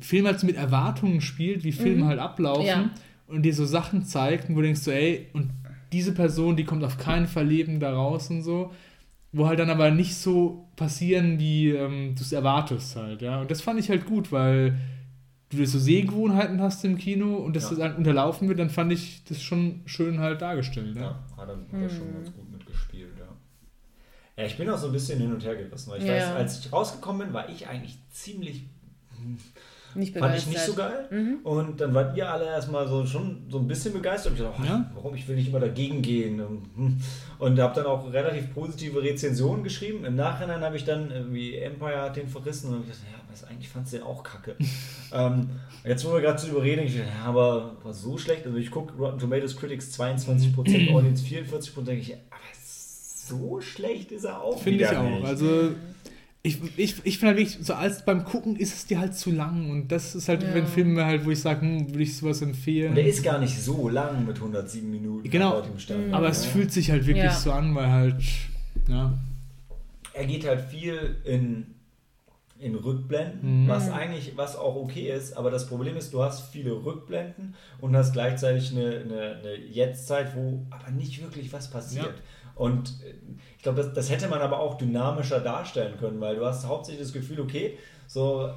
Film 0.00 0.26
halt 0.26 0.40
so 0.40 0.46
mit 0.46 0.56
Erwartungen 0.56 1.20
spielt, 1.20 1.64
wie 1.64 1.72
Filme 1.72 2.06
halt 2.06 2.18
ablaufen 2.18 2.66
Ja. 2.66 2.90
und 3.26 3.42
dir 3.42 3.54
so 3.54 3.64
Sachen 3.64 4.04
zeigt, 4.04 4.50
wo 4.50 4.56
du 4.56 4.62
denkst 4.62 4.80
so, 4.82 4.90
ey, 4.90 5.28
und 5.32 5.50
diese 5.92 6.12
Person, 6.12 6.56
die 6.56 6.64
kommt 6.64 6.84
auf 6.84 6.98
keinen 6.98 7.26
Fall 7.26 7.46
lebend 7.46 7.82
da 7.82 7.94
raus 7.94 8.28
und 8.30 8.42
so, 8.42 8.72
wo 9.32 9.46
halt 9.46 9.58
dann 9.58 9.70
aber 9.70 9.90
nicht 9.90 10.14
so 10.16 10.68
passieren, 10.76 11.38
wie 11.38 11.70
ähm, 11.70 12.14
du 12.16 12.22
es 12.22 12.32
erwartest 12.32 12.96
halt, 12.96 13.22
ja. 13.22 13.40
Und 13.40 13.50
das 13.50 13.60
fand 13.62 13.78
ich 13.80 13.88
halt 13.90 14.04
gut, 14.06 14.30
weil 14.32 14.76
du 15.50 15.64
so 15.66 15.78
Sehgewohnheiten 15.78 16.60
hast 16.60 16.84
im 16.84 16.98
Kino 16.98 17.36
und 17.36 17.54
das 17.56 17.70
Ja. 17.70 17.76
dann 17.76 17.96
unterlaufen 17.96 18.48
wird, 18.48 18.58
dann 18.58 18.70
fand 18.70 18.92
ich 18.92 19.22
das 19.24 19.42
schon 19.42 19.82
schön 19.86 20.18
halt 20.18 20.42
dargestellt, 20.42 20.96
ja. 20.96 21.02
Ja, 21.02 21.24
hat 21.36 21.48
er, 21.48 21.88
schon 21.88 22.08
Mhm. 22.10 22.14
ganz 22.14 22.32
gut 22.32 22.44
ja. 22.52 22.53
Ja, 24.36 24.44
ich 24.44 24.56
bin 24.56 24.68
auch 24.68 24.78
so 24.78 24.86
ein 24.88 24.92
bisschen 24.92 25.20
hin 25.20 25.32
und 25.32 25.44
her 25.44 25.54
gerissen, 25.54 25.90
weil 25.90 26.00
ich 26.00 26.06
Ja. 26.08 26.14
weiß, 26.14 26.24
als 26.36 26.58
ich 26.58 26.72
rausgekommen 26.72 27.26
bin, 27.26 27.34
war 27.34 27.48
ich 27.48 27.66
eigentlich 27.68 27.98
ziemlich 28.10 28.64
Nicht 29.94 30.18
Fand 30.18 30.36
ich 30.36 30.48
nicht 30.48 30.58
so 30.58 30.74
geil. 30.74 31.06
Mhm. 31.08 31.38
Und 31.44 31.80
dann 31.80 31.94
wart 31.94 32.16
ihr 32.16 32.28
alle 32.28 32.46
erstmal 32.46 32.88
so 32.88 33.06
schon 33.06 33.46
so 33.48 33.60
ein 33.60 33.68
bisschen 33.68 33.92
begeistert. 33.92 34.32
Und 34.32 34.38
ich 34.40 34.44
dachte, 34.44 34.60
oh, 34.60 34.66
Ja. 34.66 34.90
warum 34.92 35.14
ich 35.14 35.28
will 35.28 35.36
nicht 35.36 35.48
immer 35.48 35.60
dagegen 35.60 36.02
gehen. 36.02 36.40
Und, 36.40 36.66
hm. 36.74 36.98
und 37.38 37.60
habe 37.60 37.74
dann 37.76 37.86
auch 37.86 38.12
relativ 38.12 38.52
positive 38.52 39.00
Rezensionen 39.00 39.62
geschrieben. 39.62 40.04
Im 40.04 40.16
Nachhinein 40.16 40.62
habe 40.62 40.76
ich 40.76 40.84
dann 40.84 41.12
irgendwie 41.12 41.54
Empire 41.58 42.00
hat 42.00 42.16
den 42.16 42.26
verrissen 42.26 42.70
und 42.70 42.78
hab 42.78 42.82
ich 42.82 42.90
dachte, 42.90 43.02
ja, 43.12 43.18
was 43.30 43.44
eigentlich 43.44 43.68
fandst 43.68 43.92
du 43.92 43.98
den 43.98 44.06
auch 44.06 44.24
kacke. 44.24 44.56
ähm, 45.12 45.48
jetzt, 45.84 46.04
wo 46.04 46.12
wir 46.12 46.20
gerade 46.20 46.38
zu 46.38 46.48
überreden, 46.48 46.82
ich 46.84 46.96
dachte, 46.96 47.10
ja, 47.10 47.28
aber 47.28 47.76
war 47.84 47.92
so 47.94 48.18
schlecht. 48.18 48.44
Also 48.46 48.58
ich 48.58 48.72
gucke 48.72 48.94
Rotten 48.94 49.20
Tomatoes 49.20 49.56
Critics 49.56 49.96
22%, 49.98 50.90
Audience 50.92 51.24
44%, 51.24 51.82
denke 51.84 52.02
ich, 52.02 52.14
aber 52.14 52.40
so 53.28 53.60
schlecht 53.60 54.12
ist 54.12 54.24
er 54.24 54.40
auch 54.42 54.60
Finde 54.62 54.84
ich 54.84 54.90
auch. 54.96 55.02
nicht. 55.10 55.24
Also 55.24 55.70
ich, 56.46 56.58
ich, 56.76 56.94
ich 57.04 57.18
finde 57.18 57.34
halt 57.34 57.38
wirklich, 57.38 57.58
so 57.66 57.72
als 57.72 58.04
beim 58.04 58.22
Gucken 58.24 58.56
ist 58.56 58.74
es 58.74 58.84
dir 58.86 58.98
halt 58.98 59.14
zu 59.14 59.30
lang. 59.30 59.70
Und 59.70 59.88
das 59.90 60.14
ist 60.14 60.28
halt, 60.28 60.42
Ja. 60.42 60.54
wenn 60.54 60.66
Filme 60.66 61.04
halt, 61.06 61.24
wo 61.24 61.30
ich 61.30 61.40
sage, 61.40 61.62
hm, 61.62 61.88
würde 61.90 62.02
ich 62.02 62.16
sowas 62.16 62.42
empfehlen. 62.42 62.90
Und 62.90 62.96
der 62.96 63.06
ist 63.06 63.22
gar 63.22 63.38
nicht 63.38 63.58
so 63.58 63.88
lang 63.88 64.26
mit 64.26 64.36
107 64.38 64.90
Minuten. 64.90 65.28
Genau. 65.30 65.62
Stand. 65.78 66.12
aber 66.12 66.28
es 66.28 66.44
fühlt 66.44 66.70
sich 66.72 66.90
halt 66.90 67.06
wirklich 67.06 67.24
Ja. 67.24 67.32
so 67.32 67.50
an, 67.52 67.74
weil 67.74 67.90
halt, 67.90 68.16
ja. 68.88 69.14
er 70.12 70.26
geht 70.26 70.46
halt 70.46 70.60
viel 70.70 71.16
in, 71.24 71.66
in 72.58 72.74
Rückblenden, 72.74 73.64
Mhm. 73.64 73.68
was 73.68 73.90
eigentlich, 73.90 74.32
was 74.36 74.54
auch 74.54 74.76
okay 74.76 75.10
ist, 75.12 75.36
aber 75.38 75.50
das 75.50 75.66
Problem 75.66 75.96
ist, 75.96 76.12
du 76.12 76.22
hast 76.22 76.52
viele 76.52 76.72
Rückblenden 76.72 77.54
und 77.80 77.96
hast 77.96 78.12
gleichzeitig 78.12 78.70
eine, 78.72 79.00
eine, 79.00 79.36
eine 79.38 79.56
Jetztzeit, 79.56 80.36
wo 80.36 80.66
aber 80.70 80.90
nicht 80.90 81.22
wirklich 81.22 81.52
was 81.54 81.70
passiert. 81.70 82.14
Und 82.54 82.90
äh, 83.04 83.14
ich 83.56 83.62
glaube, 83.62 83.82
das, 83.82 83.92
das 83.92 84.10
hätte 84.10 84.28
man 84.28 84.40
aber 84.40 84.58
auch 84.60 84.76
dynamischer 84.76 85.40
darstellen 85.40 85.96
können, 85.98 86.20
weil 86.20 86.36
du 86.36 86.44
hast 86.44 86.66
hauptsächlich 86.66 87.04
das 87.04 87.12
Gefühl, 87.12 87.40
okay, 87.40 87.78
so 88.06 88.50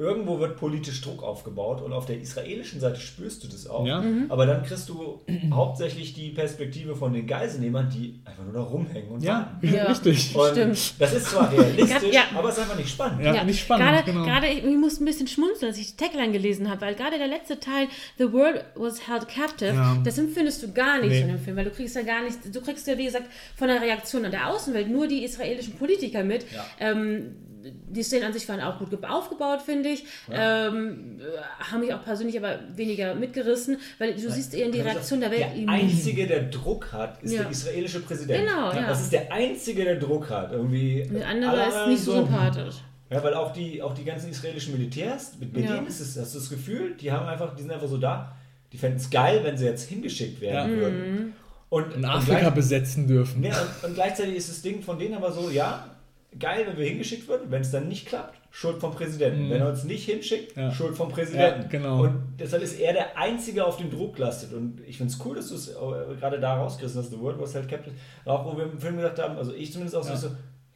irgendwo 0.00 0.40
wird 0.40 0.56
politisch 0.56 1.02
Druck 1.02 1.22
aufgebaut 1.22 1.82
und 1.82 1.92
auf 1.92 2.06
der 2.06 2.18
israelischen 2.18 2.80
Seite 2.80 2.98
spürst 2.98 3.44
du 3.44 3.48
das 3.48 3.66
auch. 3.66 3.86
Ja. 3.86 4.02
Aber 4.30 4.46
dann 4.46 4.62
kriegst 4.64 4.88
du 4.88 5.20
hauptsächlich 5.52 6.14
die 6.14 6.30
Perspektive 6.30 6.96
von 6.96 7.12
den 7.12 7.26
Geiselnehmern, 7.26 7.90
die 7.90 8.18
einfach 8.24 8.42
nur 8.44 8.54
da 8.54 8.62
rumhängen 8.62 9.10
und 9.10 9.22
Ja, 9.22 9.52
warten. 9.62 9.68
Ja. 9.74 9.84
richtig. 9.84 10.34
Und 10.34 10.50
Stimmt. 10.52 10.94
Das 10.98 11.12
ist 11.14 11.26
zwar 11.26 11.52
realistisch, 11.52 12.02
Ja. 12.14 12.22
aber 12.34 12.48
es 12.48 12.56
ist 12.56 12.62
einfach 12.62 12.78
nicht 12.78 12.88
spannend. 12.88 13.22
Ja, 13.22 13.44
nicht 13.44 13.60
spannend, 13.60 13.86
Gerade, 13.88 14.04
genau. 14.04 14.24
gerade 14.24 14.46
ich, 14.48 14.64
ich 14.64 14.76
musste 14.76 15.04
ein 15.04 15.06
bisschen 15.06 15.26
schmunzeln, 15.28 15.68
als 15.70 15.78
ich 15.78 15.94
die 15.94 16.02
Tagline 16.02 16.32
gelesen 16.32 16.70
habe, 16.70 16.80
weil 16.80 16.94
gerade 16.94 17.18
der 17.18 17.28
letzte 17.28 17.60
Teil, 17.60 17.86
The 18.16 18.32
World 18.32 18.64
was 18.76 19.06
held 19.06 19.28
captive, 19.28 19.74
Ja. 19.74 19.98
das 20.02 20.16
empfindest 20.16 20.62
du 20.62 20.72
gar 20.72 20.98
nicht 21.00 21.10
Nee. 21.10 21.20
in 21.20 21.28
dem 21.28 21.38
Film, 21.38 21.56
weil 21.56 21.64
du 21.66 21.70
kriegst 21.72 21.94
ja 21.94 22.02
gar 22.02 22.22
nicht, 22.22 22.38
du 22.54 22.60
kriegst 22.62 22.86
ja, 22.86 22.96
wie 22.96 23.04
gesagt, 23.04 23.26
von 23.54 23.68
der 23.68 23.82
Reaktion 23.82 24.24
an 24.24 24.30
der 24.30 24.48
Außenwelt 24.48 24.88
nur 24.88 25.06
die 25.06 25.24
israelischen 25.24 25.74
Politiker 25.74 26.24
mit. 26.24 26.46
Ja. 26.52 26.64
Ähm, 26.80 27.36
die 27.62 28.02
Szenen 28.02 28.24
an 28.24 28.32
sich 28.32 28.48
waren 28.48 28.60
auch 28.60 28.78
gut 28.78 28.90
ge- 28.90 28.98
aufgebaut, 29.08 29.60
finde 29.62 29.90
ich. 29.90 30.04
Ähm, 30.30 31.20
äh, 31.20 31.64
haben 31.70 31.80
mich 31.80 31.92
auch 31.92 32.02
persönlich 32.04 32.38
aber 32.38 32.58
weniger 32.76 33.14
mitgerissen, 33.14 33.78
weil 33.98 34.14
du 34.14 34.30
siehst 34.30 34.54
eher 34.54 34.70
die 34.70 34.80
Reaktion 34.80 35.20
der 35.20 35.30
Welt. 35.30 35.46
Der 35.56 35.68
einzige, 35.68 36.26
der 36.26 36.42
Druck 36.44 36.92
hat, 36.92 37.22
ist 37.22 37.32
Ja. 37.34 37.42
der 37.42 37.50
israelische 37.50 38.00
Präsident. 38.00 38.46
Genau, 38.46 38.72
ja. 38.72 38.86
Das 38.88 39.02
ist 39.02 39.12
der 39.12 39.32
einzige, 39.32 39.84
der 39.84 39.96
Druck 39.96 40.30
hat. 40.30 40.52
Irgendwie 40.52 41.08
Der 41.12 41.28
andere 41.28 41.68
ist 41.68 41.86
nicht 41.88 42.02
so 42.02 42.12
sympathisch. 42.14 42.76
Ja, 43.10 43.22
weil 43.24 43.34
auch 43.34 43.52
die, 43.52 43.82
auch 43.82 43.92
die 43.92 44.04
ganzen 44.04 44.30
israelischen 44.30 44.72
Militärs, 44.72 45.32
mit, 45.40 45.52
mit 45.52 45.64
Ja. 45.64 45.74
denen 45.74 45.86
ist 45.88 45.98
es, 46.00 46.16
hast 46.18 46.34
du 46.34 46.38
das 46.38 46.48
Gefühl, 46.48 46.94
die 47.00 47.10
haben 47.10 47.26
einfach, 47.26 47.54
die 47.56 47.62
sind 47.62 47.72
einfach 47.72 47.88
so 47.88 47.98
da. 47.98 48.36
Die 48.72 48.78
fänden 48.78 49.00
es 49.00 49.10
geil, 49.10 49.40
wenn 49.42 49.56
sie 49.56 49.64
jetzt 49.64 49.88
hingeschickt 49.88 50.40
werden 50.40 50.70
Ja. 50.70 50.76
Mhm. 50.76 50.80
würden. 50.80 51.32
Und, 51.70 51.92
in 51.94 51.98
und 51.98 52.04
Afrika 52.04 52.38
gleich- 52.40 52.54
besetzen 52.54 53.06
dürfen. 53.08 53.42
Ja, 53.44 53.52
und, 53.82 53.88
und 53.88 53.94
gleichzeitig 53.94 54.36
ist 54.36 54.48
das 54.48 54.62
Ding 54.62 54.80
von 54.82 54.98
denen 54.98 55.14
aber 55.14 55.30
so, 55.32 55.50
ja, 55.50 55.89
geil, 56.38 56.64
wenn 56.66 56.76
wir 56.78 56.86
hingeschickt 56.86 57.28
werden, 57.28 57.50
wenn 57.50 57.62
es 57.62 57.70
dann 57.70 57.88
nicht 57.88 58.06
klappt, 58.06 58.36
Schuld 58.52 58.78
vom 58.80 58.92
Präsidenten. 58.92 59.48
Wenn 59.50 59.60
er 59.60 59.68
uns 59.70 59.84
nicht 59.84 60.04
hinschickt, 60.04 60.56
Ja. 60.56 60.72
Schuld 60.72 60.96
vom 60.96 61.08
Präsidenten. 61.08 61.62
Ja, 61.62 61.68
genau. 61.68 62.02
Und 62.02 62.34
deshalb 62.38 62.62
ist 62.62 62.80
er 62.80 62.92
der 62.92 63.16
Einzige, 63.16 63.64
auf 63.64 63.76
den 63.76 63.90
Druck 63.90 64.18
lastet. 64.18 64.52
Und 64.52 64.80
ich 64.86 64.96
finde 64.96 65.12
es 65.12 65.24
cool, 65.24 65.36
dass 65.36 65.48
du 65.48 65.54
es 65.54 65.68
äh, 65.68 65.72
gerade 66.18 66.40
da 66.40 66.56
rausgerissen 66.56 67.00
hast, 67.00 67.10
The 67.10 67.18
World 67.20 67.38
was 67.40 67.54
halt 67.54 67.68
captive. 67.68 67.94
Auch 68.24 68.44
wo 68.44 68.56
wir 68.56 68.64
im 68.64 68.78
Film 68.80 68.96
gesagt 68.96 69.18
haben, 69.20 69.36
also 69.36 69.52
ich 69.54 69.72
zumindest 69.72 69.96
auch 69.96 70.08
Ja. 70.08 70.16
so, 70.16 70.30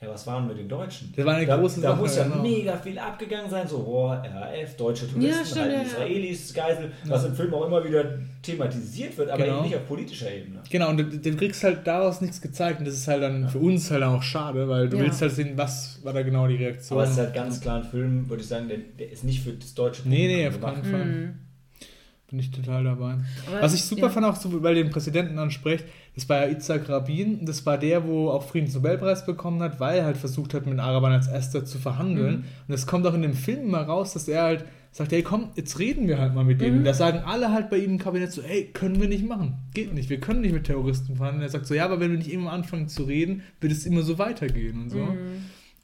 ja, 0.04 0.10
was 0.12 0.26
waren 0.26 0.46
mit 0.46 0.58
den 0.58 0.68
Deutschen? 0.68 1.12
Das 1.16 1.24
war 1.24 1.34
eine 1.34 1.46
da, 1.46 1.56
große 1.56 1.80
Da 1.80 1.90
Sache, 1.90 2.00
muss 2.00 2.16
ja 2.16 2.24
genau. 2.24 2.42
mega 2.42 2.76
viel 2.76 2.98
abgegangen 2.98 3.50
sein, 3.50 3.66
so, 3.66 3.78
boah, 3.82 4.22
RAF, 4.22 4.76
deutsche 4.76 5.10
Touristen, 5.10 5.22
Ja, 5.38 5.44
stimmt, 5.44 5.60
halt 5.62 5.72
ja. 5.72 5.82
Israelis, 5.82 6.54
Geisel, 6.54 6.92
was 7.06 7.24
im 7.24 7.34
Film 7.34 7.54
auch 7.54 7.66
immer 7.66 7.84
wieder 7.84 8.18
thematisiert 8.42 9.16
wird, 9.18 9.30
aber 9.30 9.42
Genau. 9.44 9.56
eben 9.58 9.64
nicht 9.66 9.76
auf 9.76 9.86
politischer 9.88 10.30
Ebene. 10.32 10.60
Genau, 10.70 10.90
und 10.90 10.96
du, 10.98 11.04
du 11.04 11.36
kriegst 11.36 11.64
halt 11.64 11.86
daraus 11.86 12.20
nichts 12.20 12.40
gezeigt 12.40 12.78
und 12.80 12.86
das 12.86 12.94
ist 12.94 13.08
halt 13.08 13.22
dann 13.22 13.48
für 13.48 13.58
uns 13.58 13.90
halt 13.90 14.02
auch 14.02 14.22
schade, 14.22 14.68
weil 14.68 14.88
du 14.88 14.96
Ja. 14.98 15.04
willst 15.04 15.20
halt 15.22 15.32
sehen, 15.32 15.52
was 15.56 16.00
war 16.04 16.12
da 16.12 16.22
genau 16.22 16.46
die 16.46 16.56
Reaktion. 16.56 16.98
Aber 16.98 17.06
es 17.06 17.12
ist 17.14 17.18
halt 17.18 17.34
ganz 17.34 17.60
klar 17.60 17.78
ein 17.78 17.84
Film, 17.84 18.28
würde 18.28 18.42
ich 18.42 18.48
sagen, 18.48 18.68
der, 18.68 18.78
der 18.98 19.10
ist 19.10 19.24
nicht 19.24 19.42
für 19.42 19.52
das 19.52 19.74
deutsche 19.74 20.08
Nee, 20.08 20.26
nee, 20.26 20.46
auf 20.48 20.60
keinen 20.60 20.84
Fall. 20.84 21.34
Bin 22.30 22.38
ich 22.38 22.50
total 22.50 22.82
dabei. 22.84 23.12
Aber- 23.46 23.62
Was 23.62 23.74
ich 23.74 23.84
super 23.84 24.02
ja. 24.06 24.08
fand, 24.08 24.26
auch 24.26 24.34
so, 24.36 24.62
weil 24.62 24.74
den 24.74 24.90
Präsidenten 24.90 25.38
anspricht, 25.38 25.84
das 26.14 26.28
war 26.28 26.46
ja 26.46 26.52
Itzhak 26.52 26.88
Rabin, 26.88 27.44
das 27.44 27.66
war 27.66 27.76
der, 27.76 28.06
wo 28.06 28.28
auch 28.28 28.44
Friedensnobelpreis 28.44 29.26
bekommen 29.26 29.60
hat, 29.62 29.80
weil 29.80 29.98
er 29.98 30.04
halt 30.04 30.16
versucht 30.16 30.54
hat, 30.54 30.64
mit 30.64 30.74
den 30.74 30.80
Arabern 30.80 31.12
als 31.12 31.28
erster 31.28 31.64
zu 31.64 31.78
verhandeln. 31.78 32.44
Und 32.68 32.74
es 32.74 32.86
kommt 32.86 33.06
auch 33.06 33.14
in 33.14 33.22
dem 33.22 33.34
Film 33.34 33.70
mal 33.70 33.82
raus, 33.82 34.12
dass 34.12 34.28
er 34.28 34.42
halt 34.42 34.64
sagt, 34.92 35.10
hey 35.10 35.22
komm, 35.22 35.48
jetzt 35.56 35.80
reden 35.80 36.06
wir 36.06 36.18
halt 36.18 36.34
mal 36.34 36.44
mit 36.44 36.60
denen. 36.60 36.78
Und 36.78 36.84
da 36.84 36.94
sagen 36.94 37.18
alle 37.26 37.50
halt 37.50 37.68
bei 37.68 37.78
ihm 37.78 37.92
im 37.92 37.98
Kabinett 37.98 38.30
so, 38.30 38.42
ey, 38.42 38.66
können 38.72 39.00
wir 39.00 39.08
nicht 39.08 39.26
machen. 39.26 39.54
Geht 39.74 39.92
nicht, 39.92 40.08
wir 40.08 40.20
können 40.20 40.42
nicht 40.42 40.52
mit 40.52 40.64
Terroristen 40.64 41.16
verhandeln. 41.16 41.42
Er 41.42 41.48
sagt 41.48 41.66
so, 41.66 41.74
ja, 41.74 41.84
aber 41.84 41.98
wenn 41.98 42.12
wir 42.12 42.18
nicht 42.18 42.32
immer 42.32 42.52
anfangen 42.52 42.88
zu 42.88 43.02
reden, 43.02 43.42
wird 43.60 43.72
es 43.72 43.86
immer 43.86 44.02
so 44.02 44.18
weitergehen 44.18 44.82
und 44.82 44.90
so. 44.90 45.08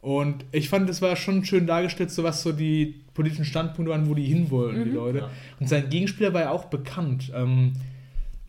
Und 0.00 0.44
ich 0.52 0.68
fand, 0.68 0.88
das 0.88 1.02
war 1.02 1.16
schon 1.16 1.44
schön 1.44 1.66
dargestellt, 1.66 2.12
so 2.12 2.22
was 2.22 2.42
so 2.42 2.52
die 2.52 3.02
politischen 3.12 3.44
Standpunkte 3.44 3.90
waren, 3.90 4.08
wo 4.08 4.14
die 4.14 4.24
hinwollen, 4.24 4.84
die 4.84 4.90
Leute. 4.90 5.18
Ja. 5.18 5.30
Und 5.58 5.68
sein 5.68 5.90
Gegenspieler 5.90 6.32
war 6.32 6.42
ja 6.42 6.50
auch 6.50 6.66
bekannt. 6.66 7.32
Ähm, 7.34 7.72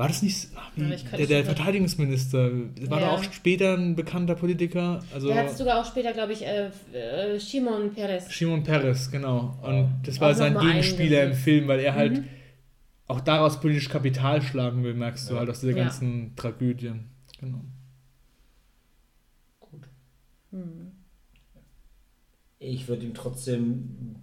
war 0.02 0.08
das 0.08 0.24
nicht 0.24 0.48
ach, 0.56 0.72
wie, 0.76 0.82
Ja, 0.82 0.96
kann 0.98 1.18
der, 1.20 1.28
der 1.28 1.46
Verteidigungsminister? 1.46 2.52
War 2.90 3.00
Ja. 3.00 3.06
da 3.06 3.12
auch 3.12 3.22
später 3.24 3.78
ein 3.78 3.96
bekannter 3.96 4.34
Politiker? 4.34 5.04
Also 5.14 5.28
Der 5.28 5.38
hat 5.44 5.56
sogar 5.56 5.80
auch 5.80 5.86
später, 5.86 6.12
glaube 6.12 6.34
ich, 6.34 6.44
äh, 6.44 6.72
äh, 6.92 7.40
Shimon 7.40 7.94
Peres. 7.94 8.32
Shimon 8.34 8.64
Peres, 8.64 9.12
genau. 9.12 9.60
Und 9.62 10.02
das 10.04 10.20
war 10.20 10.32
Auch 10.32 10.36
sein 10.36 10.58
Gegenspieler 10.58 11.26
im. 11.26 11.34
Film, 11.36 11.68
weil 11.68 11.82
er 11.82 11.94
halt 11.94 12.24
auch 13.06 13.22
daraus 13.22 13.60
politisch 13.62 13.90
Kapital 13.90 14.42
schlagen 14.42 14.84
will, 14.84 14.96
merkst 14.96 15.30
du 15.30 15.34
Ja. 15.36 15.42
halt 15.42 15.52
aus 15.52 15.60
dieser 15.60 15.78
Ja. 15.78 15.84
ganzen 15.84 16.36
Tragödien. 16.36 17.12
Genau. 17.40 17.62
Gut. 19.60 19.84
Hm. 20.50 20.94
Ich 22.58 22.88
würde 22.88 23.06
ihm 23.06 23.14
trotzdem 23.14 24.16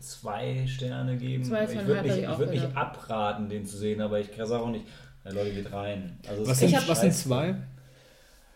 zwei 0.00 0.66
Sterne 0.66 1.16
geben. 1.18 1.44
Zwei 1.44 1.66
ich 1.72 1.86
würde 1.86 2.02
nicht, 2.08 2.18
ich 2.18 2.38
würd 2.38 2.50
nicht 2.50 2.76
abraten, 2.76 3.48
den 3.48 3.64
zu 3.64 3.76
sehen, 3.76 4.00
aber 4.00 4.18
ich 4.18 4.28
sage 4.36 4.58
auch 4.60 4.70
nicht, 4.70 4.86
ja, 5.24 5.30
Leute, 5.32 5.50
geht 5.52 5.72
rein. 5.72 6.18
Also 6.28 6.46
Was 6.46 6.58
sind, 6.58 6.88
was 6.88 7.00
sind 7.00 7.14
zwei? 7.14 7.56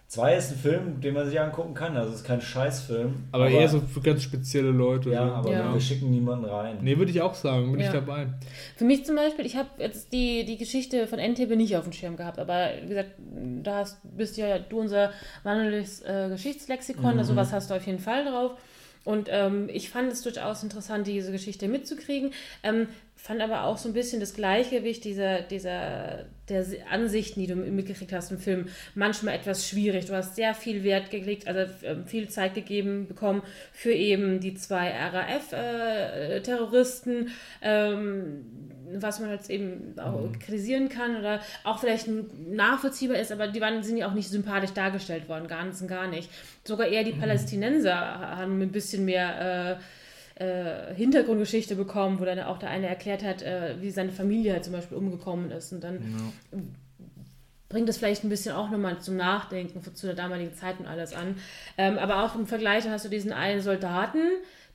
Zwei 0.07 0.37
ist 0.37 0.53
ein 0.53 0.59
Film, 0.59 1.01
den 1.01 1.15
man 1.15 1.27
sich 1.29 1.41
angucken 1.41 1.75
kann. 1.75 1.97
Also 1.97 2.11
es 2.11 2.21
ist 2.21 2.25
kein 2.25 2.41
Scheißfilm. 2.41 3.25
Aber, 3.33 3.51
eher 3.51 3.69
so 3.69 3.81
für 3.81 4.01
ganz 4.01 4.23
spezielle 4.23 4.71
Leute. 4.71 5.11
Ja, 5.11 5.27
so. 5.27 5.35
aber 5.35 5.51
Ja. 5.53 5.73
wir 5.73 5.81
schicken 5.81 6.11
niemanden 6.11 6.45
rein. 6.45 6.79
Nee, 6.83 6.97
würde 6.99 7.11
ich 7.11 7.21
auch 7.21 7.35
sagen, 7.35 7.73
bin 7.73 7.81
Ja. 7.81 7.87
ich 7.87 7.93
dabei. 7.93 8.29
Für 8.77 8.85
mich 8.85 9.05
zum 9.05 9.17
Beispiel, 9.17 9.45
ich 9.45 9.57
habe 9.57 9.71
jetzt 9.79 10.12
die, 10.12 10.45
die 10.45 10.57
Geschichte 10.57 11.09
von 11.09 11.19
Entebbe 11.19 11.57
nicht 11.57 11.77
auf 11.77 11.83
dem 11.85 11.93
Schirm 11.93 12.17
gehabt, 12.17 12.39
aber 12.39 12.69
wie 12.83 12.89
gesagt, 12.89 13.11
da 13.62 13.79
hast, 13.79 13.99
bist 14.05 14.37
ja 14.37 14.59
du 14.61 14.79
unser 14.79 15.11
wandelndes 15.43 16.03
äh, 16.03 16.29
Geschichtslexikon, 16.29 17.19
also 17.19 17.35
was 17.35 17.53
hast 17.53 17.71
du 17.71 17.75
auf 17.75 17.85
jeden 17.87 17.99
Fall 17.99 18.25
drauf. 18.25 18.53
Und 19.05 19.29
ähm, 19.31 19.69
ich 19.73 19.91
fand 19.91 20.12
es 20.12 20.23
durchaus 20.23 20.62
interessant, 20.62 21.07
diese 21.07 21.33
Geschichte 21.33 21.67
mitzukriegen. 21.67 22.33
Ähm, 22.62 22.87
fand 23.17 23.43
aber 23.43 23.65
auch 23.65 23.79
so 23.79 23.89
ein 23.89 23.93
bisschen 23.95 24.21
das 24.21 24.33
Gleichgewicht 24.35 25.05
dieser, 25.05 25.41
dieser 25.43 26.27
der 26.49 26.64
Ansichten, 26.90 27.40
die 27.40 27.47
du 27.47 27.57
mitgekriegt 27.57 28.12
hast 28.12 28.30
im 28.30 28.38
Film, 28.38 28.68
manchmal 28.95 29.34
etwas 29.34 29.68
schwierig. 29.68 30.07
Du 30.07 30.14
hast 30.14 30.36
sehr 30.36 30.55
viel 30.55 30.84
Wert 30.84 31.11
gelegt, 31.11 31.49
also 31.49 31.70
ähm, 31.82 32.07
viel 32.07 32.28
Zeit 32.28 32.55
gegeben 32.55 33.09
bekommen 33.09 33.42
für 33.72 33.92
eben 33.92 34.40
die 34.40 34.55
zwei 34.55 34.90
RAF-Terroristen, 34.90 37.30
ähm, 37.62 38.45
was 38.97 39.20
man 39.20 39.30
jetzt 39.30 39.51
eben 39.51 39.99
auch 39.99 40.30
kritisieren 40.38 40.88
kann 40.88 41.16
oder 41.16 41.40
auch 41.64 41.80
vielleicht 41.80 42.09
nachvollziehbar 42.09 43.18
ist, 43.18 43.32
aber 43.32 43.49
die 43.49 43.61
waren, 43.61 43.82
sind 43.82 43.97
ja 43.97 44.09
auch 44.09 44.14
nicht 44.14 44.28
sympathisch 44.28 44.72
dargestellt 44.72 45.28
worden, 45.28 45.49
ganz 45.49 45.80
und 45.80 45.88
gar 45.88 46.07
nicht. 46.07 46.30
Sogar 46.64 46.86
eher 46.86 47.05
die 47.05 47.12
Palästinenser 47.12 47.97
haben 47.97 48.61
ein 48.61 48.70
bisschen 48.70 49.05
mehr 49.05 49.78
äh, 49.80 49.82
äh, 50.37 50.95
Hintergrundgeschichte 50.95 51.76
bekommen, 51.76 52.18
wo 52.20 52.24
dann 52.24 52.41
auch 52.41 52.59
der 52.59 52.70
eine 52.70 52.89
erklärt 52.89 53.22
hat, 53.22 53.43
äh, 53.43 53.76
wie 53.80 53.91
seine 53.91 54.12
Familie 54.12 54.53
halt 54.53 54.64
zum 54.64 54.72
Beispiel 54.72 54.97
umgekommen 54.97 55.51
ist. 55.51 55.72
Und 55.72 55.85
dann 55.85 56.32
bringt 57.68 57.89
das 57.89 57.99
vielleicht 57.99 58.24
ein 58.24 58.28
bisschen 58.28 58.55
auch 58.55 58.70
nochmal 58.70 59.01
zum 59.01 59.16
Nachdenken 59.16 59.82
zu 59.95 60.07
der 60.07 60.14
damaligen 60.14 60.55
Zeit 60.55 60.78
und 60.78 60.87
alles 60.87 61.12
an. 61.12 61.37
Ähm, 61.76 61.99
aber 61.99 62.24
auch 62.24 62.37
im 62.37 62.47
Vergleich 62.47 62.89
hast 62.89 63.05
du 63.05 63.09
diesen 63.09 63.32
einen 63.32 63.62
Soldaten, 63.62 64.20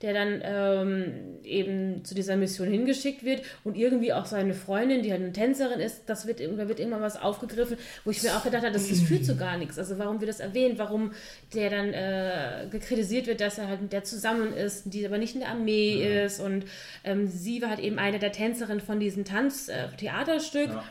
der 0.01 0.13
dann 0.13 0.41
ähm, 0.43 1.39
eben 1.43 2.05
zu 2.05 2.15
dieser 2.15 2.37
Mission 2.37 2.69
hingeschickt 2.69 3.23
wird 3.23 3.41
und 3.63 3.75
irgendwie 3.75 4.13
auch 4.13 4.25
seine 4.25 4.53
Freundin, 4.53 5.01
die 5.01 5.11
halt 5.11 5.21
eine 5.21 5.33
Tänzerin 5.33 5.79
ist, 5.79 6.03
das 6.07 6.25
wird, 6.25 6.39
da 6.39 6.67
wird 6.69 6.79
irgendwann 6.79 7.01
was 7.01 7.21
aufgegriffen, 7.21 7.77
wo 8.05 8.11
ich 8.11 8.23
mir 8.23 8.35
auch 8.35 8.43
gedacht 8.43 8.63
habe, 8.63 8.73
das, 8.73 8.87
das 8.87 9.01
führt 9.01 9.25
zu 9.25 9.35
gar 9.35 9.57
nichts. 9.57 9.77
Also 9.77 9.97
warum 9.99 10.21
wird 10.21 10.29
das 10.29 10.39
erwähnt, 10.39 10.79
warum 10.79 11.11
der 11.53 11.69
dann 11.69 11.93
äh, 11.93 12.67
gekritisiert 12.71 13.27
wird, 13.27 13.41
dass 13.41 13.57
er 13.57 13.67
halt 13.67 13.81
mit 13.81 13.91
der 13.91 14.03
zusammen 14.03 14.53
ist, 14.53 14.93
die 14.93 15.05
aber 15.05 15.17
nicht 15.17 15.33
in 15.33 15.41
der 15.41 15.49
Armee 15.49 16.23
ist 16.23 16.39
und 16.39 16.65
ähm, 17.03 17.27
sie 17.27 17.61
war 17.61 17.69
halt 17.69 17.79
eben 17.79 17.99
eine 17.99 18.19
der 18.19 18.31
Tänzerinnen 18.31 18.81
von 18.81 18.99
diesem 18.99 19.25
Tanztheaterstück. 19.25 20.69
Ja. 20.69 20.83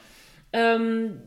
Ähm, 0.53 1.23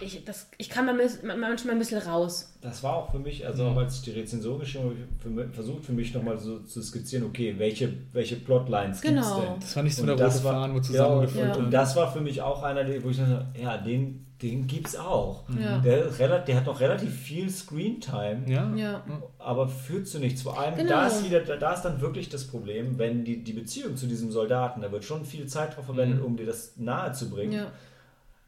ich, 0.00 0.24
das, 0.24 0.48
ich 0.58 0.70
mis- 0.72 1.22
manchmal 1.24 1.74
ein 1.74 1.78
bisschen 1.78 2.02
raus. 2.02 2.52
Das 2.60 2.82
war 2.82 2.96
auch 2.96 3.10
für 3.12 3.18
mich, 3.18 3.46
also 3.46 3.66
auch 3.66 3.76
als 3.76 3.96
ich 3.96 4.02
die 4.02 4.10
Rezension 4.10 4.58
geschrieben 4.58 4.84
habe, 4.86 4.96
für, 5.20 5.28
mich- 5.28 5.54
versucht 5.54 5.84
für 5.84 5.92
mich 5.92 6.12
nochmal 6.12 6.38
so 6.38 6.58
zu 6.60 6.82
skizzieren, 6.82 7.24
okay, 7.24 7.54
welche, 7.58 7.92
welche 8.12 8.36
Plotlines 8.36 9.00
Genau. 9.00 9.22
gibt's 9.22 9.46
denn? 9.50 9.60
Das 9.60 9.76
war 9.76 9.82
nicht 9.84 9.96
so 9.96 10.02
Und 10.02 10.10
eine 10.10 10.18
das 10.18 10.34
rote 10.36 10.44
war- 10.44 10.52
Faden, 10.54 10.72
wo 10.74 10.78
Ja, 10.78 10.82
zusammengeführt 10.82 11.48
Ja. 11.56 11.62
und, 11.62 11.70
das 11.70 11.96
war 11.96 12.12
für 12.12 12.20
mich 12.20 12.42
auch 12.42 12.62
einer, 12.62 12.84
der- 12.84 13.02
wo 13.04 13.10
ich 13.10 13.16
dachte, 13.18 13.46
ja, 13.60 13.76
den, 13.78 14.26
den 14.42 14.66
gibt's 14.66 14.96
auch. 14.96 15.44
Ja. 15.58 15.78
Der, 15.78 16.10
der 16.40 16.56
hat 16.56 16.66
noch 16.66 16.80
relativ 16.80 17.14
viel 17.14 17.48
Screentime, 17.48 18.42
Ja. 18.48 18.74
Ja. 18.74 19.04
aber 19.38 19.68
führt 19.68 20.08
zu 20.08 20.18
nichts. 20.18 20.42
Vor 20.42 20.58
allem, 20.58 20.74
Genau. 20.76 20.90
da, 20.90 21.06
ist 21.06 21.24
wieder, 21.24 21.40
da 21.40 21.72
ist 21.72 21.82
dann 21.82 22.00
wirklich 22.00 22.28
das 22.28 22.44
Problem, 22.46 22.98
wenn 22.98 23.24
die, 23.24 23.42
die 23.42 23.52
Beziehung 23.52 23.96
zu 23.96 24.06
diesem 24.06 24.30
Soldaten, 24.32 24.80
da 24.82 24.90
wird 24.92 25.04
schon 25.04 25.24
viel 25.24 25.46
Zeit 25.46 25.76
drauf 25.76 25.86
verwendet, 25.86 26.20
um 26.22 26.36
dir 26.36 26.44
das 26.46 26.72
nahe 26.76 27.12
zu 27.12 27.30
bringen. 27.30 27.52
Ja. 27.52 27.66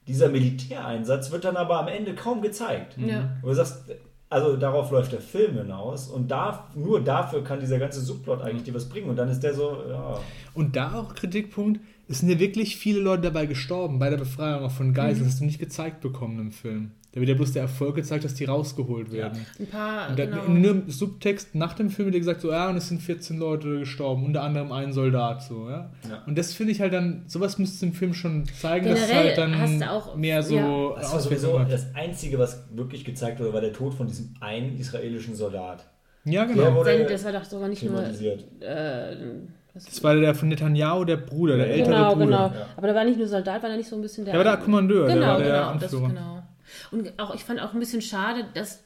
Dieser 0.08 0.28
Militäreinsatz 0.28 1.30
wird 1.30 1.44
dann 1.44 1.56
aber 1.56 1.78
am 1.78 1.88
Ende 1.88 2.14
kaum 2.14 2.40
gezeigt. 2.42 2.96
Ja. 2.96 3.36
Wo 3.42 3.48
du 3.48 3.54
sagst, 3.54 3.84
also 4.30 4.56
darauf 4.56 4.90
läuft 4.90 5.12
der 5.12 5.20
Film 5.20 5.56
hinaus 5.56 6.08
und 6.08 6.30
da, 6.30 6.68
nur 6.74 7.02
dafür 7.02 7.44
kann 7.44 7.60
dieser 7.60 7.78
ganze 7.78 8.00
Subplot 8.00 8.42
eigentlich 8.42 8.64
dir 8.64 8.74
was 8.74 8.88
bringen 8.88 9.08
und 9.08 9.16
dann 9.16 9.28
ist 9.28 9.42
der 9.42 9.54
so, 9.54 9.82
ja, 9.88 10.20
Und 10.54 10.76
da 10.76 10.94
auch 10.94 11.14
Kritikpunkt, 11.14 11.80
es 12.08 12.20
sind 12.20 12.28
ja 12.30 12.38
wirklich 12.38 12.76
viele 12.76 13.00
Leute 13.00 13.22
dabei 13.22 13.46
gestorben, 13.46 13.98
bei 13.98 14.10
der 14.10 14.16
Befreiung 14.16 14.62
auch 14.64 14.70
von 14.70 14.94
Geiseln. 14.94 15.24
Das 15.24 15.34
hast 15.34 15.40
du 15.40 15.44
nicht 15.44 15.58
gezeigt 15.58 16.00
bekommen 16.00 16.38
im 16.40 16.52
Film. 16.52 16.92
Da 17.12 17.20
wird 17.20 17.30
ja 17.30 17.34
bloß 17.36 17.52
der 17.52 17.62
Erfolg 17.62 17.96
gezeigt, 17.96 18.24
dass 18.24 18.34
die 18.34 18.44
rausgeholt 18.44 19.10
werden. 19.10 19.44
Ein 19.58 19.66
paar, 19.66 20.10
Und 20.10 20.18
da, 20.18 20.26
genau. 20.26 20.44
in 20.44 20.56
einem 20.58 20.90
Subtext 20.90 21.54
nach 21.54 21.72
dem 21.72 21.88
Film 21.88 22.06
wird 22.06 22.16
dir 22.16 22.18
gesagt, 22.20 22.42
so, 22.42 22.50
ja, 22.50 22.68
und 22.68 22.76
es 22.76 22.88
sind 22.88 23.00
14 23.00 23.38
Leute 23.38 23.78
gestorben, 23.80 24.26
unter 24.26 24.42
anderem 24.42 24.72
ein 24.72 24.92
Soldat, 24.92 25.42
so, 25.42 25.68
ja. 25.70 25.90
Ja. 26.08 26.22
Und 26.26 26.36
das 26.36 26.52
finde 26.52 26.72
ich 26.72 26.80
halt 26.82 26.92
dann, 26.92 27.24
sowas 27.26 27.56
müsste 27.58 27.86
im 27.86 27.94
Film 27.94 28.12
schon 28.12 28.44
zeigen, 28.60 28.86
dass 28.88 29.00
es 29.00 29.06
Generell 29.08 29.28
halt 29.28 29.38
dann 29.38 29.58
hast 29.58 29.80
du 29.80 29.90
auch- 29.90 30.16
mehr 30.16 30.42
so 30.42 30.54
ja. 30.56 30.94
Das 31.00 31.12
war 31.14 31.20
sowieso 31.20 31.58
hat. 31.60 31.72
das 31.72 31.94
Einzige, 31.94 32.38
was 32.38 32.64
wirklich 32.74 33.04
gezeigt 33.06 33.40
wurde, 33.40 33.54
war 33.54 33.62
der 33.62 33.72
Tod 33.72 33.94
von 33.94 34.06
diesem 34.06 34.34
einen 34.40 34.78
israelischen 34.78 35.34
Soldat. 35.34 35.88
Ja, 36.24 36.44
Der 36.44 36.54
genau. 36.54 36.74
wurde 36.74 36.90
Sein, 36.98 37.06
das 37.08 37.24
war 37.24 37.32
doch 37.32 37.44
sogar 37.44 37.68
nicht 37.68 37.82
nur. 37.84 38.02
Äh, 38.04 39.16
Das 39.86 40.02
war 40.02 40.14
der 40.14 40.34
von 40.34 40.48
Netanyahu, 40.48 41.04
der 41.04 41.16
Bruder, 41.18 41.56
der 41.56 41.66
Ja, 41.66 41.72
ältere 41.74 41.94
genau, 41.94 42.12
Bruder. 42.14 42.24
genau. 42.26 42.46
Ja. 42.48 42.66
Aber 42.76 42.86
da 42.88 42.94
war 42.94 43.04
nicht 43.04 43.18
nur 43.18 43.26
Soldat, 43.28 43.62
war 43.62 43.70
da 43.70 43.76
nicht 43.76 43.88
so 43.88 43.96
ein 43.96 44.02
bisschen 44.02 44.24
der. 44.24 44.34
Der 44.34 44.44
war 44.44 44.56
der 44.56 44.62
Kommandeur, 44.64 45.06
der 45.06 45.14
Genau, 45.16 45.26
war 45.28 45.38
der 45.38 45.46
genau, 45.46 45.74
das, 45.74 45.82
Anführer. 45.94 46.08
genau. 46.08 46.42
Und 46.90 47.18
auch, 47.18 47.34
ich 47.34 47.44
fand 47.44 47.60
auch 47.60 47.72
ein 47.72 47.80
bisschen 47.80 48.02
schade, 48.02 48.44
dass 48.54 48.82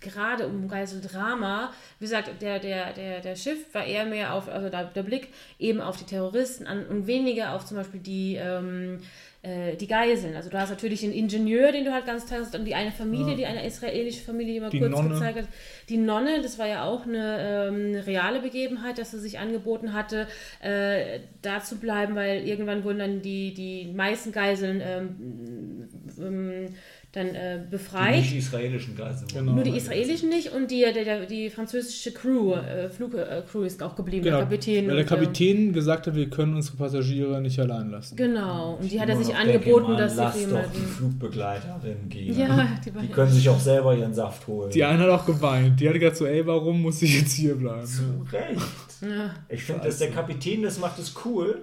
gerade 0.00 0.46
um 0.48 0.66
Geiseldrama, 0.68 1.70
wie 2.00 2.04
gesagt, 2.04 2.30
der, 2.40 2.58
der, 2.58 2.92
der, 2.92 3.20
der 3.20 3.36
Schiff 3.36 3.72
war 3.72 3.84
eher 3.84 4.04
mehr 4.04 4.34
auf, 4.34 4.48
also 4.48 4.68
der, 4.68 4.84
der 4.84 5.02
Blick 5.04 5.28
eben 5.58 5.80
auf 5.80 5.96
die 5.96 6.04
Terroristen 6.04 6.66
an 6.66 6.84
und 6.86 7.06
weniger 7.06 7.52
auf 7.54 7.64
zum 7.64 7.76
Beispiel 7.76 8.00
die, 8.00 8.34
ähm, 8.36 8.98
äh, 9.42 9.76
die 9.76 9.88
Geiseln. 9.88 10.36
Also 10.36 10.50
du 10.50 10.58
hast 10.58 10.70
natürlich 10.70 11.00
den 11.00 11.12
Ingenieur, 11.12 11.72
den 11.72 11.84
du 11.84 11.92
halt 11.92 12.06
ganz 12.06 12.26
toll 12.26 12.38
hast, 12.40 12.54
und 12.54 12.64
die 12.64 12.74
eine 12.74 12.92
Familie, 12.92 13.34
die 13.34 13.44
eine 13.44 13.66
israelische 13.66 14.22
Familie, 14.22 14.54
die 14.54 14.60
mal 14.60 14.70
Die 14.70 14.78
kurz 14.78 14.92
Nonne. 14.92 15.08
gezeigt 15.08 15.38
hat. 15.38 15.48
Die 15.88 15.96
Nonne, 15.96 16.40
das 16.42 16.58
war 16.58 16.68
ja 16.68 16.84
auch 16.84 17.04
eine 17.06 17.68
ähm, 17.68 17.94
reale 17.96 18.40
Begebenheit, 18.40 18.98
dass 18.98 19.10
sie 19.10 19.18
sich 19.18 19.40
angeboten 19.40 19.92
hatte, 19.92 20.28
äh, 20.60 21.20
da 21.42 21.60
zu 21.60 21.78
bleiben, 21.78 22.14
weil 22.14 22.46
irgendwann 22.46 22.84
wurden 22.84 23.00
dann 23.00 23.22
die, 23.22 23.52
die 23.52 23.92
meisten 23.92 24.30
Geiseln 24.30 24.80
ähm, 24.80 25.88
ähm, 26.20 26.74
dann 27.12 27.26
äh, 27.34 27.58
Die 27.62 27.70
befreit. 27.70 28.16
nicht 28.16 28.34
israelischen 28.34 28.96
Geiseln. 28.96 29.28
Genau. 29.34 29.52
Nur 29.52 29.64
die 29.64 29.76
israelischen 29.76 30.30
nicht 30.30 30.52
und 30.52 30.70
die, 30.70 30.80
der, 30.80 31.04
der, 31.04 31.26
die 31.26 31.50
französische 31.50 32.10
Crew, 32.12 32.54
äh, 32.54 32.88
Flugcrew 32.88 33.62
ist 33.64 33.82
auch 33.82 33.94
geblieben, 33.94 34.24
Genau, 34.24 34.38
der 34.38 34.46
Kapitän. 34.46 34.88
weil 34.88 34.96
der 34.96 35.04
und, 35.04 35.12
ähm, 35.12 35.18
Kapitän 35.18 35.72
gesagt 35.74 36.06
hat, 36.06 36.14
wir 36.14 36.30
können 36.30 36.54
unsere 36.56 36.78
Passagiere 36.78 37.40
nicht 37.42 37.58
allein 37.60 37.90
lassen. 37.90 38.16
Genau, 38.16 38.78
und 38.80 38.90
die 38.90 38.98
hat 38.98 39.10
er 39.10 39.16
sich 39.22 39.34
angeboten, 39.34 39.88
denke, 39.96 40.02
dass 40.02 40.14
sie 40.14 40.20
für 40.20 40.24
doch 40.24 40.32
die 40.34 40.40
jemanden. 40.40 40.86
Flugbegleiterin 40.86 42.08
gehen. 42.08 42.38
Ja, 42.38 42.68
die, 42.84 42.90
Die 42.90 43.08
können 43.08 43.30
sich 43.32 43.48
auch 43.48 43.60
selber 43.60 43.94
ihren 43.94 44.14
Saft 44.14 44.46
holen. 44.46 44.70
Die 44.70 44.82
eine 44.84 45.02
hat 45.02 45.10
auch 45.10 45.26
geweint. 45.26 45.78
Die 45.80 45.88
hat 45.88 45.94
gesagt 45.94 46.16
so, 46.16 46.26
ey, 46.26 46.46
warum 46.46 46.82
muss 46.82 47.02
ich 47.02 47.20
jetzt 47.20 47.32
hier 47.34 47.54
bleiben? 47.56 47.86
Zu 47.86 48.02
Recht. 48.32 48.60
Ja. 49.02 49.34
Ich 49.48 49.62
finde, 49.64 49.84
dass 49.84 49.98
der 49.98 50.10
Kapitän 50.10 50.62
das 50.62 50.78
macht, 50.78 50.98
ist 50.98 51.14
cool. 51.24 51.62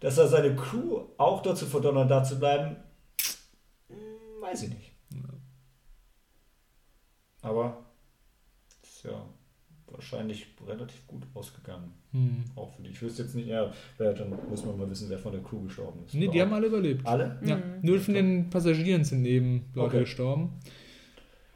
Dass 0.00 0.18
er 0.18 0.26
seine 0.28 0.54
Crew 0.56 1.00
auch 1.16 1.42
dazu 1.42 1.64
verdonnert, 1.64 2.10
da 2.10 2.24
zu 2.24 2.38
bleiben, 2.38 2.76
weiß 4.52 4.62
ich 4.64 4.70
nicht. 4.70 4.92
Aber 7.42 7.84
ist 8.82 9.04
ja 9.04 9.26
wahrscheinlich 9.86 10.46
relativ 10.66 11.06
gut 11.06 11.26
ausgegangen. 11.34 11.92
Hm. 12.12 12.44
Auch 12.54 12.72
für 12.72 12.82
die. 12.82 12.90
Ich 12.90 13.02
wüsste 13.02 13.22
jetzt 13.22 13.34
nicht, 13.34 13.48
ja, 13.48 13.72
dann 13.98 14.32
muss 14.48 14.64
man 14.64 14.78
mal 14.78 14.88
wissen, 14.88 15.08
wer 15.08 15.18
von 15.18 15.32
der 15.32 15.42
Crew 15.42 15.62
gestorben 15.64 16.04
ist. 16.06 16.14
Nee, 16.14 16.28
die 16.28 16.40
haben 16.40 16.52
alle 16.52 16.68
überlebt. 16.68 17.04
alle. 17.06 17.38
Ja, 17.44 17.58
nur 17.82 17.98
von 18.00 18.14
den 18.14 18.48
Passagieren 18.48 19.04
sind 19.04 19.24
eben 19.24 19.66
Leute 19.74 19.88
Okay. 19.96 20.00
gestorben. 20.00 20.50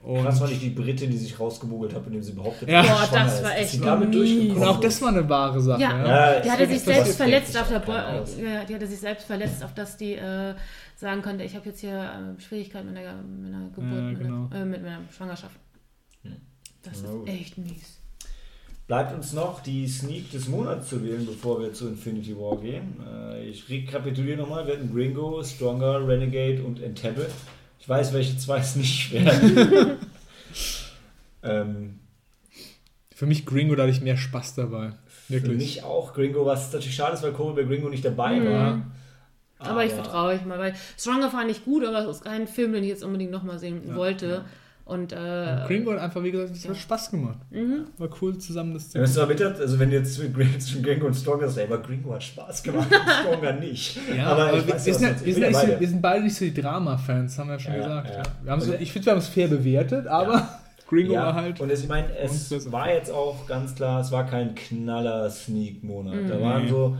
Und, 0.07 0.23
Krass 0.23 0.41
war 0.41 0.47
nicht 0.49 0.63
die 0.63 0.71
Britin, 0.71 1.11
die 1.11 1.17
sich 1.17 1.39
rausgemogelt 1.41 1.93
hat, 1.93 2.07
indem 2.07 2.23
sie 2.23 2.33
behauptet 2.33 2.69
Ja. 2.69 2.81
dass 2.83 2.87
sie 2.87 3.11
Boah, 3.11 3.19
das 3.19 3.35
ist, 3.35 3.43
war 3.43 3.57
echt 3.59 3.85
damit 3.85 4.15
und 4.57 4.63
auch 4.65 4.79
das 4.81 5.03
war 5.03 5.09
eine 5.09 5.29
wahre 5.29 5.61
Sache. 5.61 5.83
Ja. 5.83 5.99
Ja. 5.99 6.35
Ja, 6.35 6.41
Die 6.43 6.51
hatte 6.53 6.67
sich 6.69 6.81
selbst 6.81 7.17
verletzt 7.17 7.59
auf 7.59 7.69
der 7.69 7.81
Bo 7.81 7.91
ja, 7.93 8.65
die 8.69 8.75
hatte 8.75 8.87
sich 8.87 9.01
selbst 9.01 9.27
verletzt, 9.27 9.65
auf 9.65 9.75
dass 9.75 9.97
die 9.97 10.13
äh, 10.13 10.55
sagen 10.95 11.23
konnte, 11.23 11.43
ich 11.43 11.57
habe 11.57 11.67
jetzt 11.69 11.81
hier 11.81 11.99
äh, 12.39 12.41
Schwierigkeiten 12.41 12.93
mit 12.93 12.99
einer, 12.99 13.15
mit 13.21 13.53
einer 13.53 13.67
Geburt, 13.71 13.93
Ja, 13.93 14.01
mit, 14.03 14.19
genau. 14.21 14.47
einer, 14.51 14.63
äh, 14.63 14.65
mit 14.65 14.83
meiner 14.83 15.01
Schwangerschaft. 15.11 15.57
Das 16.85 16.99
ist 17.01 17.11
echt 17.27 17.59
mies. 17.59 17.99
Bleibt 18.87 19.13
uns 19.13 19.33
noch 19.33 19.61
die 19.61 19.89
Sneak 19.89 20.31
des 20.31 20.47
Monats 20.47 20.89
zu 20.89 21.03
wählen, 21.05 21.27
bevor 21.27 21.61
wir 21.61 21.73
zu 21.73 21.89
Infinity 21.89 22.37
War 22.37 22.57
gehen. 22.59 23.01
Äh, 23.05 23.49
Ich 23.49 23.69
rekapituliere 23.69 24.37
nochmal. 24.39 24.65
Wir 24.69 24.75
hatten 24.75 24.95
Gringo, 24.95 25.43
Stronger, 25.43 26.07
Renegade 26.07 26.63
und 26.63 26.81
Entebbe. 26.81 27.27
Ich 27.87 27.89
weiß, 27.91 28.12
welche 28.14 28.37
zwei 28.37 28.59
es 28.59 28.74
nicht 28.74 29.12
werden. 29.12 29.99
ähm, 31.45 32.01
Für 33.14 33.26
mich 33.26 33.47
Gringo, 33.47 33.76
da 33.76 33.84
hatte 33.84 33.93
ich 33.93 34.01
mehr 34.01 34.16
Spaß 34.16 34.57
dabei. 34.57 34.91
für 35.28 35.34
Wirklich. 35.34 35.57
mich 35.57 35.82
auch 35.84 36.12
Gringo, 36.12 36.45
was 36.45 36.72
natürlich 36.72 36.97
schade 36.97 37.14
ist, 37.14 37.22
weil 37.22 37.30
Kobe 37.32 37.62
bei 37.62 37.68
Gringo 37.68 37.89
nicht 37.89 38.05
dabei 38.05 38.41
Mhm. 38.41 38.45
war. 38.47 38.82
Aber, 39.61 39.84
ich 39.84 39.93
vertraue 39.93 40.34
euch 40.34 40.45
mal, 40.45 40.59
weil 40.59 40.74
Stronger 40.99 41.30
fand 41.30 41.49
ich 41.49 41.64
gut, 41.64 41.84
aber 41.84 42.01
es 42.01 42.16
ist 42.16 42.24
kein 42.24 42.49
Film, 42.49 42.72
den 42.72 42.82
ich 42.82 42.89
jetzt 42.91 43.05
unbedingt 43.05 43.30
nochmal 43.30 43.61
sehen 43.61 43.95
wollte. 43.95 44.45
Und 44.87 45.12
äh, 45.12 45.64
Gringo 45.66 45.91
hat 45.93 45.99
einfach, 45.99 46.22
wie 46.22 46.30
gesagt, 46.30 46.53
es 46.55 46.68
hat 46.68 46.76
Spaß 46.76 47.11
gemacht. 47.11 47.39
Mhm. 47.51 47.87
War 47.99 48.09
cool 48.22 48.39
zusammen 48.39 48.72
das 48.72 48.89
zu 48.91 48.99
Ja, 48.99 49.03
weißt 49.03 49.16
du, 49.16 49.26
bitte, 49.26 49.55
also 49.59 49.78
wenn 49.80 49.91
du 49.91 49.97
jetzt 49.97 50.16
mit 50.20 50.32
Gringo- 50.32 50.59
zwischen 50.61 50.82
Gringo 50.84 51.07
und 51.09 51.14
Stronger 51.14 51.47
sagst, 51.49 51.59
ey, 51.59 51.64
aber 51.64 51.78
Gringo 51.78 52.14
hat 52.14 52.22
Spaß 52.22 52.62
gemacht 52.62 52.87
und 52.93 53.11
Stronger 53.32 53.53
nicht. 53.55 53.99
Ja, 54.16 54.26
aber, 54.28 54.55
ich 54.57 54.64
wir, 54.66 54.74
weiß 54.74 54.87
wir, 54.87 54.93
ja, 54.93 54.99
sind, 55.01 55.20
ja, 55.20 55.26
wir, 55.26 55.32
ja 55.39 55.47
ja 55.49 55.53
so, 55.53 55.66
beide. 55.66 55.80
wir 55.80 55.89
sind 55.89 56.01
beide 56.03 56.22
nicht 56.24 56.37
so 56.37 56.45
die 56.45 56.55
Drama-Fans, 56.55 57.37
haben 57.37 57.49
wir 57.49 57.55
ja 57.55 57.59
schon 57.59 57.72
Ja, 57.74 57.78
gesagt. 57.80 58.09
ja. 58.11 58.16
Ja. 58.18 58.22
Wir 58.45 58.53
haben 58.53 58.61
so, 58.61 58.72
Und- 58.72 58.80
ich 58.80 58.93
finde, 58.93 59.07
wir 59.07 59.11
haben 59.12 59.18
es 59.18 59.26
fair 59.28 59.49
bewertet, 59.49 60.07
aber 60.07 60.49
Gringo 60.89 61.14
Ja, 61.14 61.22
war 61.26 61.34
halt. 61.34 61.61
und 61.61 61.68
es, 61.68 61.82
ich 61.82 61.89
meine, 61.89 62.16
es 62.16 62.70
war 62.70 62.89
jetzt 62.89 63.11
auch 63.11 63.45
ganz 63.49 63.74
klar, 63.74 64.01
es 64.03 64.12
war 64.12 64.24
kein 64.24 64.55
Knaller-Sneak-Monat. 64.55 66.30
Da 66.30 66.41
waren 66.41 66.68
so, 66.68 66.93
war, 66.93 66.99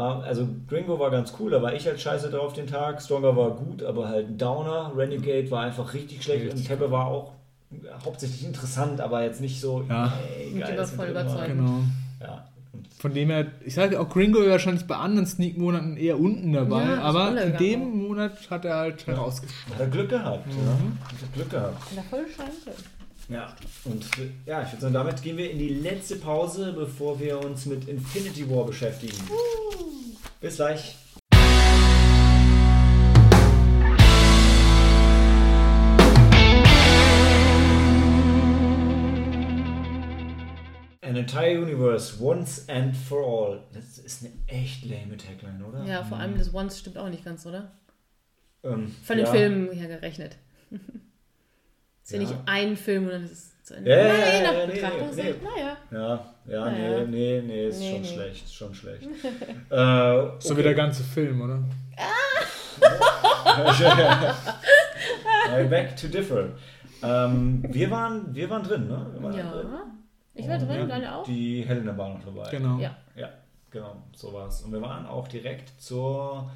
also 0.00 0.48
Gringo 0.68 0.98
war 0.98 1.10
ganz 1.10 1.34
cool, 1.38 1.50
da 1.50 1.60
war 1.62 1.74
ich 1.74 1.86
halt 1.86 2.00
scheiße 2.00 2.30
drauf 2.30 2.52
den 2.54 2.66
Tag. 2.66 3.02
Stronger 3.02 3.36
war 3.36 3.50
gut, 3.50 3.82
aber 3.82 4.08
halt 4.08 4.28
ein 4.28 4.38
Downer. 4.38 4.92
Renegade 4.96 5.50
war 5.50 5.62
einfach 5.64 5.92
richtig 5.94 6.22
schlecht 6.22 6.44
Richtig 6.44 6.60
und 6.60 6.66
Teppe 6.66 6.90
war 6.90 7.06
auch 7.06 7.32
hauptsächlich 8.04 8.44
interessant, 8.44 9.00
aber 9.00 9.22
jetzt 9.24 9.40
nicht 9.40 9.60
so, 9.60 9.84
Ja. 9.88 10.12
ey, 10.38 10.58
geil, 10.58 10.76
das 10.76 10.92
voll 10.92 11.08
überzeugend. 11.08 11.58
Genau. 11.60 11.78
Ja. 12.20 12.46
Von 12.98 13.12
dem 13.14 13.30
her, 13.30 13.46
ich 13.64 13.74
sage 13.74 13.98
auch, 14.00 14.08
Gringo 14.08 14.38
wahrscheinlich 14.46 14.86
bei 14.86 14.96
anderen 14.96 15.26
Sneak-Monaten 15.26 15.96
eher 15.96 16.18
unten 16.20 16.52
dabei, 16.52 16.84
Ja, 16.84 17.00
aber 17.02 17.42
in 17.42 17.56
dem 17.56 18.06
Monat 18.06 18.50
hat 18.50 18.64
er 18.64 18.76
halt 18.76 19.06
herausgestochen. 19.06 19.74
hat 19.74 19.80
er 19.80 19.86
Glück 19.88 20.08
gehabt. 20.08 20.46
Mhm. 20.46 20.52
Ja. 20.52 21.06
Hat 21.06 21.14
er 21.22 21.28
Glück 21.34 21.50
gehabt. 21.50 21.82
Ja, 21.96 22.02
voll 22.08 22.24
scheiße. 22.28 22.76
Ja, 23.28 23.54
und 23.84 24.04
ja, 24.46 24.62
ich 24.62 24.72
würde 24.72 24.80
sagen, 24.80 24.94
damit 24.94 25.22
gehen 25.22 25.36
wir 25.36 25.50
in 25.50 25.58
die 25.58 25.68
letzte 25.68 26.16
Pause, 26.16 26.72
bevor 26.72 27.20
wir 27.20 27.38
uns 27.38 27.66
mit 27.66 27.88
Infinity 27.88 28.50
War 28.50 28.66
beschäftigen. 28.66 29.16
Bis 30.40 30.56
gleich. 30.56 30.96
An 41.00 41.16
entire 41.16 41.60
universe, 41.60 42.20
once 42.20 42.68
and 42.68 42.96
for 42.96 43.24
all. 43.24 43.62
Das 43.72 43.98
ist 43.98 44.24
eine 44.24 44.32
echt 44.46 44.84
lame 44.84 45.16
Tagline, 45.16 45.64
oder? 45.64 45.84
Ja, 45.84 46.02
vor 46.02 46.18
allem 46.18 46.36
das 46.36 46.52
Once 46.52 46.78
stimmt 46.78 46.98
auch 46.98 47.08
nicht 47.08 47.24
ganz, 47.24 47.46
oder? 47.46 47.72
Ähm, 48.64 48.94
Von 49.04 49.16
den 49.16 49.26
ja. 49.26 49.32
Filmen 49.32 49.70
her 49.72 49.88
gerechnet. 49.88 50.36
ist 52.04 52.12
ja. 52.12 52.18
Nicht 52.18 52.34
ein 52.46 52.76
Film 52.76 53.04
und 53.04 53.10
dann 53.12 53.24
ist 53.24 53.32
es 53.32 53.62
zu 53.64 53.74
Ende. 53.74 53.90
Ja, 53.90 53.96
ja, 53.96 54.02
naja, 54.08 54.24
ja, 54.24 54.42
nach 54.42 54.52
ja, 54.52 54.66
nee, 54.66 54.72
Betrachtung 54.72 55.10
nee. 55.16 55.34
naja. 55.44 55.76
Ja, 55.90 56.24
ja, 56.46 56.64
Naja. 56.70 57.04
nee, 57.04 57.06
nee, 57.06 57.42
nee, 57.46 57.66
ist 57.68 57.78
Nee, 57.78 57.92
schon 57.92 58.00
nee. 58.02 58.08
schlecht, 58.08 58.44
ist 58.44 58.54
schon 58.54 58.74
schlecht. 58.74 59.08
äh, 59.70 60.22
So 60.40 60.56
wie 60.56 60.62
der 60.62 60.74
ganze 60.74 61.02
Film, 61.04 61.40
oder? 61.42 61.62
I 65.54 65.64
beg 65.68 65.96
to 65.96 66.08
differ. 66.08 66.48
Ähm, 67.02 67.62
wir, 67.68 67.90
waren, 67.90 68.34
wir 68.34 68.48
waren 68.50 68.62
drin, 68.62 68.88
ne? 68.88 69.06
Wir 69.12 69.22
waren 69.22 69.32
drin. 69.32 69.72
Ja. 69.72 69.82
Ich 70.34 70.48
war 70.48 70.58
drin, 70.58 70.88
deine 70.88 71.16
auch? 71.16 71.24
Die 71.24 71.62
Helena 71.62 71.96
war 71.96 72.08
noch 72.10 72.24
dabei. 72.24 72.50
Genau. 72.50 72.78
Ja. 72.78 72.96
Ja, 73.14 73.28
genau, 73.70 73.96
so 74.14 74.32
war 74.32 74.48
es. 74.48 74.62
Und 74.62 74.72
wir 74.72 74.80
waren 74.80 75.06
auch 75.06 75.28
direkt 75.28 75.80
zur, 75.80 76.50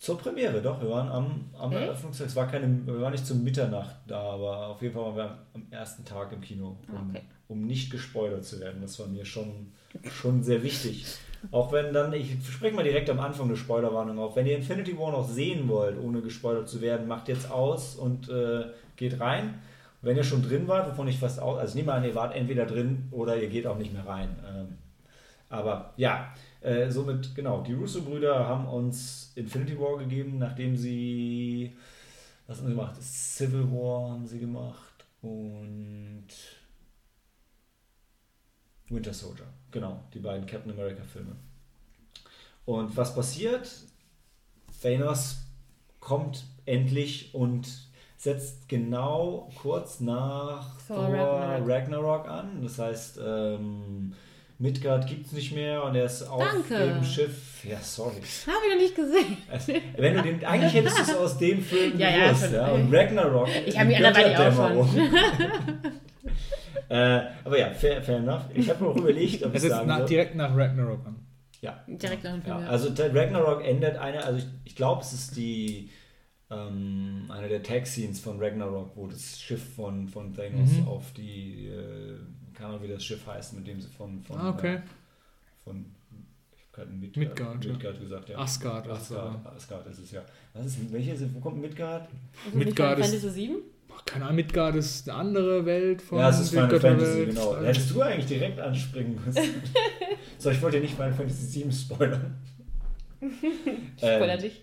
zur 0.00 0.18
Premiere, 0.18 0.62
doch. 0.62 0.80
Wir 0.80 0.90
waren 0.90 1.08
am, 1.10 1.44
am? 1.58 1.72
Eröffnungstag. 1.72 2.26
Es 2.26 2.34
war 2.34 2.48
keine, 2.48 2.86
wir 2.86 3.00
waren 3.02 3.12
nicht 3.12 3.26
zum 3.26 3.44
Mitternacht 3.44 3.96
da, 4.06 4.18
aber 4.18 4.68
auf 4.68 4.80
jeden 4.82 4.94
Fall 4.94 5.04
waren 5.04 5.16
wir 5.16 5.38
am, 5.54 5.66
ersten 5.70 6.04
Tag 6.06 6.32
im 6.32 6.40
Kino, 6.40 6.78
um, 6.88 7.10
Okay. 7.10 7.22
um 7.48 7.66
nicht 7.66 7.90
gespoilert 7.92 8.44
zu 8.44 8.58
werden. 8.60 8.80
Das 8.80 8.98
war 8.98 9.06
mir 9.06 9.26
schon, 9.26 9.72
schon 10.10 10.42
sehr 10.42 10.62
wichtig. 10.62 11.04
Auch 11.52 11.70
wenn 11.72 11.92
dann, 11.92 12.12
ich 12.14 12.36
spreche 12.50 12.74
mal 12.74 12.82
direkt 12.82 13.10
am 13.10 13.20
Anfang 13.20 13.46
eine 13.46 13.56
Spoilerwarnung 13.56 14.18
auf, 14.18 14.36
wenn 14.36 14.46
ihr 14.46 14.56
Infinity 14.56 14.98
War 14.98 15.12
noch 15.12 15.28
sehen 15.28 15.68
wollt, 15.68 15.98
ohne 15.98 16.22
gespoilert 16.22 16.68
zu 16.68 16.80
werden, 16.80 17.06
macht 17.06 17.28
jetzt 17.28 17.50
aus 17.50 17.94
und 17.94 18.28
äh, 18.30 18.64
geht 18.96 19.20
rein. 19.20 19.60
Wenn 20.02 20.16
ihr 20.16 20.24
schon 20.24 20.42
drin 20.42 20.66
wart, 20.66 20.90
wovon 20.90 21.08
ich 21.08 21.18
fast 21.18 21.40
aus, 21.40 21.58
also 21.58 21.76
nehme 21.76 21.92
an, 21.92 22.04
ihr 22.04 22.14
wart 22.14 22.34
entweder 22.34 22.64
drin 22.64 23.08
oder 23.10 23.36
ihr 23.36 23.48
geht 23.48 23.66
auch 23.66 23.76
nicht 23.76 23.92
mehr 23.92 24.06
rein. 24.06 24.30
Ähm, 24.48 24.78
aber 25.50 25.92
ja, 25.96 26.32
äh, 26.60 26.90
somit, 26.90 27.34
genau, 27.34 27.62
die 27.62 27.72
Russo-Brüder 27.72 28.46
haben 28.46 28.66
uns 28.66 29.32
Infinity 29.34 29.78
War 29.78 29.98
gegeben, 29.98 30.38
nachdem 30.38 30.76
sie, 30.76 31.76
was 32.46 32.58
haben 32.58 32.66
sie 32.66 32.74
gemacht? 32.74 33.02
Civil 33.02 33.70
War 33.70 34.10
haben 34.10 34.26
sie 34.26 34.38
gemacht 34.38 35.04
und 35.22 36.26
Winter 38.88 39.14
Soldier. 39.14 39.46
Genau, 39.70 40.02
die 40.12 40.18
beiden 40.18 40.46
Captain 40.46 40.72
America 40.72 41.02
Filme. 41.04 41.36
Und 42.64 42.96
was 42.96 43.14
passiert? 43.14 43.70
Thanos 44.82 45.38
kommt 46.00 46.44
endlich 46.66 47.34
und 47.34 47.68
setzt 48.16 48.68
genau 48.68 49.50
kurz 49.60 50.00
nach 50.00 50.76
Thor, 50.86 50.96
Thor 50.96 51.14
Ragnarok. 51.14 51.68
Ragnarok. 51.68 52.28
an. 52.28 52.62
Das 52.62 52.78
heißt, 52.78 53.20
ähm, 53.24 54.12
Midgard 54.60 55.06
gibt 55.06 55.26
es 55.26 55.32
nicht 55.32 55.52
mehr 55.52 55.82
und 55.82 55.96
er 55.96 56.04
ist 56.04 56.22
auf 56.22 56.42
Danke. 56.42 56.92
dem 56.92 57.02
Schiff. 57.02 57.64
Ja, 57.64 57.80
sorry. 57.80 58.16
Habe 58.46 58.58
ich 58.66 58.74
noch 58.74 58.82
nicht 58.82 58.94
gesehen. 58.94 59.38
Also, 59.50 59.72
wenn 59.96 60.14
du 60.14 60.22
den, 60.22 60.44
eigentlich 60.44 60.74
hättest 60.74 60.98
du 60.98 61.02
es 61.02 61.16
aus 61.16 61.38
dem 61.38 61.62
Film 61.62 61.98
ja, 61.98 62.28
gewusst. 62.28 62.52
Ja, 62.52 62.68
ja. 62.68 62.74
Und 62.74 62.94
Ragnarok. 62.94 63.48
Ich 63.64 63.78
habe 63.78 63.88
mich 63.88 63.96
anderweitig 63.96 64.36
auch 64.36 64.86
schon. 64.86 64.98
äh, 66.90 67.20
aber 67.42 67.58
ja, 67.58 67.70
fair, 67.70 68.02
fair 68.02 68.18
enough. 68.18 68.42
Ich 68.52 68.68
habe 68.68 68.84
mir 68.84 68.90
auch 68.90 68.96
überlegt, 68.96 69.42
ob 69.44 69.54
es 69.54 69.64
ist 69.64 69.70
nach, 69.86 70.04
direkt 70.04 70.34
nach 70.34 70.54
Ragnarok 70.54 71.06
an. 71.06 71.26
Ja. 71.62 71.82
Direkt 71.86 72.24
nach 72.24 72.32
dem 72.32 72.42
Film. 72.42 72.60
Ja. 72.60 72.68
Also 72.68 72.90
Ragnarok 72.98 73.64
endet 73.66 73.96
eine, 73.96 74.22
also 74.24 74.38
ich, 74.38 74.46
ich 74.64 74.76
glaube, 74.76 75.00
es 75.00 75.14
ist 75.14 75.36
die 75.38 75.90
ähm, 76.50 77.30
eine 77.30 77.48
der 77.48 77.62
Tag-Scenes 77.62 78.20
von 78.20 78.38
Ragnarok, 78.42 78.94
wo 78.94 79.06
das 79.06 79.40
Schiff 79.40 79.74
von, 79.74 80.06
von 80.08 80.34
Thanos 80.34 80.72
mhm. 80.72 80.88
auf 80.88 81.12
die 81.12 81.68
äh, 81.68 82.18
keine 82.60 82.74
Ahnung, 82.74 82.82
wie 82.82 82.92
das 82.92 83.02
Schiff 83.02 83.26
heißt, 83.26 83.54
mit 83.54 83.66
dem 83.66 83.80
sie 83.80 83.88
von, 83.88 84.22
von, 84.22 84.38
ah, 84.38 84.50
okay. 84.50 84.74
äh, 84.74 84.80
von 85.64 85.86
ich 86.52 86.76
habe 86.76 86.88
gerade 86.88 86.90
Midgard, 86.90 87.16
Midgard, 87.16 87.64
Midgard 87.64 87.94
ja. 87.94 88.00
gesagt, 88.02 88.28
ja. 88.28 88.38
Asgard. 88.38 88.88
Asgard, 88.88 89.46
Asgard 89.46 89.86
ist 89.86 89.98
es 89.98 90.10
ja. 90.10 90.22
Was 90.52 90.66
ist, 90.66 90.92
welche 90.92 91.12
ist, 91.12 91.34
wo 91.34 91.40
kommt 91.40 91.60
Midgard? 91.60 92.08
Also 92.44 92.58
Midgard 92.58 92.98
ist, 92.98 93.06
Fantasy 93.06 93.30
7? 93.30 93.56
Keine 94.04 94.24
Ahnung, 94.24 94.36
Midgard 94.36 94.76
ist 94.76 95.08
eine 95.08 95.18
andere 95.18 95.64
Welt 95.64 96.02
von 96.02 96.18
Ja, 96.18 96.28
es 96.28 96.40
ist 96.40 96.50
Final 96.50 96.80
Fantasy, 96.80 97.26
genau. 97.26 97.54
Da 97.54 97.62
hättest 97.62 97.90
du 97.90 98.02
eigentlich 98.02 98.26
direkt 98.26 98.60
anspringen 98.60 99.18
müssen. 99.24 99.42
so, 100.38 100.50
ich 100.50 100.60
wollte 100.60 100.76
ja 100.76 100.82
nicht 100.82 100.94
Final 100.94 101.14
Fantasy 101.14 101.46
7 101.46 101.72
spoilern. 101.72 102.36
Spoiler 103.96 104.34
ähm, 104.34 104.40
dich. 104.40 104.62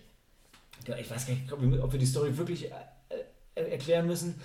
Ich 1.00 1.10
weiß 1.10 1.26
gar 1.26 1.34
nicht, 1.34 1.82
ob 1.82 1.92
wir 1.92 1.98
die 1.98 2.06
Story 2.06 2.36
wirklich 2.36 2.66
äh, 2.66 2.74
äh, 3.56 3.70
erklären 3.72 4.06
müssen. 4.06 4.36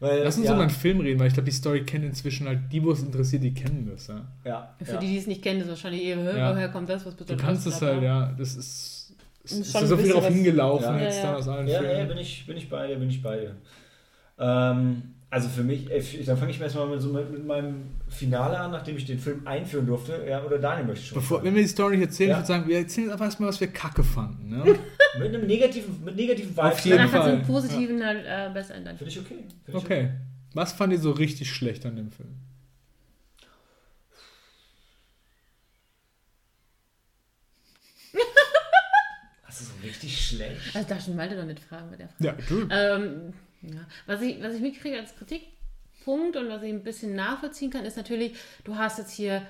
Weil, 0.00 0.22
Lass 0.24 0.38
uns 0.38 0.46
ja. 0.46 0.54
über 0.54 0.62
einen 0.62 0.70
Film 0.70 1.00
reden, 1.00 1.20
weil 1.20 1.26
ich 1.26 1.34
glaube, 1.34 1.50
die 1.50 1.54
Story 1.54 1.84
kennen 1.84 2.04
inzwischen 2.04 2.48
halt 2.48 2.60
die, 2.72 2.82
wo 2.82 2.90
es 2.90 3.02
interessiert, 3.02 3.42
die 3.42 3.52
kennen 3.52 3.90
das. 3.92 4.06
Ja. 4.06 4.26
ja 4.44 4.74
Für 4.82 4.94
ja. 4.94 4.98
die, 4.98 5.08
die 5.08 5.18
es 5.18 5.26
nicht 5.26 5.42
kennen, 5.42 5.60
ist 5.60 5.68
wahrscheinlich 5.68 6.02
eher, 6.04 6.16
ja. 6.36 6.54
woher 6.54 6.70
kommt 6.70 6.88
das, 6.88 7.04
was 7.04 7.14
bedeutet 7.14 7.38
Du 7.38 7.44
kannst 7.44 7.66
es 7.66 7.82
halt, 7.82 8.02
ja. 8.02 8.34
Das 8.38 8.56
ist, 8.56 9.14
ist, 9.44 9.52
ist 9.52 9.72
so 9.72 9.96
viel 9.98 10.08
darauf 10.08 10.26
hingelaufen 10.26 10.96
ja. 10.96 11.02
jetzt 11.02 11.22
da 11.22 11.36
aus 11.36 11.48
allen 11.48 11.68
Ja, 11.68 11.82
ja, 11.82 12.04
bin 12.04 12.16
ich, 12.16 12.46
bin 12.46 12.56
ich 12.56 12.70
bei 12.70 12.86
dir, 12.86 12.96
bin 12.96 13.10
ich 13.10 13.22
bei 13.22 13.36
dir. 13.36 13.56
Ähm, 14.38 15.02
also 15.28 15.48
für 15.48 15.62
mich, 15.62 15.90
äh, 15.90 16.02
dann 16.24 16.38
fange 16.38 16.50
ich 16.50 16.60
erstmal 16.60 16.88
mit, 16.88 17.02
so 17.02 17.12
mit, 17.12 17.30
mit, 17.30 17.46
meinem 17.46 17.90
Finale 18.08 18.58
an, 18.58 18.70
nachdem 18.70 18.96
ich 18.96 19.04
den 19.04 19.18
Film 19.18 19.46
einführen 19.46 19.86
durfte. 19.86 20.24
Ja, 20.26 20.42
oder 20.42 20.58
Daniel 20.58 20.86
möchte 20.86 21.04
schon. 21.04 21.16
Bevor, 21.16 21.44
wenn 21.44 21.54
wir 21.54 21.62
die 21.62 21.68
Story 21.68 21.98
nicht 21.98 22.06
erzählen, 22.06 22.30
ja. 22.30 22.36
ich 22.36 22.40
würde 22.40 22.48
sagen, 22.48 22.68
wir 22.68 22.78
erzählen 22.78 23.06
jetzt 23.06 23.12
einfach 23.12 23.26
erstmal, 23.26 23.48
was 23.50 23.60
wir 23.60 23.68
kacke 23.68 24.02
fanden. 24.02 24.48
Ne? 24.48 24.64
mit 25.18 25.28
einem 25.28 25.46
negativen, 25.46 26.04
mit 26.04 26.16
negativen 26.16 26.50
Vibe. 26.50 26.62
Auf 26.62 26.80
jeden 26.80 26.98
Danach 26.98 27.10
Fall. 27.10 27.32
Danach 27.32 27.46
positiven 27.46 27.98
ja. 27.98 28.06
halt, 28.06 28.24
äh, 28.26 28.52
besser 28.52 28.74
ändern. 28.74 28.96
Finde 28.96 29.10
ich 29.10 29.18
okay. 29.18 29.36
Find 29.36 29.68
ich 29.68 29.74
okay. 29.74 29.84
okay. 29.84 30.10
Was 30.54 30.72
fand 30.72 30.92
ihr 30.92 30.98
so 30.98 31.12
richtig 31.12 31.50
schlecht 31.50 31.86
an 31.86 31.96
dem 31.96 32.10
Film? 32.10 32.36
Was 39.46 39.60
ist 39.60 39.68
so 39.68 39.74
richtig 39.82 40.26
schlecht? 40.26 40.74
Also 40.74 40.88
darf 40.88 41.04
schon 41.04 41.16
Malte 41.16 41.36
doch 41.36 41.44
nicht 41.44 41.60
fragen 41.60 41.90
bei 41.90 41.96
der 41.96 42.08
Frage. 42.08 42.24
Ja, 42.24 42.32
du. 42.48 42.68
Ähm, 42.70 43.32
ja. 43.62 43.86
Was, 44.06 44.22
ich, 44.22 44.42
was 44.42 44.54
ich 44.54 44.60
mitkriege 44.60 44.98
als 44.98 45.14
Kritikpunkt 45.16 46.36
und 46.36 46.48
was 46.48 46.62
ich 46.62 46.70
ein 46.70 46.82
bisschen 46.82 47.14
nachvollziehen 47.14 47.70
kann, 47.70 47.84
ist 47.84 47.96
natürlich, 47.96 48.36
du 48.64 48.76
hast 48.76 48.98
jetzt 48.98 49.12
hier 49.12 49.46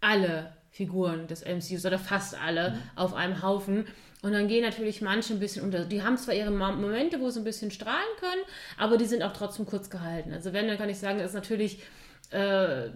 alle 0.00 0.52
Figuren 0.70 1.26
des 1.26 1.44
MCUs 1.44 1.86
oder 1.86 1.98
fast 1.98 2.40
alle 2.40 2.70
mhm. 2.70 2.82
auf 2.96 3.14
einem 3.14 3.42
Haufen. 3.42 3.86
Und 4.26 4.32
dann 4.32 4.48
gehen 4.48 4.64
natürlich 4.64 5.02
manche 5.02 5.34
ein 5.34 5.38
bisschen 5.38 5.62
unter. 5.62 5.84
Die 5.84 6.02
haben 6.02 6.16
zwar 6.16 6.34
ihre 6.34 6.50
Momente, 6.50 7.20
wo 7.20 7.30
sie 7.30 7.38
ein 7.38 7.44
bisschen 7.44 7.70
strahlen 7.70 8.02
können, 8.18 8.42
aber 8.76 8.96
die 8.96 9.04
sind 9.04 9.22
auch 9.22 9.32
trotzdem 9.32 9.66
kurz 9.66 9.88
gehalten. 9.88 10.32
Also 10.32 10.52
wenn, 10.52 10.66
dann 10.66 10.76
kann 10.78 10.88
ich 10.88 10.98
sagen, 10.98 11.20
ist 11.20 11.32
natürlich 11.32 11.80
äh, 12.32 12.88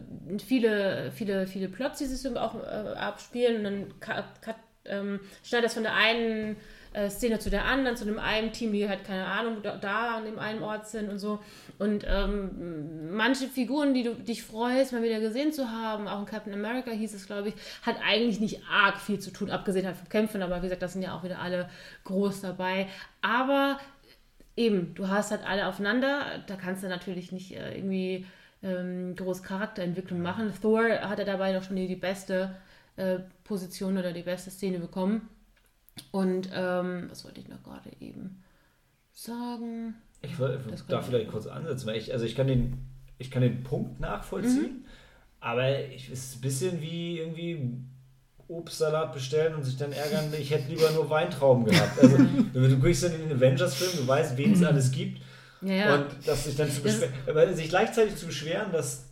viele, 0.45 1.13
viele, 1.13 1.47
viele 1.47 1.69
Plots, 1.69 2.01
die 2.01 2.07
sich 2.07 2.37
auch 2.37 2.57
äh, 2.57 2.97
abspielen 2.97 3.59
und 3.59 3.63
dann 3.63 4.01
cut, 4.01 4.57
ähm, 4.87 5.21
schneidet 5.45 5.67
das 5.67 5.75
von 5.75 5.85
der 5.85 5.95
einen 5.95 6.57
äh, 6.93 7.09
Szene 7.09 7.39
zu 7.39 7.51
der 7.51 7.67
anderen, 7.67 7.97
zu 7.97 8.05
dem 8.05 8.19
einen 8.19 8.53
Team, 8.53 8.73
die 8.73 8.89
halt, 8.89 9.05
keine 9.05 9.27
Ahnung, 9.27 9.59
da, 9.63 9.77
da 9.77 10.17
an 10.17 10.25
dem 10.25 10.39
einen 10.39 10.63
Ort 10.63 10.89
sind 10.89 11.09
und 11.09 11.19
so. 11.19 11.39
Und 11.79 12.05
ähm, 12.09 13.15
manche 13.15 13.47
Figuren, 13.47 13.95
die 13.95 14.03
du 14.03 14.15
dich 14.15 14.43
freust, 14.43 14.93
mal 14.93 15.03
wieder 15.03 15.21
gesehen 15.21 15.53
zu 15.53 15.71
haben, 15.71 16.09
auch 16.09 16.19
in 16.19 16.27
Captain 16.27 16.53
America 16.53 16.91
hieß 16.91 17.15
es, 17.15 17.27
glaube 17.27 17.49
ich, 17.49 17.55
hat 17.83 17.97
eigentlich 18.05 18.41
nicht 18.41 18.63
arg 18.69 18.99
viel 18.99 19.21
zu 19.21 19.31
tun, 19.31 19.51
abgesehen 19.51 19.87
halt 19.87 19.97
vom 19.97 20.09
Kämpfen, 20.09 20.43
aber 20.43 20.59
wie 20.59 20.63
gesagt, 20.63 20.83
das 20.83 20.95
sind 20.95 21.03
ja 21.03 21.17
auch 21.17 21.23
wieder 21.23 21.39
alle 21.39 21.69
groß 22.05 22.41
dabei. 22.41 22.89
Aber 23.23 23.79
eben, 24.57 24.95
du 24.95 25.09
hast 25.09 25.31
halt 25.31 25.47
alle 25.47 25.69
aufeinander, 25.69 26.43
da 26.47 26.57
kannst 26.57 26.83
du 26.83 26.89
natürlich 26.89 27.31
nicht 27.31 27.53
äh, 27.53 27.77
irgendwie 27.77 28.27
ähm, 28.63 29.15
groß 29.17 29.43
Charakterentwicklung 29.43 30.21
machen. 30.21 30.53
Thor 30.61 30.83
hat 30.89 31.19
er 31.19 31.25
dabei 31.25 31.53
noch 31.53 31.63
schon 31.63 31.77
die, 31.77 31.87
die 31.87 31.97
beste 31.97 32.57
äh, 32.97 33.21
Position 33.45 33.97
oder 33.97 34.13
die 34.13 34.23
beste 34.23 34.51
Szene 34.51 34.79
bekommen. 34.79 35.29
Und 36.11 36.51
ähm, 36.55 37.07
was 37.09 37.25
wollte 37.25 37.41
ich 37.41 37.49
noch 37.49 37.63
gerade 37.63 37.91
eben 38.01 38.43
sagen? 39.13 39.95
Ich 40.23 40.33
darf 40.89 41.07
vielleicht 41.07 41.31
kurz 41.31 41.47
ansetzen, 41.47 41.87
weil 41.87 41.97
ich, 41.97 42.13
also 42.13 42.25
ich 42.25 42.37
kann 42.37 42.47
den, 42.47 42.79
ich 43.19 43.31
kann 43.31 43.43
den 43.43 43.63
Punkt 43.63 44.01
nachvollziehen, 44.01 44.83
mhm. 44.83 44.85
aber 45.41 45.69
es 45.69 46.09
ist 46.09 46.37
ein 46.37 46.41
bisschen 46.43 46.81
wie 46.83 47.19
irgendwie 47.19 47.73
Obstsalat 48.49 49.15
bestellen 49.15 49.55
und 49.55 49.63
sich 49.63 49.77
dann 49.77 49.93
ärgern, 49.93 50.33
ich 50.39 50.51
hätte 50.51 50.69
lieber 50.69 50.91
nur 50.91 51.09
Weintrauben 51.09 51.65
gehabt. 51.65 51.99
Also 52.01 52.19
du, 52.19 52.69
du 52.69 52.79
guckst 52.79 53.05
dann 53.05 53.15
in 53.15 53.29
den 53.29 53.37
Avengers-Film, 53.39 53.93
du 53.97 54.09
weißt, 54.09 54.37
wen 54.37 54.53
es 54.53 54.63
alles 54.65 54.91
gibt. 54.91 55.23
Ja, 55.63 55.75
ja. 55.75 55.95
Und 55.95 56.07
dass 56.27 56.45
sich 56.45 56.57
dann 56.57 56.71
zu 56.71 56.83
beschweren, 56.83 57.13
aber 57.27 57.53
sich 57.53 57.69
gleichzeitig 57.69 58.17
zu 58.17 58.27
beschweren, 58.27 58.73
dass, 58.73 59.07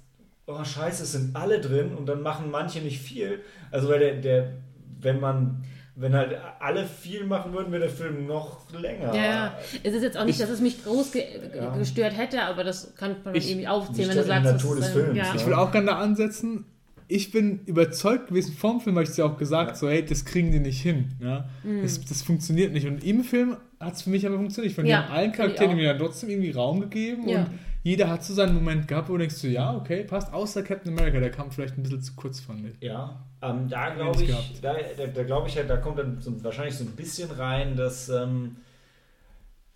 oh 0.47 0.65
scheiße, 0.65 1.03
es 1.03 1.13
sind 1.13 1.37
alle 1.37 1.61
drin 1.61 1.95
und 1.95 2.07
dann 2.07 2.23
machen 2.23 2.51
manche 2.51 2.81
nicht 2.81 3.01
viel. 3.01 3.41
Also 3.71 3.89
weil 3.89 3.99
der, 3.99 4.15
der 4.17 4.53
wenn 5.01 5.21
man 5.21 5.65
wenn 6.01 6.15
halt 6.15 6.37
alle 6.61 6.87
viel 6.87 7.25
machen 7.25 7.53
würden, 7.53 7.73
wäre 7.73 7.83
der 7.83 7.91
Film 7.91 8.27
noch 8.27 8.61
länger. 8.73 9.13
Ja, 9.15 9.59
es 9.83 9.93
ist 9.93 10.03
jetzt 10.03 10.17
auch 10.17 10.25
nicht, 10.25 10.37
ich, 10.37 10.41
dass 10.41 10.51
es 10.51 10.61
mich 10.61 10.85
groß 10.85 11.11
ge 11.11 11.25
ja. 11.57 11.77
gestört 11.77 12.17
hätte, 12.17 12.43
aber 12.43 12.63
das 12.63 12.95
kann 12.95 13.17
man 13.25 13.35
ich, 13.35 13.51
irgendwie 13.51 13.67
aufzählen, 13.67 14.11
wenn 14.11 14.17
du 14.17 14.25
sagst, 14.25 14.45
Natur 14.45 14.77
des 14.77 14.89
Films, 14.89 15.17
ja. 15.17 15.35
Ich 15.35 15.45
will 15.45 15.55
auch 15.55 15.73
gerne 15.73 15.89
da 15.89 15.99
ansetzen. 15.99 16.65
Ich 17.09 17.33
bin 17.33 17.61
überzeugt 17.65 18.29
gewesen 18.29 18.55
vom 18.55 18.81
Film, 18.81 18.97
habe 18.97 19.05
ich 19.05 19.11
es 19.11 19.17
ja 19.17 19.25
auch 19.25 19.39
gesagt, 19.39 19.71
ja. 19.71 19.77
so 19.77 19.89
hey, 19.89 20.05
das 20.05 20.25
kriegen 20.25 20.53
die 20.53 20.61
nicht 20.61 20.81
hin. 20.81 21.13
Ja? 21.21 21.49
Mhm. 21.65 21.83
Das, 21.83 22.05
das, 22.05 22.23
funktioniert 22.23 22.73
nicht. 22.73 22.87
Und 22.87 23.03
im 23.03 23.25
Film 23.25 23.57
hat 23.81 23.95
es 23.95 24.03
für 24.03 24.11
mich 24.11 24.27
aber 24.27 24.37
funktioniert. 24.37 24.71
Ich 24.71 24.77
fand, 24.77 24.87
ja, 24.87 25.01
die 25.01 25.09
haben 25.09 25.15
allen 25.15 25.33
Charakteren 25.33 25.75
mir 25.75 25.89
dann 25.89 25.99
trotzdem 25.99 26.29
irgendwie 26.29 26.51
Raum 26.51 26.81
gegeben 26.81 27.25
und 27.25 27.47
jeder 27.83 28.09
hat 28.09 28.25
so 28.25 28.35
seinen 28.35 28.55
Moment 28.55 28.89
gehabt, 28.89 29.09
wo 29.09 29.13
du 29.13 29.19
denkst 29.21 29.37
so, 29.37 29.47
ja, 29.47 29.75
okay, 29.75 30.05
passt, 30.05 30.33
außer 30.33 30.63
Captain 30.63 30.93
America, 30.93 31.21
der 31.21 31.31
kam 31.31 31.51
vielleicht 31.51 31.77
ein 31.79 31.83
bisschen 31.83 32.03
zu 32.03 32.15
kurz, 32.15 32.41
fand 32.41 32.67
ich. 32.67 32.83
Ja, 32.83 33.25
ähm, 33.41 33.69
da 33.69 33.91
glaube 33.95 34.23
ich, 34.23 34.61
da, 34.61 34.75
da, 34.97 35.07
da 35.07 35.23
glaube 35.23 35.49
ich 35.49 35.57
halt, 35.57 35.71
da 35.71 35.77
kommt 35.77 35.99
dann 35.99 36.21
so, 36.21 36.43
wahrscheinlich 36.43 36.77
so 36.77 36.85
ein 36.85 36.97
bisschen 36.97 37.31
rein, 37.31 37.77
dass, 37.77 38.09
ähm, 38.09 38.57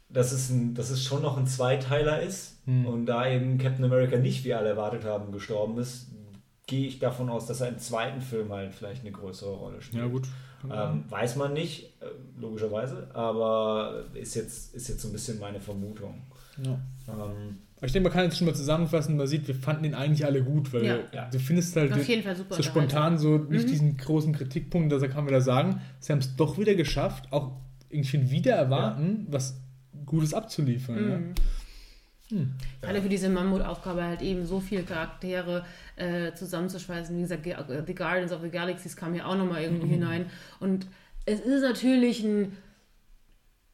dass, 0.08 0.32
es 0.32 0.50
ein, 0.50 0.74
dass 0.74 0.90
es 0.90 1.02
schon 1.02 1.22
noch 1.22 1.38
ein 1.38 1.46
Zweiteiler 1.46 2.20
ist 2.20 2.58
hm. 2.66 2.86
und 2.86 3.06
da 3.06 3.28
eben 3.28 3.58
Captain 3.58 3.84
America 3.84 4.16
nicht, 4.16 4.44
wie 4.44 4.54
alle 4.54 4.70
erwartet 4.70 5.04
haben, 5.04 5.32
gestorben 5.32 5.78
ist, 5.78 6.08
gehe 6.66 6.86
ich 6.86 6.98
davon 6.98 7.28
aus, 7.28 7.46
dass 7.46 7.60
er 7.60 7.68
im 7.68 7.78
zweiten 7.78 8.20
Film 8.20 8.52
halt 8.52 8.74
vielleicht 8.74 9.02
eine 9.02 9.12
größere 9.12 9.54
Rolle 9.54 9.80
spielt. 9.80 10.02
Ja, 10.02 10.08
gut. 10.08 10.26
Ähm, 10.70 11.04
weiß 11.08 11.36
man 11.36 11.54
nicht, 11.54 12.00
äh, 12.00 12.06
logischerweise, 12.40 13.10
aber 13.14 14.04
ist 14.14 14.34
jetzt, 14.34 14.74
ist 14.74 14.88
jetzt 14.88 15.02
so 15.02 15.08
ein 15.08 15.12
bisschen 15.12 15.40
meine 15.40 15.60
Vermutung. 15.60 16.22
Ja. 16.64 16.78
Ähm, 17.08 17.58
ich 17.86 17.92
denke, 17.92 18.08
man 18.08 18.12
kann 18.12 18.24
jetzt 18.24 18.38
schon 18.38 18.46
mal 18.46 18.54
zusammenfassen, 18.54 19.16
man 19.16 19.26
sieht, 19.26 19.48
wir 19.48 19.54
fanden 19.54 19.84
ihn 19.84 19.94
eigentlich 19.94 20.24
alle 20.24 20.42
gut, 20.42 20.72
weil 20.72 20.84
ja. 20.84 20.98
Ja. 21.12 21.28
du 21.30 21.38
findest 21.40 21.74
halt 21.74 21.92
so 22.50 22.62
spontan 22.62 23.18
so 23.18 23.38
nicht 23.38 23.66
mhm. 23.66 23.70
diesen 23.70 23.96
großen 23.96 24.32
Kritikpunkt, 24.32 24.92
dass 24.92 25.02
er 25.02 25.08
kann 25.08 25.26
wieder 25.26 25.40
sagen, 25.40 25.80
sie 25.98 26.12
haben 26.12 26.20
es 26.20 26.36
doch 26.36 26.58
wieder 26.58 26.74
geschafft, 26.74 27.32
auch 27.32 27.52
irgendwie 27.90 28.30
wieder 28.30 28.54
erwarten, 28.54 29.24
ja. 29.26 29.32
was 29.32 29.60
Gutes 30.06 30.32
abzuliefern. 30.32 30.96
Mhm. 30.96 31.34
Hm. 32.28 32.54
Gerade 32.80 32.96
ja. 32.96 33.02
für 33.02 33.08
diese 33.08 33.28
Mammutaufgabe 33.28 34.02
halt 34.04 34.22
eben 34.22 34.46
so 34.46 34.60
viele 34.60 34.84
Charaktere 34.84 35.64
äh, 35.96 36.32
zusammenzuschweißen. 36.32 37.14
Wie 37.16 37.20
gesagt, 37.20 37.44
The 37.44 37.94
Guardians 37.94 38.32
of 38.32 38.40
the 38.42 38.48
Galaxies 38.48 38.96
kam 38.96 39.12
hier 39.12 39.26
auch 39.26 39.36
nochmal 39.36 39.62
irgendwo 39.62 39.86
mhm. 39.86 39.90
hinein. 39.90 40.26
Und 40.58 40.86
es 41.26 41.40
ist 41.40 41.62
natürlich 41.62 42.24
ein 42.24 42.56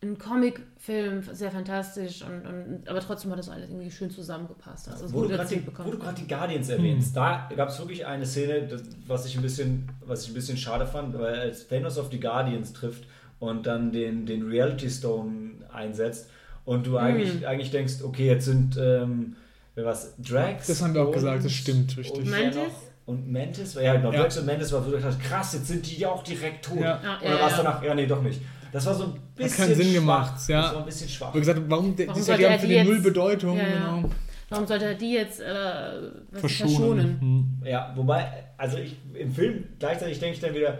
ein 0.00 0.16
Comicfilm, 0.16 1.22
sehr 1.32 1.50
fantastisch, 1.50 2.22
und, 2.22 2.46
und, 2.46 2.88
aber 2.88 3.00
trotzdem 3.00 3.32
hat 3.32 3.38
das 3.38 3.48
alles 3.48 3.68
irgendwie 3.68 3.90
schön 3.90 4.10
zusammengepasst. 4.10 4.88
Also 4.88 5.12
wo, 5.12 5.22
du 5.22 5.28
die, 5.28 5.66
wo, 5.66 5.90
du 5.90 5.98
gerade 5.98 6.20
die, 6.20 6.28
Guardians 6.28 6.68
erwähnst, 6.68 7.08
hm. 7.08 7.14
da 7.14 7.48
gab 7.56 7.68
es 7.68 7.78
wirklich 7.80 8.06
eine 8.06 8.24
Szene, 8.24 8.68
das, 8.68 8.82
was, 9.08 9.26
ich 9.26 9.36
ein 9.36 9.42
bisschen, 9.42 9.88
was 10.06 10.22
ich 10.22 10.30
ein 10.30 10.34
bisschen 10.34 10.56
schade 10.56 10.86
fand, 10.86 11.18
weil 11.18 11.40
als 11.40 11.66
Thanos 11.66 11.98
auf 11.98 12.10
die 12.10 12.20
Guardians 12.20 12.72
trifft 12.72 13.04
und 13.40 13.66
dann 13.66 13.90
den, 13.90 14.24
den 14.24 14.48
Reality 14.48 14.88
Stone 14.88 15.54
einsetzt 15.72 16.30
und 16.64 16.86
du 16.86 16.92
hm. 16.92 16.98
eigentlich, 16.98 17.46
eigentlich 17.46 17.72
denkst, 17.72 17.94
okay, 18.04 18.26
jetzt 18.26 18.44
sind 18.44 18.76
ähm, 18.80 19.34
was, 19.74 20.14
Drax. 20.18 20.68
Das 20.68 20.80
haben 20.80 20.94
wir 20.94 21.02
auch 21.02 21.12
gesagt, 21.12 21.44
das 21.44 21.52
stimmt, 21.52 21.96
richtig. 21.96 22.18
Und 22.18 22.30
Mantis? 22.30 22.72
Und 23.06 23.32
Mantis, 23.32 23.74
ja 23.74 23.96
genau, 23.96 24.12
ja. 24.12 24.20
Drax 24.20 24.38
und 24.38 24.46
Mantis 24.46 24.70
war, 24.70 24.86
wo 24.86 24.90
du 24.90 24.98
dachtest, 24.98 25.20
krass, 25.22 25.54
jetzt 25.54 25.66
sind 25.66 25.90
die 25.90 25.96
ja 25.96 26.10
auch 26.10 26.22
direkt 26.22 26.64
tot. 26.64 26.80
Ja. 26.80 27.00
Oder 27.20 27.34
ja, 27.34 27.40
war 27.40 27.50
es 27.50 27.56
danach, 27.56 27.82
ja 27.82 27.94
nee, 27.94 28.06
doch 28.06 28.22
nicht. 28.22 28.40
Das 28.72 28.86
war 28.86 28.94
so 28.94 29.04
ein 29.04 29.12
bisschen 29.34 29.50
Hat 29.50 29.56
keinen 29.56 29.74
Sinn 29.76 29.86
schwach. 29.86 30.00
gemacht, 30.00 30.48
ja. 30.48 30.62
Das 30.62 30.72
war 30.72 30.78
ein 30.80 30.84
bisschen 30.86 31.08
schwach. 31.08 31.34
Wie 31.34 31.38
gesagt, 31.38 31.60
warum, 31.66 31.70
warum 31.70 31.96
die, 31.96 32.06
die 32.06 32.46
haben 32.46 32.60
für 32.60 32.66
die 32.66 32.84
null 32.84 33.00
Bedeutung, 33.00 33.56
ja, 33.56 33.68
ja. 33.68 33.74
genau. 33.74 34.10
Warum 34.50 34.66
sollte 34.66 34.86
er 34.86 34.94
die 34.94 35.12
jetzt 35.12 35.40
äh, 35.40 36.10
verschonen? 36.32 36.76
verschonen? 36.76 37.20
Hm. 37.20 37.66
Ja, 37.66 37.92
wobei, 37.94 38.44
also 38.56 38.78
ich, 38.78 38.96
im 39.14 39.32
Film 39.32 39.64
gleichzeitig 39.78 40.18
denke 40.20 40.36
ich 40.36 40.40
dann 40.40 40.54
wieder, 40.54 40.78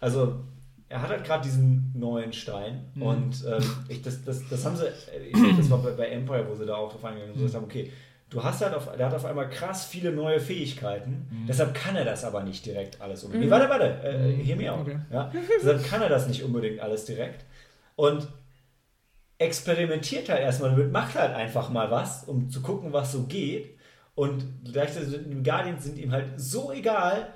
also 0.00 0.36
er 0.88 1.02
hat 1.02 1.10
halt 1.10 1.24
gerade 1.24 1.44
diesen 1.44 1.92
neuen 1.94 2.32
Stein 2.32 2.84
mhm. 2.94 3.02
und 3.02 3.44
ähm, 3.46 3.62
ich, 3.88 4.02
das, 4.02 4.24
das, 4.24 4.48
das 4.48 4.64
haben 4.64 4.76
sie, 4.76 4.86
ich, 5.28 5.56
das 5.56 5.70
war 5.70 5.78
bei, 5.78 5.92
bei, 5.92 6.06
Empire, 6.06 6.46
wo 6.48 6.54
sie 6.54 6.66
da 6.66 6.76
auch 6.76 6.92
drauf 6.92 7.04
eingegangen 7.04 7.36
sind, 7.36 7.48
mhm. 7.48 7.56
haben, 7.56 7.64
okay, 7.64 7.92
du 8.30 8.42
hast 8.42 8.62
halt 8.62 8.74
auf, 8.74 8.88
der 8.96 9.06
hat 9.06 9.14
auf 9.14 9.24
einmal 9.24 9.50
krass 9.50 9.84
viele 9.84 10.12
neue 10.12 10.40
Fähigkeiten, 10.40 11.26
mhm. 11.30 11.46
deshalb 11.46 11.74
kann 11.74 11.96
er 11.96 12.04
das 12.04 12.24
aber 12.24 12.42
nicht 12.42 12.64
direkt 12.64 13.00
alles 13.00 13.24
unbedingt. 13.24 13.50
Mhm. 13.50 13.58
Nee, 13.58 13.68
warte, 13.68 13.70
warte, 13.70 14.08
äh, 14.08 14.32
mhm. 14.32 14.40
hear 14.40 14.56
me 14.56 14.72
out. 14.72 14.80
Okay. 14.80 14.98
Ja? 15.12 15.32
deshalb 15.60 15.84
kann 15.84 16.00
er 16.00 16.08
das 16.08 16.28
nicht 16.28 16.42
unbedingt 16.42 16.80
alles 16.80 17.04
direkt. 17.04 17.44
Und 17.96 18.26
experimentiert 19.40 20.28
halt 20.28 20.40
erstmal 20.40 20.70
damit, 20.70 20.92
macht 20.92 21.14
halt 21.14 21.34
einfach 21.34 21.70
mal 21.70 21.90
was, 21.90 22.24
um 22.24 22.50
zu 22.50 22.60
gucken, 22.62 22.92
was 22.92 23.12
so 23.12 23.24
geht. 23.24 23.78
Und 24.14 24.44
gleichzeitig 24.70 25.08
sind 25.10 25.30
die 25.30 25.42
Guardians 25.42 25.84
sind 25.84 25.98
ihm 25.98 26.12
halt 26.12 26.38
so 26.38 26.72
egal, 26.72 27.28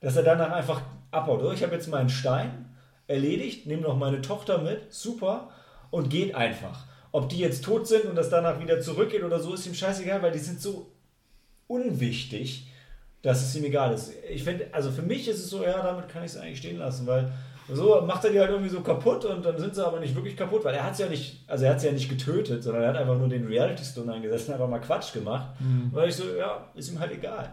dass 0.00 0.16
er 0.16 0.24
danach 0.24 0.50
einfach 0.50 0.82
abhaut. 1.12 1.42
Oh, 1.42 1.52
ich 1.52 1.62
habe 1.62 1.74
jetzt 1.74 1.88
meinen 1.88 2.08
Stein 2.08 2.74
erledigt, 3.06 3.66
nehme 3.66 3.82
noch 3.82 3.96
meine 3.96 4.20
Tochter 4.22 4.58
mit, 4.58 4.92
super, 4.92 5.50
und 5.90 6.10
geht 6.10 6.34
einfach. 6.34 6.84
Ob 7.12 7.28
die 7.28 7.38
jetzt 7.38 7.64
tot 7.64 7.86
sind 7.86 8.06
und 8.06 8.16
das 8.16 8.30
danach 8.30 8.58
wieder 8.58 8.80
zurückgeht 8.80 9.22
oder 9.22 9.38
so, 9.38 9.54
ist 9.54 9.66
ihm 9.66 9.74
scheißegal, 9.74 10.22
weil 10.22 10.32
die 10.32 10.38
sind 10.38 10.60
so 10.60 10.90
unwichtig, 11.66 12.68
dass 13.20 13.42
es 13.42 13.54
ihm 13.54 13.64
egal 13.64 13.94
ist. 13.94 14.12
Ich 14.30 14.42
finde, 14.42 14.66
also 14.72 14.90
für 14.90 15.02
mich 15.02 15.28
ist 15.28 15.38
es 15.38 15.50
so, 15.50 15.62
ja, 15.62 15.82
damit 15.82 16.08
kann 16.08 16.24
ich 16.24 16.32
es 16.32 16.38
eigentlich 16.38 16.58
stehen 16.58 16.78
lassen, 16.78 17.06
weil 17.06 17.30
so 17.72 18.02
macht 18.02 18.24
er 18.24 18.32
die 18.32 18.40
halt 18.40 18.50
irgendwie 18.50 18.70
so 18.70 18.80
kaputt 18.80 19.24
und 19.24 19.44
dann 19.44 19.58
sind 19.58 19.74
sie 19.74 19.86
aber 19.86 20.00
nicht 20.00 20.14
wirklich 20.14 20.36
kaputt, 20.36 20.64
weil 20.64 20.74
er 20.74 20.84
hat 20.84 20.94
es 20.94 20.98
ja 20.98 21.08
nicht, 21.08 21.44
also 21.46 21.64
er 21.64 21.72
hat 21.72 21.80
sie 21.80 21.86
ja 21.86 21.92
nicht 21.92 22.08
getötet, 22.08 22.62
sondern 22.62 22.82
er 22.82 22.88
hat 22.88 22.96
einfach 22.96 23.16
nur 23.16 23.28
den 23.28 23.46
Reality 23.46 23.84
Stone 23.84 24.12
eingesetzt 24.12 24.48
und 24.48 24.54
einfach 24.54 24.68
mal 24.68 24.80
Quatsch 24.80 25.12
gemacht. 25.12 25.48
Mhm. 25.60 25.90
Weil 25.92 26.08
ich 26.08 26.16
so, 26.16 26.24
ja, 26.36 26.66
ist 26.74 26.90
ihm 26.90 26.98
halt 26.98 27.12
egal. 27.12 27.52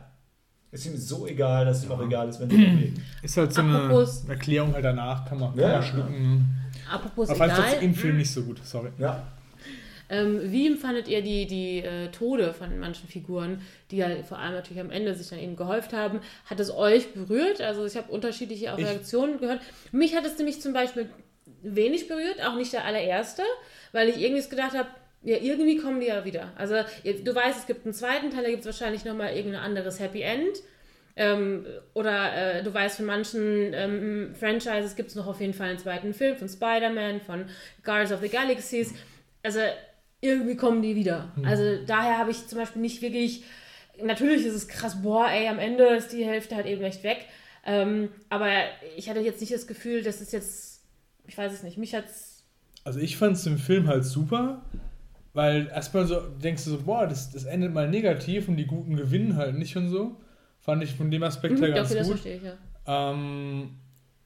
Ist 0.72 0.86
ihm 0.86 0.98
so 0.98 1.26
egal, 1.28 1.66
dass 1.66 1.80
es 1.80 1.86
ihm 1.86 1.92
auch 1.92 2.04
egal 2.04 2.30
ist, 2.30 2.40
wenn 2.40 2.50
sie 2.50 2.58
leben. 2.58 3.06
Ist 3.24 3.38
halt 3.38 3.52
so 3.52 3.62
Apropos, 3.62 4.24
eine 4.24 4.34
Erklärung 4.34 4.74
halt 4.74 4.86
danach, 4.86 5.26
kann 5.26 5.40
man, 5.40 5.50
kann 5.52 5.60
ja, 5.60 5.70
man 5.70 5.84
schlucken. 5.84 6.56
Apropos 6.92 7.30
Aber 7.30 7.46
egal. 7.46 7.60
Aber 7.60 7.80
im 7.80 7.96
Film 7.96 8.18
nicht 8.18 8.32
so 8.32 8.44
gut, 8.44 8.60
sorry. 8.64 8.90
Ja. 9.00 9.24
Ähm, 10.10 10.52
wie 10.52 10.68
empfandet 10.68 11.08
ihr 11.08 11.22
die, 11.22 11.46
die 11.46 11.80
äh, 11.80 12.10
Tode 12.10 12.54
von 12.54 12.78
manchen 12.80 13.08
Figuren, 13.08 13.62
die 13.92 13.98
ja 13.98 14.10
vor 14.24 14.40
allem 14.40 14.54
natürlich 14.54 14.82
am 14.82 14.90
Ende 14.90 15.14
sich 15.14 15.30
dann 15.30 15.40
eben 15.40 15.56
gehäuft 15.56 15.94
haben? 15.94 16.20
Hat 16.46 16.60
es 16.60 16.72
euch 16.72 17.14
berührt? 17.14 17.62
Also 17.62 17.86
ich 17.86 17.96
habe 17.96 18.12
unterschiedliche 18.12 18.74
auch 18.74 18.78
Reaktionen 18.78 19.40
gehört. 19.40 19.62
Mich 19.92 20.16
hat 20.16 20.26
es 20.26 20.38
nämlich 20.38 20.62
zum 20.62 20.74
Beispiel 20.74 21.10
wenig 21.62 22.08
berührt, 22.08 22.44
auch 22.44 22.56
nicht 22.56 22.74
der 22.74 22.86
allererste, 22.86 23.44
weil 23.92 24.10
ich 24.10 24.20
irgendwie 24.20 24.48
gedacht 24.48 24.74
habe, 24.74 24.90
ja, 25.22 25.38
irgendwie 25.38 25.78
kommen 25.78 26.00
die 26.00 26.08
ja 26.08 26.24
wieder. 26.24 26.54
Also 26.56 26.76
du 27.04 27.36
weißt, 27.36 27.60
es 27.60 27.68
gibt 27.68 27.86
einen 27.86 27.94
zweiten 27.94 28.32
Teil, 28.32 28.44
da 28.44 28.50
gibt 28.50 28.62
es 28.62 28.66
wahrscheinlich 28.66 29.04
nochmal 29.04 29.36
irgendein 29.36 29.62
anderes 29.62 30.00
Happy 30.00 30.22
End. 30.22 30.58
Ähm, 31.18 31.66
oder 31.94 32.60
äh, 32.60 32.64
du 32.64 32.74
weißt, 32.74 32.98
von 32.98 33.06
manchen 33.06 33.74
ähm, 33.74 34.34
Franchises 34.40 34.96
gibt 34.96 35.10
es 35.10 35.16
noch 35.16 35.28
auf 35.28 35.42
jeden 35.42 35.54
Fall 35.54 35.70
einen 35.70 35.80
zweiten 35.80 36.14
Film, 36.14 36.38
von 36.38 36.48
Spider-Man, 36.48 37.20
von 37.20 37.46
Guardians 37.84 38.14
of 38.14 38.22
the 38.22 38.30
Galaxies. 38.30 38.94
Also 39.44 39.60
irgendwie 40.22 40.56
kommen 40.56 40.82
die 40.82 40.96
wieder. 40.96 41.32
Mhm. 41.36 41.46
Also 41.46 41.64
daher 41.86 42.18
habe 42.18 42.32
ich 42.32 42.48
zum 42.48 42.60
Beispiel 42.60 42.82
nicht 42.82 43.02
wirklich, 43.02 43.44
natürlich 44.04 44.46
ist 44.46 44.56
es 44.56 44.68
krass, 44.68 45.02
boah, 45.02 45.28
ey, 45.30 45.48
am 45.48 45.60
Ende 45.60 45.86
ist 45.96 46.12
die 46.12 46.26
Hälfte 46.26 46.56
halt 46.56 46.66
eben 46.66 46.84
echt 46.84 47.04
weg. 47.04 47.26
Ähm, 47.66 48.10
aber 48.30 48.50
ich 48.98 49.10
hatte 49.10 49.20
jetzt 49.20 49.42
nicht 49.42 49.54
das 49.54 49.68
Gefühl, 49.68 50.04
dass 50.04 50.22
es 50.22 50.32
jetzt, 50.32 50.82
ich 51.28 51.38
weiß 51.38 51.52
es 51.54 51.64
nicht, 51.64 51.78
mich 51.78 51.94
hat's. 51.94 52.44
Also 52.84 53.00
ich 53.00 53.18
fand 53.18 53.36
es 53.36 53.46
im 53.46 53.58
Film 53.58 53.88
halt 53.88 54.06
super, 54.06 54.64
weil 55.34 55.68
erstmal 55.68 56.08
so 56.08 56.20
denkst 56.20 56.64
du 56.66 56.72
so, 56.72 56.82
boah, 56.84 57.06
das, 57.08 57.32
das 57.32 57.46
endet 57.46 57.74
mal 57.74 57.90
negativ 57.90 58.48
und 58.48 58.58
die 58.58 58.66
Guten 58.66 58.96
gewinnen 58.96 59.36
halt 59.36 59.58
nicht 59.58 59.76
und 59.76 59.90
so. 59.90 60.18
Fand 60.60 60.84
ich 60.84 60.96
von 60.96 61.12
dem 61.12 61.24
Aspekt 61.24 61.56
mhm, 61.56 61.64
her 61.64 61.72
ganz 61.72 61.92
okay, 61.92 62.04
gut. 62.04 62.14
Das 62.14 62.22
verstehe 62.22 62.38
ich, 62.38 62.44
ja. 62.44 63.12
Ähm, 63.12 63.72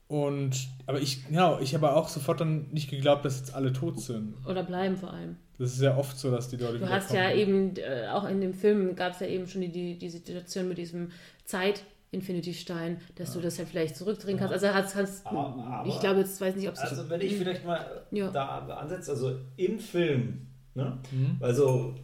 und, 0.06 0.68
aber 0.86 1.00
ich, 1.00 1.26
genau, 1.26 1.58
ich 1.60 1.74
habe 1.74 1.94
auch 1.94 2.08
sofort 2.08 2.40
dann 2.40 2.70
nicht 2.70 2.90
geglaubt, 2.90 3.24
dass 3.24 3.38
jetzt 3.38 3.54
alle 3.54 3.72
tot 3.72 4.00
sind. 4.00 4.34
Oder 4.46 4.62
bleiben 4.62 4.96
vor 4.96 5.12
allem. 5.12 5.36
Das 5.58 5.72
ist 5.72 5.80
ja 5.80 5.96
oft 5.96 6.18
so, 6.18 6.30
dass 6.30 6.48
die 6.48 6.56
Leute. 6.56 6.78
Du 6.78 6.88
hast 6.88 7.12
ja 7.12 7.32
eben, 7.32 7.76
äh, 7.76 8.08
auch 8.08 8.24
in 8.28 8.40
dem 8.40 8.54
Film 8.54 8.96
gab 8.96 9.12
es 9.12 9.20
ja 9.20 9.26
eben 9.26 9.46
schon 9.46 9.62
die, 9.62 9.70
die, 9.70 9.98
die 9.98 10.10
Situation 10.10 10.68
mit 10.68 10.78
diesem 10.78 11.10
Zeit. 11.44 11.84
Infinity-Stein, 12.10 13.00
dass 13.16 13.30
ja. 13.30 13.34
du 13.34 13.40
das 13.40 13.58
halt 13.58 13.68
vielleicht 13.68 13.96
zurückdrehen 13.96 14.38
kannst. 14.38 14.52
Also 14.52 14.68
hast, 14.68 14.94
hast 14.94 15.26
aber, 15.26 15.84
ich 15.84 15.98
glaube, 15.98 16.20
jetzt 16.20 16.40
weiß 16.40 16.54
nicht, 16.54 16.68
ob 16.68 16.74
es. 16.74 16.80
Also 16.80 17.10
wenn 17.10 17.20
ich 17.20 17.34
vielleicht 17.36 17.64
mal 17.64 18.06
ja. 18.12 18.30
da 18.30 18.58
ansetze, 18.58 19.10
also 19.10 19.36
im 19.56 19.80
Film, 19.80 20.46
ne? 20.74 20.98
Mhm. 21.10 21.38
Also 21.40 21.96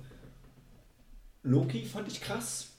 Loki 1.45 1.85
fand 1.85 2.09
ich 2.09 2.21
krass. 2.21 2.73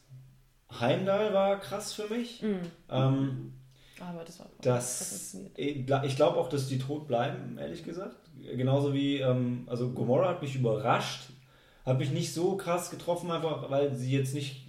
Heimdall 0.79 1.33
war 1.33 1.59
krass 1.59 1.93
für 1.93 2.13
mich. 2.13 2.41
Mhm. 2.41 2.59
Ähm, 2.89 3.53
aber 4.01 4.23
das 4.23 4.39
war 4.39 4.47
das, 4.61 5.37
ich 5.55 6.15
glaube 6.15 6.37
auch, 6.37 6.49
dass 6.49 6.67
die 6.67 6.79
tot 6.79 7.07
bleiben, 7.07 7.57
ehrlich 7.57 7.83
gesagt. 7.83 8.15
Genauso 8.55 8.93
wie, 8.93 9.17
ähm, 9.17 9.65
also 9.67 9.91
Gomorra 9.91 10.29
hat 10.29 10.41
mich 10.41 10.55
überrascht, 10.55 11.29
hat 11.85 11.99
mich 11.99 12.11
nicht 12.11 12.33
so 12.33 12.57
krass 12.57 12.89
getroffen, 12.89 13.31
einfach 13.31 13.69
weil 13.69 13.93
sie 13.93 14.11
jetzt 14.11 14.33
nicht 14.33 14.67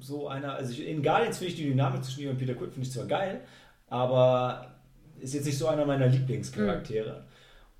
so 0.00 0.28
einer, 0.28 0.54
also 0.54 0.72
ich, 0.72 0.86
in 0.86 1.02
Guardians 1.02 1.38
finde 1.38 1.52
ich 1.52 1.58
die 1.58 1.68
Dynamik 1.68 2.04
zwischen 2.04 2.22
ihr 2.22 2.30
und 2.30 2.38
Peter 2.38 2.54
Quill 2.54 2.70
finde 2.70 2.86
ich 2.86 2.92
zwar 2.92 3.06
geil, 3.06 3.40
aber 3.88 4.76
ist 5.18 5.34
jetzt 5.34 5.46
nicht 5.46 5.58
so 5.58 5.66
einer 5.66 5.84
meiner 5.84 6.06
Lieblingscharaktere. 6.06 7.20
Mhm. 7.20 7.29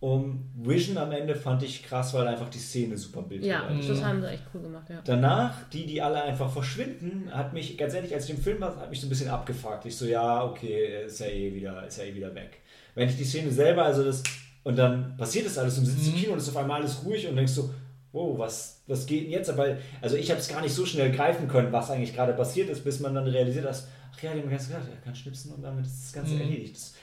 Um 0.01 0.51
Vision 0.55 0.97
am 0.97 1.13
Ende 1.13 1.37
fand 1.37 1.63
ich 1.63 1.83
krass, 1.83 2.15
weil 2.15 2.27
einfach 2.27 2.49
die 2.49 2.59
Szene 2.59 2.97
super 2.97 3.21
bildlich 3.21 3.51
Ja, 3.51 3.69
war. 3.69 3.77
das 3.77 4.03
haben 4.03 4.23
sie 4.23 4.31
echt 4.31 4.45
cool 4.55 4.63
gemacht, 4.63 4.89
ja. 4.89 5.03
Danach, 5.05 5.69
die, 5.69 5.85
die 5.85 6.01
alle 6.01 6.23
einfach 6.23 6.51
verschwinden, 6.51 7.29
hat 7.31 7.53
mich, 7.53 7.77
ganz 7.77 7.93
ehrlich, 7.93 8.15
als 8.15 8.25
ich 8.25 8.31
im 8.31 8.43
Film 8.43 8.61
war, 8.61 8.75
hat 8.77 8.89
mich 8.89 8.99
so 8.99 9.07
ein 9.07 9.11
bisschen 9.11 9.29
abgefuckt. 9.29 9.85
Ich 9.85 9.95
so, 9.95 10.07
ja, 10.07 10.43
okay, 10.43 11.05
ist 11.05 11.21
ja 11.21 11.27
eh 11.27 11.55
wieder, 11.55 11.87
ist 11.87 11.99
ja 11.99 12.05
eh 12.05 12.15
wieder 12.15 12.35
weg. 12.35 12.61
Wenn 12.95 13.11
ich 13.11 13.17
die 13.19 13.25
Szene 13.25 13.51
selber, 13.51 13.85
also 13.85 14.03
das, 14.03 14.23
und 14.65 14.77
dann 14.79 15.19
passiert 15.19 15.45
das 15.45 15.59
alles 15.59 15.77
und 15.77 15.85
sitzt 15.85 16.07
mhm. 16.07 16.15
im 16.15 16.19
Kino 16.19 16.33
und 16.33 16.39
ist 16.39 16.49
auf 16.49 16.57
einmal 16.57 16.81
alles 16.81 17.05
ruhig 17.05 17.29
und 17.29 17.37
denkst 17.37 17.53
so, 17.53 17.69
wow, 18.13 18.39
was, 18.39 18.83
was 18.87 19.05
geht 19.05 19.25
denn 19.25 19.33
jetzt? 19.33 19.51
Aber, 19.51 19.77
also 20.01 20.17
ich 20.17 20.31
habe 20.31 20.41
es 20.41 20.49
gar 20.49 20.63
nicht 20.63 20.75
so 20.75 20.87
schnell 20.87 21.13
greifen 21.13 21.47
können, 21.47 21.73
was 21.73 21.91
eigentlich 21.91 22.15
gerade 22.15 22.33
passiert 22.33 22.71
ist, 22.71 22.85
bis 22.85 23.01
man 23.01 23.15
dann 23.15 23.27
realisiert, 23.27 23.67
dass, 23.67 23.87
ach 24.15 24.23
ja, 24.23 24.33
die 24.33 24.41
haben 24.41 24.49
ganz 24.49 24.67
gesagt, 24.67 24.89
er 24.89 24.97
kann 25.03 25.15
schnipsen 25.15 25.53
und 25.53 25.61
damit 25.61 25.85
ist 25.85 26.07
das 26.07 26.13
Ganze 26.15 26.37
mhm. 26.37 26.41
erledigt. 26.41 26.75
Das 26.75 26.95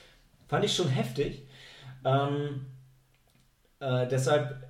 fand 0.47 0.65
ich 0.65 0.75
schon 0.75 0.87
heftig. 0.87 1.43
Ähm, 2.03 2.65
äh, 3.79 4.07
deshalb 4.07 4.67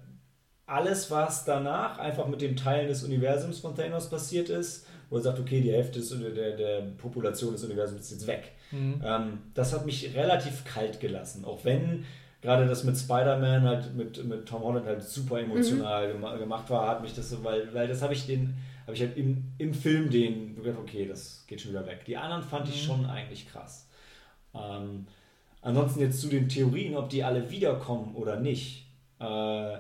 alles, 0.66 1.10
was 1.10 1.46
danach 1.46 1.98
einfach 1.98 2.28
mit 2.28 2.42
dem 2.42 2.56
Teilen 2.56 2.88
des 2.88 3.04
Universums 3.04 3.60
von 3.60 3.76
Thanos 3.76 4.10
passiert 4.10 4.50
ist, 4.50 4.86
wo 5.10 5.16
er 5.16 5.22
sagt, 5.22 5.40
okay, 5.40 5.62
die 5.62 5.72
Hälfte 5.72 6.00
des, 6.00 6.10
der, 6.10 6.58
der 6.58 6.82
Population 6.98 7.54
des 7.54 7.64
Universums 7.64 8.02
ist 8.02 8.12
jetzt 8.12 8.28
weg. 8.28 8.52
Mhm. 8.72 9.02
Ähm, 9.04 9.40
das 9.54 9.74
hat 9.74 9.86
mich 9.86 10.14
relativ 10.14 10.66
kalt 10.66 11.00
gelassen. 11.00 11.46
Auch 11.46 11.64
wenn 11.64 12.04
gerade 12.42 12.68
das 12.68 12.84
mit 12.84 12.98
Spider-Man 12.98 13.64
halt 13.64 13.96
mit, 13.96 14.24
mit 14.26 14.46
Tom 14.46 14.62
Holland 14.64 14.86
halt 14.86 15.04
super 15.04 15.40
emotional 15.40 16.14
mhm. 16.14 16.40
gemacht 16.40 16.70
war, 16.70 16.88
hat 16.88 17.02
mich 17.02 17.16
das 17.16 17.30
so, 17.30 17.44
weil, 17.44 17.74
weil 17.74 17.88
das 17.88 18.02
habe 18.02 18.14
ich 18.14 18.26
den, 18.26 18.58
habe 18.84 18.94
ich 18.94 19.02
halt 19.02 19.18
im, 19.18 19.46
im 19.58 19.74
Film 19.74 20.10
den 20.10 20.56
gedacht, 20.56 20.80
okay, 20.82 21.06
das 21.08 21.46
geht 21.48 21.62
schon 21.62 21.72
wieder 21.72 21.86
weg. 21.86 22.04
Die 22.06 22.18
anderen 22.18 22.44
fand 22.44 22.66
mhm. 22.66 22.74
ich 22.74 22.84
schon 22.84 23.06
eigentlich 23.06 23.50
krass. 23.50 23.88
Ähm, 24.54 25.08
ansonsten 25.62 26.02
jetzt 26.02 26.20
zu 26.20 26.28
den 26.28 26.50
Theorien, 26.50 26.96
ob 26.98 27.10
die 27.10 27.24
alle 27.24 27.50
wiederkommen 27.50 28.16
oder 28.16 28.38
nicht 28.38 28.87
äh, 29.20 29.78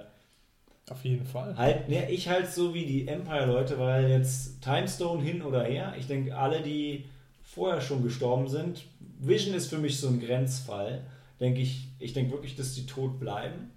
Auf 0.89 1.03
jeden 1.03 1.25
Fall. 1.25 1.55
Halt, 1.57 1.89
ne, 1.89 2.09
ich 2.09 2.29
halt 2.29 2.47
so 2.47 2.73
wie 2.73 2.85
die 2.85 3.07
Empire-Leute, 3.07 3.77
weil 3.77 4.09
jetzt 4.09 4.61
Timestone 4.61 5.21
hin 5.21 5.41
oder 5.41 5.63
her, 5.63 5.93
ich 5.97 6.07
denke, 6.07 6.35
alle, 6.37 6.61
die 6.61 7.05
vorher 7.43 7.81
schon 7.81 8.03
gestorben 8.03 8.47
sind, 8.47 8.85
Vision 9.19 9.55
ist 9.55 9.67
für 9.67 9.79
mich 9.79 9.99
so 9.99 10.07
ein 10.07 10.19
Grenzfall. 10.19 11.03
Denke 11.39 11.61
ich, 11.61 11.87
ich 11.99 12.13
denke 12.13 12.31
wirklich, 12.31 12.55
dass 12.55 12.73
die 12.73 12.85
tot 12.85 13.19
bleiben. 13.19 13.71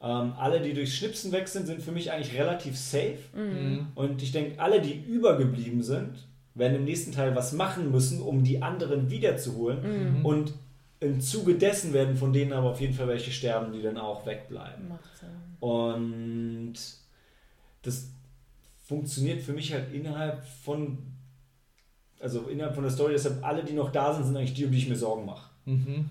Ähm, 0.00 0.32
alle, 0.38 0.60
die 0.60 0.74
durchs 0.74 0.94
Schnipsen 0.94 1.32
weg 1.32 1.48
sind, 1.48 1.66
sind 1.66 1.82
für 1.82 1.92
mich 1.92 2.12
eigentlich 2.12 2.38
relativ 2.38 2.76
safe. 2.76 3.18
Mhm. 3.34 3.88
Und 3.94 4.22
ich 4.22 4.32
denke, 4.32 4.60
alle, 4.60 4.80
die 4.80 4.94
übergeblieben 4.94 5.82
sind, 5.82 6.26
werden 6.54 6.76
im 6.76 6.84
nächsten 6.84 7.12
Teil 7.12 7.34
was 7.34 7.52
machen 7.52 7.90
müssen, 7.90 8.20
um 8.20 8.44
die 8.44 8.62
anderen 8.62 9.10
wiederzuholen. 9.10 10.18
Mhm. 10.18 10.26
Und 10.26 10.52
im 11.00 11.20
Zuge 11.20 11.54
dessen 11.54 11.92
werden 11.92 12.16
von 12.16 12.32
denen 12.32 12.52
aber 12.52 12.70
auf 12.70 12.80
jeden 12.80 12.94
Fall 12.94 13.08
welche 13.08 13.30
sterben, 13.30 13.72
die 13.72 13.82
dann 13.82 13.98
auch 13.98 14.26
wegbleiben. 14.26 14.88
Macht 14.88 15.16
Sinn. 15.16 15.28
Und 15.60 16.74
das 17.82 18.08
funktioniert 18.84 19.40
für 19.42 19.52
mich 19.52 19.72
halt 19.72 19.92
innerhalb 19.92 20.44
von, 20.44 20.98
also 22.20 22.48
innerhalb 22.48 22.74
von 22.74 22.84
der 22.84 22.92
Story, 22.92 23.12
deshalb 23.12 23.44
alle, 23.44 23.62
die 23.64 23.74
noch 23.74 23.92
da 23.92 24.12
sind, 24.14 24.24
sind 24.24 24.36
eigentlich 24.36 24.54
die, 24.54 24.64
um 24.64 24.72
die 24.72 24.78
ich 24.78 24.88
mir 24.88 24.96
Sorgen 24.96 25.24
mache. 25.26 25.50
Mhm. 25.66 26.08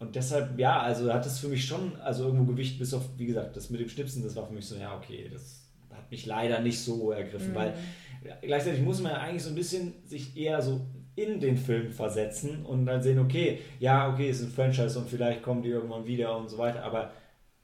Und 0.00 0.14
deshalb, 0.14 0.58
ja, 0.58 0.80
also 0.80 1.12
hat 1.12 1.26
es 1.26 1.38
für 1.40 1.48
mich 1.48 1.64
schon, 1.64 1.96
also 2.00 2.24
irgendwo 2.26 2.44
Gewicht, 2.44 2.78
bis 2.78 2.94
auf, 2.94 3.02
wie 3.16 3.26
gesagt, 3.26 3.56
das 3.56 3.70
mit 3.70 3.80
dem 3.80 3.88
Schnipsen, 3.88 4.22
das 4.22 4.36
war 4.36 4.46
für 4.46 4.52
mich 4.52 4.66
so, 4.66 4.76
ja, 4.76 4.96
okay, 4.96 5.28
das 5.32 5.62
hat 5.90 6.10
mich 6.10 6.24
leider 6.26 6.60
nicht 6.60 6.78
so 6.80 7.10
ergriffen, 7.12 7.50
Mhm. 7.50 7.54
weil 7.56 7.74
ja, 8.24 8.36
gleichzeitig 8.40 8.82
muss 8.82 9.00
man 9.00 9.12
ja 9.12 9.18
eigentlich 9.18 9.42
so 9.42 9.48
ein 9.50 9.54
bisschen 9.54 9.94
sich 10.04 10.36
eher 10.36 10.60
so 10.60 10.80
in 11.22 11.40
den 11.40 11.56
Film 11.56 11.90
versetzen 11.92 12.64
und 12.64 12.86
dann 12.86 13.02
sehen, 13.02 13.18
okay, 13.18 13.58
ja, 13.80 14.12
okay, 14.12 14.28
es 14.30 14.40
ist 14.40 14.46
ein 14.46 14.52
Franchise 14.52 14.98
und 14.98 15.08
vielleicht 15.08 15.42
kommen 15.42 15.62
die 15.62 15.68
irgendwann 15.70 16.06
wieder 16.06 16.36
und 16.36 16.48
so 16.48 16.58
weiter, 16.58 16.82
aber 16.84 17.10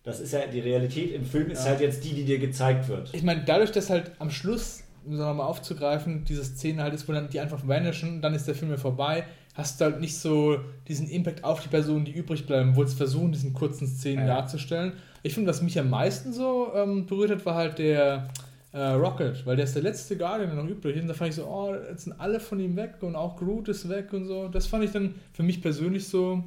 das 0.02 0.20
ist 0.20 0.32
ja 0.32 0.47
die 0.47 0.60
Realität 0.60 1.14
im 1.14 1.24
Film 1.24 1.51
ist 1.51 1.64
Ja. 1.64 1.70
halt 1.70 1.81
jetzt 1.81 2.05
die, 2.05 2.12
die 2.12 2.24
dir 2.24 2.39
gezeigt 2.39 2.89
wird. 2.89 3.10
Ich 3.14 3.22
meine, 3.22 3.43
dadurch, 3.44 3.72
dass 3.72 3.89
halt 3.90 4.10
am 4.18 4.31
Schluss, 4.31 4.82
um 5.06 5.12
es 5.14 5.18
nochmal 5.18 5.47
aufzugreifen, 5.47 6.24
diese 6.24 6.44
Szene 6.44 6.82
halt 6.82 6.94
ist, 6.94 7.09
wo 7.09 7.12
dann 7.12 7.28
die 7.31 7.40
einfach 7.40 7.66
vanishen, 7.66 8.20
dann 8.20 8.35
ist 8.35 8.47
der 8.47 8.55
Film 8.55 8.70
ja 8.70 8.76
vorbei, 8.76 9.24
hast 9.55 9.81
du 9.81 9.85
halt 9.86 10.01
nicht 10.01 10.16
so 10.18 10.59
diesen 10.89 11.09
Impact 11.09 11.44
auf 11.44 11.60
die 11.62 11.68
Personen, 11.68 12.05
die 12.05 12.12
übrig 12.12 12.44
bleiben, 12.47 12.74
wo 12.76 12.82
es 12.82 12.93
versuchen, 12.94 13.32
diesen 13.32 13.52
kurzen 13.55 13.86
Szenen 13.86 14.26
Ja. 14.26 14.35
darzustellen. 14.40 14.93
Ich 15.22 15.32
finde, 15.35 15.48
was 15.48 15.62
mich 15.62 15.78
am 15.78 15.89
meisten 15.89 16.32
so 16.32 16.72
ähm, 16.74 17.06
berührt 17.06 17.31
hat, 17.31 17.47
war 17.47 17.55
halt 17.55 17.78
der 17.78 18.14
äh, 18.16 18.43
Rocket, 18.80 19.46
weil 19.46 19.56
der 19.56 19.64
ist 19.66 19.74
der 19.74 19.82
letzte 19.82 20.16
Guardian, 20.16 20.55
der 20.55 20.62
noch 20.64 20.68
übrig 20.70 20.96
ist. 20.96 21.02
Und 21.02 21.09
da 21.09 21.14
fand 21.14 21.30
ich 21.30 21.36
so, 21.36 21.46
oh, 21.46 21.74
jetzt 21.90 22.05
sind 22.05 22.18
alle 22.18 22.40
von 22.40 22.59
ihm 22.59 22.74
weg 22.76 22.94
und 23.02 23.14
auch 23.14 23.36
Groot 23.36 23.68
ist 23.68 23.88
weg 23.88 24.12
und 24.12 24.24
so. 24.26 24.48
Das 24.48 24.66
fand 24.66 24.84
ich 24.84 24.90
dann 24.90 25.14
für 25.32 25.42
mich 25.44 25.62
persönlich 25.62 26.09
so, 26.09 26.42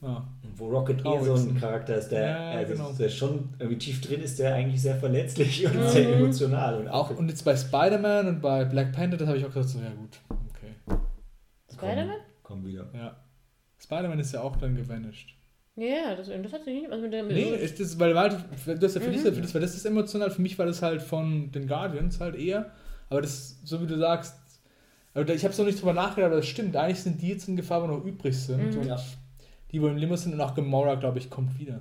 ja, 0.00 0.26
Wo 0.56 0.68
Rocket 0.68 1.00
eh 1.04 1.24
so 1.24 1.34
ein. 1.34 1.58
Charakter 1.60 1.96
ist, 1.96 2.08
der, 2.10 2.20
Ja, 2.28 2.50
also 2.52 2.72
genau. 2.72 2.92
der 2.92 3.08
schon 3.08 3.48
irgendwie 3.58 3.78
tief 3.78 4.00
drin 4.00 4.22
ist, 4.22 4.38
der 4.38 4.54
eigentlich 4.54 4.80
sehr 4.80 4.96
verletzlich 4.96 5.66
und 5.66 5.74
Mhm. 5.76 5.88
sehr 5.88 6.16
emotional. 6.16 6.78
Und 6.80 6.88
auch 6.88 7.10
und 7.10 7.28
jetzt 7.28 7.44
bei 7.44 7.56
Spider-Man 7.56 8.28
und 8.28 8.40
bei 8.40 8.64
Black 8.64 8.92
Panther, 8.92 9.16
das 9.16 9.26
habe 9.28 9.38
ich 9.38 9.44
auch 9.44 9.48
gesagt, 9.52 9.68
so, 9.70 9.78
ja 9.80 9.90
gut, 9.90 10.20
okay. 10.50 10.98
Spider-Man? 11.72 12.16
Komm 12.44 12.64
wieder. 12.64 12.86
Ja. 12.94 13.16
Spider-Man 13.78 14.18
ist 14.20 14.32
ja 14.32 14.40
auch 14.40 14.56
dann 14.56 14.74
gevanished. 14.76 15.34
Ja, 15.78 15.86
ja, 16.10 16.14
das, 16.16 16.26
das 16.28 16.52
hat 16.52 16.64
sich 16.64 16.74
nicht. 16.74 16.90
Also 16.90 17.02
mit 17.04 17.12
der, 17.12 17.22
Nee, 17.22 17.54
ist 17.54 17.78
das, 17.78 17.98
weil, 18.00 18.14
weil 18.14 18.30
du 18.30 18.84
hast 18.86 18.94
ja 18.94 19.00
für, 19.00 19.08
Mhm. 19.08 19.12
dich, 19.12 19.22
für 19.22 19.30
das 19.40 19.54
war 19.54 19.60
das 19.60 19.74
ist 19.76 19.84
emotional, 19.86 20.30
für 20.30 20.42
mich 20.42 20.58
war 20.58 20.66
das 20.66 20.82
halt 20.82 21.00
von 21.02 21.52
den 21.52 21.68
Guardians 21.68 22.18
halt 22.20 22.34
eher. 22.36 22.70
Aber 23.10 23.22
das, 23.22 23.58
so 23.64 23.80
wie 23.80 23.86
du 23.86 23.96
sagst, 23.96 24.34
aber 25.14 25.24
da- 25.24 25.34
ich 25.34 25.44
habe 25.44 25.54
so 25.54 25.62
nicht 25.64 25.80
drüber 25.80 25.92
nachgedacht, 25.92 26.26
aber 26.32 26.36
das 26.36 26.46
stimmt. 26.46 26.76
Eigentlich 26.76 27.00
sind 27.00 27.22
die 27.22 27.28
jetzt 27.28 27.46
in 27.48 27.56
Gefahr, 27.56 27.82
wo 27.82 27.86
noch 27.86 28.04
übrig 28.04 28.36
sind. 28.36 28.72
Mhm. 28.74 28.80
Und 28.80 28.86
Ja. 28.86 28.96
die, 29.72 29.80
wo 29.80 29.86
im 29.88 29.96
Limo 29.96 30.16
sind 30.16 30.32
und 30.34 30.40
auch 30.40 30.54
Gamora, 30.54 30.96
glaube 30.96 31.18
ich, 31.18 31.30
kommt 31.30 31.58
wieder. 31.60 31.80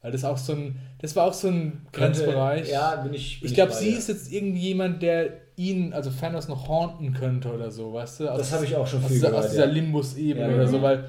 Weil 0.00 0.10
das 0.10 0.24
auch 0.24 0.36
so 0.36 0.54
ein, 0.54 0.76
das 1.00 1.14
war 1.14 1.26
auch 1.26 1.32
so 1.32 1.46
ein 1.46 1.86
Grenzbereich. 1.92 2.68
Ja, 2.70 2.96
bin 2.96 3.14
ich. 3.14 3.38
Bin 3.40 3.48
ich 3.48 3.54
glaube, 3.54 3.72
sie 3.72 3.90
dir. 3.92 3.98
ist 3.98 4.08
jetzt 4.08 4.32
irgendwie 4.32 4.58
jemand, 4.60 5.00
der 5.00 5.30
ihn, 5.56 5.92
also 5.92 6.10
Thanos 6.10 6.48
noch 6.48 6.66
haunten 6.66 7.12
könnte 7.12 7.52
oder 7.54 7.70
so, 7.70 7.92
weißt 7.92 8.20
du? 8.20 8.28
Aus- 8.32 8.38
Das 8.38 8.52
habe 8.52 8.64
ich 8.64 8.74
auch 8.74 8.86
schon 8.86 8.98
aus 9.00 9.06
viel 9.06 9.14
dieser, 9.16 9.28
gehört. 9.28 9.44
aus 9.44 9.50
dieser 9.52 9.66
ja. 9.66 9.70
Limbus-Ebene 9.72 10.48
Ja. 10.48 10.54
oder 10.56 10.66
so, 10.66 10.82
weil 10.82 11.04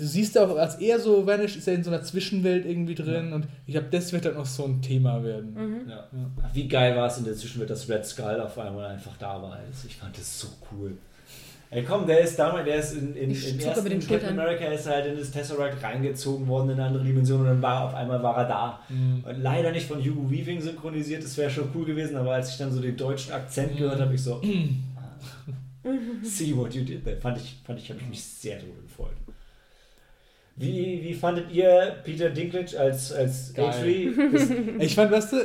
du 0.00 0.06
siehst 0.06 0.38
auch, 0.38 0.56
als 0.56 0.76
er 0.76 0.98
so 0.98 1.26
vanished, 1.26 1.56
ist 1.56 1.68
er 1.68 1.74
in 1.74 1.84
so 1.84 1.90
einer 1.90 2.02
Zwischenwelt 2.02 2.64
irgendwie 2.64 2.94
drin 2.94 3.32
und 3.32 3.46
ich 3.66 3.74
glaube, 3.74 3.88
das 3.90 4.12
wird 4.12 4.24
dann 4.24 4.34
noch 4.34 4.46
so 4.46 4.64
ein 4.64 4.80
Thema 4.80 5.22
werden. 5.22 5.52
Mhm. 5.52 5.90
Ja. 5.90 6.08
Wie 6.54 6.66
geil 6.66 6.96
war 6.96 7.06
es 7.06 7.18
in 7.18 7.24
der 7.24 7.34
Zwischenwelt, 7.34 7.70
dass 7.70 7.88
Red 7.88 8.06
Skull 8.06 8.40
auf 8.40 8.58
einmal 8.58 8.86
einfach 8.86 9.16
da 9.18 9.40
war. 9.42 9.52
Also 9.52 9.86
ich 9.86 9.96
fand 9.96 10.16
das 10.16 10.40
so 10.40 10.48
cool. 10.72 10.96
Ey, 11.72 11.84
komm, 11.84 12.04
der 12.04 12.20
ist 12.20 12.36
damals, 12.36 12.64
der 12.64 12.76
ist 12.76 12.94
in, 12.94 13.14
in, 13.14 13.32
zucke 13.32 13.62
ersten 13.62 13.84
mit 13.84 14.08
Captain. 14.08 14.30
America 14.30 14.64
ist 14.64 14.86
er 14.86 14.94
halt 14.94 15.06
in 15.06 15.16
das 15.16 15.30
Tesseract 15.30 15.80
reingezogen 15.80 16.48
worden 16.48 16.70
in 16.70 16.74
eine 16.74 16.86
andere 16.86 17.04
Dimension 17.04 17.42
und 17.42 17.46
dann 17.46 17.62
war 17.62 17.84
auf 17.84 17.94
einmal 17.94 18.20
war 18.22 18.38
er 18.38 18.48
da. 18.48 18.80
Mhm. 18.88 19.22
Und 19.24 19.40
leider 19.40 19.70
nicht 19.70 19.86
von 19.86 20.04
Hugo 20.04 20.28
Weaving 20.28 20.60
synchronisiert, 20.60 21.22
das 21.22 21.36
wäre 21.36 21.48
schon 21.48 21.68
cool 21.74 21.84
gewesen, 21.84 22.16
aber 22.16 22.32
als 22.32 22.50
ich 22.50 22.58
dann 22.58 22.72
so 22.72 22.80
den 22.80 22.96
deutschen 22.96 23.32
Akzent 23.34 23.76
gehört 23.76 24.00
habe, 24.00 24.14
ich 24.14 24.22
so, 24.22 24.42
ah, 24.42 25.88
see 26.24 26.56
what 26.56 26.74
you 26.74 26.82
did 26.82 27.04
there. 27.04 27.18
Fand 27.18 27.38
ich, 27.38 27.58
fand 27.64 27.78
ich, 27.78 27.88
habe 27.88 28.00
ich 28.00 28.08
mich 28.08 28.24
sehr 28.24 28.58
drüber 28.58 28.82
gefreut. 28.82 29.14
Wie, 30.60 31.02
wie 31.02 31.14
fandet 31.14 31.50
ihr 31.50 31.96
Peter 32.04 32.28
Dinklage 32.28 32.78
als, 32.78 33.12
als 33.12 33.54
Geil. 33.54 33.70
A3? 33.70 34.32
Das, 34.32 34.50
Ich 34.86 34.94
fand, 34.94 35.10
weißt 35.10 35.32
du, 35.32 35.36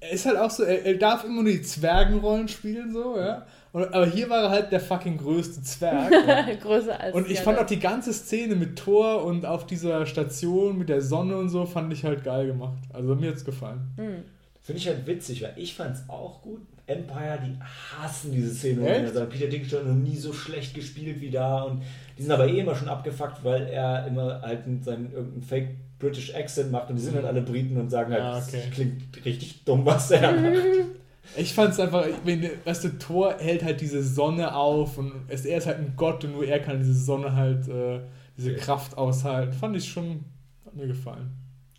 er 0.00 0.10
ist 0.10 0.26
halt 0.26 0.36
auch 0.36 0.50
so, 0.50 0.64
er, 0.64 0.84
er 0.84 0.94
darf 0.94 1.24
immer 1.24 1.42
nur 1.42 1.52
die 1.52 1.62
Zwergenrollen 1.62 2.48
spielen, 2.48 2.92
so, 2.92 3.18
ja. 3.18 3.46
Und, 3.72 3.92
aber 3.92 4.06
hier 4.06 4.30
war 4.30 4.44
er 4.44 4.50
halt 4.50 4.70
der 4.70 4.80
fucking 4.80 5.16
größte 5.16 5.62
Zwerg. 5.62 6.10
Größer 6.60 7.00
als 7.00 7.14
Und 7.14 7.28
ich 7.28 7.40
fand 7.40 7.58
auch 7.58 7.66
die 7.66 7.80
ganze 7.80 8.12
Szene 8.12 8.54
mit 8.54 8.78
Thor 8.78 9.24
und 9.24 9.46
auf 9.46 9.66
dieser 9.66 10.06
Station 10.06 10.78
mit 10.78 10.88
der 10.88 11.00
Sonne 11.00 11.36
und 11.36 11.48
so, 11.48 11.66
fand 11.66 11.92
ich 11.92 12.04
halt 12.04 12.22
geil 12.22 12.46
gemacht. 12.46 12.78
Also 12.92 13.16
mir 13.16 13.30
hat's 13.30 13.44
gefallen. 13.44 13.80
Mhm. 13.96 14.22
Finde 14.60 14.80
ich 14.80 14.86
halt 14.86 15.06
witzig, 15.06 15.42
weil 15.42 15.54
ich 15.56 15.74
fand 15.74 15.96
es 15.96 16.08
auch 16.08 16.40
gut. 16.42 16.60
Empire, 16.86 17.38
die 17.44 17.56
hassen 17.98 18.32
diese 18.32 18.54
Szene. 18.54 18.86
Echt? 18.88 19.14
Sagt, 19.14 19.30
Peter 19.30 19.46
Dinklage 19.46 19.84
hat 19.84 19.86
noch 19.86 19.94
nie 20.02 20.16
so 20.16 20.32
schlecht 20.32 20.74
gespielt 20.74 21.20
wie 21.20 21.30
da. 21.30 21.62
Und 21.62 21.82
die 22.18 22.22
sind 22.22 22.30
aber 22.32 22.46
eh 22.46 22.60
immer 22.60 22.74
schon 22.74 22.88
abgefuckt, 22.88 23.42
weil 23.42 23.62
er 23.68 24.06
immer 24.06 24.40
halt 24.42 24.66
mit 24.66 24.84
seinen 24.84 25.12
irgendeinen 25.12 25.42
Fake 25.42 25.68
British 25.98 26.34
Accent 26.34 26.70
macht. 26.70 26.90
Und 26.90 26.96
die 26.96 27.02
sind 27.02 27.14
halt 27.14 27.24
alle 27.24 27.40
Briten 27.42 27.76
und 27.78 27.88
sagen 27.90 28.12
halt, 28.12 28.22
Ah, 28.22 28.38
okay. 28.38 28.60
das 28.66 28.70
klingt 28.74 29.24
richtig 29.24 29.64
dumm, 29.64 29.86
was 29.86 30.10
er 30.10 30.32
macht. 30.40 30.54
Ich 31.38 31.54
fand's 31.54 31.80
einfach, 31.80 32.06
ich 32.06 32.16
meine, 32.24 32.50
weißt 32.64 32.84
du, 32.84 32.98
Thor 32.98 33.36
hält 33.38 33.64
halt 33.64 33.80
diese 33.80 34.02
Sonne 34.02 34.54
auf 34.54 34.98
und 34.98 35.10
es, 35.28 35.46
er 35.46 35.56
ist 35.56 35.66
halt 35.66 35.78
ein 35.78 35.94
Gott 35.96 36.22
und 36.24 36.32
nur 36.32 36.44
er 36.44 36.60
kann 36.60 36.78
diese 36.78 36.92
Sonne 36.94 37.34
halt, 37.34 37.66
äh, 37.66 38.00
diese 38.36 38.50
Okay. 38.50 38.60
Kraft 38.60 38.98
aushalten. 38.98 39.54
Fand 39.54 39.74
ich 39.74 39.88
schon, 39.88 40.24
hat 40.66 40.76
mir 40.76 40.86
gefallen. 40.86 41.30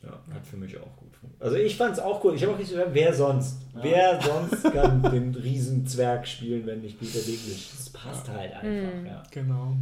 Ja, 0.02 0.20
hat 0.34 0.48
für 0.48 0.58
mich 0.58 0.76
auch 0.78 0.98
gut. 0.98 1.05
Also 1.40 1.58
ich 1.58 1.76
fand 1.76 1.94
es 1.94 2.00
auch 2.00 2.24
cool. 2.24 2.36
Ich 2.36 2.44
habe 2.44 2.54
auch 2.54 2.58
nicht 2.58 2.70
gesagt, 2.70 2.90
wer 2.94 3.14
sonst? 3.14 3.58
Ja. 3.76 3.84
Wer 3.84 4.22
sonst 4.24 4.64
kann 4.72 5.02
den 5.04 5.36
Riesenzwerg 5.36 6.28
spielen, 6.28 6.66
wenn 6.66 6.82
nicht 6.82 7.00
Peter 7.00 7.20
Dinklage? 7.20 7.60
Das 7.78 7.90
passt 7.90 8.30
halt 8.30 8.54
einfach, 8.54 8.94
Mhm. 9.00 9.06
ja. 9.06 9.24
Genau. 9.32 9.76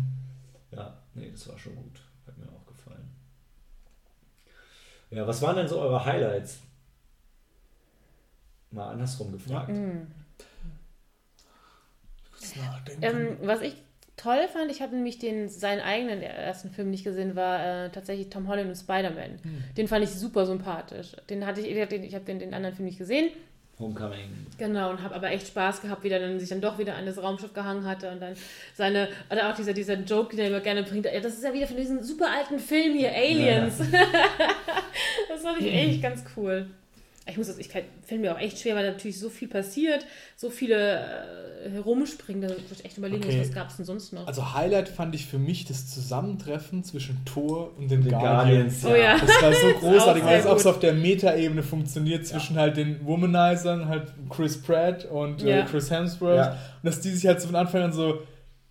Ja, 0.71 0.97
nee, 1.13 1.29
das 1.31 1.47
war 1.47 1.57
schon 1.57 1.75
gut. 1.75 2.01
Hat 2.25 2.37
mir 2.37 2.47
auch 2.47 2.65
gefallen. 2.65 3.09
Ja, 5.11 5.27
was 5.27 5.41
waren 5.41 5.55
denn 5.55 5.67
so 5.67 5.79
eure 5.79 6.03
Highlights? 6.03 6.59
Mal 8.71 8.89
andersrum 8.91 9.31
gefragt. 9.31 9.69
Mhm. 9.69 10.07
Ähm, 13.01 13.37
was 13.41 13.61
ich 13.61 13.75
toll 14.17 14.47
fand, 14.51 14.71
ich 14.71 14.81
habe 14.81 14.95
nämlich 14.95 15.19
den, 15.19 15.49
seinen 15.49 15.81
eigenen 15.81 16.21
ersten 16.21 16.69
Film 16.69 16.91
nicht 16.91 17.03
gesehen, 17.03 17.35
war 17.35 17.85
äh, 17.85 17.89
tatsächlich 17.89 18.29
Tom 18.29 18.47
Holland 18.47 18.69
und 18.69 18.75
Spider-Man. 18.75 19.39
Hm. 19.41 19.63
Den 19.77 19.87
fand 19.87 20.03
ich 20.03 20.11
super 20.11 20.45
sympathisch. 20.45 21.15
Den 21.29 21.45
hatte 21.45 21.61
ich, 21.61 21.67
ich 21.67 22.15
habe 22.15 22.25
den, 22.25 22.39
den, 22.39 22.53
anderen 22.53 22.75
Film 22.75 22.85
nicht 22.85 22.97
gesehen. 22.97 23.29
Homecoming. 23.79 24.29
Genau, 24.59 24.91
und 24.91 25.01
habe 25.01 25.15
aber 25.15 25.31
echt 25.31 25.47
Spaß 25.47 25.81
gehabt, 25.81 26.03
wie 26.03 26.09
er 26.09 26.19
dann 26.19 26.39
sich 26.39 26.49
dann 26.49 26.61
doch 26.61 26.77
wieder 26.77 26.95
an 26.95 27.07
das 27.07 27.21
Raumschiff 27.21 27.53
gehangen 27.53 27.85
hatte 27.85 28.11
und 28.11 28.21
dann 28.21 28.35
seine, 28.75 29.09
oder 29.31 29.49
auch 29.49 29.55
dieser, 29.55 29.73
dieser 29.73 29.95
Joke, 29.95 30.35
den 30.35 30.45
er 30.45 30.47
immer 30.51 30.59
gerne 30.59 30.83
bringt, 30.83 31.05
ja, 31.05 31.19
das 31.19 31.33
ist 31.33 31.43
ja 31.43 31.53
wieder 31.53 31.65
von 31.65 31.77
diesem 31.77 32.03
super 32.03 32.29
alten 32.31 32.59
Film 32.59 32.93
hier, 32.93 33.11
Aliens. 33.11 33.79
das 35.27 35.41
fand 35.41 35.59
ich 35.59 35.73
echt 35.73 36.03
ganz 36.03 36.23
cool. 36.37 36.67
Ich 37.25 37.37
muss 37.37 37.47
das, 37.47 37.57
ich 37.57 37.69
fällt 37.69 38.19
mir 38.21 38.33
auch 38.35 38.39
echt 38.39 38.59
schwer, 38.59 38.75
weil 38.75 38.91
natürlich 38.91 39.17
so 39.17 39.29
viel 39.29 39.47
passiert, 39.47 40.05
so 40.35 40.49
viele 40.49 40.99
äh, 41.65 41.69
herumspringen, 41.71 42.41
da 42.41 42.49
muss 42.49 42.79
ich 42.79 42.83
echt 42.85 42.97
überlegen, 42.97 43.23
Okay. 43.23 43.39
was 43.39 43.53
gab 43.53 43.69
es 43.69 43.77
denn 43.77 43.85
sonst 43.85 44.11
noch? 44.11 44.27
Also 44.27 44.53
Highlight 44.53 44.89
fand 44.89 45.15
ich 45.15 45.25
für 45.25 45.39
mich 45.39 45.63
das 45.63 45.87
Zusammentreffen 45.89 46.83
zwischen 46.83 47.23
Thor 47.23 47.71
und 47.77 47.89
den, 47.89 48.03
The 48.03 48.09
Guardians. 48.09 48.81
Guardians. 48.81 48.85
Oh 48.85 48.95
ja. 48.95 49.17
Das 49.17 49.41
war 49.41 49.53
so 49.53 49.79
großartig, 49.79 50.25
weil 50.25 50.39
es 50.41 50.45
auch 50.45 50.59
so 50.59 50.69
auf 50.71 50.79
der 50.79 50.93
Meta-Ebene 50.93 51.63
funktioniert 51.63 52.27
zwischen 52.27 52.57
halt 52.57 52.75
den 52.75 53.05
Womanizern, 53.05 53.87
halt 53.87 54.11
Chris 54.29 54.61
Pratt 54.61 55.05
und 55.05 55.43
äh, 55.43 55.59
Ja. 55.59 55.65
Chris 55.65 55.89
Hemsworth. 55.89 56.35
Ja. 56.35 56.49
Und 56.51 56.57
dass 56.83 56.99
die 56.99 57.11
sich 57.11 57.25
halt 57.25 57.39
so 57.39 57.47
von 57.47 57.55
Anfang 57.55 57.83
an 57.83 57.93
so 57.93 58.19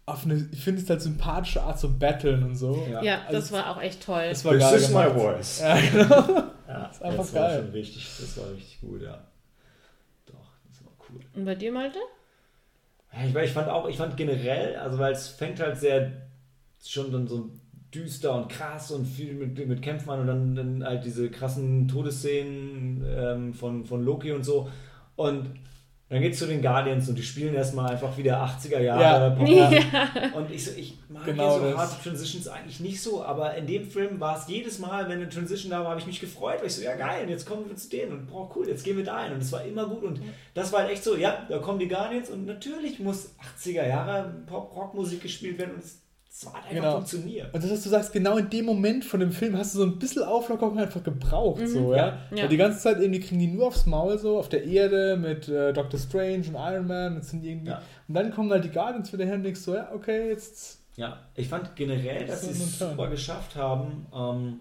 auf 0.05 0.25
eine, 0.25 0.47
ich 0.53 0.61
finde 0.63 0.83
es 0.83 0.91
halt 0.91 1.01
sympathische 1.01 1.63
Art 1.63 1.79
so 1.79 1.89
battlen 1.89 2.43
und 2.43 2.57
so. 2.57 2.87
Ja. 2.91 3.03
ja, 3.03 3.19
also 3.29 3.33
das 3.39 3.53
war 3.53 3.71
auch 3.71 3.81
echt 3.81 4.05
toll. 4.05 4.25
Das 4.29 4.45
war 4.45 4.53
This 4.53 4.61
geil 4.63 4.75
is 4.79 4.91
my 4.91 5.09
voice. 5.09 5.61
Ja, 5.61 5.79
genau. 5.81 6.43
Ja, 6.73 6.87
ist 6.87 7.03
einfach 7.03 7.19
das 7.25 7.35
war 7.35 7.49
geil. 7.49 7.63
schon 7.63 7.71
richtig, 7.73 8.03
das 8.21 8.37
war 8.39 8.51
richtig 8.53 8.81
gut, 8.81 9.03
ja. 9.03 9.27
Doch, 10.27 10.53
das 10.69 10.85
war 10.85 10.93
cool. 11.11 11.21
Und 11.35 11.45
bei 11.45 11.55
dir, 11.55 11.73
Malte? 11.73 11.99
Ja, 13.13 13.25
Ich, 13.25 13.35
ich 13.35 13.53
fand 13.53 13.69
auch, 13.69 13.89
ich 13.89 13.97
fand 13.97 14.17
generell, 14.17 14.77
also 14.77 14.99
weil 14.99 15.13
es 15.13 15.29
fängt 15.29 15.61
halt 15.61 15.77
sehr 15.79 16.13
schon 16.85 17.13
dann 17.13 17.29
so 17.29 17.51
düster 17.95 18.35
und 18.35 18.49
krass 18.49 18.91
und 18.91 19.05
viel 19.07 19.35
mit, 19.35 19.67
mit 19.69 19.83
Kämpfen 19.83 20.11
an 20.11 20.21
und 20.21 20.27
dann, 20.27 20.55
dann 20.55 20.85
halt 20.85 21.05
diese 21.05 21.31
krassen 21.31 21.87
Todesszenen 21.89 23.05
ähm, 23.07 23.55
von, 23.55 23.85
von 23.85 24.03
Loki 24.05 24.33
und 24.33 24.45
so. 24.45 24.71
Und 25.17 25.51
dann 26.13 26.21
geht's 26.21 26.39
zu 26.39 26.47
den 26.47 26.61
Guardians 26.61 27.09
und 27.09 27.17
die 27.17 27.23
spielen 27.23 27.55
erstmal 27.55 27.93
einfach 27.93 28.19
wieder 28.19 28.45
80er 28.45 28.81
Jahre. 28.81 29.35
Ja. 29.51 29.71
ja. 29.71 30.11
Und 30.35 30.51
ich 30.51 30.63
so, 30.63 30.73
ich 30.77 30.99
mag 31.09 31.25
genau 31.25 31.59
so 31.59 31.75
harte 31.75 32.03
Transitions 32.03 32.49
eigentlich 32.49 32.81
nicht 32.81 33.01
so, 33.01 33.25
aber 33.25 33.55
in 33.55 33.67
dem 33.67 33.89
Film 33.89 34.21
war 34.21 34.37
es 34.37 34.47
jedes 34.47 34.79
Mal, 34.79 35.09
wenn 35.09 35.17
eine 35.17 35.31
Transition 35.31 35.71
da 35.71 35.81
war, 35.81 35.93
habe 35.93 36.01
ich 36.01 36.07
mich 36.07 36.21
gefreut, 36.21 36.59
weil 36.61 36.67
ich 36.67 36.75
so, 36.75 36.83
ja 36.83 36.97
geil, 36.97 37.31
jetzt 37.31 37.47
kommen 37.47 37.67
wir 37.67 37.75
zu 37.77 37.89
denen 37.89 38.13
und 38.13 38.27
boah, 38.27 38.51
cool, 38.55 38.69
jetzt 38.69 38.85
gehen 38.85 38.99
wir 38.99 39.05
da 39.05 39.17
ein. 39.17 39.33
Und 39.33 39.41
es 39.41 39.53
war 39.53 39.65
immer 39.65 39.87
gut 39.87 40.03
und 40.03 40.21
das 40.53 40.71
war 40.71 40.81
halt 40.81 40.91
echt 40.91 41.03
so, 41.03 41.17
ja, 41.17 41.47
da 41.49 41.57
kommen 41.61 41.79
die 41.79 41.89
Guardians 41.89 42.29
und 42.29 42.45
natürlich 42.45 42.99
muss 42.99 43.31
80er 43.59 43.89
Jahre 43.89 44.35
Pop-Rock-Musik 44.47 45.23
gespielt 45.23 45.57
werden 45.57 45.77
und 45.77 45.83
es 45.83 46.02
es 46.35 46.47
hat 46.47 46.55
einfach 46.55 46.71
genau. 46.71 46.93
funktioniert. 46.93 47.53
Und 47.53 47.63
das, 47.63 47.71
was 47.71 47.83
du 47.83 47.91
sagst, 47.91 48.13
genau 48.13 48.39
in 48.39 48.49
dem 48.49 48.65
Moment 48.65 49.05
von 49.05 49.21
dem 49.21 49.33
Film 49.33 49.57
hast 49.57 49.75
du 49.75 49.81
so 49.81 49.85
ein 49.85 49.99
bisschen 49.99 50.23
Auflockerung 50.23 50.79
einfach 50.79 51.03
gebraucht. 51.03 51.61
Mhm, 51.61 51.67
so, 51.67 51.95
ja? 51.95 52.19
ja. 52.35 52.43
Weil 52.43 52.49
die 52.49 52.57
ganze 52.57 52.79
Zeit 52.79 53.01
irgendwie 53.01 53.21
kriegen 53.21 53.39
die 53.39 53.49
nur 53.49 53.67
aufs 53.67 53.85
Maul, 53.85 54.19
so 54.19 54.39
auf 54.39 54.49
der 54.49 54.65
Erde 54.65 55.19
mit 55.19 55.49
äh, 55.49 55.75
Doctor 55.75 56.01
Strange 56.01 56.49
und 56.49 56.55
Iron 56.55 56.87
Man. 56.87 57.17
Und, 57.17 57.25
sind 57.25 57.45
irgendwie, 57.45 57.69
ja. 57.69 57.83
und 58.09 58.15
dann 58.15 58.33
kommen 58.33 58.51
halt 58.51 58.65
die 58.65 58.71
Guardians 58.71 59.13
wieder 59.13 59.27
her 59.27 59.35
und 59.35 59.43
denkst 59.43 59.61
so, 59.61 59.75
ja, 59.75 59.91
okay, 59.93 60.31
jetzt. 60.31 60.81
Ja, 60.97 61.19
ich 61.35 61.49
fand 61.49 61.77
generell, 61.77 62.27
dass 62.27 62.43
sie 62.43 62.51
es 62.51 62.79
super 62.79 63.09
geschafft 63.09 63.55
haben. 63.57 64.07
Ähm, 64.15 64.61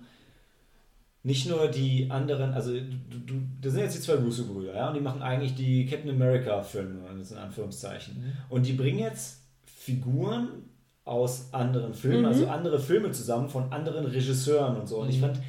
nicht 1.24 1.48
nur 1.48 1.68
die 1.68 2.10
anderen, 2.10 2.54
also 2.54 2.74
du, 2.74 3.18
du, 3.26 3.34
das 3.62 3.74
sind 3.74 3.84
jetzt 3.84 3.96
die 3.96 4.02
zwei 4.02 4.16
Russo-Brüder, 4.16 4.76
ja, 4.76 4.88
und 4.90 4.96
die 4.96 5.02
machen 5.02 5.22
eigentlich 5.22 5.56
die 5.56 5.86
Captain 5.86 6.10
America-Filme, 6.10 7.00
in 7.10 7.38
Anführungszeichen. 7.38 8.16
Mhm. 8.16 8.34
Und 8.50 8.66
die 8.66 8.74
bringen 8.74 9.00
jetzt 9.00 9.42
Figuren, 9.66 10.64
aus 11.12 11.50
anderen 11.52 11.94
Filmen, 11.94 12.26
also 12.26 12.46
mhm. 12.46 12.50
also 12.50 12.58
andere 12.58 12.80
Filme 12.80 13.12
zusammen 13.12 13.50
von 13.50 13.72
anderen 13.72 14.06
Regisseuren 14.06 14.78
und 14.78 14.88
so. 14.88 15.00
Und 15.00 15.10
ich 15.10 15.18
mhm. 15.18 15.22
fand, 15.22 15.40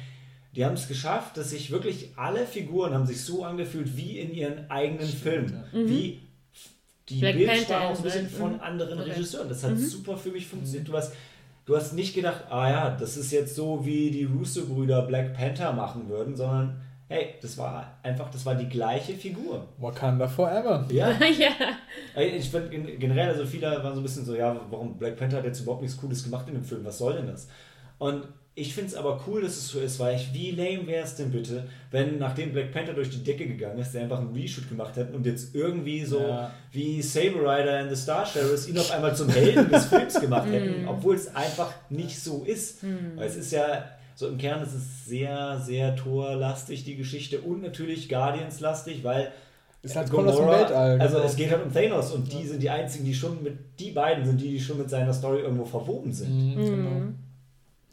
die 0.53 0.65
haben 0.65 0.73
es 0.73 0.89
geschafft, 0.89 1.37
dass 1.37 1.51
sich 1.51 1.71
wirklich 1.71 2.11
alle 2.17 2.45
Figuren 2.45 2.93
haben 2.93 3.05
sich 3.05 3.21
so 3.21 3.45
angefühlt 3.45 3.95
wie 3.95 4.19
in 4.19 4.33
ihren 4.33 4.69
eigenen 4.69 5.07
Filmen. 5.07 5.63
Ja. 5.71 5.79
Mhm. 5.79 5.89
Wie 5.89 6.19
die 7.07 7.19
Black 7.19 7.37
Bildsprache 7.37 7.85
auch 7.85 7.97
ein 7.97 8.03
bisschen 8.03 8.29
von 8.29 8.59
anderen 8.59 8.99
okay. 8.99 9.11
Regisseuren. 9.11 9.47
Das 9.47 9.63
hat 9.63 9.71
mhm. 9.71 9.77
super 9.77 10.17
für 10.17 10.29
mich 10.29 10.45
funktioniert. 10.45 10.87
Du 10.87 10.93
hast, 10.93 11.13
du 11.65 11.77
hast 11.77 11.93
nicht 11.93 12.13
gedacht, 12.13 12.43
ah 12.49 12.69
ja, 12.69 12.89
das 12.91 13.15
ist 13.15 13.31
jetzt 13.31 13.55
so, 13.55 13.85
wie 13.85 14.11
die 14.11 14.25
Russo-Brüder 14.25 15.03
Black 15.03 15.33
Panther 15.33 15.71
machen 15.71 16.09
würden, 16.09 16.35
sondern 16.35 16.81
hey, 17.13 17.35
das 17.41 17.57
war 17.57 17.99
einfach, 18.01 18.29
das 18.31 18.45
war 18.45 18.55
die 18.55 18.67
gleiche 18.67 19.13
Figur. 19.13 19.67
Wakanda 19.77 20.27
Forever. 20.27 20.85
Ja. 20.89 21.11
ja. 21.39 21.51
Ich 22.19 22.49
finde 22.49 22.69
generell, 22.97 23.29
also 23.29 23.45
viele 23.45 23.67
waren 23.67 23.93
so 23.93 23.99
ein 23.99 24.03
bisschen 24.03 24.25
so, 24.25 24.35
ja, 24.35 24.59
warum 24.69 24.97
Black 24.97 25.15
Panther 25.15 25.37
hat 25.37 25.45
jetzt 25.45 25.61
überhaupt 25.61 25.83
nichts 25.83 25.97
Cooles 25.97 26.23
gemacht 26.23 26.47
in 26.47 26.55
dem 26.55 26.63
Film, 26.63 26.83
was 26.83 26.97
soll 26.97 27.13
denn 27.13 27.27
das? 27.27 27.47
Und 27.99 28.23
ich 28.55 28.73
finde 28.73 28.89
es 28.89 28.95
aber 28.95 29.23
cool, 29.27 29.41
dass 29.41 29.53
es 29.57 29.67
so 29.67 29.79
ist, 29.79 29.99
weil 29.99 30.15
ich, 30.15 30.33
wie 30.33 30.51
lame 30.51 30.85
wäre 30.87 31.03
es 31.03 31.15
denn 31.15 31.31
bitte, 31.31 31.67
wenn 31.91 32.19
nachdem 32.19 32.51
Black 32.51 32.71
Panther 32.71 32.93
durch 32.93 33.09
die 33.09 33.23
Decke 33.23 33.47
gegangen 33.47 33.79
ist, 33.79 33.93
der 33.93 34.03
einfach 34.03 34.19
einen 34.19 34.33
Reshoot 34.33 34.69
gemacht 34.69 34.95
hätte 34.95 35.13
und 35.13 35.25
jetzt 35.25 35.55
irgendwie 35.55 36.03
so 36.05 36.19
ja. 36.19 36.51
wie 36.71 37.01
Saber 37.01 37.41
Rider 37.41 37.79
and 37.79 37.89
the 37.89 37.95
Star 37.95 38.25
Sheriffs 38.25 38.67
ihn 38.67 38.77
auf 38.77 38.91
einmal 38.91 39.15
zum 39.15 39.29
Helden 39.29 39.69
des 39.69 39.85
Films 39.87 40.19
gemacht 40.19 40.47
hätten, 40.51 40.83
mm. 40.83 40.87
obwohl 40.87 41.15
es 41.15 41.35
einfach 41.35 41.73
nicht 41.89 42.19
so 42.19 42.43
ist. 42.43 42.83
Mm. 42.83 43.17
Weil 43.17 43.27
es 43.27 43.35
ist 43.35 43.51
ja, 43.51 43.85
so 44.15 44.27
im 44.27 44.37
Kern 44.37 44.61
ist 44.61 44.73
es 44.73 45.05
sehr, 45.05 45.59
sehr 45.59 45.95
torlastig, 45.95 46.83
die 46.83 46.95
Geschichte 46.95 47.41
und 47.41 47.61
natürlich 47.61 48.09
Guardians-lastig, 48.09 49.03
weil 49.03 49.31
es 49.81 49.95
halt 49.95 50.09
kommt 50.09 50.29
aus 50.29 50.37
dem 50.37 50.47
Weltall. 50.47 51.01
Also 51.01 51.15
genau. 51.15 51.27
es 51.27 51.35
geht 51.35 51.51
halt 51.51 51.65
um 51.65 51.73
Thanos 51.73 52.11
und 52.11 52.31
die 52.31 52.47
sind 52.47 52.63
die 52.63 52.69
einzigen, 52.69 53.03
die 53.03 53.13
schon 53.13 53.43
mit, 53.43 53.57
die 53.79 53.91
beiden 53.91 54.25
sind 54.25 54.39
die, 54.39 54.51
die 54.51 54.61
schon 54.61 54.77
mit 54.77 54.89
seiner 54.89 55.13
Story 55.13 55.41
irgendwo 55.41 55.65
verwoben 55.65 56.13
sind. 56.13 56.55
Mhm, 56.55 56.55
genau. 56.55 56.89
Mhm. 56.89 57.15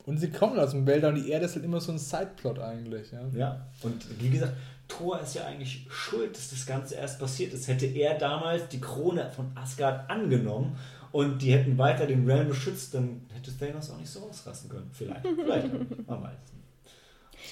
Und 0.06 0.18
sie 0.18 0.30
kommen 0.30 0.58
aus 0.58 0.70
dem 0.70 0.86
Weltall 0.86 1.14
und 1.14 1.24
die 1.24 1.30
Erde 1.30 1.46
ist 1.46 1.54
halt 1.56 1.64
immer 1.64 1.80
so 1.80 1.92
ein 1.92 1.98
Sideplot 1.98 2.58
eigentlich. 2.58 3.10
Ja, 3.12 3.20
ja. 3.36 3.66
und 3.82 4.20
wie 4.20 4.30
gesagt, 4.30 4.52
Thor 4.88 5.20
ist 5.20 5.34
ja 5.34 5.44
eigentlich 5.44 5.86
schuld, 5.88 6.36
dass 6.36 6.50
das 6.50 6.66
Ganze 6.66 6.96
erst 6.96 7.18
passiert 7.18 7.54
ist. 7.54 7.68
Hätte 7.68 7.86
er 7.86 8.18
damals 8.18 8.68
die 8.68 8.80
Krone 8.80 9.30
von 9.30 9.52
Asgard 9.54 10.10
angenommen 10.10 10.76
und 11.12 11.40
die 11.42 11.52
hätten 11.52 11.76
weiter 11.78 12.06
den 12.06 12.24
Realm 12.28 12.48
beschützt, 12.48 12.94
dann 12.94 13.22
hätte 13.34 13.56
Thanos 13.56 13.90
auch 13.90 13.98
nicht 13.98 14.10
so 14.10 14.20
ausrasten 14.20 14.70
können. 14.70 14.90
Vielleicht. 14.92 15.26
Vielleicht. 15.26 16.06
Man 16.06 16.22
weiß 16.22 16.38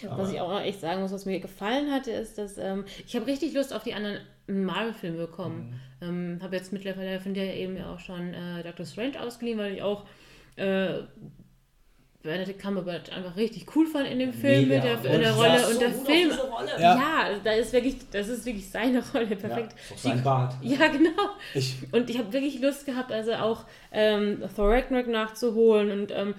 aber 0.06 0.22
was 0.22 0.32
ich 0.32 0.40
auch 0.40 0.48
noch 0.48 0.60
echt 0.60 0.80
sagen 0.80 1.00
muss, 1.00 1.12
was 1.12 1.26
mir 1.26 1.40
gefallen 1.40 1.90
hatte, 1.90 2.10
ist, 2.10 2.38
dass 2.38 2.58
ähm, 2.58 2.84
ich 3.06 3.16
habe 3.16 3.26
richtig 3.26 3.54
Lust 3.54 3.72
auf 3.72 3.82
die 3.82 3.94
anderen 3.94 4.20
Marvel-Filme 4.46 5.18
bekommen. 5.18 5.80
Mhm. 6.00 6.08
Ähm, 6.08 6.38
habe 6.42 6.56
jetzt 6.56 6.72
mittlerweile 6.72 7.20
von 7.20 7.34
dir 7.34 7.52
eben 7.54 7.82
auch 7.82 7.98
schon 7.98 8.34
äh, 8.34 8.62
Doctor 8.62 8.86
Strange 8.86 9.20
ausgeliehen, 9.20 9.58
weil 9.58 9.74
ich 9.74 9.82
auch 9.82 10.04
äh, 10.56 11.00
Benedict 12.22 12.60
Cumberbatch 12.60 13.12
einfach 13.12 13.36
richtig 13.36 13.74
cool 13.76 13.86
fand 13.86 14.08
in 14.08 14.18
dem 14.18 14.32
Film 14.32 14.68
Mega. 14.68 14.94
mit 14.94 15.04
der, 15.04 15.14
in 15.14 15.20
der 15.20 15.32
Rolle 15.34 15.66
und 15.66 15.74
so 15.74 15.78
der 15.78 15.92
Film. 15.92 16.32
Ja. 16.78 16.96
ja, 16.96 17.40
da 17.44 17.52
ist 17.52 17.72
wirklich, 17.72 17.96
das 18.10 18.28
ist 18.28 18.44
wirklich 18.44 18.68
seine 18.68 19.02
Rolle, 19.12 19.36
perfekt. 19.36 19.74
Ja, 19.90 19.96
sein 19.96 20.22
Bart. 20.22 20.54
Ja, 20.62 20.88
genau. 20.88 21.30
Ich. 21.54 21.76
Und 21.92 22.10
ich 22.10 22.18
habe 22.18 22.32
wirklich 22.32 22.60
Lust 22.60 22.86
gehabt, 22.86 23.12
also 23.12 23.34
auch 23.34 23.64
ähm, 23.92 24.42
Thor 24.54 24.70
Ragnarok 24.70 25.06
nachzuholen 25.06 25.92
und 25.92 26.10
ähm, 26.10 26.34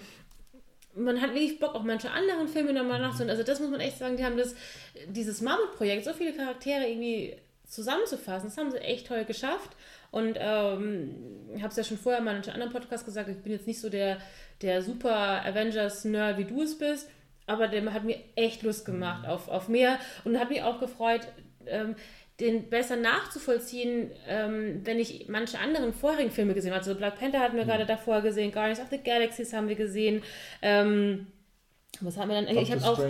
man 0.96 1.22
hat 1.22 1.34
wirklich 1.34 1.60
Bock, 1.60 1.76
auch 1.76 1.84
manche 1.84 2.12
anderen 2.12 2.50
Filme 2.50 2.74
nochmal 2.74 3.00
nachzuholen. 3.00 3.30
Also 3.30 3.44
das 3.44 3.62
muss 3.62 3.70
man 3.70 3.80
echt 3.80 3.98
sagen, 3.98 4.18
die 4.18 4.26
haben 4.26 4.38
das, 4.38 4.56
dieses 5.08 5.40
Mammutprojekt, 5.42 6.04
so 6.04 6.14
viele 6.14 6.34
Charaktere 6.34 6.88
irgendwie 6.88 7.38
zusammenzufassen, 7.66 8.50
das 8.50 8.58
haben 8.58 8.72
sie 8.72 8.80
echt 8.80 9.08
toll 9.08 9.24
geschafft. 9.24 9.70
Und 10.12 10.38
ähm, 10.40 11.16
ich 11.56 11.62
habe 11.62 11.70
es 11.70 11.76
ja 11.76 11.84
schon 11.84 11.98
vorher 11.98 12.22
mal 12.22 12.36
in 12.36 12.44
einem 12.44 12.54
anderen 12.54 12.74
Podcast 12.74 13.06
gesagt, 13.06 13.30
ich 13.30 13.38
bin 13.38 13.52
jetzt 13.52 13.68
nicht 13.68 13.80
so 13.80 13.90
der 13.90 14.18
der 14.62 14.82
super 14.82 15.46
Avengers-Nerd, 15.46 16.38
wie 16.38 16.46
du 16.46 16.62
es 16.62 16.78
bist. 16.78 17.10
Aber 17.48 17.68
der 17.68 17.94
hat 17.94 18.04
mir 18.04 18.18
echt 18.36 18.62
Lust 18.62 18.86
gemacht 18.86 19.28
auf, 19.28 19.48
auf 19.48 19.70
mehr 19.70 19.98
und 20.24 20.40
hat 20.40 20.50
mich 20.50 20.62
auch 20.62 20.80
gefreut, 20.80 21.22
ähm, 21.66 21.96
den 22.40 22.70
besser 22.70 22.96
nachzuvollziehen, 22.96 24.12
ähm, 24.28 24.82
wenn 24.84 25.00
ich 25.00 25.28
manche 25.30 25.58
anderen 25.58 25.92
vorherigen 25.92 26.32
Filme 26.32 26.54
gesehen 26.54 26.72
habe. 26.72 26.82
Also 26.82 26.96
Black 26.96 27.20
Panther 27.20 27.40
hatten 27.40 27.58
wir 27.58 27.64
mhm. 27.64 27.70
gerade 27.70 27.86
davor 27.86 28.22
gesehen, 28.22 28.52
Guardians 28.52 28.80
of 28.80 28.90
the 28.92 29.00
Galaxies 29.00 29.52
haben 29.52 29.68
wir 29.68 29.76
gesehen. 29.76 30.22
Ähm, 30.62 31.28
was 32.02 32.18
haben 32.18 32.30
wir 32.30 32.36
dann? 32.36 32.46
Doctor 32.46 32.62
ich 32.62 32.72
habe 32.72 32.86
auch. 32.86 33.04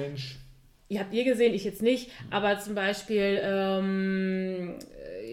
Ihr 0.92 1.02
habt 1.02 1.14
ihr 1.14 1.24
gesehen, 1.24 1.54
ich 1.54 1.66
jetzt 1.66 1.84
nicht, 1.84 2.10
aber 2.32 2.58
zum 2.60 2.74
Beispiel 2.74 3.40
ähm, 3.44 4.80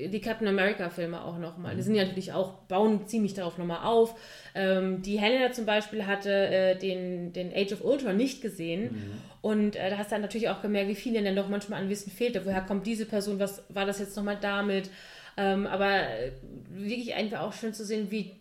die 0.08 0.20
Captain 0.20 0.48
America-Filme 0.48 1.22
auch 1.22 1.38
nochmal. 1.38 1.72
Die 1.72 1.78
mhm. 1.78 1.82
sind 1.82 1.94
ja 1.94 2.04
natürlich 2.04 2.32
auch, 2.32 2.54
bauen 2.68 3.06
ziemlich 3.06 3.34
darauf 3.34 3.58
nochmal 3.58 3.84
auf. 3.84 4.14
Ähm, 4.54 5.02
die 5.02 5.18
Helena 5.18 5.52
zum 5.52 5.66
Beispiel 5.66 6.06
hatte 6.06 6.30
äh, 6.30 6.76
den, 6.76 7.32
den 7.32 7.52
Age 7.54 7.72
of 7.72 7.84
Ultron 7.84 8.16
nicht 8.16 8.42
gesehen. 8.42 8.92
Mhm. 8.92 9.12
Und 9.42 9.76
äh, 9.76 9.90
da 9.90 9.98
hast 9.98 10.10
du 10.10 10.14
dann 10.14 10.22
natürlich 10.22 10.48
auch 10.48 10.62
gemerkt, 10.62 10.88
wie 10.88 10.94
viel 10.94 11.22
dann 11.22 11.36
doch 11.36 11.48
manchmal 11.48 11.82
an 11.82 11.88
Wissen 11.88 12.10
fehlte. 12.10 12.44
Woher 12.44 12.62
kommt 12.62 12.86
diese 12.86 13.06
Person? 13.06 13.38
Was 13.38 13.62
war 13.68 13.86
das 13.86 13.98
jetzt 13.98 14.16
nochmal 14.16 14.38
damit? 14.40 14.90
Ähm, 15.36 15.66
aber 15.66 16.08
äh, 16.08 16.32
wirklich 16.70 17.14
einfach 17.14 17.40
auch 17.40 17.52
schön 17.52 17.74
zu 17.74 17.84
sehen, 17.84 18.10
wie 18.10 18.36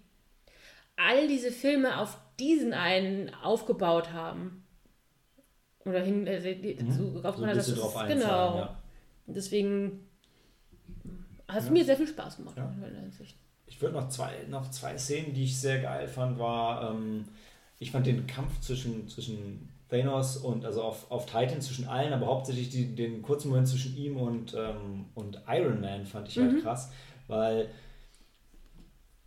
all 0.95 1.27
diese 1.27 1.51
Filme 1.51 1.99
auf 1.99 2.17
diesen 2.39 2.73
einen 2.73 3.33
aufgebaut 3.43 4.13
haben. 4.13 4.63
Oder 5.85 6.01
hin, 6.01 6.25
äh, 6.25 6.39
mhm. 6.81 6.91
so, 6.91 7.11
so 7.11 7.45
das 7.45 7.67
ist, 7.67 7.77
drauf 7.77 7.95
genau. 8.07 8.57
Ja. 8.57 8.81
Deswegen 9.27 10.04
hat 11.47 11.59
es 11.59 11.65
ja. 11.65 11.71
mir 11.71 11.85
sehr 11.85 11.97
viel 11.97 12.07
Spaß 12.07 12.37
gemacht 12.37 12.57
ja. 12.57 12.71
in 12.71 12.81
der 12.81 13.01
Hinsicht. 13.01 13.37
Ich 13.67 13.81
würde 13.81 13.95
noch 13.95 14.09
zwei, 14.09 14.31
noch 14.49 14.69
zwei 14.71 14.97
Szenen, 14.97 15.33
die 15.33 15.43
ich 15.43 15.59
sehr 15.59 15.81
geil 15.81 16.07
fand, 16.07 16.39
war, 16.39 16.91
ähm, 16.91 17.25
ich 17.79 17.91
fand 17.91 18.05
den 18.05 18.27
Kampf 18.27 18.61
zwischen, 18.61 19.07
zwischen 19.07 19.69
Thanos 19.89 20.37
und 20.37 20.65
also 20.65 20.83
auf, 20.83 21.11
auf 21.11 21.25
Titan 21.25 21.61
zwischen 21.61 21.87
allen, 21.87 22.13
aber 22.13 22.27
hauptsächlich 22.27 22.69
die, 22.69 22.95
den 22.95 23.21
kurzen 23.21 23.49
Moment 23.49 23.67
zwischen 23.67 23.95
ihm 23.97 24.17
und, 24.17 24.53
ähm, 24.53 25.05
und 25.13 25.41
Iron 25.47 25.81
Man 25.81 26.05
fand 26.05 26.27
ich 26.27 26.37
halt 26.37 26.53
mhm. 26.53 26.61
krass, 26.61 26.91
weil 27.27 27.69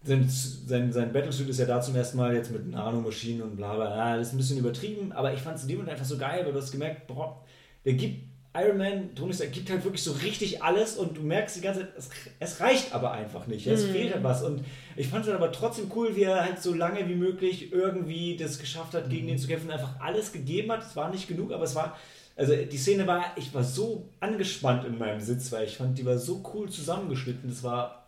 sein, 0.03 0.29
sein, 0.29 0.93
sein 0.93 1.13
Battlesuit 1.13 1.49
ist 1.49 1.59
ja 1.59 1.67
da 1.67 1.81
zum 1.81 1.97
ersten 1.97 2.17
Mal 2.17 2.35
jetzt 2.35 2.51
mit 2.51 2.69
Nanomaschinen 2.69 3.43
und 3.43 3.57
bla 3.57 3.75
bla, 3.75 3.97
ja, 3.97 4.17
das 4.17 4.29
ist 4.29 4.35
ein 4.35 4.39
bisschen 4.39 4.59
übertrieben, 4.59 5.13
aber 5.13 5.33
ich 5.35 5.41
fand 5.41 5.57
es 5.57 5.63
in 5.63 5.69
dem 5.69 5.79
Moment 5.79 5.93
einfach 5.93 6.07
so 6.07 6.17
geil, 6.17 6.45
weil 6.45 6.53
du 6.53 6.61
hast 6.61 6.73
gemerkt, 6.73 7.07
boah, 7.07 7.45
der 7.85 7.95
gibt 7.95 8.28
Iron 8.55 8.79
Man, 8.79 9.15
Tony 9.15 9.33
gibt 9.53 9.71
halt 9.71 9.85
wirklich 9.85 10.03
so 10.03 10.13
richtig 10.13 10.63
alles 10.63 10.97
und 10.97 11.17
du 11.17 11.23
merkst 11.23 11.57
die 11.57 11.61
ganze 11.61 11.81
Zeit, 11.81 11.91
es, 11.97 12.11
es 12.41 12.61
reicht 12.61 12.95
aber 12.95 13.13
einfach 13.13 13.47
nicht. 13.47 13.67
Es 13.67 13.87
mhm. 13.87 13.93
fehlt 13.93 14.15
halt 14.15 14.25
was. 14.25 14.43
Und 14.43 14.65
ich 14.97 15.09
fand 15.09 15.27
es 15.27 15.33
aber 15.33 15.53
trotzdem 15.53 15.91
cool, 15.95 16.17
wie 16.17 16.23
er 16.23 16.43
halt 16.43 16.63
so 16.63 16.75
lange 16.75 17.07
wie 17.09 17.15
möglich 17.15 17.73
irgendwie 17.73 18.37
das 18.37 18.59
geschafft 18.59 18.95
hat, 18.95 19.11
gegen 19.11 19.25
mhm. 19.25 19.31
den 19.31 19.39
zu 19.39 19.49
kämpfen, 19.49 19.71
einfach 19.71 20.01
alles 20.01 20.33
gegeben 20.33 20.73
hat. 20.73 20.83
Es 20.83 20.97
war 20.97 21.11
nicht 21.11 21.29
genug, 21.29 21.53
aber 21.53 21.65
es 21.65 21.75
war. 21.75 21.97
Also 22.37 22.55
die 22.55 22.79
Szene 22.79 23.07
war, 23.07 23.25
ich 23.35 23.53
war 23.53 23.65
so 23.65 24.09
angespannt 24.21 24.85
in 24.85 24.97
meinem 24.97 25.21
Sitz, 25.21 25.51
weil 25.51 25.67
ich 25.67 25.77
fand, 25.77 25.99
die 25.99 26.07
war 26.07 26.19
so 26.19 26.43
cool 26.55 26.71
zusammengeschnitten. 26.71 27.51
Das 27.51 27.65
war 27.65 27.99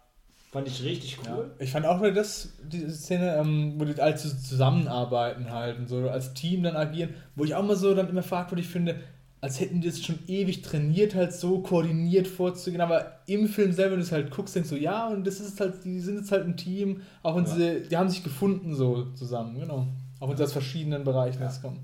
Fand 0.53 0.67
ich 0.67 0.83
richtig 0.83 1.19
cool. 1.21 1.53
Ja. 1.59 1.65
Ich 1.65 1.71
fand 1.71 1.87
auch 1.87 2.03
das, 2.13 2.55
diese 2.65 2.91
Szene, 2.91 3.37
ähm, 3.37 3.75
wo 3.77 3.85
die 3.85 4.01
alle 4.01 4.17
zusammenarbeiten 4.17 5.53
halt 5.53 5.79
und 5.79 5.89
so 5.89 6.11
als 6.11 6.35
Team 6.35 6.65
dann 6.65 6.75
agieren, 6.75 7.15
wo 7.37 7.45
ich 7.45 7.55
auch 7.55 7.63
mal 7.63 7.77
so 7.77 7.95
dann 7.95 8.09
immer 8.09 8.25
fragwürdig 8.25 8.67
finde, 8.67 8.97
als 9.41 9.59
hätten 9.59 9.81
die 9.81 9.89
das 9.89 10.03
schon 10.03 10.19
ewig 10.27 10.63
trainiert, 10.63 11.15
halt 11.15 11.33
so 11.33 11.61
koordiniert 11.61 12.29
vorzugehen. 12.29 12.83
Aber 12.83 13.21
im 13.27 13.49
Film 13.49 13.73
selber, 13.73 13.93
wenn 13.93 14.01
du 14.01 14.05
es 14.05 14.13
halt 14.13 14.31
guckst, 14.31 14.55
denkst 14.55 14.69
du, 14.69 14.77
ja, 14.77 15.09
und 15.09 15.27
das 15.27 15.41
ist 15.41 15.59
halt, 15.61 15.85
die 15.85 16.01
sind 16.01 16.19
jetzt 16.19 16.31
halt 16.31 16.45
ein 16.45 16.57
Team, 16.57 17.01
auch 17.23 17.37
wenn 17.37 17.45
ja. 17.45 17.55
sie, 17.55 17.89
die 17.89 17.97
haben 17.97 18.11
sich 18.11 18.23
gefunden 18.23 18.75
so 18.75 19.05
zusammen, 19.13 19.59
genau. 19.59 19.87
Auch 20.19 20.29
wenn 20.29 20.37
sie 20.37 20.45
aus 20.45 20.53
verschiedenen 20.53 21.05
Bereichen 21.05 21.41
ja. 21.41 21.47
jetzt 21.47 21.63
kommen. 21.63 21.79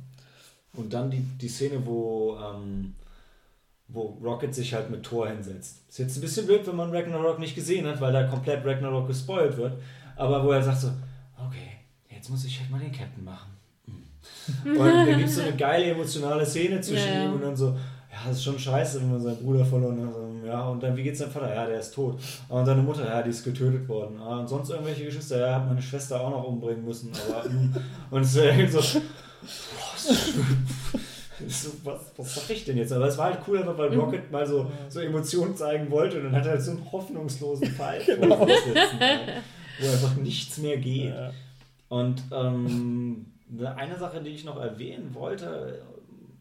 Und 0.75 0.93
dann 0.93 1.11
die, 1.11 1.21
die 1.21 1.49
Szene, 1.49 1.81
wo, 1.87 2.37
ähm, 2.37 2.95
wo 3.89 4.19
Rocket 4.23 4.55
sich 4.55 4.75
halt 4.75 4.91
mit 4.91 5.03
Thor 5.03 5.29
hinsetzt. 5.29 5.89
Ist 5.89 5.99
jetzt 5.99 6.19
ein 6.19 6.21
bisschen 6.21 6.47
blöd, 6.47 6.67
wenn 6.67 6.77
man 6.77 6.91
Ragnarok 6.91 7.39
nicht 7.39 7.55
gesehen 7.55 7.87
hat, 7.87 7.99
weil 8.03 8.13
da 8.13 8.25
komplett 8.25 8.67
Ragnarok 8.67 9.07
gespoilt 9.07 9.57
wird. 9.57 9.81
Aber 10.17 10.45
wo 10.45 10.51
er 10.51 10.63
sagt 10.63 10.81
so, 10.81 10.89
okay, 11.39 11.79
jetzt 12.11 12.29
muss 12.29 12.45
ich 12.45 12.61
halt 12.61 12.71
mal 12.71 12.81
den 12.81 12.93
Captain 12.93 13.25
machen. 13.25 13.56
Und 14.65 14.79
dann 14.79 15.07
gibt 15.07 15.29
es 15.29 15.37
so 15.37 15.43
eine 15.47 15.57
geile 15.57 15.87
emotionale 15.87 16.47
Szene 16.47 16.81
zwischen 16.81 17.09
ja, 17.09 17.25
ihm 17.25 17.35
und 17.35 17.43
dann 17.43 17.57
so, 17.57 17.69
ja, 17.69 18.29
das 18.29 18.39
ist 18.39 18.45
schon 18.45 18.59
scheiße, 18.59 19.01
wenn 19.01 19.11
man 19.11 19.21
seinen 19.21 19.37
Bruder 19.37 19.65
verloren 19.65 20.01
hat. 20.07 20.47
Ja, 20.47 20.69
und 20.69 20.83
dann, 20.83 20.97
wie 20.97 21.03
geht's 21.03 21.19
deinem 21.19 21.33
Vater? 21.33 21.55
Ja, 21.55 21.67
der 21.67 21.81
ist 21.81 21.95
tot. 21.95 22.19
Und 22.49 22.67
deine 22.67 22.83
Mutter, 22.83 23.05
ja, 23.05 23.23
die 23.23 23.31
ist 23.31 23.45
getötet 23.45 23.89
worden. 23.89 24.19
Ah, 24.21 24.41
und 24.41 24.49
sonst 24.49 24.71
irgendwelche 24.71 25.05
Geschwister, 25.05 25.41
ja, 25.41 25.57
hat 25.57 25.67
meine 25.67 25.83
Schwester 25.83 26.21
auch 26.21 26.31
noch 26.31 26.45
umbringen 26.45 26.85
müssen. 26.85 27.11
Aber, 27.29 27.45
hm. 27.51 27.75
und 28.11 28.23
es 28.23 28.37
ist 28.37 28.73
so, 28.73 29.01
so, 31.49 31.71
was, 31.85 32.01
was 32.17 32.35
sag 32.35 32.51
ich 32.51 32.65
denn 32.65 32.77
jetzt? 32.77 32.93
Aber 32.93 33.07
es 33.07 33.19
war 33.19 33.27
halt 33.27 33.41
cool, 33.47 33.63
weil 33.77 33.91
mhm. 33.91 34.01
Rocket 34.01 34.31
mal 34.31 34.47
so, 34.47 34.71
so 34.89 35.01
Emotionen 35.01 35.57
zeigen 35.57 35.91
wollte 35.91 36.19
und 36.19 36.25
dann 36.25 36.33
hat 36.37 36.47
er 36.47 36.53
halt 36.53 36.63
so 36.63 36.71
einen 36.73 36.93
hoffnungslosen 36.93 37.69
Fall, 37.73 38.01
genau. 38.07 38.41
wo 38.41 38.47
einfach 39.87 40.17
nichts 40.17 40.59
mehr 40.59 40.79
geht. 40.79 41.15
Ja. 41.15 41.33
Und 41.89 42.23
ähm, 42.33 43.27
eine 43.77 43.99
Sache, 43.99 44.23
die 44.23 44.31
ich 44.31 44.45
noch 44.45 44.61
erwähnen 44.61 45.15
wollte, 45.15 45.83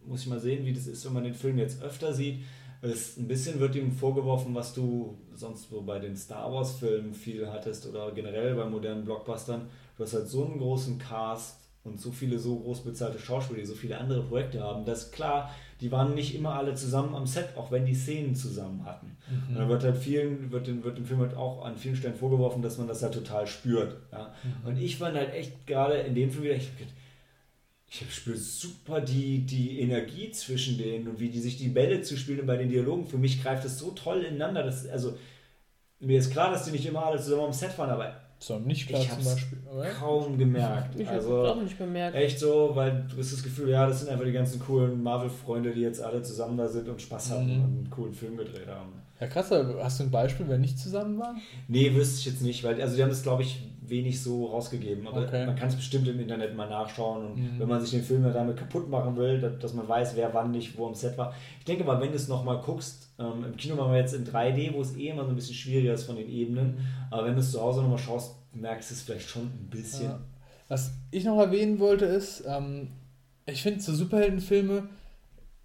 muss 0.05 0.21
ich 0.21 0.27
mal 0.27 0.39
sehen, 0.39 0.65
wie 0.65 0.73
das 0.73 0.87
ist, 0.87 1.05
wenn 1.05 1.13
man 1.13 1.23
den 1.23 1.33
Film 1.33 1.57
jetzt 1.57 1.81
öfter 1.81 2.13
sieht, 2.13 2.39
ist 2.81 3.17
ein 3.17 3.27
bisschen 3.27 3.59
wird 3.59 3.75
ihm 3.75 3.91
vorgeworfen, 3.91 4.53
was 4.53 4.73
du 4.73 5.17
sonst 5.33 5.69
so 5.69 5.81
bei 5.81 5.99
den 5.99 6.15
Star 6.15 6.51
Wars 6.53 6.77
Filmen 6.77 7.13
viel 7.13 7.49
hattest 7.49 7.87
oder 7.87 8.11
generell 8.11 8.55
bei 8.55 8.65
modernen 8.65 9.05
Blockbustern. 9.05 9.69
Du 9.97 10.03
hast 10.03 10.13
halt 10.13 10.27
so 10.27 10.45
einen 10.45 10.59
großen 10.59 10.99
Cast 10.99 11.61
und 11.83 11.99
so 11.99 12.11
viele 12.11 12.37
so 12.37 12.59
groß 12.59 12.83
bezahlte 12.83 13.19
Schauspieler, 13.19 13.59
die 13.59 13.65
so 13.65 13.75
viele 13.75 13.97
andere 13.97 14.23
Projekte 14.23 14.61
haben, 14.61 14.85
dass 14.85 15.11
klar, 15.11 15.51
die 15.81 15.91
waren 15.91 16.15
nicht 16.15 16.35
immer 16.35 16.53
alle 16.53 16.73
zusammen 16.75 17.15
am 17.15 17.27
Set, 17.27 17.49
auch 17.57 17.71
wenn 17.71 17.85
die 17.85 17.95
Szenen 17.95 18.35
zusammen 18.35 18.85
hatten. 18.85 19.17
Mhm. 19.29 19.49
Und 19.49 19.55
dann 19.59 19.69
wird 19.69 19.83
halt 19.83 19.97
vielen, 19.97 20.51
wird, 20.51 20.67
dem, 20.67 20.83
wird 20.83 20.97
dem 20.97 21.05
Film 21.05 21.19
halt 21.19 21.35
auch 21.35 21.65
an 21.65 21.77
vielen 21.77 21.95
Stellen 21.95 22.15
vorgeworfen, 22.15 22.61
dass 22.61 22.77
man 22.77 22.87
das 22.87 23.03
halt 23.03 23.13
total 23.13 23.45
spürt. 23.45 23.97
Ja? 24.11 24.33
Mhm. 24.43 24.69
Und 24.69 24.77
ich 24.77 24.97
fand 24.97 25.17
halt 25.17 25.33
echt 25.33 25.67
gerade 25.67 25.95
in 25.95 26.15
dem 26.15 26.31
Film 26.31 26.45
wieder, 26.45 26.55
ich, 26.55 26.69
ich 27.89 28.13
spüre 28.13 28.37
super 28.37 29.01
die, 29.01 29.45
die 29.45 29.81
Energie 29.81 30.31
zwischen 30.31 30.77
denen 30.77 31.07
und 31.09 31.19
wie 31.19 31.29
die 31.29 31.39
sich 31.41 31.57
die 31.57 31.69
Bälle 31.69 32.01
zu 32.01 32.17
spielen 32.17 32.45
bei 32.45 32.55
den 32.55 32.69
Dialogen. 32.69 33.05
Für 33.05 33.17
mich 33.17 33.43
greift 33.43 33.65
das 33.65 33.77
so 33.77 33.91
toll 33.91 34.23
ineinander. 34.23 34.63
Dass, 34.63 34.87
also, 34.87 35.17
mir 35.99 36.19
ist 36.19 36.31
klar, 36.31 36.51
dass 36.51 36.65
die 36.65 36.71
nicht 36.71 36.85
immer 36.85 37.05
alle 37.05 37.21
zusammen 37.21 37.45
am 37.45 37.53
Set 37.53 37.77
waren, 37.77 37.89
aber 37.89 38.24
so, 38.45 38.59
nicht 38.59 38.87
klar 38.87 39.01
ich 39.01 39.09
zum 39.09 39.23
Beispiel. 39.23 39.57
Oder? 39.73 39.89
kaum 39.89 40.37
gemerkt. 40.37 40.99
Ich 40.99 41.09
also, 41.09 41.47
auch 41.47 41.61
nicht 41.61 41.77
bemerkt. 41.79 42.15
Echt 42.15 42.39
so, 42.39 42.71
weil 42.75 43.03
du 43.09 43.17
hast 43.17 43.33
das 43.33 43.41
Gefühl, 43.41 43.69
ja, 43.69 43.87
das 43.87 44.01
sind 44.01 44.11
einfach 44.11 44.25
die 44.25 44.31
ganzen 44.31 44.59
coolen 44.59 45.01
Marvel-Freunde, 45.01 45.73
die 45.73 45.81
jetzt 45.81 45.99
alle 45.99 46.21
zusammen 46.21 46.55
da 46.55 46.67
sind 46.67 46.87
und 46.87 47.01
Spaß 47.01 47.31
hatten 47.31 47.57
mhm. 47.57 47.63
und 47.63 47.77
einen 47.77 47.89
coolen 47.89 48.13
Film 48.13 48.37
gedreht 48.37 48.67
haben. 48.67 48.93
Ja, 49.19 49.27
krass, 49.27 49.49
hast 49.49 49.99
du 49.99 50.03
ein 50.03 50.11
Beispiel, 50.11 50.45
wer 50.47 50.59
nicht 50.59 50.77
zusammen 50.77 51.17
war? 51.17 51.35
Nee, 51.67 51.95
wüsste 51.95 52.19
ich 52.19 52.25
jetzt 52.25 52.41
nicht, 52.43 52.63
weil, 52.63 52.79
also 52.79 52.95
die 52.95 53.01
haben 53.01 53.09
das, 53.09 53.23
glaube 53.23 53.41
ich, 53.41 53.63
wenig 53.81 54.21
so 54.21 54.45
rausgegeben. 54.45 55.07
Aber 55.07 55.23
okay. 55.23 55.47
man 55.47 55.55
kann 55.55 55.69
es 55.69 55.75
bestimmt 55.75 56.07
im 56.07 56.19
Internet 56.19 56.55
mal 56.55 56.69
nachschauen 56.69 57.25
und 57.25 57.37
mhm. 57.37 57.59
wenn 57.59 57.67
man 57.67 57.81
sich 57.81 57.91
den 57.91 58.03
Film 58.03 58.23
damit 58.31 58.57
kaputt 58.57 58.89
machen 58.89 59.15
will, 59.15 59.39
dass, 59.39 59.57
dass, 59.57 59.73
man 59.73 59.87
weiß, 59.87 60.15
wer 60.15 60.33
wann 60.33 60.51
nicht 60.51 60.77
wo 60.77 60.85
am 60.85 60.93
Set 60.93 61.17
war. 61.17 61.33
Ich 61.59 61.65
denke 61.65 61.83
mal, 61.83 61.99
wenn 61.99 62.09
du 62.09 62.15
es 62.15 62.27
nochmal 62.27 62.61
guckst, 62.63 63.04
ähm, 63.19 63.45
im 63.45 63.57
Kino 63.57 63.75
machen 63.75 63.91
wir 63.91 63.99
jetzt 63.99 64.13
in 64.13 64.25
3D, 64.25 64.73
wo 64.73 64.81
es 64.81 64.95
eh 64.95 65.09
immer 65.09 65.23
so 65.23 65.29
ein 65.29 65.35
bisschen 65.35 65.55
schwieriger 65.55 65.93
ist 65.93 66.03
von 66.03 66.15
den 66.15 66.29
Ebenen, 66.29 66.87
aber 67.11 67.25
wenn 67.25 67.35
du 67.35 67.39
es 67.39 67.51
zu 67.51 67.61
Hause 67.61 67.81
nochmal 67.81 67.97
schaust, 67.97 68.35
merkst 68.53 68.89
du 68.89 68.93
es 68.95 69.01
vielleicht 69.01 69.29
schon 69.29 69.43
ein 69.43 69.67
bisschen. 69.69 70.05
Ja. 70.05 70.19
Was 70.67 70.91
ich 71.11 71.23
noch 71.23 71.39
erwähnen 71.39 71.79
wollte 71.79 72.05
ist, 72.05 72.43
ähm, 72.47 72.89
ich 73.45 73.61
finde 73.61 73.81
so 73.81 73.93
Superheldenfilme, 73.93 74.89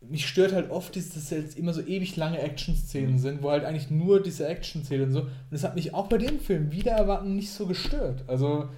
mich 0.03 0.27
stört 0.27 0.53
halt 0.53 0.71
oft, 0.71 0.97
dass 0.97 1.11
das 1.11 1.31
jetzt 1.31 1.59
immer 1.59 1.75
so 1.75 1.83
ewig 1.83 2.17
lange 2.17 2.39
Action-Szenen 2.39 3.13
mhm. 3.13 3.19
sind, 3.19 3.43
wo 3.43 3.51
halt 3.51 3.65
eigentlich 3.65 3.91
nur 3.91 4.23
diese 4.23 4.49
Action 4.49 4.85
zählen 4.85 5.05
und 5.05 5.13
so. 5.13 5.21
Und 5.23 5.31
das 5.51 5.65
hat 5.65 5.75
mich 5.75 5.93
auch 5.93 6.09
bei 6.09 6.19
dem 6.19 6.41
Film 6.41 6.73
wieder 6.73 6.93
erwarten 6.93 7.37
nicht 7.37 7.51
so 7.51 7.67
gestört. 7.67 8.25
Also, 8.27 8.69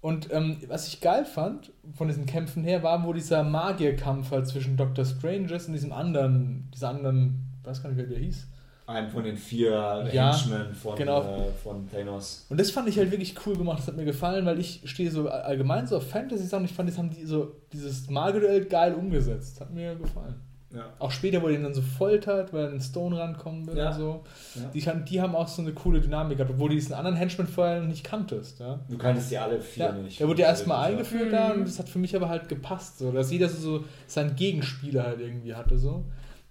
und 0.00 0.32
ähm, 0.32 0.58
was 0.68 0.88
ich 0.88 1.00
geil 1.00 1.24
fand 1.24 1.72
von 1.94 2.08
diesen 2.08 2.26
Kämpfen 2.26 2.64
her, 2.64 2.82
war, 2.82 3.04
wo 3.04 3.12
dieser 3.12 3.42
Magierkampf 3.42 4.30
halt 4.30 4.46
zwischen 4.46 4.76
Dr. 4.76 5.04
Stranges 5.04 5.66
und 5.66 5.74
diesem 5.74 5.92
anderen, 5.92 6.70
dieser 6.72 6.88
anderen, 6.88 7.55
weiß 7.66 7.82
gar 7.82 7.90
nicht, 7.90 7.98
wer 7.98 8.06
der 8.06 8.18
hieß. 8.18 8.46
Einem 8.86 9.10
von 9.10 9.24
den 9.24 9.36
vier 9.36 10.08
ja, 10.12 10.32
Henchmen 10.32 10.72
von, 10.72 10.96
genau. 10.96 11.20
äh, 11.22 11.50
von 11.62 11.90
Thanos. 11.90 12.46
Und 12.48 12.60
das 12.60 12.70
fand 12.70 12.88
ich 12.88 12.96
halt 12.98 13.10
wirklich 13.10 13.34
cool 13.44 13.56
gemacht, 13.56 13.80
das 13.80 13.88
hat 13.88 13.96
mir 13.96 14.04
gefallen, 14.04 14.46
weil 14.46 14.60
ich 14.60 14.82
stehe 14.84 15.10
so 15.10 15.28
allgemein 15.28 15.88
so 15.88 15.96
auf 15.96 16.08
Fantasy-Sachen. 16.08 16.64
Ich 16.66 16.72
fand, 16.72 16.88
das 16.88 16.96
haben 16.96 17.10
die 17.10 17.24
so 17.24 17.56
dieses 17.72 18.08
Magier 18.08 18.64
geil 18.66 18.94
umgesetzt. 18.94 19.60
Hat 19.60 19.74
mir 19.74 19.96
gefallen. 19.96 20.36
Ja. 20.72 20.92
Auch 20.98 21.10
später, 21.10 21.42
wo 21.42 21.48
er 21.48 21.54
ihn 21.54 21.62
dann 21.62 21.74
so 21.74 21.82
foltert, 21.82 22.52
weil 22.52 22.66
er 22.66 22.72
in 22.72 22.80
Stone 22.80 23.18
rankommen 23.18 23.66
will 23.66 23.76
ja. 23.76 23.90
und 23.90 23.96
so. 23.96 24.24
Ja. 24.54 24.62
Die, 24.74 24.80
kann, 24.80 25.04
die 25.04 25.20
haben 25.20 25.34
auch 25.34 25.48
so 25.48 25.62
eine 25.62 25.72
coole 25.72 26.00
Dynamik 26.00 26.38
gehabt, 26.38 26.52
obwohl 26.52 26.68
du 26.68 26.74
diesen 26.74 26.94
anderen 26.94 27.16
Henchman 27.16 27.46
vorher 27.46 27.80
nicht 27.80 28.04
kanntest. 28.04 28.60
Ja? 28.60 28.80
Du 28.88 28.98
kanntest 28.98 29.30
die 29.30 29.38
alle 29.38 29.60
vier 29.60 29.92
nicht. 29.92 30.20
Der 30.20 30.28
wurde 30.28 30.42
ja 30.42 30.48
erstmal 30.48 30.90
eingeführt 30.90 31.32
da 31.32 31.52
und 31.52 31.66
das 31.66 31.78
hat 31.78 31.88
für 31.88 31.98
mich 31.98 32.14
aber 32.14 32.28
halt 32.28 32.48
gepasst, 32.48 32.98
so, 32.98 33.10
dass 33.10 33.30
jeder 33.30 33.48
so 33.48 33.84
seinen 34.06 34.36
Gegenspieler 34.36 35.04
halt 35.04 35.20
irgendwie 35.20 35.54
hatte. 35.54 35.78
So. 35.78 36.04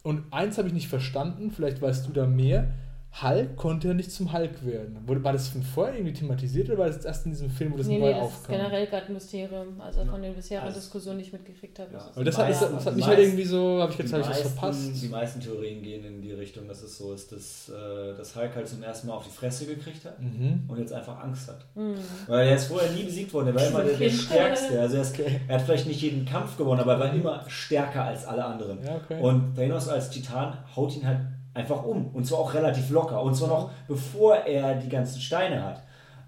Und 0.05 0.31
eins 0.31 0.59
habe 0.59 0.67
ich 0.67 0.73
nicht 0.75 0.87
verstanden, 0.87 1.49
vielleicht 1.49 1.81
weißt 1.81 2.07
du 2.07 2.13
da 2.13 2.27
mehr. 2.27 2.75
Hulk 3.21 3.55
konnte 3.55 3.87
ja 3.87 3.93
nicht 3.93 4.11
zum 4.11 4.33
Hulk 4.33 4.65
werden. 4.65 4.97
War 5.05 5.31
das 5.31 5.47
von 5.47 5.63
vorher 5.63 5.95
irgendwie 5.95 6.13
thematisiert 6.13 6.67
oder 6.67 6.79
war 6.79 6.87
das 6.87 7.05
erst 7.05 7.25
in 7.25 7.31
diesem 7.31 7.49
Film, 7.49 7.71
wo 7.71 7.77
das 7.77 7.87
nee, 7.87 7.97
neu 7.97 8.07
nee, 8.07 8.11
das 8.11 8.23
aufkam? 8.23 8.41
ist 8.41 8.61
generell 8.61 8.87
gerade 8.87 9.05
ein 9.05 9.13
Mysterium, 9.13 9.79
also 9.79 10.03
von 10.03 10.21
den 10.21 10.35
bisherigen 10.35 10.67
also, 10.67 10.79
Diskussionen 10.79 11.17
nicht 11.17 11.31
mitgekriegt 11.31 11.79
habe. 11.79 11.93
Ja. 11.93 12.11
Das, 12.13 12.35
das, 12.35 12.61
hat, 12.61 12.73
das, 12.73 12.85
hat 12.85 12.95
mich 12.95 13.05
halt 13.05 13.19
irgendwie 13.19 13.45
so, 13.45 13.81
habe 13.81 13.91
ich 13.93 13.97
jetzt 13.99 14.11
halt 14.11 14.29
was 14.29 14.41
verpasst. 14.41 15.01
Die 15.01 15.07
meisten 15.07 15.39
Theorien 15.39 15.81
gehen 15.81 16.03
in 16.03 16.21
die 16.21 16.33
Richtung, 16.33 16.67
dass 16.67 16.81
es 16.81 16.97
so 16.97 17.13
ist, 17.13 17.31
dass, 17.31 17.69
äh, 17.69 18.17
dass 18.17 18.35
Hulk 18.35 18.53
halt 18.53 18.67
zum 18.67 18.83
ersten 18.83 19.07
Mal 19.07 19.13
auf 19.13 19.23
die 19.23 19.33
Fresse 19.33 19.65
gekriegt 19.65 20.03
hat 20.03 20.19
mhm. 20.19 20.65
und 20.67 20.77
jetzt 20.77 20.91
einfach 20.91 21.23
Angst 21.23 21.47
hat. 21.47 21.65
Mhm. 21.73 21.95
Weil 22.27 22.49
er 22.49 22.55
ist 22.57 22.65
vorher 22.65 22.91
nie 22.91 23.03
besiegt 23.03 23.33
worden, 23.33 23.47
er 23.47 23.55
war 23.55 23.65
immer 23.65 23.83
der, 23.83 23.97
der 23.97 24.09
Stärkste. 24.09 24.81
Also 24.81 24.97
er, 24.97 25.01
ist, 25.03 25.17
er, 25.17 25.55
hat 25.55 25.61
vielleicht 25.61 25.87
nicht 25.87 26.01
jeden 26.01 26.25
Kampf 26.25 26.57
gewonnen, 26.57 26.81
aber 26.81 26.95
er 26.95 26.99
war 26.99 27.13
immer 27.13 27.45
stärker 27.47 28.03
als 28.03 28.25
alle 28.25 28.43
anderen. 28.43 28.83
Ja, 28.83 28.97
okay. 28.97 29.21
Und 29.21 29.55
Thanos 29.55 29.87
als 29.87 30.09
Titan 30.09 30.57
haut 30.75 30.93
ihn 30.97 31.07
halt 31.07 31.19
einfach 31.55 31.83
um. 31.83 32.09
Und 32.13 32.25
zwar 32.25 32.39
auch 32.39 32.53
relativ 32.53 32.91
locker. 32.91 33.21
Und 33.21 33.35
zwar 33.35 33.47
noch 33.47 33.71
bevor 33.87 34.35
er 34.35 34.75
die 34.75 34.89
ganzen 34.89 35.19
Steine 35.19 35.63
hat. 35.63 35.81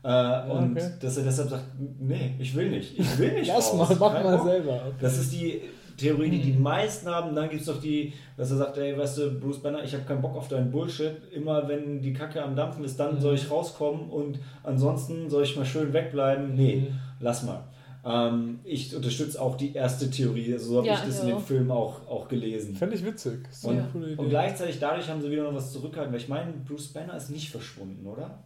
Äh, 0.04 0.50
und 0.50 0.78
okay. 0.78 0.90
dass 1.02 1.18
er 1.18 1.24
deshalb 1.24 1.50
sagt, 1.50 1.66
nee, 2.00 2.34
ich 2.40 2.56
will 2.56 2.70
nicht. 2.70 2.98
Ich 2.98 3.18
will 3.18 3.34
nicht. 3.34 3.48
Lass 3.54 3.74
raus. 3.74 3.90
mal, 3.90 3.98
mach 4.00 4.14
Kein 4.14 4.24
mal 4.24 4.38
Bock. 4.38 4.48
selber. 4.48 4.74
Okay. 4.74 4.96
Das 5.02 5.18
ist 5.18 5.34
die 5.34 5.62
Theorie, 5.98 6.30
die 6.30 6.42
die 6.42 6.54
mhm. 6.54 6.64
meisten 6.64 7.10
haben. 7.10 7.36
Dann 7.36 7.50
gibt 7.50 7.62
es 7.62 7.68
noch 7.68 7.82
die, 7.82 8.14
dass 8.38 8.52
er 8.52 8.58
sagt, 8.58 8.78
ey, 8.78 8.98
weißt 8.98 9.18
du, 9.18 9.40
Bruce 9.40 9.62
Banner, 9.62 9.84
ich 9.84 9.94
habe 9.94 10.04
keinen 10.04 10.22
Bock 10.22 10.36
auf 10.36 10.48
deinen 10.48 10.72
Bullshit. 10.72 11.14
Immer 11.34 11.68
wenn 11.68 12.02
die 12.02 12.14
Kacke 12.14 12.42
am 12.42 12.56
Dampfen 12.56 12.86
ist, 12.86 13.00
dann 13.00 13.16
mhm. 13.16 13.20
soll 13.20 13.36
ich 13.36 13.52
rauskommen 13.52 14.10
und 14.10 14.40
ansonsten 14.64 15.30
soll 15.30 15.44
ich 15.44 15.58
mal 15.58 15.66
schön 15.66 15.92
wegbleiben. 15.92 16.56
Nee, 16.56 16.88
mhm. 16.90 16.96
lass 17.20 17.44
mal. 17.44 17.64
Ähm, 18.08 18.60
ich 18.64 18.96
unterstütze 18.96 19.42
auch 19.42 19.58
die 19.58 19.74
erste 19.74 20.10
Theorie, 20.10 20.54
also 20.54 20.70
so 20.70 20.78
habe 20.78 20.88
ja, 20.88 20.94
ich 20.94 21.02
das 21.02 21.18
ja. 21.18 21.24
in 21.24 21.30
dem 21.30 21.40
Film 21.40 21.72
auch, 21.72 22.08
auch 22.08 22.30
gelesen. 22.30 22.76
Fände 22.76 22.96
ich 22.96 23.04
witzig. 23.04 23.40
Und, 23.64 24.18
und, 24.18 24.30
gleichzeitig 24.30 24.80
dadurch 24.80 25.10
haben 25.10 25.22
sie 25.22 25.30
wieder 25.30 25.44
noch 25.44 25.54
was 25.54 25.74
zurückgehalten, 25.74 26.14
weil 26.14 26.22
ich 26.22 26.30
meine, 26.30 26.54
Bruce 26.66 26.88
Banner 26.88 27.18
ist 27.18 27.30
nicht 27.30 27.50
verschwunden, 27.50 28.06
oder? 28.08 28.44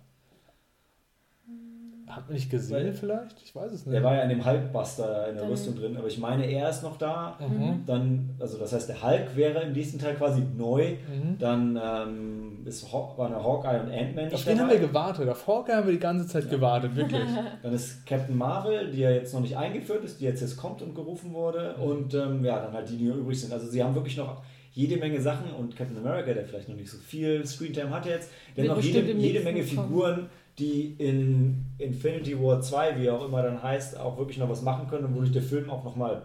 Hat 2.16 2.28
man 2.28 2.34
nicht 2.34 2.50
gesehen 2.50 2.76
Weil, 2.76 2.94
vielleicht? 2.94 3.42
Ich 3.42 3.56
weiß 3.56 3.72
es 3.72 3.86
nicht. 3.86 3.96
Der 3.96 4.04
war 4.04 4.16
ja 4.16 4.24
in 4.24 4.30
dem 4.30 4.46
Hulkbuster 4.46 5.30
in 5.30 5.36
der 5.36 5.44
dann 5.44 5.52
Rüstung 5.52 5.76
drin, 5.78 5.96
aber 5.96 6.08
ich 6.08 6.18
meine, 6.18 6.46
er 6.46 6.70
ist 6.70 6.84
noch 6.84 6.98
da. 6.98 7.38
Mhm. 7.40 7.84
Dann, 7.86 8.36
also 8.38 8.58
das 8.58 8.74
heißt, 8.74 8.90
der 8.90 9.02
Hulk 9.02 9.36
wäre 9.36 9.62
im 9.62 9.72
nächsten 9.72 9.98
Teil 9.98 10.16
quasi 10.16 10.42
neu. 10.58 10.92
Mhm. 10.92 11.38
Dann 11.40 11.80
ähm, 11.82 12.58
ist 12.66 12.92
Haw 12.92 13.18
waren 13.18 13.34
Hawkeye 13.34 13.80
und 13.80 13.92
Ant-Man 13.92 14.26
nicht 14.26 14.34
Auf 14.34 14.44
den 14.44 14.60
haben 14.60 14.70
wir 14.70 14.80
gewartet. 14.80 15.30
Auf 15.30 15.48
Hawkeye 15.48 15.74
haben 15.74 15.88
wir 15.88 15.94
die 15.94 16.00
ganze 16.00 16.28
Zeit 16.28 16.46
ja. 16.46 16.50
gewartet, 16.50 16.96
wirklich. 16.96 17.22
Dann 17.64 17.74
ist 17.74 18.06
Captain 18.06 18.38
Marvel, 18.38 18.92
die 18.92 19.00
ja 19.00 19.12
jetzt 19.12 19.34
noch 19.34 19.42
nicht 19.42 19.56
eingeführt 19.56 20.04
ist, 20.04 20.20
die 20.20 20.26
jetzt 20.26 20.42
jetzt 20.42 20.58
kommt 20.58 20.82
und 20.82 20.94
gerufen 20.94 21.34
wurde. 21.34 21.76
Mhm. 21.78 21.84
Und 21.84 22.14
ähm, 22.14 22.44
ja, 22.44 22.60
dann 22.60 22.74
halt 22.74 22.90
die, 22.90 22.98
die 22.98 23.06
noch 23.06 23.16
übrig 23.16 23.40
sind. 23.40 23.54
Also 23.54 23.68
sie 23.68 23.82
haben 23.82 23.96
wirklich 23.96 24.18
noch 24.18 24.42
jede 24.74 24.98
Menge 24.98 25.20
Sachen 25.20 25.52
und 25.54 25.76
Captain 25.76 25.98
America, 25.98 26.34
der 26.34 26.46
vielleicht 26.46 26.70
noch 26.70 26.76
nicht 26.76 26.90
so 26.90 26.98
viel 26.98 27.46
Screentime 27.46 27.90
hat 27.90 28.06
jetzt, 28.06 28.30
der 28.56 28.70
hat 28.70 28.78
noch 28.78 28.84
jede, 28.84 29.12
jede 29.12 29.42
Menge 29.42 29.64
Figuren. 29.64 30.30
Die 30.62 30.96
in 31.00 31.66
Infinity 31.80 32.40
War 32.40 32.62
2, 32.62 33.02
wie 33.02 33.10
auch 33.10 33.26
immer 33.26 33.42
dann 33.42 33.62
heißt, 33.62 33.98
auch 33.98 34.18
wirklich 34.18 34.38
noch 34.38 34.50
was 34.50 34.62
machen 34.62 34.88
können 34.88 35.06
und 35.06 35.16
wodurch 35.16 35.32
der 35.32 35.42
Film 35.42 35.70
auch 35.72 35.84
nochmal 35.84 36.22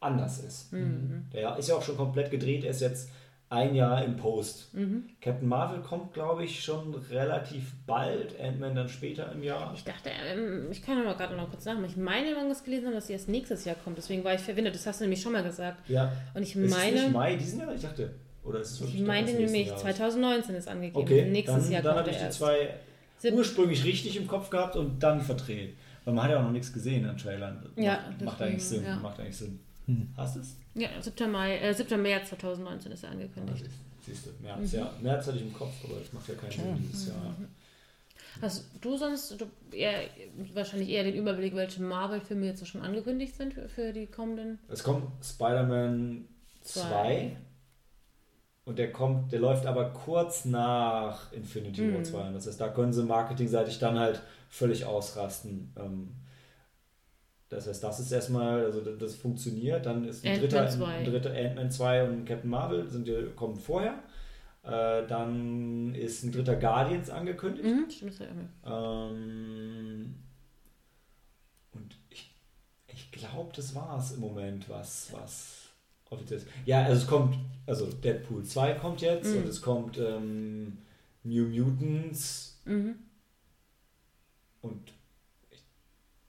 anders 0.00 0.38
ist. 0.38 0.72
Mhm. 0.72 1.26
Der 1.32 1.56
ist 1.58 1.68
ja 1.68 1.74
auch 1.74 1.82
schon 1.82 1.96
komplett 1.96 2.30
gedreht, 2.30 2.64
er 2.64 2.70
ist 2.70 2.80
jetzt 2.80 3.10
ein 3.50 3.74
Jahr 3.74 4.02
im 4.02 4.16
Post. 4.16 4.74
Mhm. 4.74 5.04
Captain 5.20 5.46
Marvel 5.46 5.80
kommt, 5.80 6.14
glaube 6.14 6.44
ich, 6.44 6.64
schon 6.64 6.94
relativ 6.94 7.72
bald, 7.86 8.40
Ant-Man 8.40 8.74
dann 8.74 8.88
später 8.88 9.30
im 9.32 9.42
Jahr. 9.42 9.72
Ich 9.74 9.84
dachte, 9.84 10.10
ähm, 10.10 10.68
ich 10.70 10.82
kann 10.82 10.98
aber 10.98 11.14
gerade 11.14 11.36
noch 11.36 11.50
kurz 11.50 11.64
sagen, 11.64 11.84
ich 11.84 11.96
meine, 11.96 12.34
wenn 12.36 12.46
wir 12.46 12.52
es 12.52 12.64
gelesen 12.64 12.86
haben, 12.86 12.94
dass 12.94 13.06
sie 13.06 13.12
erst 13.12 13.28
nächstes 13.28 13.64
Jahr 13.64 13.76
kommt, 13.76 13.98
deswegen 13.98 14.24
war 14.24 14.34
ich 14.34 14.40
verwirrt, 14.40 14.74
das 14.74 14.86
hast 14.86 15.00
du 15.00 15.04
nämlich 15.04 15.20
schon 15.20 15.32
mal 15.32 15.42
gesagt. 15.42 15.88
Ja. 15.88 16.10
Und 16.32 16.42
ich 16.42 16.56
ist 16.56 16.70
meine... 16.70 17.02
Nicht 17.02 17.12
Mai 17.12 17.36
diesen 17.36 17.60
Jahr? 17.60 17.74
Ich 17.74 17.82
dachte... 17.82 18.14
Oder 18.44 18.60
ist 18.60 18.72
es 18.72 18.94
ich 18.94 19.00
meine 19.00 19.32
nämlich, 19.32 19.74
2019 19.74 20.54
ist 20.54 20.68
angegeben. 20.68 20.98
Okay, 20.98 21.30
nächstes 21.30 21.64
dann, 21.64 21.72
Jahr 21.72 21.82
dann 21.82 21.94
kommt 21.94 22.08
dann 22.08 22.14
habe 22.14 22.24
ich 22.24 22.30
die 22.30 22.38
zwei 22.38 22.74
ursprünglich 23.32 23.84
richtig 23.84 24.16
im 24.16 24.26
Kopf 24.26 24.50
gehabt 24.50 24.76
und 24.76 25.02
dann 25.02 25.20
verdreht. 25.20 25.76
Weil 26.04 26.14
man 26.14 26.24
hat 26.24 26.32
ja 26.32 26.38
auch 26.38 26.44
noch 26.44 26.52
nichts 26.52 26.72
gesehen 26.72 27.06
an 27.06 27.16
Trailern. 27.16 27.64
Ja, 27.76 28.04
macht, 28.10 28.22
macht 28.22 28.42
eigentlich 28.42 28.64
Sinn. 28.64 28.84
Ja. 28.84 28.96
Macht 28.96 29.20
eigentlich 29.20 29.36
Sinn. 29.36 29.58
Hm. 29.86 30.08
Hast 30.16 30.36
du 30.36 30.40
es? 30.40 30.56
Ja, 30.74 30.88
7. 31.00 31.30
Mai, 31.30 31.58
äh, 31.58 31.72
7. 31.72 32.00
März 32.00 32.30
2019 32.30 32.92
ist 32.92 33.04
er 33.04 33.10
angekündigt. 33.10 33.64
Ah, 33.66 33.70
siehst 34.04 34.26
du, 34.26 34.30
März, 34.42 34.72
mhm. 34.72 34.78
ja. 34.78 34.92
März 35.00 35.26
hatte 35.26 35.36
ich 35.36 35.42
im 35.42 35.52
Kopf, 35.52 35.72
aber 35.84 35.98
das 36.00 36.12
macht 36.12 36.28
ja 36.28 36.34
keinen 36.34 36.50
Sinn 36.52 36.88
dieses 36.90 37.08
Jahr. 37.08 37.16
Mhm. 37.16 37.48
Hast 38.42 38.64
du 38.80 38.96
sonst 38.96 39.40
du 39.40 39.46
eher, 39.74 40.08
wahrscheinlich 40.54 40.88
eher 40.88 41.04
den 41.04 41.14
Überblick, 41.14 41.54
welche 41.54 41.82
Marvel-Filme 41.82 42.46
jetzt 42.46 42.66
schon 42.66 42.82
angekündigt 42.82 43.36
sind 43.36 43.54
für, 43.54 43.68
für 43.68 43.92
die 43.92 44.06
kommenden? 44.06 44.58
Es 44.68 44.82
kommt 44.82 45.06
Spider-Man 45.24 46.24
2. 46.62 47.36
Und 48.64 48.78
der 48.78 48.92
kommt, 48.92 49.30
der 49.30 49.40
läuft 49.40 49.66
aber 49.66 49.90
kurz 49.90 50.46
nach 50.46 51.32
Infinity 51.32 51.92
War 51.92 52.00
mm. 52.00 52.04
2. 52.04 52.32
Das 52.32 52.46
heißt, 52.46 52.60
da 52.60 52.68
können 52.68 52.94
sie 52.94 53.02
marketingseitig 53.02 53.78
dann 53.78 53.98
halt 53.98 54.22
völlig 54.48 54.86
ausrasten. 54.86 55.72
Ähm, 55.78 56.14
das 57.50 57.68
heißt, 57.68 57.84
das 57.84 58.00
ist 58.00 58.10
erstmal, 58.10 58.64
also 58.64 58.80
das 58.80 59.16
funktioniert. 59.16 59.84
Dann 59.84 60.06
ist 60.06 60.24
ein 60.24 60.40
dritter, 60.40 60.66
ein 60.86 61.04
dritter 61.04 61.34
Ant-Man 61.34 61.70
2 61.70 62.04
und 62.04 62.24
Captain 62.24 62.50
Marvel 62.50 62.88
sind 62.88 63.08
kommen 63.36 63.56
vorher. 63.56 64.02
Äh, 64.62 65.06
dann 65.06 65.94
ist 65.94 66.24
ein 66.24 66.32
dritter 66.32 66.56
Guardians 66.56 67.10
angekündigt. 67.10 67.66
Mhm, 67.66 67.90
stimmt, 67.90 68.18
das 68.18 68.26
ähm, 68.64 70.14
und 71.72 71.96
ich, 72.08 72.34
ich 72.86 73.12
glaube, 73.12 73.52
das 73.54 73.74
war 73.74 73.98
es 73.98 74.12
im 74.12 74.20
Moment, 74.20 74.68
was, 74.70 75.12
was 75.12 75.68
offiziell 76.08 76.40
ist. 76.40 76.48
Ja, 76.64 76.82
also 76.84 77.02
es 77.02 77.06
kommt, 77.06 77.36
also 77.66 77.86
Deadpool 77.86 78.44
2 78.44 78.74
kommt 78.74 79.00
jetzt 79.00 79.32
mhm. 79.32 79.42
und 79.42 79.48
es 79.48 79.62
kommt 79.62 79.98
ähm, 79.98 80.78
New 81.22 81.46
Mutants 81.46 82.60
mhm. 82.64 82.96
und 84.60 84.92
ich, 85.50 85.62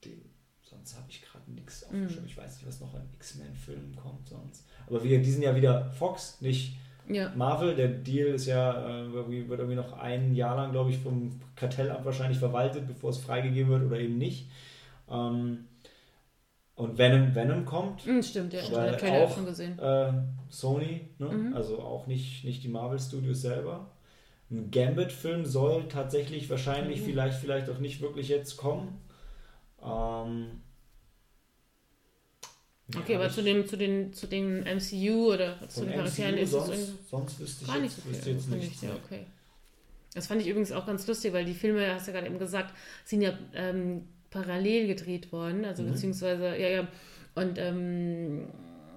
den, 0.04 0.22
sonst 0.62 0.96
habe 0.96 1.06
ich 1.08 1.22
gerade 1.22 1.50
nichts 1.50 1.84
aufgeschrieben. 1.84 2.22
Mhm. 2.22 2.28
Ich 2.28 2.36
weiß 2.36 2.56
nicht, 2.56 2.66
was 2.66 2.80
noch 2.80 2.94
an 2.94 3.08
X-Men-Filmen 3.14 3.96
kommt 3.96 4.28
sonst. 4.28 4.64
Aber 4.86 5.02
wir, 5.02 5.20
die 5.20 5.30
sind 5.30 5.42
ja 5.42 5.54
wieder 5.54 5.90
Fox, 5.92 6.40
nicht 6.40 6.76
ja. 7.08 7.32
Marvel, 7.36 7.74
der 7.74 7.88
Deal 7.88 8.28
ist 8.28 8.46
ja, 8.46 9.04
äh, 9.04 9.12
wird 9.12 9.60
irgendwie 9.60 9.76
noch 9.76 9.92
ein 9.92 10.34
Jahr 10.34 10.56
lang, 10.56 10.72
glaube 10.72 10.90
ich, 10.90 10.98
vom 10.98 11.40
Kartellamt 11.54 12.04
wahrscheinlich 12.04 12.38
verwaltet, 12.38 12.86
bevor 12.86 13.10
es 13.10 13.18
freigegeben 13.18 13.70
wird 13.70 13.84
oder 13.84 14.00
eben 14.00 14.18
nicht. 14.18 14.48
Ähm, 15.08 15.66
und 16.76 16.98
Venom, 16.98 17.34
Venom 17.34 17.64
kommt. 17.64 18.06
Mhm, 18.06 18.22
stimmt, 18.22 18.52
ja, 18.52 18.62
aber 18.64 18.82
der 18.82 18.98
Trailer 18.98 19.24
auch, 19.24 19.34
schon 19.34 19.46
gesehen. 19.46 19.78
Äh, 19.78 20.12
Sony, 20.50 21.08
ne? 21.18 21.28
Mhm. 21.28 21.54
also 21.54 21.80
auch 21.80 22.06
nicht, 22.06 22.44
nicht 22.44 22.62
die 22.62 22.68
Marvel 22.68 23.00
Studios 23.00 23.40
selber. 23.40 23.90
Ein 24.50 24.70
Gambit-Film 24.70 25.44
soll 25.44 25.88
tatsächlich 25.88 26.48
wahrscheinlich, 26.48 27.00
mhm. 27.00 27.06
vielleicht, 27.06 27.38
vielleicht 27.38 27.70
auch 27.70 27.78
nicht 27.78 28.00
wirklich 28.00 28.28
jetzt 28.28 28.56
kommen. 28.56 29.00
Ähm, 29.82 30.62
Okay, 32.94 33.14
ja, 33.14 33.18
aber 33.18 33.30
zu, 33.30 33.42
dem, 33.42 33.66
zu, 33.66 33.76
den, 33.76 34.12
zu 34.12 34.28
den 34.28 34.60
MCU 34.60 35.32
oder 35.34 35.56
zu 35.68 35.84
den 35.84 35.94
Charakteren 35.94 36.36
ist 36.36 36.52
sonst, 36.52 36.70
es 36.70 37.10
sonst 37.10 37.40
wüsste 37.40 37.64
ich 37.64 37.66
gar 37.68 37.80
nicht 37.80 37.96
so 37.96 38.02
viel. 38.02 38.32
Jetzt 38.32 38.48
nicht. 38.48 38.82
Ja, 38.82 38.90
okay. 39.04 39.26
Das 40.14 40.28
fand 40.28 40.40
ich 40.40 40.46
übrigens 40.46 40.70
auch 40.70 40.86
ganz 40.86 41.04
lustig, 41.08 41.32
weil 41.32 41.44
die 41.44 41.54
Filme, 41.54 41.92
hast 41.92 42.06
du 42.06 42.12
ja 42.12 42.18
gerade 42.18 42.30
eben 42.30 42.38
gesagt, 42.38 42.72
sind 43.04 43.22
ja 43.22 43.36
ähm, 43.54 44.06
parallel 44.42 44.86
gedreht 44.86 45.32
worden, 45.32 45.64
also 45.64 45.82
mhm. 45.82 45.92
beziehungsweise, 45.92 46.56
ja, 46.56 46.68
ja, 46.68 46.88
und 47.34 47.58
ähm, 47.58 48.46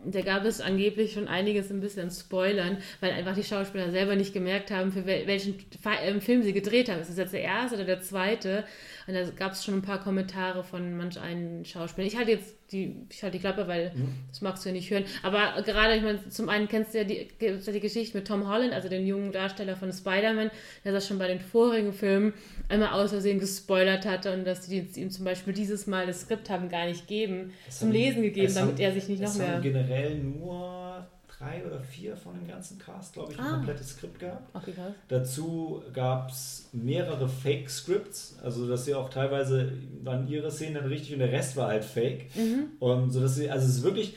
da 0.05 0.21
gab 0.21 0.45
es 0.45 0.61
angeblich 0.61 1.13
schon 1.13 1.27
einiges 1.27 1.69
ein 1.71 1.81
bisschen 1.81 2.09
Spoilern, 2.09 2.77
weil 3.01 3.11
einfach 3.11 3.35
die 3.35 3.43
Schauspieler 3.43 3.91
selber 3.91 4.15
nicht 4.15 4.33
gemerkt 4.33 4.71
haben, 4.71 4.91
für 4.91 5.05
welchen 5.05 5.55
ähm, 6.03 6.21
Film 6.21 6.41
sie 6.43 6.53
gedreht 6.53 6.89
haben. 6.89 7.01
Ist 7.01 7.09
das 7.09 7.17
jetzt 7.17 7.33
der 7.33 7.41
erste 7.41 7.75
oder 7.75 7.85
der 7.85 8.01
zweite? 8.01 8.63
Und 9.07 9.13
da 9.13 9.29
gab 9.31 9.51
es 9.51 9.65
schon 9.65 9.73
ein 9.73 9.81
paar 9.81 10.01
Kommentare 10.01 10.63
von 10.63 10.95
manch 10.95 11.19
einen 11.19 11.65
Schauspielern. 11.65 12.07
Ich 12.07 12.17
halte 12.17 12.31
jetzt 12.31 12.55
die, 12.71 12.95
ich 13.09 13.23
halte 13.23 13.37
die 13.37 13.41
Klappe, 13.41 13.67
weil 13.67 13.91
mhm. 13.95 14.09
das 14.29 14.41
magst 14.41 14.63
du 14.63 14.69
ja 14.69 14.73
nicht 14.73 14.89
hören. 14.89 15.05
Aber 15.23 15.61
gerade, 15.63 15.95
ich 15.95 16.03
meine, 16.03 16.29
zum 16.29 16.49
einen 16.49 16.67
kennst 16.67 16.93
du 16.93 16.99
ja 16.99 17.03
die, 17.03 17.27
ja 17.39 17.57
die 17.57 17.79
Geschichte 17.79 18.17
mit 18.17 18.27
Tom 18.27 18.47
Holland, 18.47 18.73
also 18.73 18.89
den 18.89 19.05
jungen 19.05 19.31
Darsteller 19.31 19.75
von 19.75 19.91
Spider-Man, 19.91 20.51
der 20.83 20.91
das 20.91 21.07
schon 21.07 21.17
bei 21.17 21.27
den 21.27 21.39
vorigen 21.39 21.93
Filmen 21.93 22.33
einmal 22.67 22.89
aus 22.89 23.09
Versehen 23.11 23.39
gespoilert 23.39 24.05
hatte 24.05 24.33
und 24.33 24.45
dass 24.45 24.67
die 24.67 24.87
ihm 24.95 25.09
zum 25.09 25.25
Beispiel 25.25 25.53
dieses 25.53 25.87
Mal 25.87 26.07
das 26.07 26.21
Skript 26.21 26.49
haben 26.49 26.69
gar 26.69 26.85
nicht 26.85 27.07
geben, 27.07 27.53
das 27.65 27.79
zum 27.79 27.89
haben, 27.89 27.95
Lesen 27.95 28.21
gegeben, 28.21 28.53
damit 28.53 28.75
haben, 28.75 28.81
er 28.81 28.93
sich 28.93 29.07
nicht 29.07 29.21
noch 29.21 29.35
mehr. 29.35 29.59
Generell 29.61 30.15
nur 30.15 31.07
drei 31.39 31.65
oder 31.65 31.79
vier 31.79 32.17
von 32.17 32.35
dem 32.35 32.47
ganzen 32.47 32.77
Cast, 32.77 33.13
glaube 33.13 33.31
ich, 33.31 33.39
ein 33.39 33.45
ah. 33.45 33.53
komplettes 33.55 33.91
Skript 33.91 34.19
gehabt. 34.19 34.53
Okay, 34.53 34.73
krass. 34.73 34.93
Dazu 35.07 35.81
gab 35.93 36.29
es 36.29 36.69
mehrere 36.73 37.29
Fake-Scripts, 37.29 38.37
also 38.43 38.67
dass 38.67 38.85
sie 38.85 38.93
auch 38.93 39.09
teilweise 39.09 39.73
waren 40.03 40.27
ihre 40.27 40.51
Szenen 40.51 40.75
dann 40.75 40.85
richtig 40.85 41.13
und 41.13 41.19
der 41.19 41.31
Rest 41.31 41.55
war 41.55 41.69
halt 41.69 41.85
Fake. 41.85 42.35
Mhm. 42.35 42.67
Und 42.79 43.11
so 43.11 43.21
dass 43.21 43.35
sie, 43.35 43.49
also 43.49 43.65
es 43.67 43.77
ist 43.77 43.83
wirklich, 43.83 44.15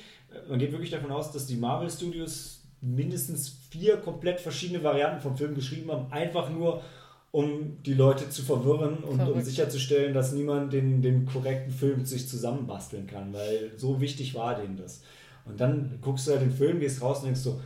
man 0.49 0.59
geht 0.59 0.73
wirklich 0.73 0.91
davon 0.91 1.13
aus, 1.13 1.33
dass 1.33 1.47
die 1.47 1.57
Marvel 1.57 1.91
Studios 1.91 2.63
mindestens 2.81 3.57
vier 3.71 3.99
komplett 3.99 4.41
verschiedene 4.41 4.83
Varianten 4.83 5.21
vom 5.21 5.37
Film 5.37 5.55
geschrieben 5.55 5.93
haben, 5.93 6.11
einfach 6.13 6.51
nur 6.51 6.83
um 7.31 7.83
die 7.83 7.95
Leute 7.95 8.29
zu 8.29 8.43
verwirren 8.43 8.99
und 8.99 9.17
Verrückt. 9.17 9.37
um 9.37 9.43
sicherzustellen, 9.43 10.13
dass 10.13 10.33
niemand 10.33 10.73
den, 10.73 11.01
den 11.01 11.25
korrekten 11.25 11.73
Film 11.73 12.05
sich 12.05 12.29
zusammenbasteln 12.29 13.07
kann, 13.07 13.33
weil 13.33 13.71
so 13.77 14.01
wichtig 14.01 14.35
war 14.35 14.55
denen 14.55 14.77
das. 14.77 15.03
Und 15.45 15.61
dann 15.61 15.99
guckst 16.01 16.27
du 16.27 16.33
halt 16.33 16.43
den 16.43 16.53
Film, 16.53 16.81
gehst 16.81 17.03
raus 17.03 17.19
und 17.19 17.27
denkst 17.27 17.41
so, 17.41 17.61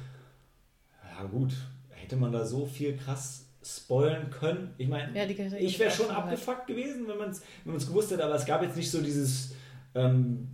ja 1.02 1.24
gut, 1.24 1.52
hätte 1.90 2.16
man 2.16 2.32
da 2.32 2.44
so 2.44 2.66
viel 2.66 2.96
krass 2.96 3.46
spoilen 3.64 4.30
können. 4.30 4.74
Ich 4.78 4.88
meine, 4.88 5.16
ja, 5.16 5.24
ich 5.24 5.78
wäre 5.78 5.90
schon 5.90 6.10
abgefuckt 6.10 6.66
gewesen, 6.66 7.08
wenn 7.08 7.18
man 7.18 7.30
es 7.30 7.42
wenn 7.64 7.76
gewusst 7.78 8.10
hätte, 8.12 8.24
aber 8.24 8.36
es 8.36 8.46
gab 8.46 8.62
jetzt 8.62 8.76
nicht 8.76 8.90
so 8.90 9.00
dieses 9.00 9.54
ähm, 9.94 10.48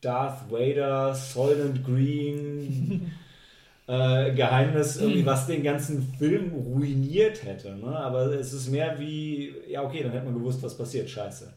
Darth 0.00 0.50
Vader, 0.50 1.14
Soylent 1.14 1.84
Green 1.84 3.12
äh, 3.86 4.32
Geheimnis, 4.32 4.96
irgendwie, 4.96 5.26
was 5.26 5.46
den 5.46 5.62
ganzen 5.62 6.02
Film 6.18 6.52
ruiniert 6.52 7.44
hätte. 7.44 7.76
Ne? 7.76 7.96
Aber 7.96 8.26
es 8.32 8.52
ist 8.52 8.70
mehr 8.70 8.98
wie, 8.98 9.52
ja 9.68 9.82
okay, 9.82 10.02
dann 10.02 10.12
hätte 10.12 10.24
man 10.24 10.34
gewusst, 10.34 10.62
was 10.62 10.76
passiert, 10.76 11.08
scheiße. 11.10 11.52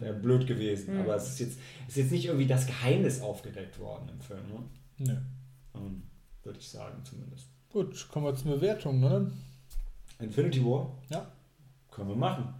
Wäre 0.00 0.14
blöd 0.14 0.46
gewesen. 0.46 0.94
Mhm. 0.94 1.00
Aber 1.00 1.16
es 1.16 1.28
ist 1.28 1.40
jetzt, 1.40 1.58
ist 1.88 1.96
jetzt 1.96 2.12
nicht 2.12 2.26
irgendwie 2.26 2.46
das 2.46 2.66
Geheimnis 2.66 3.20
aufgedeckt 3.20 3.78
worden 3.78 4.08
im 4.08 4.20
Film. 4.20 4.40
Ne? 4.48 4.62
Nee. 4.98 5.78
Um, 5.78 6.02
Würde 6.42 6.58
ich 6.58 6.68
sagen, 6.68 7.02
zumindest. 7.04 7.48
Gut, 7.70 8.08
kommen 8.08 8.26
wir 8.26 8.34
zur 8.34 8.56
Bewertung, 8.56 9.00
ne? 9.00 9.30
Infinity 10.18 10.64
War? 10.64 10.96
Ja. 11.10 11.26
Können 11.90 12.08
wir 12.08 12.16
machen. 12.16 12.54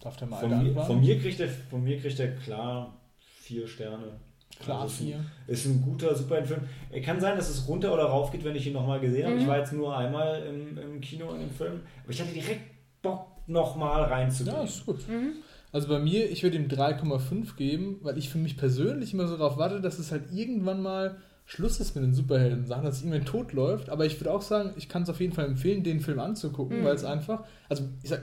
Darf 0.00 0.16
der 0.16 0.28
mal 0.28 0.38
von, 0.38 0.62
mir, 0.62 0.82
von, 0.82 1.00
mir 1.00 1.20
kriegt 1.20 1.40
er, 1.40 1.48
von 1.48 1.82
mir 1.82 2.00
kriegt 2.00 2.18
er 2.20 2.36
klar 2.36 3.00
vier 3.18 3.66
Sterne. 3.66 4.20
Klar, 4.60 4.82
also 4.82 5.04
vier. 5.04 5.24
Ist 5.46 5.66
ein 5.66 5.82
guter, 5.82 6.14
super 6.14 6.44
Film. 6.44 6.62
Kann 7.04 7.20
sein, 7.20 7.36
dass 7.36 7.48
es 7.48 7.68
runter 7.68 7.92
oder 7.92 8.04
rauf 8.04 8.30
geht, 8.30 8.44
wenn 8.44 8.56
ich 8.56 8.66
ihn 8.66 8.72
nochmal 8.72 9.00
gesehen 9.00 9.24
habe. 9.24 9.34
Mhm. 9.34 9.42
Ich 9.42 9.46
war 9.46 9.58
jetzt 9.58 9.72
nur 9.72 9.96
einmal 9.96 10.42
im, 10.44 10.78
im 10.78 11.00
Kino 11.00 11.32
in 11.32 11.40
dem 11.40 11.50
Film. 11.50 11.80
Aber 12.02 12.12
ich 12.12 12.20
hatte 12.20 12.32
direkt 12.32 12.62
Bock, 13.02 13.26
nochmal 13.48 14.04
reinzugehen. 14.04 14.56
Ja, 14.56 14.62
ist 14.62 14.86
gut. 14.86 15.08
Mhm. 15.08 15.36
Also 15.72 15.88
bei 15.88 15.98
mir, 15.98 16.30
ich 16.30 16.42
würde 16.42 16.56
ihm 16.56 16.68
3,5 16.68 17.56
geben, 17.56 17.98
weil 18.02 18.16
ich 18.16 18.30
für 18.30 18.38
mich 18.38 18.56
persönlich 18.56 19.12
immer 19.12 19.26
so 19.26 19.36
darauf 19.36 19.58
warte, 19.58 19.80
dass 19.80 19.98
es 19.98 20.10
halt 20.10 20.32
irgendwann 20.32 20.80
mal 20.82 21.18
Schluss 21.44 21.80
ist 21.80 21.94
mit 21.94 22.04
den 22.04 22.14
Superhelden-Sachen, 22.14 22.84
dass 22.84 22.96
es 22.96 23.02
irgendwann 23.02 23.24
tot 23.24 23.52
läuft. 23.52 23.88
Aber 23.88 24.04
ich 24.04 24.20
würde 24.20 24.32
auch 24.32 24.42
sagen, 24.42 24.72
ich 24.76 24.88
kann 24.88 25.02
es 25.02 25.10
auf 25.10 25.20
jeden 25.20 25.32
Fall 25.32 25.46
empfehlen, 25.46 25.82
den 25.82 26.00
Film 26.00 26.20
anzugucken, 26.20 26.80
mhm. 26.80 26.84
weil 26.84 26.94
es 26.94 27.04
einfach, 27.04 27.44
also 27.68 27.84
ich 28.02 28.10
sag, 28.10 28.20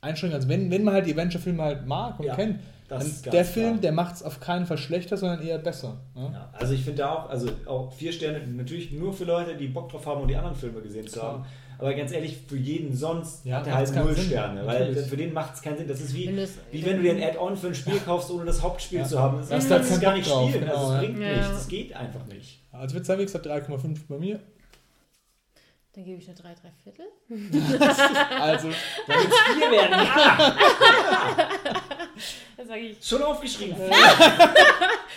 Einschränkung, 0.00 0.36
also 0.36 0.48
wenn, 0.48 0.70
wenn 0.70 0.84
man 0.84 0.94
halt 0.94 1.06
die 1.06 1.12
Adventure-Filme 1.12 1.62
halt 1.62 1.86
mag 1.86 2.20
und 2.20 2.26
ja, 2.26 2.34
kennt, 2.34 2.60
dann 2.88 3.02
der 3.32 3.44
Film, 3.44 3.72
klar. 3.72 3.80
der 3.80 3.92
macht 3.92 4.16
es 4.16 4.22
auf 4.22 4.40
keinen 4.40 4.66
Fall 4.66 4.76
schlechter, 4.76 5.16
sondern 5.16 5.42
eher 5.42 5.58
besser. 5.58 6.00
Ne? 6.14 6.30
Ja, 6.32 6.50
also 6.52 6.74
ich 6.74 6.84
finde 6.84 7.08
auch, 7.08 7.30
also 7.30 7.48
auch 7.66 7.92
vier 7.92 8.12
Sterne, 8.12 8.46
natürlich 8.46 8.92
nur 8.92 9.12
für 9.12 9.24
Leute, 9.24 9.56
die 9.56 9.68
Bock 9.68 9.88
drauf 9.90 10.06
haben, 10.06 10.20
um 10.20 10.28
die 10.28 10.36
anderen 10.36 10.56
Filme 10.56 10.80
gesehen 10.82 11.06
zu 11.06 11.22
haben. 11.22 11.46
Aber 11.78 11.94
ganz 11.94 12.12
ehrlich, 12.12 12.38
für 12.46 12.56
jeden 12.56 12.94
sonst 12.94 13.44
ja, 13.44 13.56
hat 13.56 13.66
er 13.66 13.74
halt 13.74 13.94
null 13.94 14.16
Sterne, 14.16 14.66
weil 14.66 14.88
Natürlich. 14.88 15.08
für 15.08 15.16
den 15.16 15.32
macht 15.32 15.54
es 15.54 15.62
keinen 15.62 15.78
Sinn. 15.78 15.88
Das 15.88 16.00
ist 16.00 16.14
wie, 16.14 16.26
wenn, 16.26 16.48
wie 16.70 16.84
wenn 16.84 16.96
du 16.96 17.02
dir 17.02 17.12
ein 17.12 17.22
Add-on 17.22 17.56
für 17.56 17.68
ein 17.68 17.74
Spiel 17.74 17.98
kaufst, 18.00 18.30
ohne 18.30 18.44
das 18.44 18.62
Hauptspiel 18.62 19.00
ja. 19.00 19.04
zu 19.04 19.18
haben. 19.18 19.38
Das, 19.38 19.48
das 19.48 19.68
kannst 19.68 19.96
du 19.96 20.00
gar 20.00 20.14
nicht 20.14 20.28
drauf, 20.28 20.48
spielen. 20.48 20.64
Genau, 20.64 20.76
also 20.76 20.94
es 20.94 21.00
bringt 21.00 21.18
ja. 21.20 21.32
nichts. 21.32 21.48
Das 21.50 21.68
geht 21.68 21.96
einfach 21.96 22.26
nicht. 22.26 22.60
Also 22.72 22.94
wird 22.94 23.06
sagen, 23.06 23.20
wie 23.20 23.24
gesagt, 23.24 23.46
3,5 23.46 23.98
bei 24.08 24.18
mir. 24.18 24.40
Dann 25.94 26.04
gebe 26.04 26.18
ich 26.18 26.26
eine 26.26 26.36
3, 26.36 26.54
3 26.54 26.72
Viertel. 26.82 27.06
also, 28.40 28.68
dann 29.06 29.16
wird 29.16 29.32
es 29.32 29.38
4 29.54 29.70
werden. 29.70 30.08
Ja! 32.14 32.22
Dann 32.56 32.66
sage 32.66 32.80
ich. 32.80 33.06
Schon 33.06 33.22
aufgeschrieben. 33.22 33.76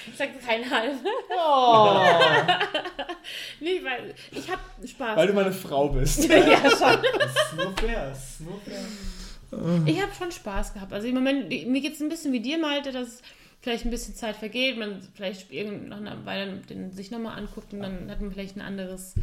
ich 0.07 0.17
sage 0.17 0.31
kein 0.45 0.69
halb. 0.69 0.95
Oh. 1.29 1.99
nee, 3.59 3.81
weil 3.83 4.13
ich 4.31 4.49
habe 4.49 4.61
Spaß. 4.85 5.17
Weil 5.17 5.27
du 5.27 5.33
meine 5.33 5.51
Frau 5.51 5.89
bist. 5.89 6.23
ja, 6.29 6.69
schon. 6.69 6.97
Das 7.19 7.35
ist 7.35 7.55
nur 7.55 7.77
fair. 7.77 8.09
Das 8.09 8.29
ist 8.31 8.41
nur 8.41 8.59
fair. 8.61 9.85
Ich 9.85 10.01
habe 10.01 10.11
schon 10.17 10.31
Spaß 10.31 10.73
gehabt. 10.73 10.91
Also 10.91 11.07
im 11.07 11.15
Moment, 11.15 11.49
mir 11.49 11.81
geht 11.81 11.93
es 11.93 12.01
ein 12.01 12.09
bisschen 12.09 12.33
wie 12.33 12.41
dir, 12.41 12.57
Malte, 12.57 12.91
dass 12.91 13.21
vielleicht 13.61 13.85
ein 13.85 13.91
bisschen 13.91 14.15
Zeit 14.15 14.35
vergeht, 14.35 14.77
man 14.77 15.01
vielleicht 15.15 15.51
nach 15.51 15.97
einer 15.97 16.25
Weile 16.25 16.57
den 16.69 16.91
sich 16.91 17.11
nochmal 17.11 17.37
anguckt 17.37 17.73
und 17.73 17.81
dann 17.81 18.09
hat 18.11 18.21
man 18.21 18.31
vielleicht 18.31 18.55
ein 18.55 18.61
anderes 18.61 19.15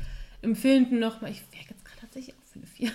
Empfinden 0.43 0.99
nochmal. 0.99 1.31
Ich 1.31 1.43
merke 1.53 1.71
jetzt 1.71 1.84
für 2.55 2.59
eine 2.61 2.67
4. 2.67 2.91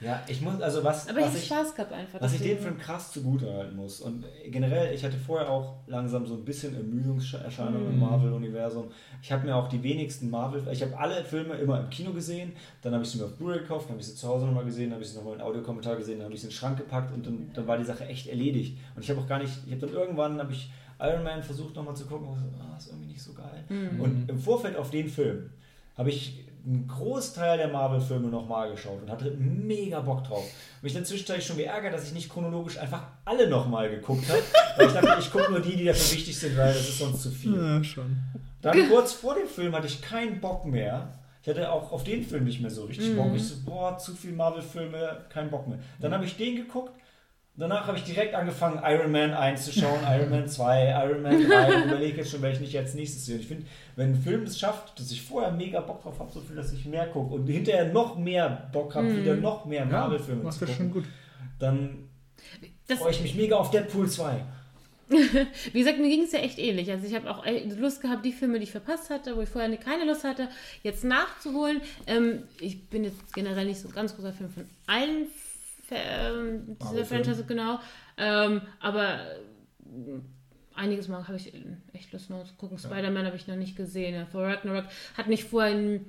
Ja, 0.00 0.22
ich 0.26 0.40
muss, 0.40 0.60
also 0.60 0.82
was, 0.84 1.08
Aber 1.08 1.18
ich 1.18 1.24
was 1.24 1.30
habe 1.30 1.38
ich, 1.38 1.46
Spaß 1.46 1.74
gehabt 1.74 1.92
einfach. 1.92 2.20
was 2.20 2.32
ich 2.34 2.40
dem 2.40 2.58
Film 2.58 2.78
krass 2.78 3.12
zugutehalten 3.12 3.76
muss. 3.76 4.00
Und 4.00 4.24
generell, 4.50 4.94
ich 4.94 5.04
hatte 5.04 5.16
vorher 5.18 5.50
auch 5.50 5.74
langsam 5.86 6.26
so 6.26 6.34
ein 6.34 6.44
bisschen 6.44 6.74
Ermüdungserscheinungen 6.74 7.86
im 7.88 7.94
Mhm. 7.94 8.00
Marvel-Universum. 8.00 8.86
Ich 9.22 9.30
habe 9.32 9.44
mir 9.46 9.54
auch 9.56 9.68
die 9.68 9.82
wenigsten 9.82 10.30
Marvel, 10.30 10.62
ich 10.72 10.82
habe 10.82 10.96
alle 10.98 11.24
Filme 11.24 11.54
immer 11.54 11.80
im 11.80 11.90
Kino 11.90 12.12
gesehen, 12.12 12.52
dann 12.82 12.92
habe 12.94 13.04
ich 13.04 13.10
sie 13.10 13.18
mir 13.18 13.24
auf 13.24 13.36
Blu-ray 13.36 13.58
gekauft, 13.60 13.86
dann 13.86 13.92
habe 13.92 14.00
ich 14.00 14.06
sie 14.06 14.14
zu 14.14 14.28
Hause 14.28 14.46
nochmal 14.46 14.64
gesehen, 14.64 14.84
dann 14.90 14.94
habe 14.94 15.04
ich 15.04 15.10
sie 15.10 15.16
nochmal 15.16 15.34
in 15.34 15.40
Audiokommentar 15.40 15.96
gesehen, 15.96 16.18
dann 16.18 16.24
habe 16.26 16.34
ich 16.34 16.40
sie 16.40 16.46
in 16.46 16.50
den 16.50 16.56
Schrank 16.56 16.78
gepackt 16.78 17.12
und 17.12 17.26
dann, 17.26 17.50
dann 17.54 17.66
war 17.66 17.76
die 17.78 17.84
Sache 17.84 18.06
echt 18.06 18.26
erledigt. 18.28 18.78
Und 18.96 19.02
ich 19.02 19.10
habe 19.10 19.20
auch 19.20 19.26
gar 19.28 19.38
nicht, 19.38 19.52
ich 19.66 19.72
habe 19.72 19.86
dann 19.86 19.94
irgendwann, 19.94 20.38
habe 20.38 20.52
ich 20.52 20.70
Iron 21.00 21.22
Man 21.24 21.42
versucht 21.42 21.74
nochmal 21.76 21.96
zu 21.96 22.06
gucken, 22.06 22.28
und 22.28 22.38
so, 22.38 22.44
ah, 22.60 22.76
ist 22.76 22.88
irgendwie 22.88 23.06
nicht 23.08 23.22
so 23.22 23.32
geil. 23.32 23.64
Mhm. 23.68 24.00
Und 24.00 24.28
im 24.30 24.38
Vorfeld 24.38 24.76
auf 24.76 24.90
den 24.90 25.08
Film 25.08 25.50
habe 25.96 26.10
ich 26.10 26.44
einen 26.64 26.86
Großteil 26.86 27.58
der 27.58 27.68
Marvel-Filme 27.68 28.28
nochmal 28.28 28.70
geschaut 28.70 29.02
und 29.02 29.10
hatte 29.10 29.30
mega 29.32 30.00
Bock 30.00 30.24
drauf. 30.24 30.44
Mich 30.82 30.92
dann 30.92 31.04
zwischenzeitlich 31.04 31.46
schon 31.46 31.56
geärgert, 31.56 31.94
dass 31.94 32.04
ich 32.04 32.12
nicht 32.12 32.30
chronologisch 32.30 32.78
einfach 32.78 33.02
alle 33.24 33.48
nochmal 33.48 33.90
geguckt 33.90 34.28
habe. 34.28 34.42
Weil 34.76 34.86
ich 34.86 34.92
dachte, 34.92 35.16
ich 35.20 35.30
gucke 35.30 35.50
nur 35.50 35.60
die, 35.60 35.76
die 35.76 35.84
dafür 35.84 36.16
wichtig 36.16 36.38
sind, 36.38 36.56
weil 36.56 36.72
das 36.72 36.88
ist 36.88 36.98
sonst 36.98 37.22
zu 37.22 37.30
viel. 37.30 37.54
Ja, 37.54 37.82
schon. 37.82 38.18
Dann 38.62 38.88
kurz 38.88 39.12
vor 39.12 39.34
dem 39.34 39.48
Film 39.48 39.74
hatte 39.74 39.86
ich 39.86 40.02
keinen 40.02 40.40
Bock 40.40 40.64
mehr. 40.66 41.14
Ich 41.42 41.48
hatte 41.48 41.72
auch 41.72 41.90
auf 41.92 42.04
den 42.04 42.22
Film 42.22 42.44
nicht 42.44 42.60
mehr 42.60 42.70
so 42.70 42.84
richtig 42.84 43.16
Bock. 43.16 43.34
Ich 43.34 43.48
so, 43.48 43.54
boah, 43.64 43.96
zu 43.96 44.14
viel 44.14 44.32
Marvel-Filme, 44.32 45.24
kein 45.30 45.50
Bock 45.50 45.66
mehr. 45.66 45.78
Dann 45.98 46.12
habe 46.12 46.24
ich 46.24 46.36
den 46.36 46.56
geguckt. 46.56 46.92
Danach 47.56 47.86
habe 47.88 47.98
ich 47.98 48.04
direkt 48.04 48.34
angefangen, 48.34 48.80
Iron 48.84 49.12
Man 49.12 49.34
1 49.34 49.66
zu 49.66 49.72
schauen, 49.72 50.00
Iron 50.06 50.30
Man 50.30 50.48
2, 50.48 51.04
Iron 51.06 51.20
Man 51.22 51.46
3 51.46 51.76
und 51.76 51.84
überlege 51.88 52.18
jetzt 52.18 52.30
schon, 52.30 52.40
welchen 52.40 52.64
ich 52.64 52.72
jetzt 52.72 52.94
nächstes 52.94 53.26
sehe. 53.26 53.34
Und 53.34 53.40
ich 53.42 53.48
finde, 53.48 53.66
wenn 53.96 54.12
ein 54.12 54.22
Film 54.22 54.44
es 54.44 54.58
schafft, 54.58 54.98
dass 54.98 55.10
ich 55.10 55.20
vorher 55.20 55.52
mega 55.52 55.80
Bock 55.80 56.02
drauf 56.02 56.18
habe, 56.20 56.32
so 56.32 56.40
viel, 56.40 56.56
dass 56.56 56.72
ich 56.72 56.86
mehr 56.86 57.06
gucke 57.08 57.34
und 57.34 57.46
hinterher 57.46 57.92
noch 57.92 58.16
mehr 58.16 58.68
Bock 58.72 58.94
habe, 58.94 59.14
wieder 59.14 59.34
noch 59.34 59.66
mehr 59.66 59.84
Marvel-Filme 59.84 60.42
macht 60.44 60.54
zu 60.58 60.64
das 60.64 60.74
schon 60.74 60.90
gucken, 60.90 61.02
gut. 61.02 61.10
dann 61.58 62.08
freue 62.98 63.10
ich 63.10 63.20
mich 63.20 63.34
mega 63.34 63.56
auf 63.56 63.70
Deadpool 63.70 64.08
2. 64.08 64.42
Wie 65.10 65.78
gesagt, 65.80 65.98
mir 65.98 66.08
ging 66.08 66.22
es 66.22 66.32
ja 66.32 66.38
echt 66.38 66.58
ähnlich. 66.60 66.90
Also 66.90 67.06
ich 67.06 67.14
habe 67.14 67.28
auch 67.28 67.44
äh, 67.44 67.64
Lust 67.76 68.00
gehabt, 68.00 68.24
die 68.24 68.32
Filme, 68.32 68.58
die 68.58 68.64
ich 68.64 68.70
verpasst 68.70 69.10
hatte, 69.10 69.36
wo 69.36 69.40
ich 69.42 69.48
vorher 69.48 69.76
keine 69.76 70.04
Lust 70.04 70.22
hatte, 70.24 70.48
jetzt 70.84 71.02
nachzuholen. 71.04 71.80
Ähm, 72.06 72.44
ich 72.60 72.88
bin 72.88 73.02
jetzt 73.04 73.34
generell 73.34 73.66
nicht 73.66 73.80
so 73.80 73.88
ein 73.88 73.94
ganz 73.94 74.14
großer 74.14 74.32
Fan 74.32 74.48
von 74.48 74.64
allen 74.86 75.26
Fa- 75.26 75.49
ähm, 75.90 76.76
dieser. 76.80 77.04
Franchise, 77.04 77.44
genau. 77.44 77.78
Ähm, 78.16 78.62
aber 78.80 79.14
äh, 79.20 80.20
einiges 80.74 81.08
Mal 81.08 81.26
habe 81.26 81.36
ich 81.36 81.52
echt 81.92 82.12
Lust 82.12 82.30
noch 82.30 82.44
zu 82.46 82.54
gucken. 82.54 82.78
Spider-Man 82.78 83.26
habe 83.26 83.36
ich 83.36 83.46
noch 83.46 83.56
nicht 83.56 83.76
gesehen. 83.76 84.14
Ja, 84.14 84.24
Thor 84.24 84.44
Ragnarok 84.46 84.84
hat 85.16 85.26
mich 85.28 85.44
vorhin, 85.44 86.06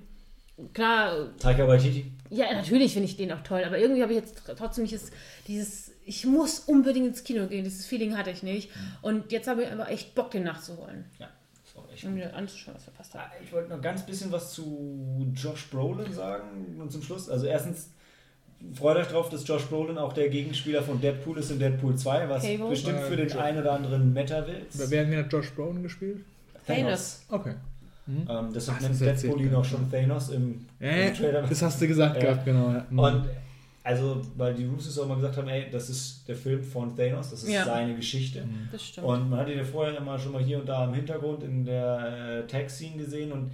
klar, 0.73 1.29
Taika 1.39 1.67
Waititi. 1.67 2.11
ja, 2.29 2.53
natürlich 2.53 2.93
finde 2.93 3.07
ich 3.07 3.17
den 3.17 3.31
auch 3.31 3.41
toll, 3.41 3.63
aber 3.65 3.77
irgendwie 3.79 4.01
habe 4.03 4.13
ich 4.13 4.19
jetzt 4.19 4.41
trotzdem 4.57 4.83
nicht 4.83 4.93
das, 4.93 5.11
dieses, 5.47 5.91
ich 6.05 6.25
muss 6.25 6.59
unbedingt 6.59 7.07
ins 7.07 7.23
Kino 7.23 7.47
gehen, 7.47 7.63
dieses 7.63 7.85
Feeling 7.85 8.17
hatte 8.17 8.31
ich 8.31 8.43
nicht. 8.43 8.69
Und 9.01 9.31
jetzt 9.31 9.47
habe 9.47 9.63
ich 9.63 9.71
aber 9.71 9.89
echt 9.89 10.15
Bock, 10.15 10.31
den 10.31 10.43
nachzuholen 10.43 11.05
Ja, 11.19 11.29
ist 11.65 11.77
auch 11.77 11.91
echt 11.91 12.03
und 12.05 12.13
mir 12.15 12.33
anzuschauen, 12.35 12.75
was 12.75 12.83
verpasst 12.83 13.13
habe. 13.15 13.25
Ah, 13.25 13.41
Ich 13.43 13.51
wollte 13.51 13.69
noch 13.69 13.81
ganz 13.81 14.05
bisschen 14.05 14.31
was 14.31 14.53
zu 14.53 15.31
Josh 15.35 15.69
Brolin 15.69 16.11
sagen 16.13 16.77
und 16.79 16.91
zum 16.91 17.01
Schluss. 17.01 17.29
Also 17.29 17.45
erstens, 17.47 17.91
freut 18.75 18.97
euch 18.97 19.07
drauf, 19.07 19.29
dass 19.29 19.47
Josh 19.47 19.65
Brolin 19.65 19.97
auch 19.97 20.13
der 20.13 20.29
Gegenspieler 20.29 20.81
von 20.81 20.99
Deadpool 21.01 21.37
ist 21.39 21.51
in 21.51 21.59
Deadpool 21.59 21.95
2, 21.95 22.29
was 22.29 22.43
Cable. 22.43 22.69
bestimmt 22.69 22.99
für 23.01 23.15
den 23.17 23.29
Äh, 23.29 23.37
einen 23.37 23.59
oder 23.59 23.73
anderen 23.73 24.13
Meta 24.13 24.45
will. 24.47 24.61
Wer 24.73 25.19
hat 25.19 25.31
Josh 25.31 25.51
Brolin 25.51 25.83
gespielt? 25.83 26.19
Thanos. 26.67 27.23
Okay. 27.29 27.53
Ähm, 28.07 28.49
deshalb 28.53 28.77
Ach, 28.77 28.81
nennt 28.81 28.99
das 29.01 29.21
Deadpool 29.21 29.41
ihn 29.41 29.55
auch 29.55 29.63
schon 29.65 29.89
Thanos 29.89 30.29
im, 30.29 30.65
Äh, 30.79 31.09
im 31.09 31.13
Trailer. 31.15 31.41
das 31.43 31.61
hast 31.61 31.81
du 31.81 31.87
gesagt 31.87 32.15
Ja. 32.17 32.21
gehabt, 32.21 32.45
genau. 32.45 32.71
Ja. 32.71 32.85
Mhm. 32.89 32.99
Und 32.99 33.25
also, 33.83 34.21
weil 34.37 34.53
die 34.53 34.65
Russos 34.65 34.99
auch 34.99 35.07
mal 35.07 35.15
gesagt 35.15 35.37
haben, 35.37 35.47
ey, 35.47 35.65
das 35.71 35.89
ist 35.89 36.27
der 36.27 36.35
Film 36.35 36.63
von 36.63 36.95
Thanos, 36.95 37.31
das 37.31 37.43
ist 37.43 37.49
Ja. 37.49 37.65
seine 37.65 37.95
Geschichte. 37.95 38.43
Das 38.71 38.83
stimmt. 38.85 39.07
Und 39.07 39.29
man 39.29 39.39
hat 39.39 39.49
ihn 39.49 39.57
ja 39.57 39.63
vorher 39.63 39.97
immer 39.97 40.19
schon 40.19 40.33
mal 40.33 40.43
hier 40.43 40.59
und 40.59 40.67
da 40.69 40.85
im 40.85 40.93
Hintergrund 40.93 41.43
in 41.43 41.65
der 41.65 42.43
äh, 42.43 42.47
Tag-Scene 42.47 42.97
gesehen 42.97 43.31
und 43.31 43.51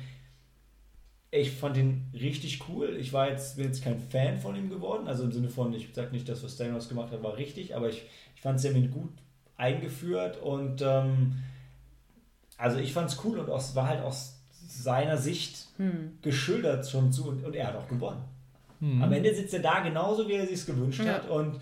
ich 1.32 1.52
fand 1.52 1.78
ihn 1.78 2.06
richtig 2.14 2.68
cool. 2.70 2.96
Ich 3.00 3.12
war 3.14 3.30
jetzt, 3.30 3.58
bin 3.58 3.66
jetzt 3.66 3.84
kein 3.84 4.00
Fan 4.00 4.40
von 4.40 4.56
ihm 4.56 4.70
geworden, 4.70 5.08
also 5.08 5.24
im 5.24 5.32
Sinne 5.32 5.50
von, 5.50 5.74
ich 5.74 5.90
sage 5.94 6.12
nicht, 6.12 6.28
das, 6.30 6.44
was 6.44 6.56
Thanos 6.58 6.88
gemacht 6.90 7.12
hat, 7.12 7.22
war 7.24 7.38
richtig, 7.38 7.76
aber 7.76 7.90
ich, 7.90 8.04
ich 8.36 8.42
fand 8.42 8.56
es 8.58 8.62
sehr 8.62 8.72
mit 8.74 8.92
gut 8.92 9.12
eingeführt 9.58 10.42
und 10.42 10.82
ähm, 10.82 11.34
also 12.58 12.78
ich 12.78 12.94
fand 12.94 13.10
es 13.10 13.24
cool 13.24 13.40
und 13.40 13.50
es 13.50 13.76
war 13.76 13.88
halt 13.88 14.02
aus 14.04 14.40
seiner 14.68 15.18
Sicht 15.18 15.66
Hm. 15.78 16.18
geschildert 16.24 16.90
schon 16.90 17.12
zu 17.12 17.28
und, 17.30 17.44
und 17.46 17.56
er 17.56 17.68
hat 17.68 17.76
auch 17.76 17.88
gewonnen. 17.88 18.24
Mhm. 18.80 19.02
Am 19.04 19.12
Ende 19.14 19.34
sitzt 19.34 19.54
er 19.54 19.60
da 19.62 19.80
genauso, 19.82 20.28
wie 20.28 20.34
er 20.34 20.46
sich 20.46 20.56
es 20.56 20.66
gewünscht 20.66 21.04
Ja. 21.04 21.14
hat 21.16 21.30
und 21.30 21.60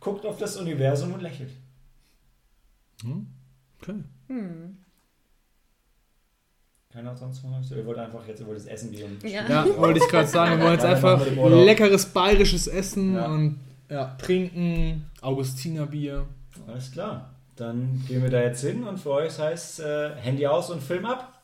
guckt 0.00 0.24
auf 0.26 0.36
das 0.38 0.56
Universum 0.56 1.12
und 1.14 1.22
lächelt. 1.22 1.50
Hm. 3.02 3.26
Okay. 3.80 3.94
Hm. 4.28 4.78
Keiner 6.96 7.10
hat 7.10 7.18
sonst 7.18 7.44
noch 7.44 7.50
was? 7.58 7.70
Ihr 7.72 7.84
wollt 7.84 7.98
einfach 7.98 8.26
jetzt 8.26 8.40
über 8.40 8.54
das 8.54 8.64
Essen 8.64 8.90
gehen. 8.90 9.18
Ja. 9.22 9.46
Ja, 9.46 9.66
wollte 9.76 9.98
ich 10.00 10.08
gerade 10.08 10.26
sagen, 10.26 10.52
wir 10.56 10.64
wollen 10.64 10.72
jetzt 10.72 10.84
einfach 10.86 11.20
leckeres 11.26 12.06
bayerisches 12.06 12.68
Essen 12.68 13.14
Ja. 13.14 13.26
und 13.26 13.60
ja, 13.90 14.16
trinken, 14.16 15.04
Augustinerbier. 15.20 16.24
Alles 16.66 16.90
klar. 16.90 17.34
Dann 17.54 18.02
gehen 18.08 18.22
wir 18.22 18.30
da 18.30 18.40
jetzt 18.40 18.62
hin 18.62 18.82
und 18.82 18.98
für 18.98 19.10
euch 19.10 19.38
heißt 19.38 19.80
äh, 19.80 20.14
Handy 20.16 20.46
aus 20.46 20.70
und 20.70 20.82
Film 20.82 21.04
ab. 21.04 21.35